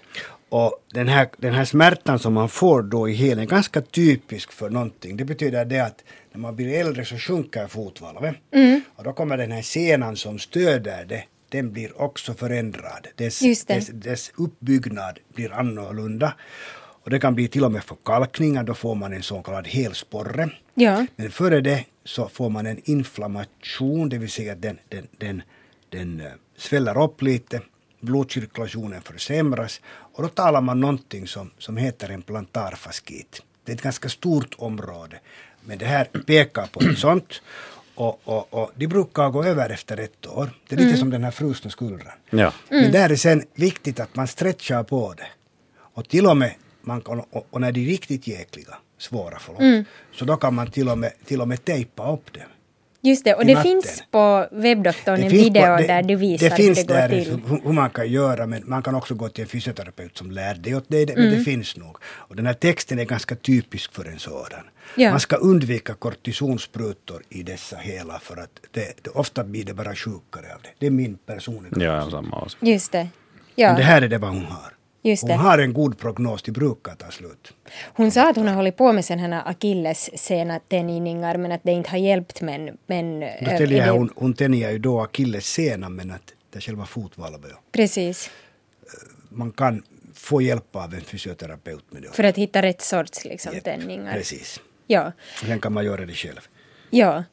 Och 0.49 0.83
den 0.93 1.07
här, 1.07 1.27
den 1.37 1.53
här 1.53 1.65
smärtan 1.65 2.19
som 2.19 2.33
man 2.33 2.49
får 2.49 2.81
då 2.81 3.09
i 3.09 3.13
hälen 3.13 3.39
är 3.39 3.45
ganska 3.45 3.81
typisk 3.81 4.51
för 4.51 4.69
någonting. 4.69 5.17
Det 5.17 5.25
betyder 5.25 5.65
det 5.65 5.79
att 5.79 6.03
när 6.33 6.39
man 6.39 6.55
blir 6.55 6.79
äldre 6.79 7.05
så 7.05 7.17
sjunker 7.17 7.67
fotvalvet. 7.67 8.35
Mm. 8.51 8.81
Och 8.95 9.03
då 9.03 9.13
kommer 9.13 9.37
den 9.37 9.51
här 9.51 9.61
senan 9.61 10.15
som 10.15 10.39
stöder 10.39 11.05
det, 11.05 11.23
den 11.49 11.71
blir 11.71 12.01
också 12.01 12.33
förändrad. 12.33 13.07
Dess, 13.15 13.65
dess, 13.65 13.87
dess 13.87 14.31
uppbyggnad 14.35 15.19
blir 15.35 15.53
annorlunda. 15.53 16.33
Och 17.03 17.09
det 17.09 17.19
kan 17.19 17.35
bli 17.35 17.47
till 17.47 17.63
och 17.63 17.71
med 17.71 17.83
förkalkningar, 17.83 18.63
då 18.63 18.73
får 18.73 18.95
man 18.95 19.13
en 19.13 19.23
så 19.23 19.41
kallad 19.41 19.67
helsporre. 19.67 20.49
Ja. 20.73 21.05
Men 21.15 21.31
före 21.31 21.61
det 21.61 21.85
så 22.03 22.27
får 22.27 22.49
man 22.49 22.65
en 22.65 22.81
inflammation, 22.89 24.09
det 24.09 24.17
vill 24.17 24.31
säga 24.31 24.53
att 24.53 24.61
den, 24.61 24.77
den, 24.89 25.07
den, 25.17 25.41
den 25.89 26.19
eh, 26.19 26.31
sväller 26.57 27.03
upp 27.03 27.21
lite, 27.21 27.61
blodcirkulationen 27.99 29.01
försämras 29.01 29.81
och 29.85 30.23
då 30.23 30.29
talar 30.29 30.61
man 30.61 30.79
någonting 30.79 31.27
som, 31.27 31.51
som 31.57 31.77
heter 31.77 32.09
en 32.09 32.21
plantarfaskit. 32.21 33.41
Det 33.65 33.71
är 33.71 33.75
ett 33.75 33.81
ganska 33.81 34.09
stort 34.09 34.55
område. 34.57 35.19
Men 35.65 35.77
det 35.77 35.85
här 35.85 36.05
pekar 36.05 36.67
på 36.67 36.81
ett 36.81 36.99
sånt. 36.99 37.41
Och, 37.95 38.21
och, 38.23 38.53
och 38.53 38.71
de 38.75 38.87
brukar 38.87 39.29
gå 39.29 39.43
över 39.43 39.69
efter 39.69 39.97
ett 39.97 40.27
år. 40.27 40.49
Det 40.67 40.75
är 40.75 40.77
lite 40.77 40.87
mm. 40.87 40.99
som 40.99 41.09
den 41.09 41.23
här 41.23 41.31
frusna 41.31 41.69
skuldran. 41.69 42.13
Ja. 42.29 42.53
Mm. 42.69 42.83
Men 42.83 42.91
där 42.91 43.09
är 43.09 43.15
sen 43.15 43.43
viktigt 43.55 43.99
att 43.99 44.15
man 44.15 44.27
stretchar 44.27 44.83
på 44.83 45.13
det. 45.17 45.27
Och 45.95 46.09
till 46.09 46.25
och 46.25 46.37
med, 46.37 46.53
man 46.81 47.01
kan, 47.01 47.19
och, 47.19 47.47
och 47.49 47.61
när 47.61 47.71
de 47.71 47.81
är 47.81 47.85
riktigt 47.85 48.27
jäkliga, 48.27 48.77
svåra 48.97 49.39
förlopp, 49.39 49.61
mm. 49.61 49.85
så 50.13 50.25
då 50.25 50.37
kan 50.37 50.53
man 50.53 50.71
till 50.71 50.89
och 50.89 50.97
med, 50.97 51.11
till 51.25 51.41
och 51.41 51.47
med 51.47 51.65
tejpa 51.65 52.11
upp 52.11 52.33
det. 52.33 52.45
Just 53.05 53.23
det, 53.23 53.33
och 53.33 53.45
det 53.45 53.61
finns 53.61 54.03
på 54.11 54.47
webbdoktorn 54.51 55.23
en 55.23 55.29
video 55.29 55.61
på, 55.61 55.81
det, 55.81 55.87
där 55.87 56.03
du 56.03 56.15
visar 56.15 56.49
det 56.49 56.63
hur 56.63 56.75
det 56.75 56.83
går 56.83 57.07
till. 57.07 57.17
Det 57.17 57.25
finns 57.25 57.47
där 57.47 57.59
hur 57.63 57.73
man 57.73 57.89
kan 57.89 58.11
göra, 58.11 58.47
men 58.47 58.63
man 58.65 58.83
kan 58.83 58.95
också 58.95 59.15
gå 59.15 59.29
till 59.29 59.41
en 59.41 59.47
fysioterapeut 59.47 60.17
som 60.17 60.31
lär 60.31 60.55
dig 60.55 60.75
åt 60.75 60.85
det, 60.87 61.15
men 61.15 61.25
mm. 61.25 61.37
det 61.37 61.43
finns 61.43 61.77
nog. 61.77 61.97
Och 62.03 62.35
den 62.35 62.45
här 62.45 62.53
texten 62.53 62.99
är 62.99 63.05
ganska 63.05 63.35
typisk 63.35 63.93
för 63.93 64.05
en 64.05 64.19
sådan. 64.19 64.63
Ja. 64.95 65.09
Man 65.11 65.19
ska 65.19 65.35
undvika 65.35 65.93
kortisonsprutor 65.93 67.23
i 67.29 67.43
dessa 67.43 67.77
hela 67.77 68.19
för 68.19 68.37
att 68.37 68.59
det, 68.71 69.03
det, 69.03 69.09
ofta 69.09 69.43
blir 69.43 69.65
det 69.65 69.73
bara 69.73 69.95
sjukare 69.95 70.55
av 70.55 70.61
det. 70.61 70.69
Det 70.79 70.85
är 70.85 70.91
min 70.91 71.17
personliga 71.17 71.85
Ja, 71.85 72.09
samma 72.11 72.41
också. 72.41 72.57
Just 72.61 72.91
det. 72.91 73.07
Ja. 73.55 73.67
Men 73.67 73.75
det 73.75 73.83
här 73.83 74.01
är 74.01 74.07
det 74.07 74.17
vad 74.17 74.29
hon 74.29 74.45
har. 74.45 74.73
Just 75.05 75.23
hon 75.23 75.31
har 75.31 75.57
en 75.57 75.73
god 75.73 75.99
prognos, 75.99 76.43
det 76.43 76.51
brukar 76.51 76.95
ta 76.95 77.11
slut. 77.11 77.53
Hon 77.93 78.11
sa 78.11 78.29
att 78.29 78.35
hon 78.35 78.47
har 78.47 78.55
hållit 78.55 78.77
på 78.77 78.93
med 78.93 79.05
sådana 79.05 79.35
här 79.35 79.43
akillessena-tänjningar 79.49 81.37
men 81.37 81.51
att 81.51 81.63
det 81.63 81.71
inte 81.71 81.89
har 81.89 81.97
hjälpt 81.97 82.41
men... 82.41 82.77
men 82.87 83.19
då 83.19 83.25
äh, 83.25 83.59
det... 83.59 83.89
hon, 83.89 84.09
hon 84.15 84.33
tänjer 84.33 84.71
ju 84.71 84.79
då 84.79 85.01
akillessenan 85.01 85.95
men 85.95 86.11
att 86.11 86.33
det 86.49 86.59
är 86.59 86.61
själva 86.61 86.85
fotvalvet. 86.85 87.51
Precis. 87.71 88.29
Man 89.29 89.51
kan 89.51 89.83
få 90.13 90.41
hjälp 90.41 90.75
av 90.75 90.93
en 90.93 91.01
fysioterapeut 91.01 91.83
med 91.89 92.01
det. 92.01 92.09
För 92.13 92.23
att 92.23 92.37
hitta 92.37 92.61
rätt 92.61 92.81
sorts 92.81 93.25
liksom, 93.25 93.53
yep, 93.53 93.63
tänningar. 93.63 94.13
Precis. 94.13 94.59
Ja. 94.87 95.11
Sen 95.41 95.59
kan 95.59 95.73
man 95.73 95.85
göra 95.85 96.05
det 96.05 96.13
själv. 96.13 96.47
Ja. 96.89 97.23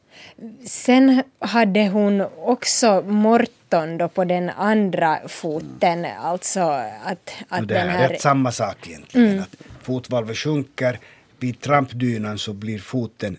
Sen 0.66 1.22
hade 1.39 1.89
hon 1.89 2.20
också 2.36 3.02
Morton 3.02 3.98
då 3.98 4.09
på 4.09 4.24
den 4.24 4.51
andra 4.51 5.28
foten, 5.28 6.05
alltså 6.05 6.60
att, 7.05 7.31
att 7.48 7.68
det 7.68 7.74
den 7.74 7.89
här... 7.89 8.09
Det 8.09 8.14
är 8.14 8.18
samma 8.18 8.52
sak 8.52 8.89
egentligen. 8.89 9.28
Mm. 9.28 9.43
Att 9.43 9.56
fotvalvet 9.82 10.36
sjunker, 10.36 10.98
vid 11.39 11.60
trampdynan 11.60 12.39
så 12.39 12.52
blir 12.52 12.78
foten 12.78 13.36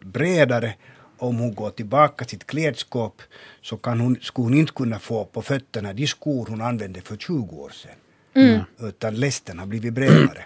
bredare. 0.00 0.74
Om 1.20 1.38
hon 1.38 1.54
går 1.54 1.70
tillbaka 1.70 2.24
till 2.24 2.38
sitt 2.38 2.46
klädskåp 2.46 3.22
så 3.62 3.76
kan 3.76 4.00
hon, 4.00 4.16
skulle 4.22 4.46
hon 4.46 4.54
inte 4.54 4.72
kunna 4.72 4.98
få 4.98 5.24
på 5.24 5.42
fötterna 5.42 5.92
de 5.92 6.06
skor 6.06 6.46
hon 6.48 6.60
använde 6.60 7.00
för 7.00 7.16
20 7.16 7.56
år 7.56 7.70
sedan. 7.70 7.96
Mm. 8.34 8.60
Utan 8.78 9.14
lästen 9.14 9.58
har 9.58 9.66
blivit 9.66 9.92
bredare. 9.92 10.44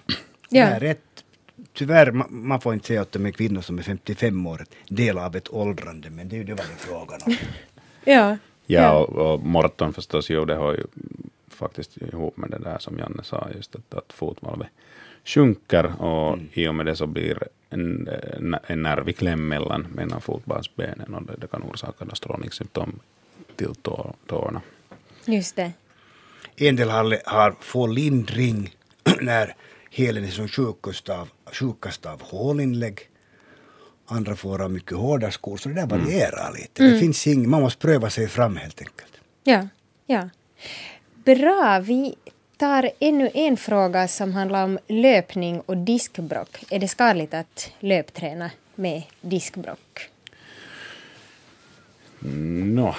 Ja. 0.48 0.66
Det 0.66 0.72
är 0.72 0.80
rätt 0.80 1.24
tyvärr, 1.72 2.12
man 2.28 2.60
får 2.60 2.74
inte 2.74 2.86
säga 2.86 3.02
att 3.02 3.12
de 3.12 3.26
är 3.26 3.30
kvinnor 3.30 3.60
som 3.60 3.78
är 3.78 3.82
55 3.82 4.46
år, 4.46 4.64
del 4.88 5.18
av 5.18 5.36
ett 5.36 5.52
åldrande, 5.52 6.10
men 6.10 6.28
det 6.28 6.36
är 6.36 6.38
ju 6.38 6.44
det 6.44 6.54
vad 6.54 6.66
det 6.66 6.76
frågan 6.76 7.20
om. 7.26 7.36
ja. 8.04 8.36
Ja, 8.66 8.98
och, 8.98 9.32
och 9.32 9.40
Morton 9.40 9.92
förstås, 9.92 10.30
jo, 10.30 10.44
det 10.44 10.54
har 10.54 10.72
ju 10.72 10.84
faktiskt 11.48 11.96
ihop 11.96 12.36
med 12.36 12.50
det 12.50 12.58
där 12.58 12.78
som 12.78 12.98
Janne 12.98 13.24
sa, 13.24 13.48
just 13.54 13.74
att, 13.74 13.94
att 13.94 14.12
fotvalvet 14.12 14.68
sjunker 15.24 16.02
och 16.02 16.32
mm. 16.32 16.48
i 16.52 16.68
och 16.68 16.74
med 16.74 16.86
det 16.86 16.96
så 16.96 17.06
blir 17.06 17.38
en, 17.70 18.08
en 18.66 18.82
nerv 18.82 19.08
i 19.08 19.12
kläm 19.12 19.48
mellan, 19.48 19.86
mellan 19.94 20.20
fotbollsbenen 20.20 21.14
och 21.14 21.22
det, 21.22 21.36
det 21.38 21.46
kan 21.46 21.62
orsaka 21.62 22.04
strålningssymptom 22.14 23.00
till 23.56 23.74
tå, 23.74 24.14
tårna. 24.26 24.60
Just 25.24 25.56
det. 25.56 25.72
En 26.56 26.76
del 26.76 26.90
har, 26.90 27.18
har 27.26 27.54
får 27.60 27.88
lindring 27.88 28.74
när 29.20 29.54
hälen 29.92 30.24
är 30.24 30.28
som 30.28 30.48
sjukast 30.48 31.08
av, 31.08 31.28
sjukast 31.52 32.06
av 32.06 32.22
hålinlägg. 32.22 33.00
Andra 34.06 34.36
får 34.36 34.62
av 34.62 34.70
mycket 34.70 34.96
hårda 34.96 35.30
skor, 35.30 35.56
så 35.56 35.68
det 35.68 35.74
där 35.74 35.86
varierar 35.86 36.48
mm. 36.48 36.60
lite. 36.60 36.82
Mm. 36.82 36.94
Det 36.94 37.00
finns 37.00 37.26
inget, 37.26 37.48
man 37.48 37.62
måste 37.62 37.80
pröva 37.80 38.10
sig 38.10 38.28
fram 38.28 38.56
helt 38.56 38.80
enkelt. 38.80 39.12
Ja, 39.44 39.68
ja. 40.06 40.28
Bra, 41.24 41.80
vi 41.84 42.14
tar 42.56 42.90
ännu 42.98 43.30
en 43.34 43.56
fråga 43.56 44.08
som 44.08 44.32
handlar 44.32 44.64
om 44.64 44.78
löpning 44.88 45.60
och 45.60 45.76
diskbrock. 45.76 46.64
Är 46.70 46.78
det 46.78 46.88
skadligt 46.88 47.34
att 47.34 47.70
löpträna 47.80 48.50
med 48.74 49.02
diskbrock? 49.20 50.08
No, 52.18 52.94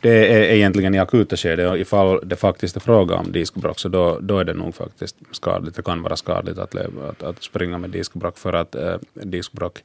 det 0.00 0.34
är 0.34 0.54
egentligen 0.54 0.94
i 0.94 0.98
akuta 0.98 1.36
skede 1.36 1.68
och 1.68 1.78
ifall 1.78 2.20
det 2.22 2.36
faktiskt 2.36 2.76
är 2.76 2.80
fråga 2.80 3.16
om 3.16 3.32
diskbråck 3.32 3.78
så 3.78 3.88
då, 3.88 4.18
då 4.20 4.38
är 4.38 4.44
det 4.44 4.54
nog 4.54 4.74
faktiskt 4.74 5.16
skadligt. 5.30 5.76
Det 5.76 5.82
kan 5.82 6.02
vara 6.02 6.16
skadligt 6.16 6.58
att, 6.58 6.74
att, 6.74 7.22
att 7.22 7.42
springa 7.42 7.78
med 7.78 7.90
diskbråck 7.90 8.38
för 8.38 8.52
att 8.52 8.74
äh, 8.74 8.94
diskbråck 9.12 9.82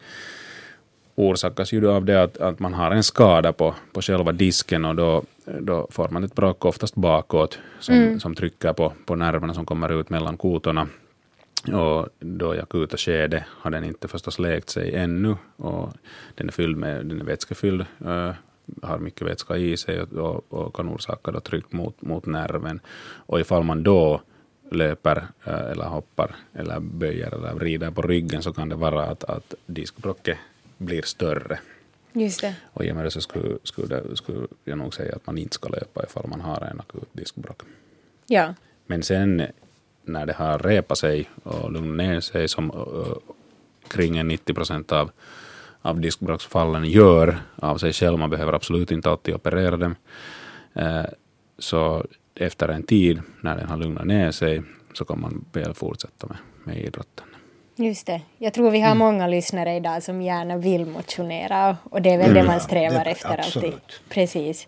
orsakas 1.16 1.74
ju 1.74 1.90
av 1.90 2.06
det 2.06 2.24
att, 2.24 2.38
att 2.38 2.60
man 2.60 2.74
har 2.74 2.92
en 2.92 3.04
skada 3.04 3.54
på, 3.54 3.76
på 3.94 4.02
själva 4.02 4.32
disken 4.32 4.86
och 4.86 4.96
då, 4.96 5.24
då 5.60 5.88
får 5.92 6.10
man 6.10 6.24
ett 6.24 6.36
bråck 6.36 6.66
oftast 6.66 6.96
bakåt 6.96 7.60
som, 7.80 7.96
mm. 7.96 8.20
som 8.20 8.36
trycker 8.36 8.74
på, 8.74 8.94
på 9.06 9.16
nerverna 9.16 9.54
som 9.54 9.66
kommer 9.66 10.00
ut 10.00 10.10
mellan 10.10 10.38
kotorna. 10.38 10.88
Och 11.74 12.10
då 12.20 12.56
i 12.56 12.60
akuta 12.60 12.98
skede 12.98 13.46
har 13.50 13.72
den 13.72 13.84
inte 13.84 14.08
förstås 14.08 14.40
läkt 14.40 14.70
sig 14.70 14.96
ännu 14.96 15.36
och 15.58 15.94
den 16.36 16.48
är, 16.48 16.52
fylld 16.52 16.78
med, 16.78 17.06
den 17.06 17.22
är 17.22 17.26
vätskefylld 17.26 17.86
äh, 18.06 18.32
har 18.82 18.98
mycket 19.00 19.28
vätska 19.28 19.58
i 19.58 19.78
sig 19.78 20.02
och, 20.02 20.54
och 20.54 20.76
kan 20.76 20.90
orsaka 20.90 21.32
då 21.32 21.40
tryck 21.40 21.72
mot, 21.72 22.02
mot 22.02 22.26
nerven. 22.26 22.80
Och 23.26 23.40
ifall 23.40 23.64
man 23.64 23.84
då 23.84 24.22
löper 24.72 25.28
eh, 25.44 25.72
eller 25.72 25.86
hoppar 25.86 26.36
eller 26.54 26.80
böjer 26.80 27.34
eller 27.34 27.54
vrider 27.54 27.92
på 27.92 28.02
ryggen 28.02 28.44
så 28.44 28.54
kan 28.54 28.70
det 28.70 28.76
vara 28.76 29.06
att, 29.06 29.24
att 29.24 29.54
diskbråcket 29.66 30.38
blir 30.78 31.02
större. 31.02 31.60
Just 32.14 32.42
det. 32.42 32.56
Och 32.74 32.86
i 32.86 32.92
och 32.92 32.96
med 32.96 33.06
det 33.06 33.12
så 33.12 33.22
skulle, 33.22 33.58
skulle, 33.64 34.16
skulle 34.16 34.48
jag 34.64 34.78
nog 34.78 34.94
säga 34.94 35.16
att 35.16 35.28
man 35.28 35.38
inte 35.38 35.56
ska 35.56 35.70
löpa 35.70 36.04
ifall 36.04 36.28
man 36.28 36.42
har 36.42 36.62
en 36.62 36.80
akut 36.80 37.10
diskbråck. 37.12 37.62
Ja. 38.28 38.54
Men 38.86 39.04
sen 39.04 39.48
när 40.04 40.26
det 40.26 40.34
har 40.34 40.60
repat 40.60 40.98
sig 40.98 41.30
och 41.44 41.72
lugnat 41.72 41.98
ner 41.98 42.20
sig 42.20 42.48
som 42.48 42.72
uh, 42.72 43.18
kring 43.88 44.18
en 44.18 44.28
90 44.28 44.54
procent 44.54 44.92
av 44.92 45.12
av 45.86 46.00
diskbråcksfallen 46.00 46.86
gör 46.86 47.38
av 47.56 47.78
sig 47.78 47.94
själv. 47.94 48.20
Man 48.20 48.30
behöver 48.30 48.54
absolut 48.54 48.92
inte 48.92 49.10
alltid 49.10 49.36
operera 49.36 49.78
dem. 49.78 49.96
Eh, 50.74 51.06
så 51.60 52.06
efter 52.36 52.68
en 52.68 52.84
tid, 52.84 53.22
när 53.42 53.58
den 53.58 53.70
har 53.70 53.78
lugnat 53.78 54.06
ner 54.06 54.32
sig, 54.32 54.64
så 54.94 55.06
kan 55.06 55.22
man 55.22 55.46
väl 55.54 55.74
fortsätta 55.74 56.28
med, 56.28 56.38
med 56.64 56.84
idrotten. 56.84 57.35
Just 57.78 58.08
det. 58.08 58.22
Jag 58.38 58.54
tror 58.54 58.72
vi 58.72 58.80
har 58.80 58.92
mm. 58.92 58.98
många 58.98 59.28
lyssnare 59.28 59.76
idag 59.76 60.04
som 60.04 60.22
gärna 60.22 60.58
vill 60.58 60.86
motionera 60.86 61.78
och 61.90 62.02
det 62.02 62.10
är 62.10 62.18
väl 62.18 62.30
mm, 62.30 62.44
det 62.44 62.52
man 62.52 62.60
strävar 62.60 63.04
det, 63.04 63.12
efter 63.12 63.40
absolut. 63.40 63.74
alltid. 63.74 64.10
Precis. 64.10 64.68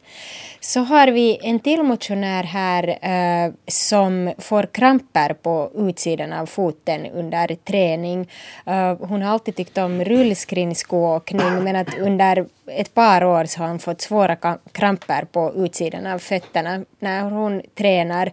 Så 0.59 0.79
har 0.79 1.07
vi 1.07 1.39
en 1.41 1.59
till 1.59 1.83
motionär 1.83 2.43
här 2.43 2.87
eh, 3.01 3.53
som 3.67 4.33
får 4.37 4.63
kramper 4.63 5.33
på 5.33 5.71
utsidan 5.75 6.33
av 6.33 6.45
foten 6.45 7.05
under 7.05 7.55
träning. 7.55 8.29
Uh, 8.67 9.07
hon 9.07 9.21
har 9.21 9.33
alltid 9.33 9.55
tyckt 9.55 9.77
om 9.77 10.03
rullskridskoåkning 10.03 11.63
men 11.63 11.75
att 11.75 11.97
under 11.97 12.45
ett 12.67 12.93
par 12.93 13.23
år 13.23 13.45
så 13.45 13.59
har 13.59 13.67
hon 13.67 13.79
fått 13.79 14.01
svåra 14.01 14.57
kramper 14.71 15.25
på 15.31 15.53
utsidan 15.55 16.07
av 16.07 16.19
fötterna 16.19 16.83
när 16.99 17.21
hon 17.21 17.61
tränar. 17.75 18.31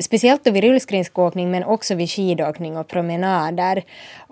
Speciellt 0.00 0.44
då 0.44 0.50
vid 0.50 0.64
rullskridskoåkning 0.64 1.50
men 1.50 1.64
också 1.64 1.94
vid 1.94 2.10
skidåkning 2.10 2.76
och 2.76 2.88
promenader. 2.88 3.82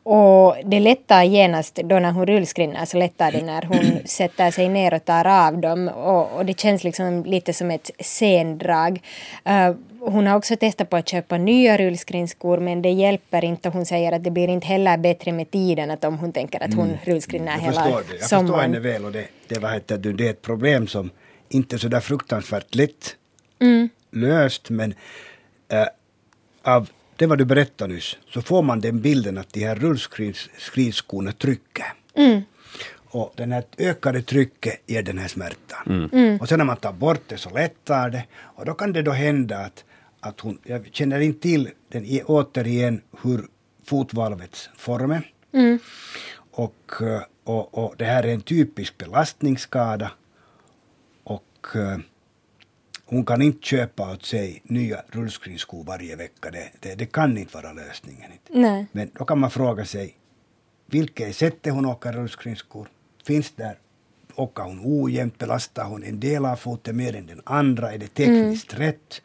Och 0.08 0.56
det 0.64 0.80
lättar 0.80 1.22
genast 1.24 1.74
då 1.74 1.98
när 1.98 2.12
hon 2.12 2.26
rullskrinnar 2.26 2.84
så 2.84 2.96
lättar 2.96 3.32
det 3.32 3.42
när 3.42 3.62
hon 3.62 4.00
sätter 4.04 4.50
sig 4.50 4.68
ner 4.68 4.94
och 4.94 5.04
tar 5.04 5.26
av 5.26 5.58
dem. 5.58 5.88
Och, 5.88 6.36
och 6.36 6.46
det 6.46 6.60
känns 6.60 6.84
liksom 6.84 7.24
lite 7.24 7.52
som 7.52 7.70
ett 7.70 7.90
sendrag. 8.00 9.02
Uh, 9.48 9.76
hon 10.00 10.26
har 10.26 10.36
också 10.36 10.56
testat 10.56 10.90
på 10.90 10.96
att 10.96 11.08
köpa 11.08 11.38
nya 11.38 11.76
rullskridskor 11.76 12.58
men 12.58 12.82
det 12.82 12.90
hjälper 12.90 13.44
inte. 13.44 13.68
Hon 13.68 13.86
säger 13.86 14.12
att 14.12 14.24
det 14.24 14.30
blir 14.30 14.48
inte 14.48 14.66
heller 14.66 14.96
bättre 14.96 15.32
med 15.32 15.50
tiden 15.50 15.90
att 15.90 16.04
om 16.04 16.18
hon 16.18 16.32
tänker 16.32 16.62
att 16.62 16.74
hon 16.74 16.88
mm. 16.88 16.98
rullskrinnar 17.04 17.58
hela 17.58 17.72
sommaren. 17.72 18.04
Jag 18.08 18.28
förstår 18.28 18.58
henne 18.58 18.78
väl 18.78 19.04
och 19.04 19.12
det, 19.12 19.24
det, 19.48 19.58
vad 19.58 19.72
heter 19.72 19.98
det, 19.98 20.12
det 20.12 20.26
är 20.26 20.30
ett 20.30 20.42
problem 20.42 20.86
som 20.86 21.10
inte 21.48 21.76
är 21.76 21.78
så 21.78 21.88
där 21.88 22.00
fruktansvärt 22.00 22.74
lätt 22.74 23.16
mm. 23.60 23.88
löst 24.10 24.70
men 24.70 24.94
äh, 25.68 25.86
av 26.62 26.88
det 27.16 27.26
vad 27.26 27.38
du 27.38 27.44
berättade 27.44 27.94
nyss 27.94 28.16
så 28.30 28.42
får 28.42 28.62
man 28.62 28.80
den 28.80 29.00
bilden 29.00 29.38
att 29.38 29.52
de 29.52 29.64
här 29.64 29.76
rullskridskorna 29.76 31.32
trycker. 31.32 31.92
Mm. 32.14 32.42
Och 33.08 33.32
den 33.36 33.52
här 33.52 33.64
ökade 33.78 34.22
trycket 34.22 34.82
ger 34.86 35.02
den 35.02 35.18
här 35.18 35.28
smärtan. 35.28 35.86
Mm. 35.86 36.08
mm. 36.12 36.40
Och 36.40 36.48
sen 36.48 36.58
när 36.58 36.64
man 36.64 36.76
tar 36.76 36.92
bort 36.92 37.22
det 37.26 37.36
så 37.36 37.50
lättar 37.50 38.10
det. 38.10 38.24
Och 38.34 38.64
då 38.64 38.74
kan 38.74 38.92
det 38.92 39.02
då 39.02 39.12
hända 39.12 39.58
att, 39.58 39.84
att 40.20 40.40
hon, 40.40 40.58
jag 40.64 40.88
känner 40.92 41.20
inte 41.20 41.40
till 41.40 41.70
den 41.88 42.20
återigen 42.24 43.00
hur 43.22 43.44
fotvalvets 43.84 44.70
form 44.76 45.10
är. 45.10 45.32
Mm. 45.52 45.78
Och, 46.50 46.92
och, 47.44 47.78
och 47.78 47.94
det 47.96 48.04
här 48.04 48.22
är 48.22 48.32
en 48.32 48.40
typisk 48.40 48.98
belastningsskada. 48.98 50.10
Och 51.24 51.66
hon 53.08 53.24
kan 53.24 53.42
inte 53.42 53.66
köpa 53.66 54.12
åt 54.12 54.24
sig 54.24 54.62
nya 54.64 55.02
rullskridskor 55.08 55.84
varje 55.84 56.16
vecka. 56.16 56.50
Det, 56.50 56.70
det, 56.80 56.94
det, 56.94 57.06
kan 57.06 57.38
inte 57.38 57.54
vara 57.54 57.72
lösningen. 57.72 58.30
Nej. 58.50 58.86
Men 58.92 59.10
då 59.18 59.24
kan 59.24 59.38
man 59.38 59.50
fråga 59.50 59.84
sig, 59.84 60.14
vilket 60.86 61.28
är 61.28 61.32
sättet 61.32 61.72
hon 61.72 61.86
åker 61.86 62.12
rullskridskor? 62.12 62.88
Finns 63.24 63.50
där 63.50 63.78
åker 64.34 64.62
hon 64.62 64.80
ojämnt, 64.84 65.38
belastar 65.38 65.84
hon 65.84 66.02
en 66.02 66.20
del 66.20 66.46
av 66.46 66.56
foten 66.56 66.96
mer 66.96 67.16
än 67.16 67.26
den 67.26 67.40
andra? 67.44 67.92
Är 67.92 67.98
det 67.98 68.14
tekniskt 68.14 68.72
mm. 68.72 68.86
rätt? 68.86 69.22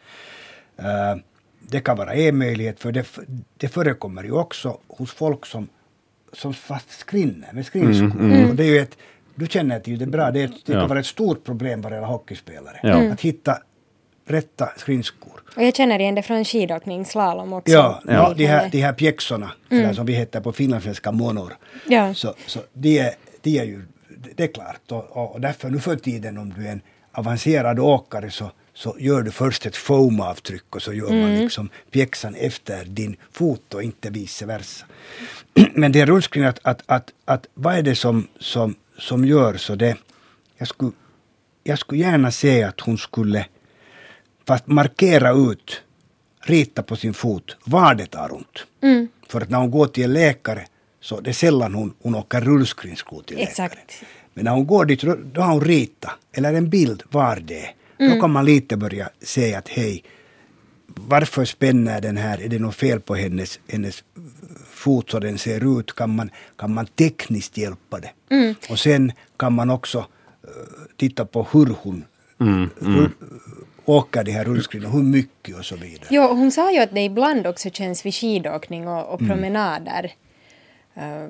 Uh, 0.80 1.22
det 1.60 1.80
kan 1.80 1.98
vara 1.98 2.14
en 2.14 2.38
möjlighet, 2.38 2.80
för 2.80 2.92
det, 2.92 3.08
det 3.58 3.68
förekommer 3.68 4.24
ju 4.24 4.32
också 4.32 4.78
hos 4.88 5.14
folk 5.14 5.46
som, 5.46 5.68
som 6.34 6.54
fast 6.54 6.90
skrinner 6.90 7.54
med 7.54 7.66
skrinskor. 7.66 8.12
Mm, 8.12 8.32
mm. 8.32 8.50
Och 8.50 8.56
det 8.56 8.64
är 8.64 8.68
ju 8.68 8.80
ett, 8.80 8.98
du 9.36 9.48
känner 9.48 9.80
till 9.80 10.00
det 10.00 10.06
bra, 10.06 10.32
det, 10.32 10.52
det 10.66 10.74
kan 10.74 10.90
vara 10.90 11.00
ett 11.00 11.06
stort 11.06 11.44
problem 11.44 11.82
vad 11.82 11.92
det 11.92 11.96
gäller 11.96 12.08
hockeyspelare. 12.08 12.80
Ja. 12.84 13.12
Att 13.12 13.22
hitta 13.22 13.58
rätta 14.32 14.70
skridskor. 14.78 15.42
Och 15.56 15.64
jag 15.64 15.76
känner 15.76 16.00
igen 16.00 16.16
det 16.16 16.22
från 16.22 16.46
skidåkning, 16.46 17.06
slalom 17.06 17.54
också. 17.54 17.74
Ja, 17.74 18.02
ja. 18.08 18.34
de, 18.38 18.46
här, 18.46 18.70
de 18.72 18.82
här 18.82 18.94
pjäxorna, 18.94 19.52
mm. 19.70 19.96
som 19.96 20.06
vi 20.06 20.14
heter 20.14 20.42
på 20.42 20.52
finlandssvenska 20.54 21.12
monor. 21.12 21.54
Ja. 21.88 22.14
Så, 22.14 22.34
så 22.46 22.60
de, 22.74 23.00
är, 23.00 23.14
de 23.42 23.60
är 23.60 23.64
ju, 23.64 23.82
det 24.36 24.44
är 24.44 24.48
klart. 24.48 24.92
Och, 24.92 25.34
och 25.34 25.42
därför 25.42 25.70
nu 25.70 25.80
för 25.80 25.96
tiden 25.96 26.38
om 26.38 26.54
du 26.54 26.68
är 26.68 26.72
en 26.72 26.82
avancerad 27.12 27.80
åkare 27.80 28.32
så, 28.32 28.52
så 28.74 28.96
gör 29.00 29.22
du 29.22 29.32
först 29.32 29.66
ett 29.66 29.76
foamavtryck 29.76 30.76
och 30.76 30.82
så 30.82 30.94
gör 30.94 31.10
mm. 31.10 31.22
man 31.22 31.36
liksom 31.36 31.70
pjäxan 31.92 32.36
efter 32.36 32.86
din 32.86 33.16
fot 33.32 33.74
och 33.74 33.84
inte 33.84 34.10
vice 34.10 34.46
versa. 34.46 34.86
Men 35.74 35.92
det 35.92 36.02
är 36.02 36.06
rullskrin 36.06 36.46
att, 36.46 36.60
att, 36.64 36.84
att, 36.86 37.12
att 37.26 37.48
vad 37.54 37.76
är 37.76 37.82
det 37.82 37.96
som, 37.96 38.28
som, 38.40 38.76
som 38.98 39.26
gör 39.26 39.58
så 39.58 39.76
det, 39.76 39.98
jag 40.58 40.68
skulle, 40.68 40.92
jag 41.64 41.80
skulle 41.80 42.02
gärna 42.02 42.32
se 42.32 42.64
att 42.64 42.80
hon 42.80 42.98
skulle 42.98 43.46
fast 44.48 44.68
markera 44.68 45.32
ut, 45.32 45.82
rita 46.42 46.84
på 46.84 46.96
sin 46.96 47.14
fot 47.14 47.58
var 47.66 47.96
det 47.96 48.06
tar 48.06 48.34
ont. 48.34 48.66
Mm. 48.82 49.08
För 49.28 49.42
att 49.42 49.50
när 49.50 49.58
hon 49.58 49.72
går 49.72 49.88
till 49.88 50.04
en 50.04 50.14
läkare 50.14 50.66
så 51.02 51.20
det 51.20 51.30
är 51.30 51.34
sällan 51.34 51.74
hon, 51.74 51.94
hon 52.02 52.16
åker 52.16 52.42
rullskridskor 52.42 53.24
till 53.24 53.38
läkare. 53.38 53.50
Exakt. 53.50 54.04
Men 54.34 54.46
när 54.46 54.52
hon 54.52 54.68
går 54.68 54.86
dit 54.86 55.02
då 55.34 55.42
har 55.42 55.54
hon 55.54 55.62
ritat, 55.62 56.12
eller 56.34 56.54
en 56.54 56.70
bild 56.70 57.04
var 57.12 57.36
det 57.36 57.66
är. 57.66 57.76
Mm. 58.00 58.14
Då 58.14 58.22
kan 58.22 58.32
man 58.32 58.46
lite 58.46 58.78
börja 58.78 59.10
säga 59.22 59.58
att 59.58 59.68
hej, 59.68 60.04
varför 60.88 61.46
spänner 61.46 62.02
den 62.02 62.18
här? 62.18 62.42
Är 62.42 62.48
det 62.48 62.60
något 62.60 62.76
fel 62.76 63.00
på 63.00 63.16
hennes, 63.16 63.60
hennes 63.68 64.04
fot 64.70 65.10
så 65.10 65.20
den 65.20 65.38
ser 65.38 65.80
ut? 65.80 65.96
Kan 65.96 66.16
man, 66.16 66.30
kan 66.56 66.74
man 66.74 66.86
tekniskt 66.86 67.58
hjälpa 67.58 68.00
det? 68.00 68.12
Mm. 68.30 68.56
Och 68.70 68.80
sen 68.80 69.12
kan 69.38 69.54
man 69.54 69.70
också 69.70 69.98
uh, 70.00 70.06
titta 70.98 71.26
på 71.26 71.48
hur 71.52 71.76
hon 71.82 72.06
mm, 72.40 72.70
mm 72.82 73.12
åker 73.86 74.24
de 74.24 74.32
här 74.32 74.44
rullskridorna, 74.44 74.94
hur 74.94 75.04
mycket 75.04 75.58
och 75.58 75.66
så 75.66 75.76
vidare. 75.76 76.08
Jo, 76.10 76.22
hon 76.22 76.52
sa 76.52 76.72
ju 76.72 76.80
att 76.80 76.94
det 76.94 77.02
ibland 77.02 77.48
också 77.48 77.70
känns 77.70 78.06
vid 78.06 78.14
skidåkning 78.14 78.88
och, 78.88 79.14
och 79.14 79.22
mm. 79.22 79.32
promenader. 79.32 80.12
Mm. 80.96 81.24
Uh, 81.24 81.30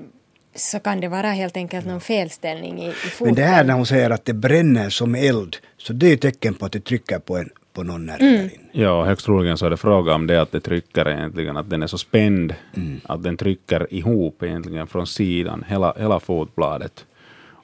så 0.56 0.80
kan 0.80 1.02
det 1.02 1.08
vara 1.08 1.32
helt 1.32 1.58
enkelt 1.58 1.86
någon 1.86 2.02
felställning 2.02 2.82
i, 2.82 2.90
i 2.90 2.92
foten. 2.92 3.28
Men 3.28 3.36
det 3.36 3.44
här 3.44 3.64
när 3.64 3.74
hon 3.74 3.86
säger 3.86 4.10
att 4.10 4.26
det 4.26 4.34
bränner 4.34 4.90
som 4.90 5.16
eld, 5.16 5.58
så 5.78 5.94
det 5.94 6.10
är 6.10 6.14
ett 6.14 6.22
tecken 6.22 6.54
på 6.54 6.66
att 6.66 6.72
det 6.72 6.80
trycker 6.80 7.20
på 7.20 7.38
en 7.38 7.50
på 7.74 7.84
någon 7.84 8.06
nerv 8.06 8.22
mm. 8.22 8.50
Ja, 8.72 9.06
högst 9.06 9.26
troligen 9.26 9.58
så 9.58 9.66
är 9.66 9.70
det 9.70 9.78
fråga 9.78 10.14
om 10.14 10.28
det 10.28 10.42
att 10.42 10.52
det 10.52 10.62
trycker 10.62 11.10
egentligen, 11.10 11.58
att 11.58 11.70
den 11.70 11.84
är 11.84 11.88
så 11.88 11.98
spänd, 11.98 12.56
mm. 12.76 13.02
att 13.04 13.24
den 13.24 13.38
trycker 13.38 13.94
ihop 13.94 14.44
egentligen 14.44 14.88
från 14.88 15.08
sidan, 15.08 15.66
hela, 15.68 15.94
hela 15.98 16.20
fotbladet. 16.20 17.06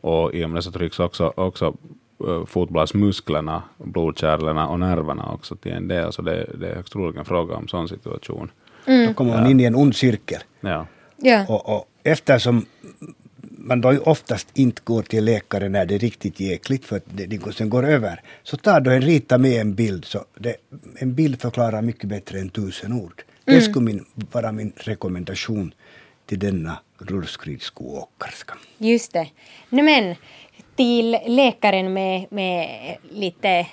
Och 0.02 0.34
i 0.34 0.46
och 0.46 0.50
med 0.50 0.58
det 0.58 0.62
så 0.62 0.72
trycks 0.72 1.00
också, 1.00 1.34
också 1.36 1.78
fotbollsmusklerna, 2.48 3.64
blodkärlen 3.78 4.58
och 4.58 4.80
nerverna 4.80 5.32
också 5.32 5.56
till 5.56 5.72
en 5.72 5.88
del, 5.88 6.14
så 6.14 6.22
det, 6.22 6.50
det 6.60 6.68
är 6.70 6.76
högst 6.76 6.94
troligen 6.94 7.26
fråga 7.26 7.56
om 7.56 7.68
sån 7.68 7.88
situation. 7.88 8.52
Mm. 8.86 9.08
Då 9.08 9.14
kommer 9.14 9.34
man 9.34 9.52
in 9.52 9.60
i 9.60 9.64
en 9.64 9.76
ond 9.76 9.96
cirkel. 9.96 10.42
Ja. 10.60 10.88
ja. 11.18 11.46
Och, 11.48 11.76
och 11.76 11.86
eftersom 12.04 12.66
man 13.68 13.82
då 13.82 13.98
oftast 13.98 14.48
inte 14.54 14.82
går 14.84 15.04
till 15.04 15.26
läkare 15.26 15.70
när 15.70 15.86
det 15.86 15.96
är 15.96 16.00
riktigt 16.00 16.40
jäkligt 16.40 16.86
för 16.86 16.98
att 16.98 17.04
det, 17.06 17.26
det 17.26 17.54
sen 17.54 17.70
går 17.70 17.86
över. 17.86 18.22
Så 18.44 18.58
ta 18.58 18.80
då 18.80 18.92
en 18.92 19.02
rita 19.02 19.38
med 19.38 19.62
en 19.62 19.76
bild. 19.76 20.06
Så 20.06 20.26
det, 20.38 20.56
en 20.96 21.16
bild 21.16 21.42
förklarar 21.42 21.82
mycket 21.82 22.10
bättre 22.10 22.40
än 22.40 22.50
tusen 22.50 22.94
ord. 22.94 23.24
Mm. 23.46 23.60
Det 23.60 23.62
skulle 23.62 23.86
min, 23.86 24.06
vara 24.14 24.52
min 24.52 24.74
rekommendation 24.76 25.74
till 26.26 26.40
denna 26.40 26.80
rullskridskoåkerska. 27.00 28.54
Just 28.78 29.14
det. 29.14 29.28
No, 29.70 29.84
men 29.84 30.16
till 30.78 31.18
läkaren 31.26 31.94
med, 31.94 32.26
med 32.30 32.68
lite 33.10 33.68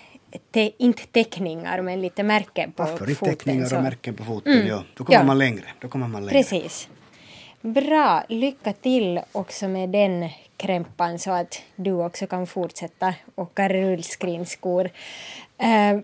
te, 0.51 0.73
inte 0.79 1.07
teckningar 1.07 1.83
men 1.83 2.03
lite 2.03 2.23
märken 2.23 2.73
på 2.73 2.83
Varför 2.83 3.07
foten. 3.07 3.37
Teckningar 3.37 3.77
och 3.77 3.83
märken 3.83 4.15
på 4.15 4.25
foten? 4.25 4.53
Mm. 4.53 4.67
Ja, 4.67 4.83
då 4.95 5.05
kommer 5.05 5.19
ja. 5.19 5.25
man 5.25 5.39
längre. 5.39 5.65
Då 5.81 5.89
kommer 5.89 6.09
man 6.09 6.27
längre. 6.27 6.43
Precis. 6.43 6.89
Bra, 7.61 8.25
lycka 8.29 8.73
till 8.73 9.21
också 9.33 9.69
med 9.69 9.89
den 9.89 10.29
krämpan 10.57 11.19
så 11.19 11.31
att 11.31 11.63
du 11.77 11.93
också 11.93 12.27
kan 12.27 12.47
fortsätta 12.47 13.15
åka 13.35 13.69
rullskridskor. 13.69 14.85
Uh, 14.85 16.01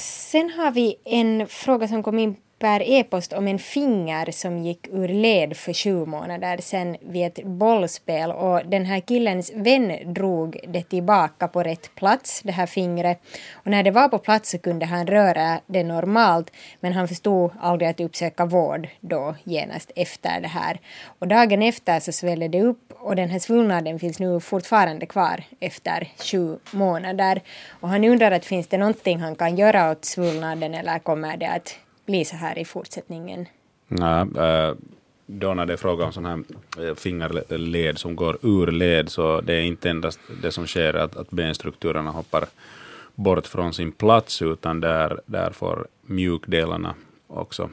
sen 0.00 0.50
har 0.50 0.70
vi 0.70 0.96
en 1.04 1.46
fråga 1.46 1.88
som 1.88 2.02
kom 2.02 2.18
in 2.18 2.36
per 2.58 2.82
e-post 2.82 3.32
om 3.32 3.48
en 3.48 3.58
finger 3.58 4.30
som 4.30 4.58
gick 4.58 4.88
ur 4.88 5.08
led 5.08 5.56
för 5.56 5.72
sju 5.72 6.06
månader 6.06 6.58
sedan 6.60 6.96
vid 7.00 7.26
ett 7.26 7.44
bollspel 7.44 8.30
och 8.30 8.66
den 8.66 8.84
här 8.84 9.00
killens 9.00 9.52
vän 9.54 10.14
drog 10.14 10.60
det 10.68 10.82
tillbaka 10.82 11.48
på 11.48 11.62
rätt 11.62 11.94
plats, 11.94 12.42
det 12.44 12.52
här 12.52 12.66
fingret. 12.66 13.20
Och 13.52 13.70
när 13.70 13.82
det 13.82 13.90
var 13.90 14.08
på 14.08 14.18
plats 14.18 14.50
så 14.50 14.58
kunde 14.58 14.86
han 14.86 15.06
röra 15.06 15.60
det 15.66 15.84
normalt 15.84 16.50
men 16.80 16.92
han 16.92 17.08
förstod 17.08 17.50
aldrig 17.60 17.90
att 17.90 18.00
uppsöka 18.00 18.46
vård 18.46 18.88
då 19.00 19.34
genast 19.44 19.90
efter 19.96 20.40
det 20.40 20.48
här. 20.48 20.80
Och 21.18 21.28
dagen 21.28 21.62
efter 21.62 22.00
så 22.00 22.12
svällde 22.12 22.48
det 22.48 22.62
upp 22.62 22.92
och 22.98 23.16
den 23.16 23.30
här 23.30 23.38
svullnaden 23.38 23.98
finns 23.98 24.18
nu 24.18 24.40
fortfarande 24.40 25.06
kvar 25.06 25.44
efter 25.60 26.08
sju 26.18 26.58
månader. 26.70 27.40
Och 27.80 27.88
han 27.88 28.04
undrar 28.04 28.30
att 28.30 28.44
finns 28.44 28.66
det 28.66 28.78
någonting 28.78 29.20
han 29.20 29.34
kan 29.34 29.56
göra 29.56 29.90
åt 29.90 30.04
svullnaden 30.04 30.74
eller 30.74 30.98
kommer 30.98 31.36
det 31.36 31.48
att 31.48 31.76
bli 32.06 32.24
så 32.24 32.36
här 32.36 32.58
i 32.58 32.64
fortsättningen? 32.64 33.46
Nej, 33.88 34.26
äh, 34.36 34.74
då 35.26 35.54
när 35.54 35.66
det 35.66 35.72
är 35.72 35.76
fråga 35.76 36.04
om 36.04 36.12
sån 36.12 36.24
här 36.24 36.42
eh, 36.78 36.94
fingerled 36.94 37.98
som 37.98 38.16
går 38.16 38.38
ur 38.42 38.66
led, 38.66 39.08
så 39.08 39.40
det 39.40 39.54
är 39.54 39.60
inte 39.60 39.90
endast 39.90 40.20
det 40.42 40.52
som 40.52 40.66
sker 40.66 40.94
att, 40.94 41.16
att 41.16 41.30
benstrukturerna 41.30 42.10
hoppar 42.10 42.44
bort 43.14 43.46
från 43.46 43.72
sin 43.72 43.92
plats, 43.92 44.42
utan 44.42 44.80
där, 44.80 45.20
där 45.26 45.50
får 45.50 45.86
mjukdelarna 46.02 46.94
också 47.26 47.70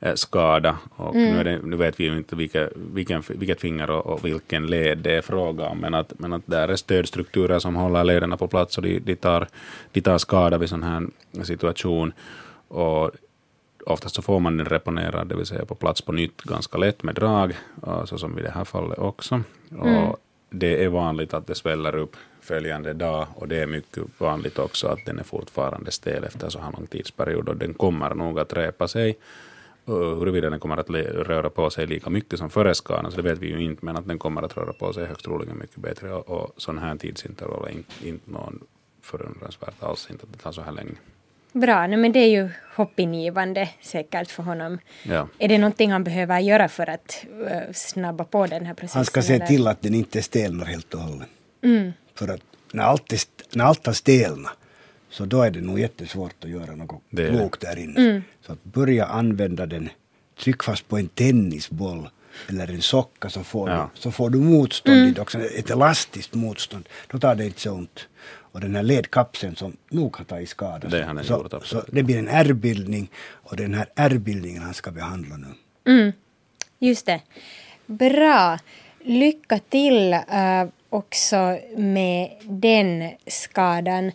eh, 0.00 0.14
skada. 0.14 0.78
Och 0.96 1.14
mm. 1.14 1.36
nu, 1.36 1.44
det, 1.44 1.60
nu, 1.66 1.76
vet 1.76 2.00
vi 2.00 2.04
ju 2.04 2.16
inte 2.16 2.36
vilka, 2.36 2.68
vilken, 2.74 3.22
vilket 3.28 3.60
finger 3.60 3.90
och, 3.90 4.06
och, 4.06 4.24
vilken 4.24 4.66
led 4.66 4.98
det 4.98 5.12
är 5.12 5.22
fråga 5.22 5.64
om, 5.64 5.78
men 5.78 5.94
att, 5.94 6.12
men 6.18 6.32
att 6.32 6.42
där 6.46 6.68
är 6.68 6.76
stödstrukturer 6.76 7.58
som 7.58 7.74
håller 7.74 8.04
lederna 8.04 8.36
på 8.36 8.48
plats 8.48 8.76
och 8.76 8.82
de, 8.82 8.98
de, 8.98 9.16
tar, 9.16 9.48
de 9.92 10.00
tar 10.00 10.18
skada 10.18 10.58
vid 10.58 10.68
sån 10.68 10.82
här 10.82 11.08
situation. 11.42 12.12
Och 12.68 13.10
oftast 13.86 14.14
så 14.14 14.22
får 14.22 14.40
man 14.40 14.56
den 14.56 14.66
reponerad, 14.66 15.28
det 15.28 15.36
vill 15.36 15.46
säga 15.46 15.64
på 15.64 15.74
plats 15.74 16.02
på 16.02 16.12
nytt 16.12 16.42
ganska 16.42 16.78
lätt 16.78 17.02
med 17.02 17.14
drag, 17.14 17.56
så 18.04 18.18
som 18.18 18.38
i 18.38 18.42
det 18.42 18.50
här 18.50 18.64
fallet 18.64 18.98
också. 18.98 19.42
Mm. 19.70 19.96
Och 19.96 20.18
det 20.50 20.84
är 20.84 20.88
vanligt 20.88 21.34
att 21.34 21.46
det 21.46 21.54
sväller 21.54 21.96
upp 21.96 22.16
följande 22.40 22.92
dag 22.92 23.26
och 23.34 23.48
det 23.48 23.62
är 23.62 23.66
mycket 23.66 24.04
vanligt 24.18 24.58
också 24.58 24.88
att 24.88 24.98
den 25.06 25.18
är 25.18 25.22
fortfarande 25.22 25.90
stel 25.90 26.24
efter 26.24 26.48
så 26.48 26.58
här 26.58 26.72
lång 26.72 26.86
tidsperiod 26.86 27.48
och 27.48 27.56
den 27.56 27.74
kommer 27.74 28.14
nog 28.14 28.40
att 28.40 28.52
räpa 28.52 28.88
sig. 28.88 29.18
huruvida 29.86 30.50
den 30.50 30.60
kommer 30.60 30.76
att 30.76 30.90
röra 30.90 31.50
på 31.50 31.70
sig 31.70 31.86
lika 31.86 32.10
mycket 32.10 32.38
som 32.38 32.50
före 32.50 32.74
skadan, 32.74 33.10
så 33.10 33.16
det 33.16 33.22
vet 33.22 33.38
vi 33.38 33.46
ju 33.46 33.62
inte, 33.62 33.84
men 33.84 33.96
att 33.96 34.08
den 34.08 34.18
kommer 34.18 34.42
att 34.42 34.56
röra 34.56 34.72
på 34.72 34.92
sig 34.92 35.06
högst 35.06 35.24
troligen 35.24 35.58
mycket 35.58 35.76
bättre. 35.76 36.12
Och, 36.14 36.28
och 36.28 36.54
sån 36.56 36.78
här 36.78 36.96
tidsintervall 36.96 37.64
är 37.64 37.72
inte, 37.72 38.08
inte 38.08 38.30
någon 38.30 38.60
förundransvärt 39.02 39.82
alls, 39.82 40.08
inte 40.10 40.26
att 40.26 40.32
det 40.32 40.38
tar 40.38 40.52
så 40.52 40.62
här 40.62 40.72
länge. 40.72 40.96
Bra, 41.52 41.86
nej, 41.86 41.96
men 41.96 42.12
det 42.12 42.18
är 42.18 42.28
ju 42.28 42.48
hoppingivande 42.74 43.68
säkert 43.80 44.30
för 44.30 44.42
honom. 44.42 44.78
Ja. 45.02 45.28
Är 45.38 45.48
det 45.48 45.58
någonting 45.58 45.92
han 45.92 46.04
behöver 46.04 46.40
göra 46.40 46.68
för 46.68 46.90
att 46.90 47.26
uh, 47.40 47.72
snabba 47.72 48.24
på 48.24 48.46
den 48.46 48.66
här 48.66 48.74
processen? 48.74 48.98
Han 48.98 49.04
ska 49.04 49.22
se 49.22 49.34
eller? 49.34 49.46
till 49.46 49.66
att 49.66 49.82
den 49.82 49.94
inte 49.94 50.22
stelnar 50.22 50.66
helt 50.66 50.94
och 50.94 51.00
hållet. 51.00 51.28
Mm. 51.64 51.92
För 52.14 52.28
att 52.28 52.40
när 52.72 52.82
allt, 52.82 53.12
är, 53.12 53.20
när 53.52 53.64
allt 53.64 53.86
har 53.86 53.92
stelnat 53.92 54.52
så 55.10 55.24
då 55.24 55.42
är 55.42 55.50
det 55.50 55.60
nog 55.60 55.80
jättesvårt 55.80 56.44
att 56.44 56.50
göra 56.50 56.76
något 56.76 57.02
det 57.10 57.28
klokt 57.28 57.60
där 57.60 57.78
inne. 57.78 58.00
Mm. 58.00 58.22
Så 58.46 58.52
att 58.52 58.64
börja 58.64 59.06
använda 59.06 59.66
den, 59.66 59.88
tryck 60.38 60.62
fast 60.62 60.88
på 60.88 60.98
en 60.98 61.08
tennisboll 61.08 62.08
eller 62.48 62.68
en 62.68 62.82
socka 62.82 63.30
så 63.30 63.44
får, 63.44 63.70
ja. 63.70 63.90
du, 63.94 64.00
så 64.00 64.10
får 64.10 64.30
du 64.30 64.38
motstånd, 64.38 64.98
mm. 64.98 65.22
också, 65.22 65.38
ett 65.38 65.70
elastiskt 65.70 66.34
motstånd. 66.34 66.88
Då 67.10 67.18
tar 67.18 67.34
det 67.34 67.44
inte 67.44 67.60
så 67.60 67.72
ont. 67.72 68.08
Och 68.52 68.60
den 68.60 68.76
här 68.76 68.82
ledkapseln 68.82 69.56
som 69.56 69.76
nog 69.90 70.16
har 70.16 70.24
tagit 70.24 70.48
skada. 70.48 70.88
Det, 70.88 71.04
han 71.04 71.24
så, 71.24 71.32
gjort, 71.32 71.66
så 71.66 71.82
det 71.88 72.02
blir 72.02 72.18
en 72.18 72.28
ärrbildning 72.28 73.10
och 73.32 73.56
den 73.56 73.74
här 73.74 73.86
ärrbildningen 73.94 74.62
han 74.62 74.74
ska 74.74 74.90
behandla 74.90 75.36
nu. 75.36 75.46
Mm. 75.92 76.12
Just 76.78 77.06
det. 77.06 77.20
Bra. 77.86 78.58
Lycka 79.04 79.58
till 79.58 80.12
uh, 80.12 80.68
också 80.88 81.58
med 81.76 82.30
den 82.42 83.10
skadan. 83.26 84.12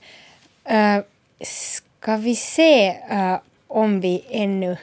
Uh, 0.71 1.03
ska 1.41 2.17
vi 2.17 2.35
se 2.35 2.89
uh, 3.11 3.39
om 3.67 4.01
vi 4.01 4.25
ännu 4.29 4.77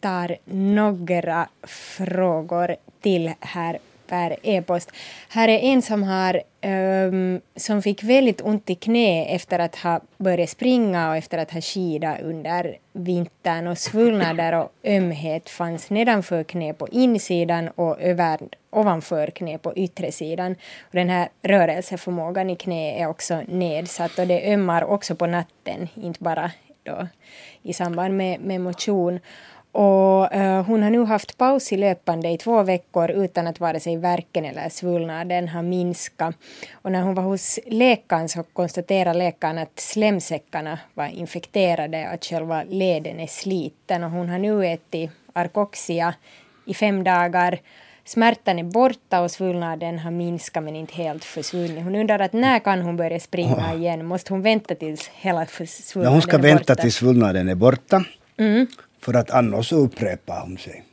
tar 0.00 0.36
några 0.44 1.48
frågor 1.62 2.76
till 3.00 3.32
här 3.40 3.78
per 4.10 4.36
e-post. 4.42 4.90
Här 5.28 5.48
är 5.48 5.58
en 5.58 5.82
som, 5.82 6.02
har, 6.02 6.42
um, 6.64 7.40
som 7.56 7.82
fick 7.82 8.02
väldigt 8.02 8.40
ont 8.40 8.70
i 8.70 8.74
knä 8.74 9.26
efter 9.34 9.58
att 9.58 9.76
ha 9.76 10.00
börjat 10.18 10.50
springa 10.50 11.10
och 11.10 11.16
efter 11.16 11.38
att 11.38 11.50
ha 11.50 11.60
skidat 11.60 12.20
under 12.20 12.76
vintern 12.92 13.66
och 13.66 13.78
svullnader 13.78 14.52
och 14.60 14.72
ömhet 14.84 15.50
fanns 15.50 15.90
nedanför 15.90 16.42
knä 16.42 16.74
på 16.74 16.88
insidan 16.88 17.68
och 17.68 18.00
över, 18.00 18.38
ovanför 18.70 19.26
knä 19.26 19.58
på 19.58 19.76
yttre 19.76 20.12
sidan. 20.12 20.52
Och 20.80 20.94
den 20.94 21.08
här 21.08 21.28
rörelseförmågan 21.42 22.50
i 22.50 22.56
knä 22.56 23.02
är 23.02 23.08
också 23.08 23.42
nedsatt 23.48 24.18
och 24.18 24.26
det 24.26 24.52
ömmar 24.52 24.84
också 24.84 25.14
på 25.14 25.26
natten, 25.26 25.88
inte 25.94 26.24
bara 26.24 26.50
då 26.82 27.06
i 27.62 27.72
samband 27.72 28.16
med, 28.16 28.40
med 28.40 28.60
motion. 28.60 29.20
Och 29.72 30.34
uh, 30.34 30.62
hon 30.62 30.82
har 30.82 30.90
nu 30.90 31.04
haft 31.04 31.38
paus 31.38 31.72
i 31.72 31.76
löpande 31.76 32.28
i 32.28 32.38
två 32.38 32.62
veckor 32.62 33.10
utan 33.10 33.46
att 33.46 33.60
vare 33.60 33.80
sig 33.80 33.96
verken 33.96 34.44
eller 34.44 34.68
svullnaden 34.68 35.48
har 35.48 35.62
minskat. 35.62 36.34
Och 36.72 36.92
när 36.92 37.02
hon 37.02 37.14
var 37.14 37.22
hos 37.22 37.58
läkaren 37.66 38.28
så 38.28 38.42
konstaterade 38.42 39.18
läkaren 39.18 39.58
att 39.58 39.80
slemsäckarna 39.80 40.78
var 40.94 41.06
infekterade 41.06 42.06
och 42.06 42.14
att 42.14 42.24
själva 42.24 42.62
leden 42.62 43.20
är 43.20 43.26
sliten. 43.26 44.04
Och 44.04 44.10
hon 44.10 44.28
har 44.28 44.38
nu 44.38 44.66
ätit 44.66 45.10
Arcoxia 45.32 46.14
i 46.66 46.74
fem 46.74 47.04
dagar. 47.04 47.58
Smärtan 48.04 48.58
är 48.58 48.64
borta 48.64 49.20
och 49.20 49.30
svullnaden 49.30 49.98
har 49.98 50.10
minskat 50.10 50.62
men 50.64 50.76
inte 50.76 50.94
helt 50.94 51.24
försvunnit. 51.24 51.84
Hon 51.84 51.94
undrar 51.94 52.18
att 52.18 52.32
när 52.32 52.58
kan 52.58 52.82
hon 52.82 52.96
börja 52.96 53.20
springa 53.20 53.74
igen? 53.74 54.06
Måste 54.06 54.32
hon 54.32 54.42
vänta 54.42 54.74
tills 54.74 55.10
hela 55.14 55.46
svullnaden 55.46 55.72
är 55.94 55.94
borta? 55.94 56.10
Hon 56.10 56.22
ska 56.22 56.38
vänta 56.38 56.74
tills 56.74 56.94
svullnaden 56.94 57.48
är 57.48 57.54
borta. 57.54 58.04
Mm. 58.36 58.66
För 59.00 59.14
att 59.14 59.30
annars 59.30 59.72
upprepar 59.72 60.40
hon 60.40 60.58
sig. 60.58 60.84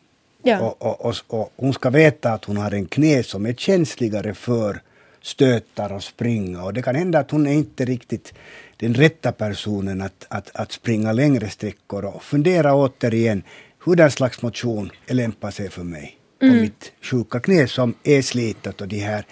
Ja. 0.44 0.60
Och, 0.60 0.82
och, 0.82 1.06
och, 1.06 1.16
och, 1.28 1.54
hon 1.56 1.74
ska 1.74 1.90
veta 1.90 2.34
att 2.34 2.46
hon 2.46 2.58
har 2.58 2.72
en 2.72 2.86
knä 2.86 3.24
som 3.24 3.46
är 3.46 3.54
känsligare 3.54 4.34
för 4.34 4.82
stötar 5.22 5.94
och 5.94 6.04
springa. 6.04 6.64
Och 6.64 6.74
det 6.74 6.82
kan 6.82 6.96
hända 6.96 7.20
att 7.20 7.32
hon 7.32 7.48
är 7.48 7.54
inte 7.54 7.86
riktigt 7.86 8.34
den 8.78 8.94
rätta 8.94 9.32
personen 9.32 10.02
att, 10.02 10.26
att, 10.30 10.56
att 10.56 10.72
springa 10.72 11.12
längre 11.12 11.50
sträckor. 11.50 12.06
Och 12.06 12.24
fundera 12.24 12.76
återigen, 12.76 13.44
hur 13.86 13.96
den 13.96 14.12
slags 14.12 14.42
motion 14.42 14.92
lämpar 15.08 15.52
sig 15.52 15.70
för 15.70 15.84
mig 15.84 16.17
mm. 16.42 16.56
på 16.56 16.62
mitt 16.62 16.92
sjuka 17.02 17.40
knä 17.40 17.68
som 17.68 17.94
är 18.04 18.22
slitet 18.22 18.82
och 18.82 18.88
de 18.88 19.00
här 19.00 19.26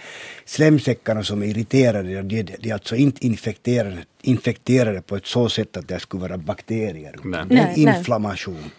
slemsäckarna 0.46 1.24
som 1.24 1.44
är 1.44 1.48
irriterade, 1.48 2.22
de, 2.22 2.44
de 2.44 2.70
är 2.70 2.74
alltså 2.74 2.96
inte 2.96 3.26
infekterade, 3.26 3.98
infekterade 4.22 5.02
på 5.02 5.16
ett 5.16 5.26
så 5.26 5.50
sätt 5.50 5.78
att 5.78 5.88
det 5.88 6.00
skulle 6.00 6.22
vara 6.22 6.38
bakterier. 6.38 7.16
Nej. 7.24 7.46
Det 7.50 7.56
är 7.56 7.78
inflammation. 7.78 8.62
Nej. 8.62 8.72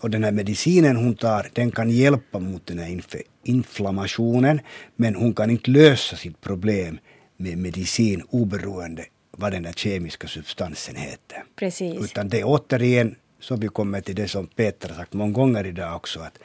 Och 0.00 0.10
den 0.10 0.24
här 0.24 0.32
medicinen 0.32 0.96
hon 0.96 1.14
tar, 1.14 1.50
den 1.52 1.70
kan 1.70 1.90
hjälpa 1.90 2.38
mot 2.38 2.66
den 2.66 2.78
här 2.78 2.88
inf 2.88 3.14
inflammationen, 3.46 4.60
men 4.96 5.14
hon 5.14 5.34
kan 5.34 5.50
inte 5.50 5.70
lösa 5.70 6.16
sitt 6.16 6.40
problem 6.40 6.98
med 7.36 7.58
medicin 7.58 8.22
oberoende 8.30 9.04
vad 9.30 9.52
den 9.52 9.62
där 9.62 9.72
kemiska 9.72 10.28
substansen 10.28 10.96
heter. 10.96 11.44
Precis. 11.56 12.04
Utan 12.04 12.28
det 12.28 12.40
är 12.40 12.44
återigen, 12.44 13.14
så 13.40 13.56
vi 13.56 13.68
kommer 13.68 14.00
till 14.00 14.14
det 14.14 14.28
som 14.28 14.46
Peter 14.46 14.88
har 14.88 14.96
sagt 14.96 15.12
många 15.12 15.32
gånger 15.32 15.66
idag 15.66 15.96
också, 15.96 16.20
att 16.20 16.38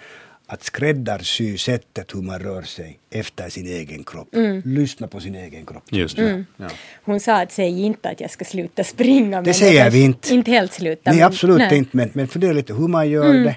att 0.51 0.63
skräddarsy 0.63 1.57
sättet 1.57 2.15
hur 2.15 2.21
man 2.21 2.39
rör 2.39 2.61
sig 2.61 2.99
efter 3.09 3.49
sin 3.49 3.65
egen 3.65 4.03
kropp. 4.03 4.35
Mm. 4.35 4.61
Lyssna 4.65 5.07
på 5.07 5.19
sin 5.19 5.35
egen 5.35 5.65
kropp. 5.65 5.83
Just 5.89 6.15
det. 6.15 6.29
Mm. 6.29 6.45
Ja. 6.57 6.67
Hon 7.03 7.19
sa 7.19 7.41
att 7.41 7.51
säg 7.51 7.81
inte 7.81 8.09
att 8.09 8.21
jag 8.21 8.31
ska 8.31 8.45
sluta 8.45 8.83
springa. 8.83 9.41
Det 9.41 9.53
säger 9.53 9.91
vi 9.91 10.03
inte. 10.03 10.33
Inte 10.33 10.51
helt 10.51 10.73
sluta. 10.73 11.11
Nej, 11.11 11.19
men, 11.19 11.27
absolut 11.27 11.57
nej. 11.57 11.77
inte. 11.77 11.97
Men, 11.97 12.09
men 12.13 12.27
fundera 12.27 12.53
lite 12.53 12.73
hur 12.73 12.87
man 12.87 13.09
gör 13.09 13.29
mm. 13.29 13.43
det. 13.43 13.55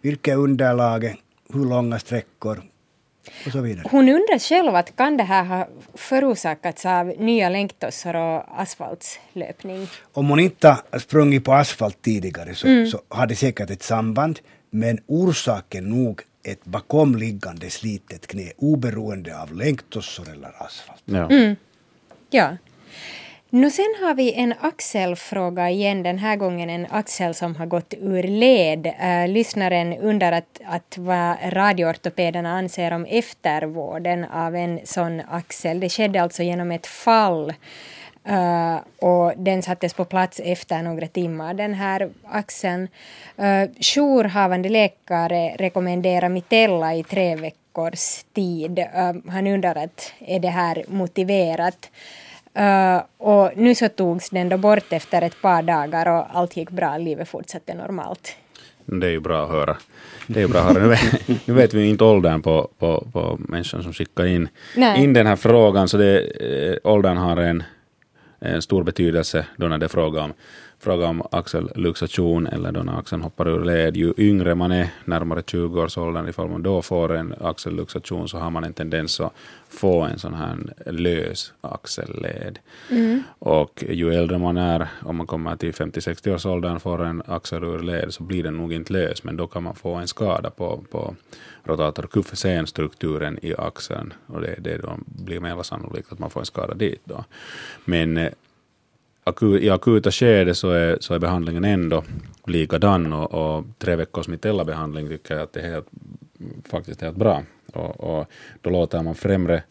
Vilka 0.00 0.34
underlag, 0.34 1.14
hur 1.52 1.64
långa 1.64 1.98
sträckor 1.98 2.62
och 3.46 3.52
så 3.52 3.60
vidare. 3.60 3.88
Hon 3.90 4.08
undrar 4.08 4.38
själv 4.38 4.74
att 4.74 4.96
kan 4.96 5.16
det 5.16 5.24
här 5.24 5.44
ha 5.44 5.68
förorsakats 5.94 6.86
av 6.86 7.06
nya 7.06 7.48
längdtossor 7.48 8.16
och 8.16 8.60
asfaltslöpning? 8.60 9.88
Om 10.12 10.28
hon 10.28 10.40
inte 10.40 10.68
har 10.68 10.98
sprungit 10.98 11.44
på 11.44 11.52
asfalt 11.52 12.02
tidigare 12.02 12.54
så, 12.54 12.66
mm. 12.66 12.86
så 12.86 13.00
har 13.08 13.26
det 13.26 13.36
säkert 13.36 13.70
ett 13.70 13.82
samband. 13.82 14.38
Men 14.70 14.98
orsaken 15.06 15.88
nog 15.88 16.22
ett 16.44 16.64
bakomliggande 16.64 17.70
slitet 17.70 18.26
knä 18.26 18.52
oberoende 18.56 19.40
av 19.40 19.54
längdtossor 19.54 20.30
eller 20.32 20.62
asfalt. 20.62 21.02
Ja. 21.04 21.30
Mm. 21.30 21.56
ja. 22.30 22.56
Nu 23.54 23.70
sen 23.70 23.94
har 24.00 24.14
vi 24.14 24.32
en 24.32 24.54
axelfråga 24.60 25.70
igen, 25.70 26.02
den 26.02 26.18
här 26.18 26.36
gången 26.36 26.70
en 26.70 26.86
axel 26.90 27.34
som 27.34 27.56
har 27.56 27.66
gått 27.66 27.94
ur 27.94 28.22
led. 28.22 28.86
Uh, 28.86 29.28
lyssnaren 29.28 29.92
undrar 29.92 30.32
att, 30.32 30.60
att 30.64 30.98
vad 30.98 31.36
radioortopederna 31.48 32.52
anser 32.52 32.92
om 32.92 33.04
eftervården 33.04 34.24
av 34.24 34.56
en 34.56 34.80
sån 34.84 35.22
axel. 35.30 35.80
Det 35.80 35.88
skedde 35.88 36.22
alltså 36.22 36.42
genom 36.42 36.70
ett 36.70 36.86
fall 36.86 37.52
Uh, 38.28 38.80
och 39.08 39.32
den 39.36 39.62
sattes 39.62 39.94
på 39.94 40.04
plats 40.04 40.40
efter 40.44 40.82
några 40.82 41.06
timmar, 41.06 41.54
den 41.54 41.74
här 41.74 42.10
axeln. 42.24 42.88
Uh, 43.38 43.70
jourhavande 43.80 44.68
läkare 44.68 45.56
rekommenderar 45.58 46.28
mitella 46.28 46.94
i 46.94 47.02
tre 47.04 47.36
veckors 47.36 48.24
tid. 48.32 48.78
Uh, 48.78 49.30
han 49.32 49.46
undrar 49.46 49.84
att 49.84 50.12
är 50.18 50.40
det 50.40 50.48
här 50.48 50.84
motiverat? 50.88 51.90
Uh, 52.58 53.02
och 53.18 53.50
nu 53.56 53.74
så 53.74 53.88
togs 53.88 54.30
den 54.30 54.48
då 54.48 54.56
bort 54.56 54.92
efter 54.92 55.22
ett 55.22 55.42
par 55.42 55.62
dagar 55.62 56.08
och 56.08 56.26
allt 56.36 56.56
gick 56.56 56.70
bra, 56.70 56.96
livet 56.96 57.28
fortsatte 57.28 57.74
normalt. 57.74 58.36
Det 58.84 59.06
är 59.06 59.10
ju 59.10 59.20
bra 59.20 59.44
att 59.44 59.50
höra. 59.50 59.76
Det 60.26 60.42
är 60.42 60.48
bra 60.48 60.60
att 60.60 60.66
höra. 60.66 60.82
Nu 60.82 60.88
vet, 60.88 61.28
nu 61.46 61.54
vet 61.54 61.74
vi 61.74 61.88
inte 61.88 62.04
åldern 62.04 62.42
på, 62.42 62.68
på, 62.78 63.06
på 63.12 63.38
människan 63.48 63.82
som 63.82 63.92
skickar 63.92 64.24
in, 64.24 64.48
in 64.96 65.12
den 65.12 65.26
här 65.26 65.36
frågan, 65.36 65.88
så 65.88 65.96
det, 65.96 66.78
åldern 66.84 67.16
har 67.16 67.36
en 67.36 67.62
Eh, 68.44 68.60
stor 68.60 68.82
betydelse 68.82 69.46
då 69.56 69.68
när 69.68 69.78
det 69.78 69.86
är 69.86 69.88
fråga 69.88 70.22
om, 70.22 70.32
fråga 70.82 71.06
om 71.06 71.22
axelluxation 71.30 72.46
eller 72.46 72.72
då 72.72 72.82
när 72.82 72.98
axeln 72.98 73.22
hoppar 73.22 73.48
ur 73.48 73.64
led. 73.64 73.96
Ju 73.96 74.14
yngre 74.16 74.54
man 74.54 74.72
är, 74.72 74.88
närmare 75.04 75.40
20-årsåldern, 75.40 76.28
ifall 76.28 76.48
man 76.48 76.62
då 76.62 76.82
får 76.82 77.14
en 77.16 77.34
axelluxation 77.40 78.28
så 78.28 78.38
har 78.38 78.50
man 78.50 78.64
en 78.64 78.72
tendens 78.72 79.20
att 79.20 79.32
få 79.68 80.00
en 80.00 80.18
sån 80.18 80.34
här 80.34 80.56
lös 80.86 81.52
axelled. 81.60 82.58
Mm. 82.90 83.22
Och 83.38 83.84
ju 83.88 84.14
äldre 84.14 84.38
man 84.38 84.56
är, 84.56 84.88
om 85.02 85.16
man 85.16 85.26
kommer 85.26 85.56
till 85.56 85.72
50-60-årsåldern 85.72 86.80
får 86.80 87.04
en 87.04 87.22
axel 87.26 87.64
ur 87.64 87.78
led, 87.78 88.14
så 88.14 88.22
blir 88.22 88.42
den 88.42 88.56
nog 88.56 88.72
inte 88.72 88.92
lös, 88.92 89.24
men 89.24 89.36
då 89.36 89.46
kan 89.46 89.62
man 89.62 89.74
få 89.74 89.94
en 89.94 90.08
skada 90.08 90.50
på, 90.50 90.84
på 90.90 91.14
rotator 91.64 92.08
i 93.42 93.54
axeln 93.58 94.12
och 94.26 94.40
det, 94.40 94.56
det 94.58 94.78
då 94.78 94.98
blir 95.06 95.40
mer 95.40 95.62
sannolikt 95.62 96.12
att 96.12 96.18
man 96.18 96.30
får 96.30 96.40
en 96.40 96.46
skada 96.46 96.74
dit. 96.74 97.00
Då. 97.04 97.24
Men 97.84 98.28
i 99.60 99.70
akuta 99.70 100.10
skede 100.10 100.54
så 100.54 100.70
är, 100.70 100.98
så 101.00 101.14
är 101.14 101.18
behandlingen 101.18 101.64
ändå 101.64 102.04
likadan 102.46 103.12
och, 103.12 103.34
och 103.34 103.64
tre 103.78 103.96
veckors 103.96 104.28
mitella-behandling 104.28 105.08
tycker 105.08 105.34
jag 105.34 105.42
att 105.42 105.52
det 105.52 105.60
är 105.60 105.70
helt, 105.70 105.88
faktiskt 106.70 107.00
helt 107.00 107.16
bra. 107.16 107.42
Och, 107.72 108.00
och 108.00 108.26
då 108.60 108.70
låter 108.70 109.02
man 109.02 109.14
främre 109.14 109.62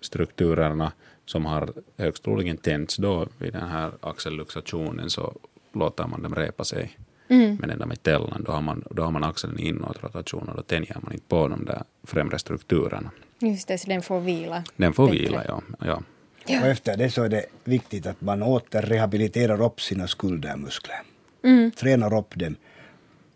strukturerna 0.00 0.92
som 1.26 1.46
har 1.46 1.70
högst 1.96 2.22
troligen 2.22 2.56
tänts 2.56 2.96
då 2.96 3.26
vid 3.38 3.52
den 3.52 3.68
här 3.68 3.90
axelluxationen 4.00 5.10
så 5.10 5.34
låter 5.72 6.06
man 6.06 6.22
dem 6.22 6.34
repa 6.34 6.64
sig 6.64 6.98
Mm. 7.28 7.56
Men 7.60 7.70
ända 7.70 7.86
med 7.86 8.02
tällan, 8.02 8.44
då 8.46 8.52
har 8.52 8.62
man, 8.62 8.84
då 8.90 9.02
har 9.02 9.10
man 9.10 9.24
axeln 9.24 9.58
inåtrotation 9.58 10.48
och 10.48 10.56
då 10.56 10.62
tänjer 10.62 10.96
man 11.02 11.12
inte 11.12 11.24
på 11.28 11.48
de 11.48 11.64
där 11.64 11.82
främre 12.04 12.38
strukturerna. 12.38 13.10
Just 13.38 13.68
det, 13.68 13.78
så 13.78 13.88
den 13.88 14.02
får 14.02 14.20
vila. 14.20 14.64
Den 14.76 14.92
får 14.92 15.06
bättre. 15.06 15.18
vila, 15.18 15.44
ja. 15.48 15.62
ja. 15.80 16.02
Ja. 16.48 16.60
Och 16.60 16.66
efter 16.66 16.96
det 16.96 17.10
så 17.10 17.22
är 17.22 17.28
det 17.28 17.46
viktigt 17.64 18.06
att 18.06 18.20
man 18.20 18.42
åter 18.42 18.82
rehabiliterar 18.82 19.62
upp 19.62 19.80
sina 19.80 20.06
skuldermuskler. 20.06 21.02
Mm. 21.44 21.70
Tränar 21.70 22.18
upp 22.18 22.34
dem 22.34 22.56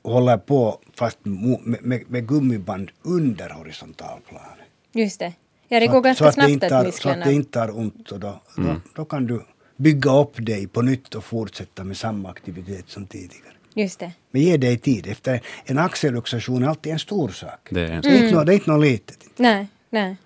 och 0.03 0.13
håller 0.13 0.37
på 0.37 0.79
fast 0.95 1.19
med, 1.23 1.59
med, 1.83 2.11
med 2.11 2.29
gummiband 2.29 2.91
under 3.03 3.51
horisontalplanet. 3.51 4.67
Just 4.93 5.19
det. 5.19 5.33
Ja, 5.69 5.81
det 5.81 5.87
går 5.87 5.99
att, 5.99 6.05
ganska 6.05 6.33
snabbt 6.33 6.65
att, 6.65 6.73
att 6.73 6.87
musklerna... 6.87 7.15
Så 7.15 7.21
att 7.21 7.27
det 7.27 7.33
inte 7.33 7.61
har 7.61 7.79
ont 7.79 8.13
och 8.13 8.21
då, 8.21 8.43
mm. 8.59 8.69
då, 8.69 8.81
då, 8.95 9.05
kan 9.05 9.27
du 9.27 9.45
bygga 9.77 10.13
upp 10.13 10.47
dig 10.47 10.67
på 10.67 10.83
nytt 10.83 11.15
och 11.15 11.25
fortsätta 11.25 11.85
med 11.85 11.97
samma 11.97 12.31
aktivitet 12.31 12.85
som 12.89 13.07
tidigare. 13.07 13.53
Just 13.75 13.99
det. 13.99 14.13
Men 14.31 14.43
ge 14.43 14.57
dig 14.57 14.79
tid. 14.79 15.07
Efter 15.07 15.41
en 15.65 15.79
axelluxation 15.79 16.63
är 16.63 16.69
alltid 16.69 16.93
en 16.93 16.99
stor 16.99 17.29
sak. 17.29 17.69
Det 17.71 17.81
är, 17.81 17.93
en 17.93 18.03
stor. 18.03 18.13
Mm. 18.13 18.47
Det 18.47 18.53
är 18.53 18.55
inte 18.55 18.71
något 18.71 18.85
litet. 18.85 19.19
Nej, 19.37 19.67
nej. 19.91 20.17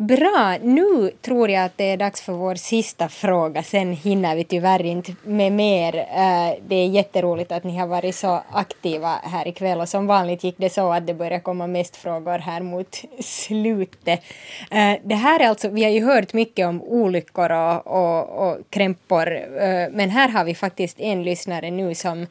Bra, 0.00 0.56
nu 0.62 1.10
tror 1.20 1.50
jag 1.50 1.64
att 1.64 1.76
det 1.78 1.84
är 1.84 1.96
dags 1.96 2.20
för 2.20 2.32
vår 2.32 2.54
sista 2.54 3.08
fråga. 3.08 3.62
Sen 3.62 3.92
hinner 3.92 4.36
vi 4.36 4.44
tyvärr 4.44 4.86
inte 4.86 5.14
med 5.22 5.52
mer. 5.52 5.96
Eh, 5.96 6.54
det 6.66 6.74
är 6.74 6.86
jätteroligt 6.86 7.52
att 7.52 7.64
ni 7.64 7.78
har 7.78 7.86
varit 7.86 8.14
så 8.14 8.42
aktiva 8.52 9.20
här 9.22 9.48
ikväll 9.48 9.80
och 9.80 9.88
som 9.88 10.06
vanligt 10.06 10.44
gick 10.44 10.54
det 10.58 10.70
så 10.70 10.92
att 10.92 11.06
det 11.06 11.14
började 11.14 11.40
komma 11.40 11.66
mest 11.66 11.96
frågor 11.96 12.38
här 12.38 12.60
mot 12.60 13.02
slutet. 13.20 14.22
Eh, 14.70 14.94
det 15.04 15.14
här 15.14 15.40
är 15.40 15.48
alltså, 15.48 15.68
vi 15.68 15.84
har 15.84 15.90
ju 15.90 16.04
hört 16.04 16.32
mycket 16.32 16.66
om 16.66 16.82
olyckor 16.82 17.52
och, 17.52 17.86
och, 17.86 18.48
och 18.48 18.58
krämpor 18.70 19.32
eh, 19.62 19.88
men 19.90 20.10
här 20.10 20.28
har 20.28 20.44
vi 20.44 20.54
faktiskt 20.54 21.00
en 21.00 21.22
lyssnare 21.22 21.70
nu 21.70 21.94
som 21.94 22.26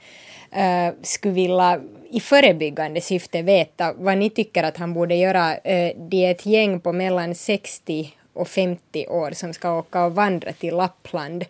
skulle 1.01 1.33
vilja 1.33 1.79
i 2.11 2.19
förebyggande 2.19 3.01
syfte 3.01 3.41
veta 3.41 3.93
vad 3.93 4.17
ni 4.17 4.29
tycker 4.29 4.63
att 4.63 4.77
han 4.77 4.93
borde 4.93 5.15
göra. 5.15 5.57
Eh, 5.57 5.95
Det 5.97 6.25
är 6.25 6.31
ett 6.31 6.45
gäng 6.45 6.79
på 6.79 6.93
mellan 6.93 7.35
60 7.35 8.13
och 8.33 8.47
50 8.47 9.07
år 9.07 9.31
som 9.31 9.53
ska 9.53 9.77
åka 9.77 10.05
och 10.05 10.15
vandra 10.15 10.53
till 10.53 10.75
Lappland. 10.75 11.45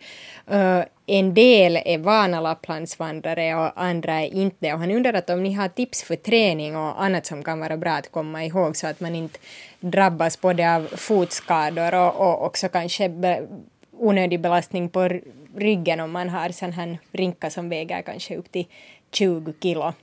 Eh, 0.47 0.81
en 1.05 1.33
del 1.33 1.75
är 1.85 1.97
vana 1.97 2.41
Lapplandsvandrare 2.41 3.55
och 3.55 3.71
andra 3.75 4.13
är 4.13 4.33
inte. 4.33 4.73
Och 4.73 4.79
han 4.79 4.91
undrar 4.91 5.13
att 5.13 5.29
om 5.29 5.43
ni 5.43 5.53
har 5.53 5.67
tips 5.67 6.03
för 6.03 6.15
träning 6.15 6.75
och 6.75 7.03
annat 7.03 7.25
som 7.25 7.43
kan 7.43 7.59
vara 7.59 7.77
bra 7.77 7.91
att 7.91 8.11
komma 8.11 8.45
ihåg 8.45 8.77
så 8.77 8.87
att 8.87 8.99
man 8.99 9.15
inte 9.15 9.39
drabbas 9.79 10.41
både 10.41 10.75
av 10.75 10.87
fotskador 10.97 11.93
och, 11.95 12.15
och 12.15 12.45
också 12.45 12.69
kanske 12.69 13.09
be, 13.09 13.47
onödig 13.91 14.39
belastning 14.39 14.89
på 14.89 15.09
ryggen 15.55 15.99
om 15.99 16.11
man 16.11 16.29
har 16.29 16.49
sån 16.49 16.71
här 16.71 16.97
rinka 17.11 17.49
som 17.49 17.69
väger 17.69 18.01
kanske 18.01 18.35
upp 18.35 18.51
till 18.51 18.65
20 19.11 19.53
kilo. 19.61 19.93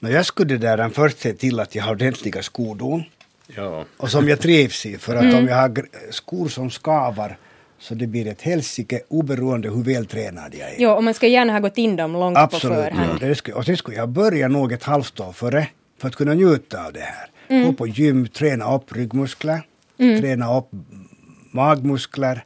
No, 0.00 0.08
jag 0.08 0.26
skulle 0.26 0.56
där 0.56 0.88
först 0.88 1.18
se 1.18 1.32
till 1.32 1.60
att 1.60 1.74
jag 1.74 1.84
har 1.84 1.92
ordentliga 1.92 2.42
skodon. 2.42 3.04
Ja. 3.56 3.84
Och 3.96 4.10
som 4.10 4.28
jag 4.28 4.40
trivs 4.40 4.86
i. 4.86 4.98
För 4.98 5.16
att 5.16 5.22
mm. 5.22 5.38
om 5.38 5.48
jag 5.48 5.56
har 5.56 5.86
skor 6.10 6.48
som 6.48 6.70
skavar 6.70 7.36
så 7.78 7.94
det 7.94 8.06
blir 8.06 8.26
ett 8.26 8.42
helsike 8.42 9.00
oberoende 9.08 9.70
hur 9.70 9.82
vältränad 9.82 10.54
jag 10.54 10.68
är. 10.68 10.74
Jo, 10.78 10.90
och 10.90 11.04
man 11.04 11.14
ska 11.14 11.26
gärna 11.26 11.52
ha 11.52 11.60
gått 11.60 11.78
in 11.78 11.96
dem 11.96 12.12
långt 12.12 12.38
Absolut, 12.38 12.76
på 12.76 12.82
förhand. 12.82 13.18
Ja, 13.22 13.34
skulle, 13.34 13.56
och 13.56 13.64
sen 13.64 13.76
skulle 13.76 13.96
jag 13.96 14.08
börja 14.08 14.48
nog 14.48 14.72
ett 14.72 14.84
halvt 14.84 15.20
år 15.20 15.32
före 15.32 15.68
för 16.00 16.08
att 16.08 16.16
kunna 16.16 16.34
njuta 16.34 16.86
av 16.86 16.92
det 16.92 17.00
här. 17.00 17.30
Mm. 17.48 17.66
Gå 17.66 17.72
på 17.72 17.86
gym, 17.86 18.28
träna 18.28 18.74
upp 18.74 18.96
ryggmuskler, 18.96 19.62
mm. 19.98 20.20
träna 20.20 20.58
upp 20.58 20.68
magmuskler 21.50 22.44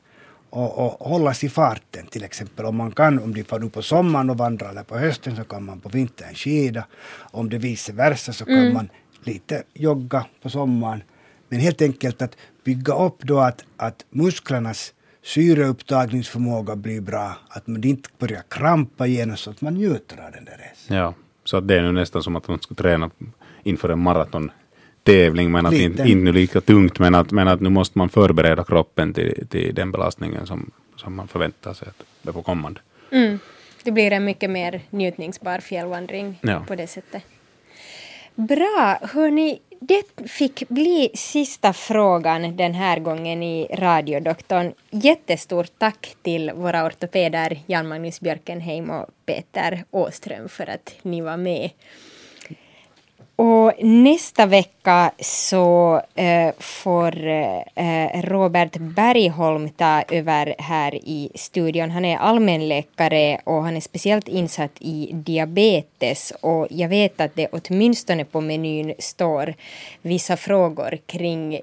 och, 0.53 0.79
och 0.79 1.09
hållas 1.09 1.45
i 1.45 1.49
farten 1.49 2.07
till 2.07 2.25
exempel. 2.25 2.65
Om 2.65 2.77
man 2.77 2.93
kan, 2.93 3.19
om 3.19 3.35
de 3.35 3.45
får 3.45 3.59
nu 3.59 3.71
på 3.71 3.83
sommaren 3.83 4.31
och 4.31 4.39
vandrar 4.39 4.71
eller 4.71 4.83
på 4.83 4.99
hösten 4.99 5.37
så 5.37 5.45
kan 5.45 5.65
man 5.65 5.81
på 5.81 5.89
vintern 5.89 6.35
skida. 6.35 6.87
Om 7.33 7.49
det 7.49 7.59
vice 7.59 7.93
versa 7.93 8.33
så 8.33 8.45
kan 8.45 8.59
mm. 8.59 8.75
man 8.75 8.89
lite 9.25 9.63
jogga 9.75 10.27
på 10.43 10.51
sommaren. 10.51 11.03
Men 11.49 11.61
helt 11.61 11.83
enkelt 11.83 12.23
att 12.23 12.37
bygga 12.65 12.95
upp 12.95 13.23
då 13.23 13.39
att, 13.39 13.65
att 13.77 14.05
musklernas 14.11 14.95
syreupptagningsförmåga 15.23 16.77
blir 16.77 17.01
bra, 17.01 17.37
att 17.49 17.67
man 17.67 17.85
inte 17.85 18.09
börjar 18.19 18.43
krampa 18.49 19.07
genast 19.07 19.43
så 19.43 19.51
att 19.51 19.61
man 19.61 19.75
njuter 19.75 20.17
av 20.27 20.33
den 20.33 20.45
där 20.45 20.57
resan. 20.71 20.97
Ja, 20.97 21.15
så 21.45 21.57
att 21.57 21.69
det 21.69 21.77
är 21.77 21.83
nu 21.83 21.93
nästan 21.93 22.23
som 22.23 22.37
att 22.37 22.49
man 22.49 22.59
ska 22.61 22.75
träna 22.75 23.11
inför 23.63 23.89
en 23.89 23.99
maraton 23.99 24.51
tävling, 25.03 25.53
men 25.53 25.67
att 25.67 25.75
inte, 25.75 26.03
inte 26.03 26.33
lika 26.33 26.61
tungt, 26.61 26.99
men 26.99 27.15
att, 27.15 27.31
men 27.31 27.49
att 27.49 27.61
nu 27.61 27.69
måste 27.69 27.99
man 27.99 28.09
förbereda 28.09 28.65
kroppen 28.65 29.15
till, 29.15 29.47
till 29.49 29.75
den 29.75 29.93
belastningen 29.93 30.47
som, 30.47 30.71
som 30.97 31.15
man 31.15 31.29
förväntar 31.29 31.75
sig 31.75 31.89
att 31.89 32.07
det 32.23 32.33
får 32.33 32.43
kommande. 32.43 32.81
Mm. 33.11 33.39
Det 33.85 33.91
blir 33.91 34.13
en 34.13 34.25
mycket 34.25 34.51
mer 34.51 34.81
njutningsbar 34.91 35.59
fjällvandring 35.59 36.39
ja. 36.43 36.65
på 36.69 36.75
det 36.75 36.87
sättet. 36.87 37.23
Bra, 38.35 38.99
hörni, 39.03 39.61
det 39.81 40.29
fick 40.29 40.69
bli 40.69 41.11
sista 41.15 41.73
frågan 41.73 42.57
den 42.57 42.75
här 42.75 42.99
gången 42.99 43.43
i 43.43 43.67
radiodoktorn. 43.75 44.73
Jättestort 44.91 45.71
tack 45.79 46.17
till 46.23 46.53
våra 46.55 46.87
ortopeder 46.87 47.59
Jan-Magnus 47.67 48.21
Björkenheim 48.21 48.91
och 48.91 49.07
Peter 49.27 49.85
Åström 49.91 50.49
för 50.49 50.71
att 50.71 50.95
ni 51.03 51.21
var 51.21 51.37
med. 51.37 51.71
Och 53.45 53.73
nästa 53.85 54.47
vecka 54.47 55.11
så 55.19 56.01
eh, 56.15 56.55
får 56.59 57.27
eh, 57.27 58.23
Robert 58.23 58.77
Bergholm 58.77 59.69
ta 59.69 60.03
över 60.03 60.55
här 60.59 60.95
i 60.95 61.31
studion. 61.35 61.91
Han 61.91 62.05
är 62.05 62.17
allmänläkare 62.17 63.41
och 63.45 63.63
han 63.63 63.77
är 63.77 63.81
speciellt 63.81 64.29
insatt 64.29 64.71
i 64.79 65.11
diabetes 65.13 66.33
och 66.41 66.67
jag 66.71 66.89
vet 66.89 67.21
att 67.21 67.35
det 67.35 67.49
åtminstone 67.53 68.25
på 68.25 68.41
menyn 68.41 68.95
står 68.99 69.55
vissa 70.03 70.37
frågor 70.37 70.99
kring 71.07 71.61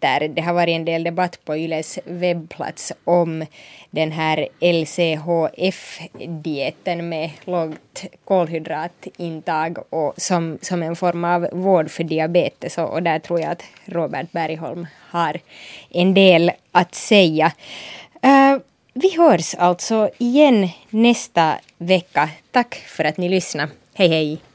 dieter. 0.00 0.28
Det 0.28 0.42
har 0.42 0.52
varit 0.52 0.76
en 0.76 0.84
del 0.84 1.04
debatt 1.04 1.44
på 1.44 1.56
Yles 1.56 1.98
webbplats 2.04 2.92
om 3.04 3.46
den 3.90 4.12
här 4.12 4.48
LCHF-dieten 4.60 7.08
med 7.08 7.30
lågt 7.44 8.04
kolhydratintag 8.24 9.78
och 9.90 10.14
som, 10.16 10.58
som 10.62 10.82
en 10.82 10.96
form 10.96 11.24
av 11.24 11.48
vård 11.52 11.90
för 11.90 12.04
diabetes 12.04 12.78
och, 12.78 12.92
och 12.92 13.02
där 13.02 13.18
tror 13.18 13.40
jag 13.40 13.50
att 13.50 13.64
Robert 13.84 14.32
Bergholm 14.32 14.86
har 15.10 15.40
en 15.90 16.14
del 16.14 16.52
att 16.72 16.94
säga. 16.94 17.52
Uh, 18.24 18.56
vi 18.94 19.16
hörs 19.16 19.54
alltså 19.54 20.10
igen 20.18 20.68
nästa 20.90 21.58
vecka. 21.78 22.28
Tack 22.50 22.74
för 22.74 23.04
att 23.04 23.16
ni 23.16 23.28
lyssnade. 23.28 23.72
Hej 23.94 24.08
hej! 24.08 24.49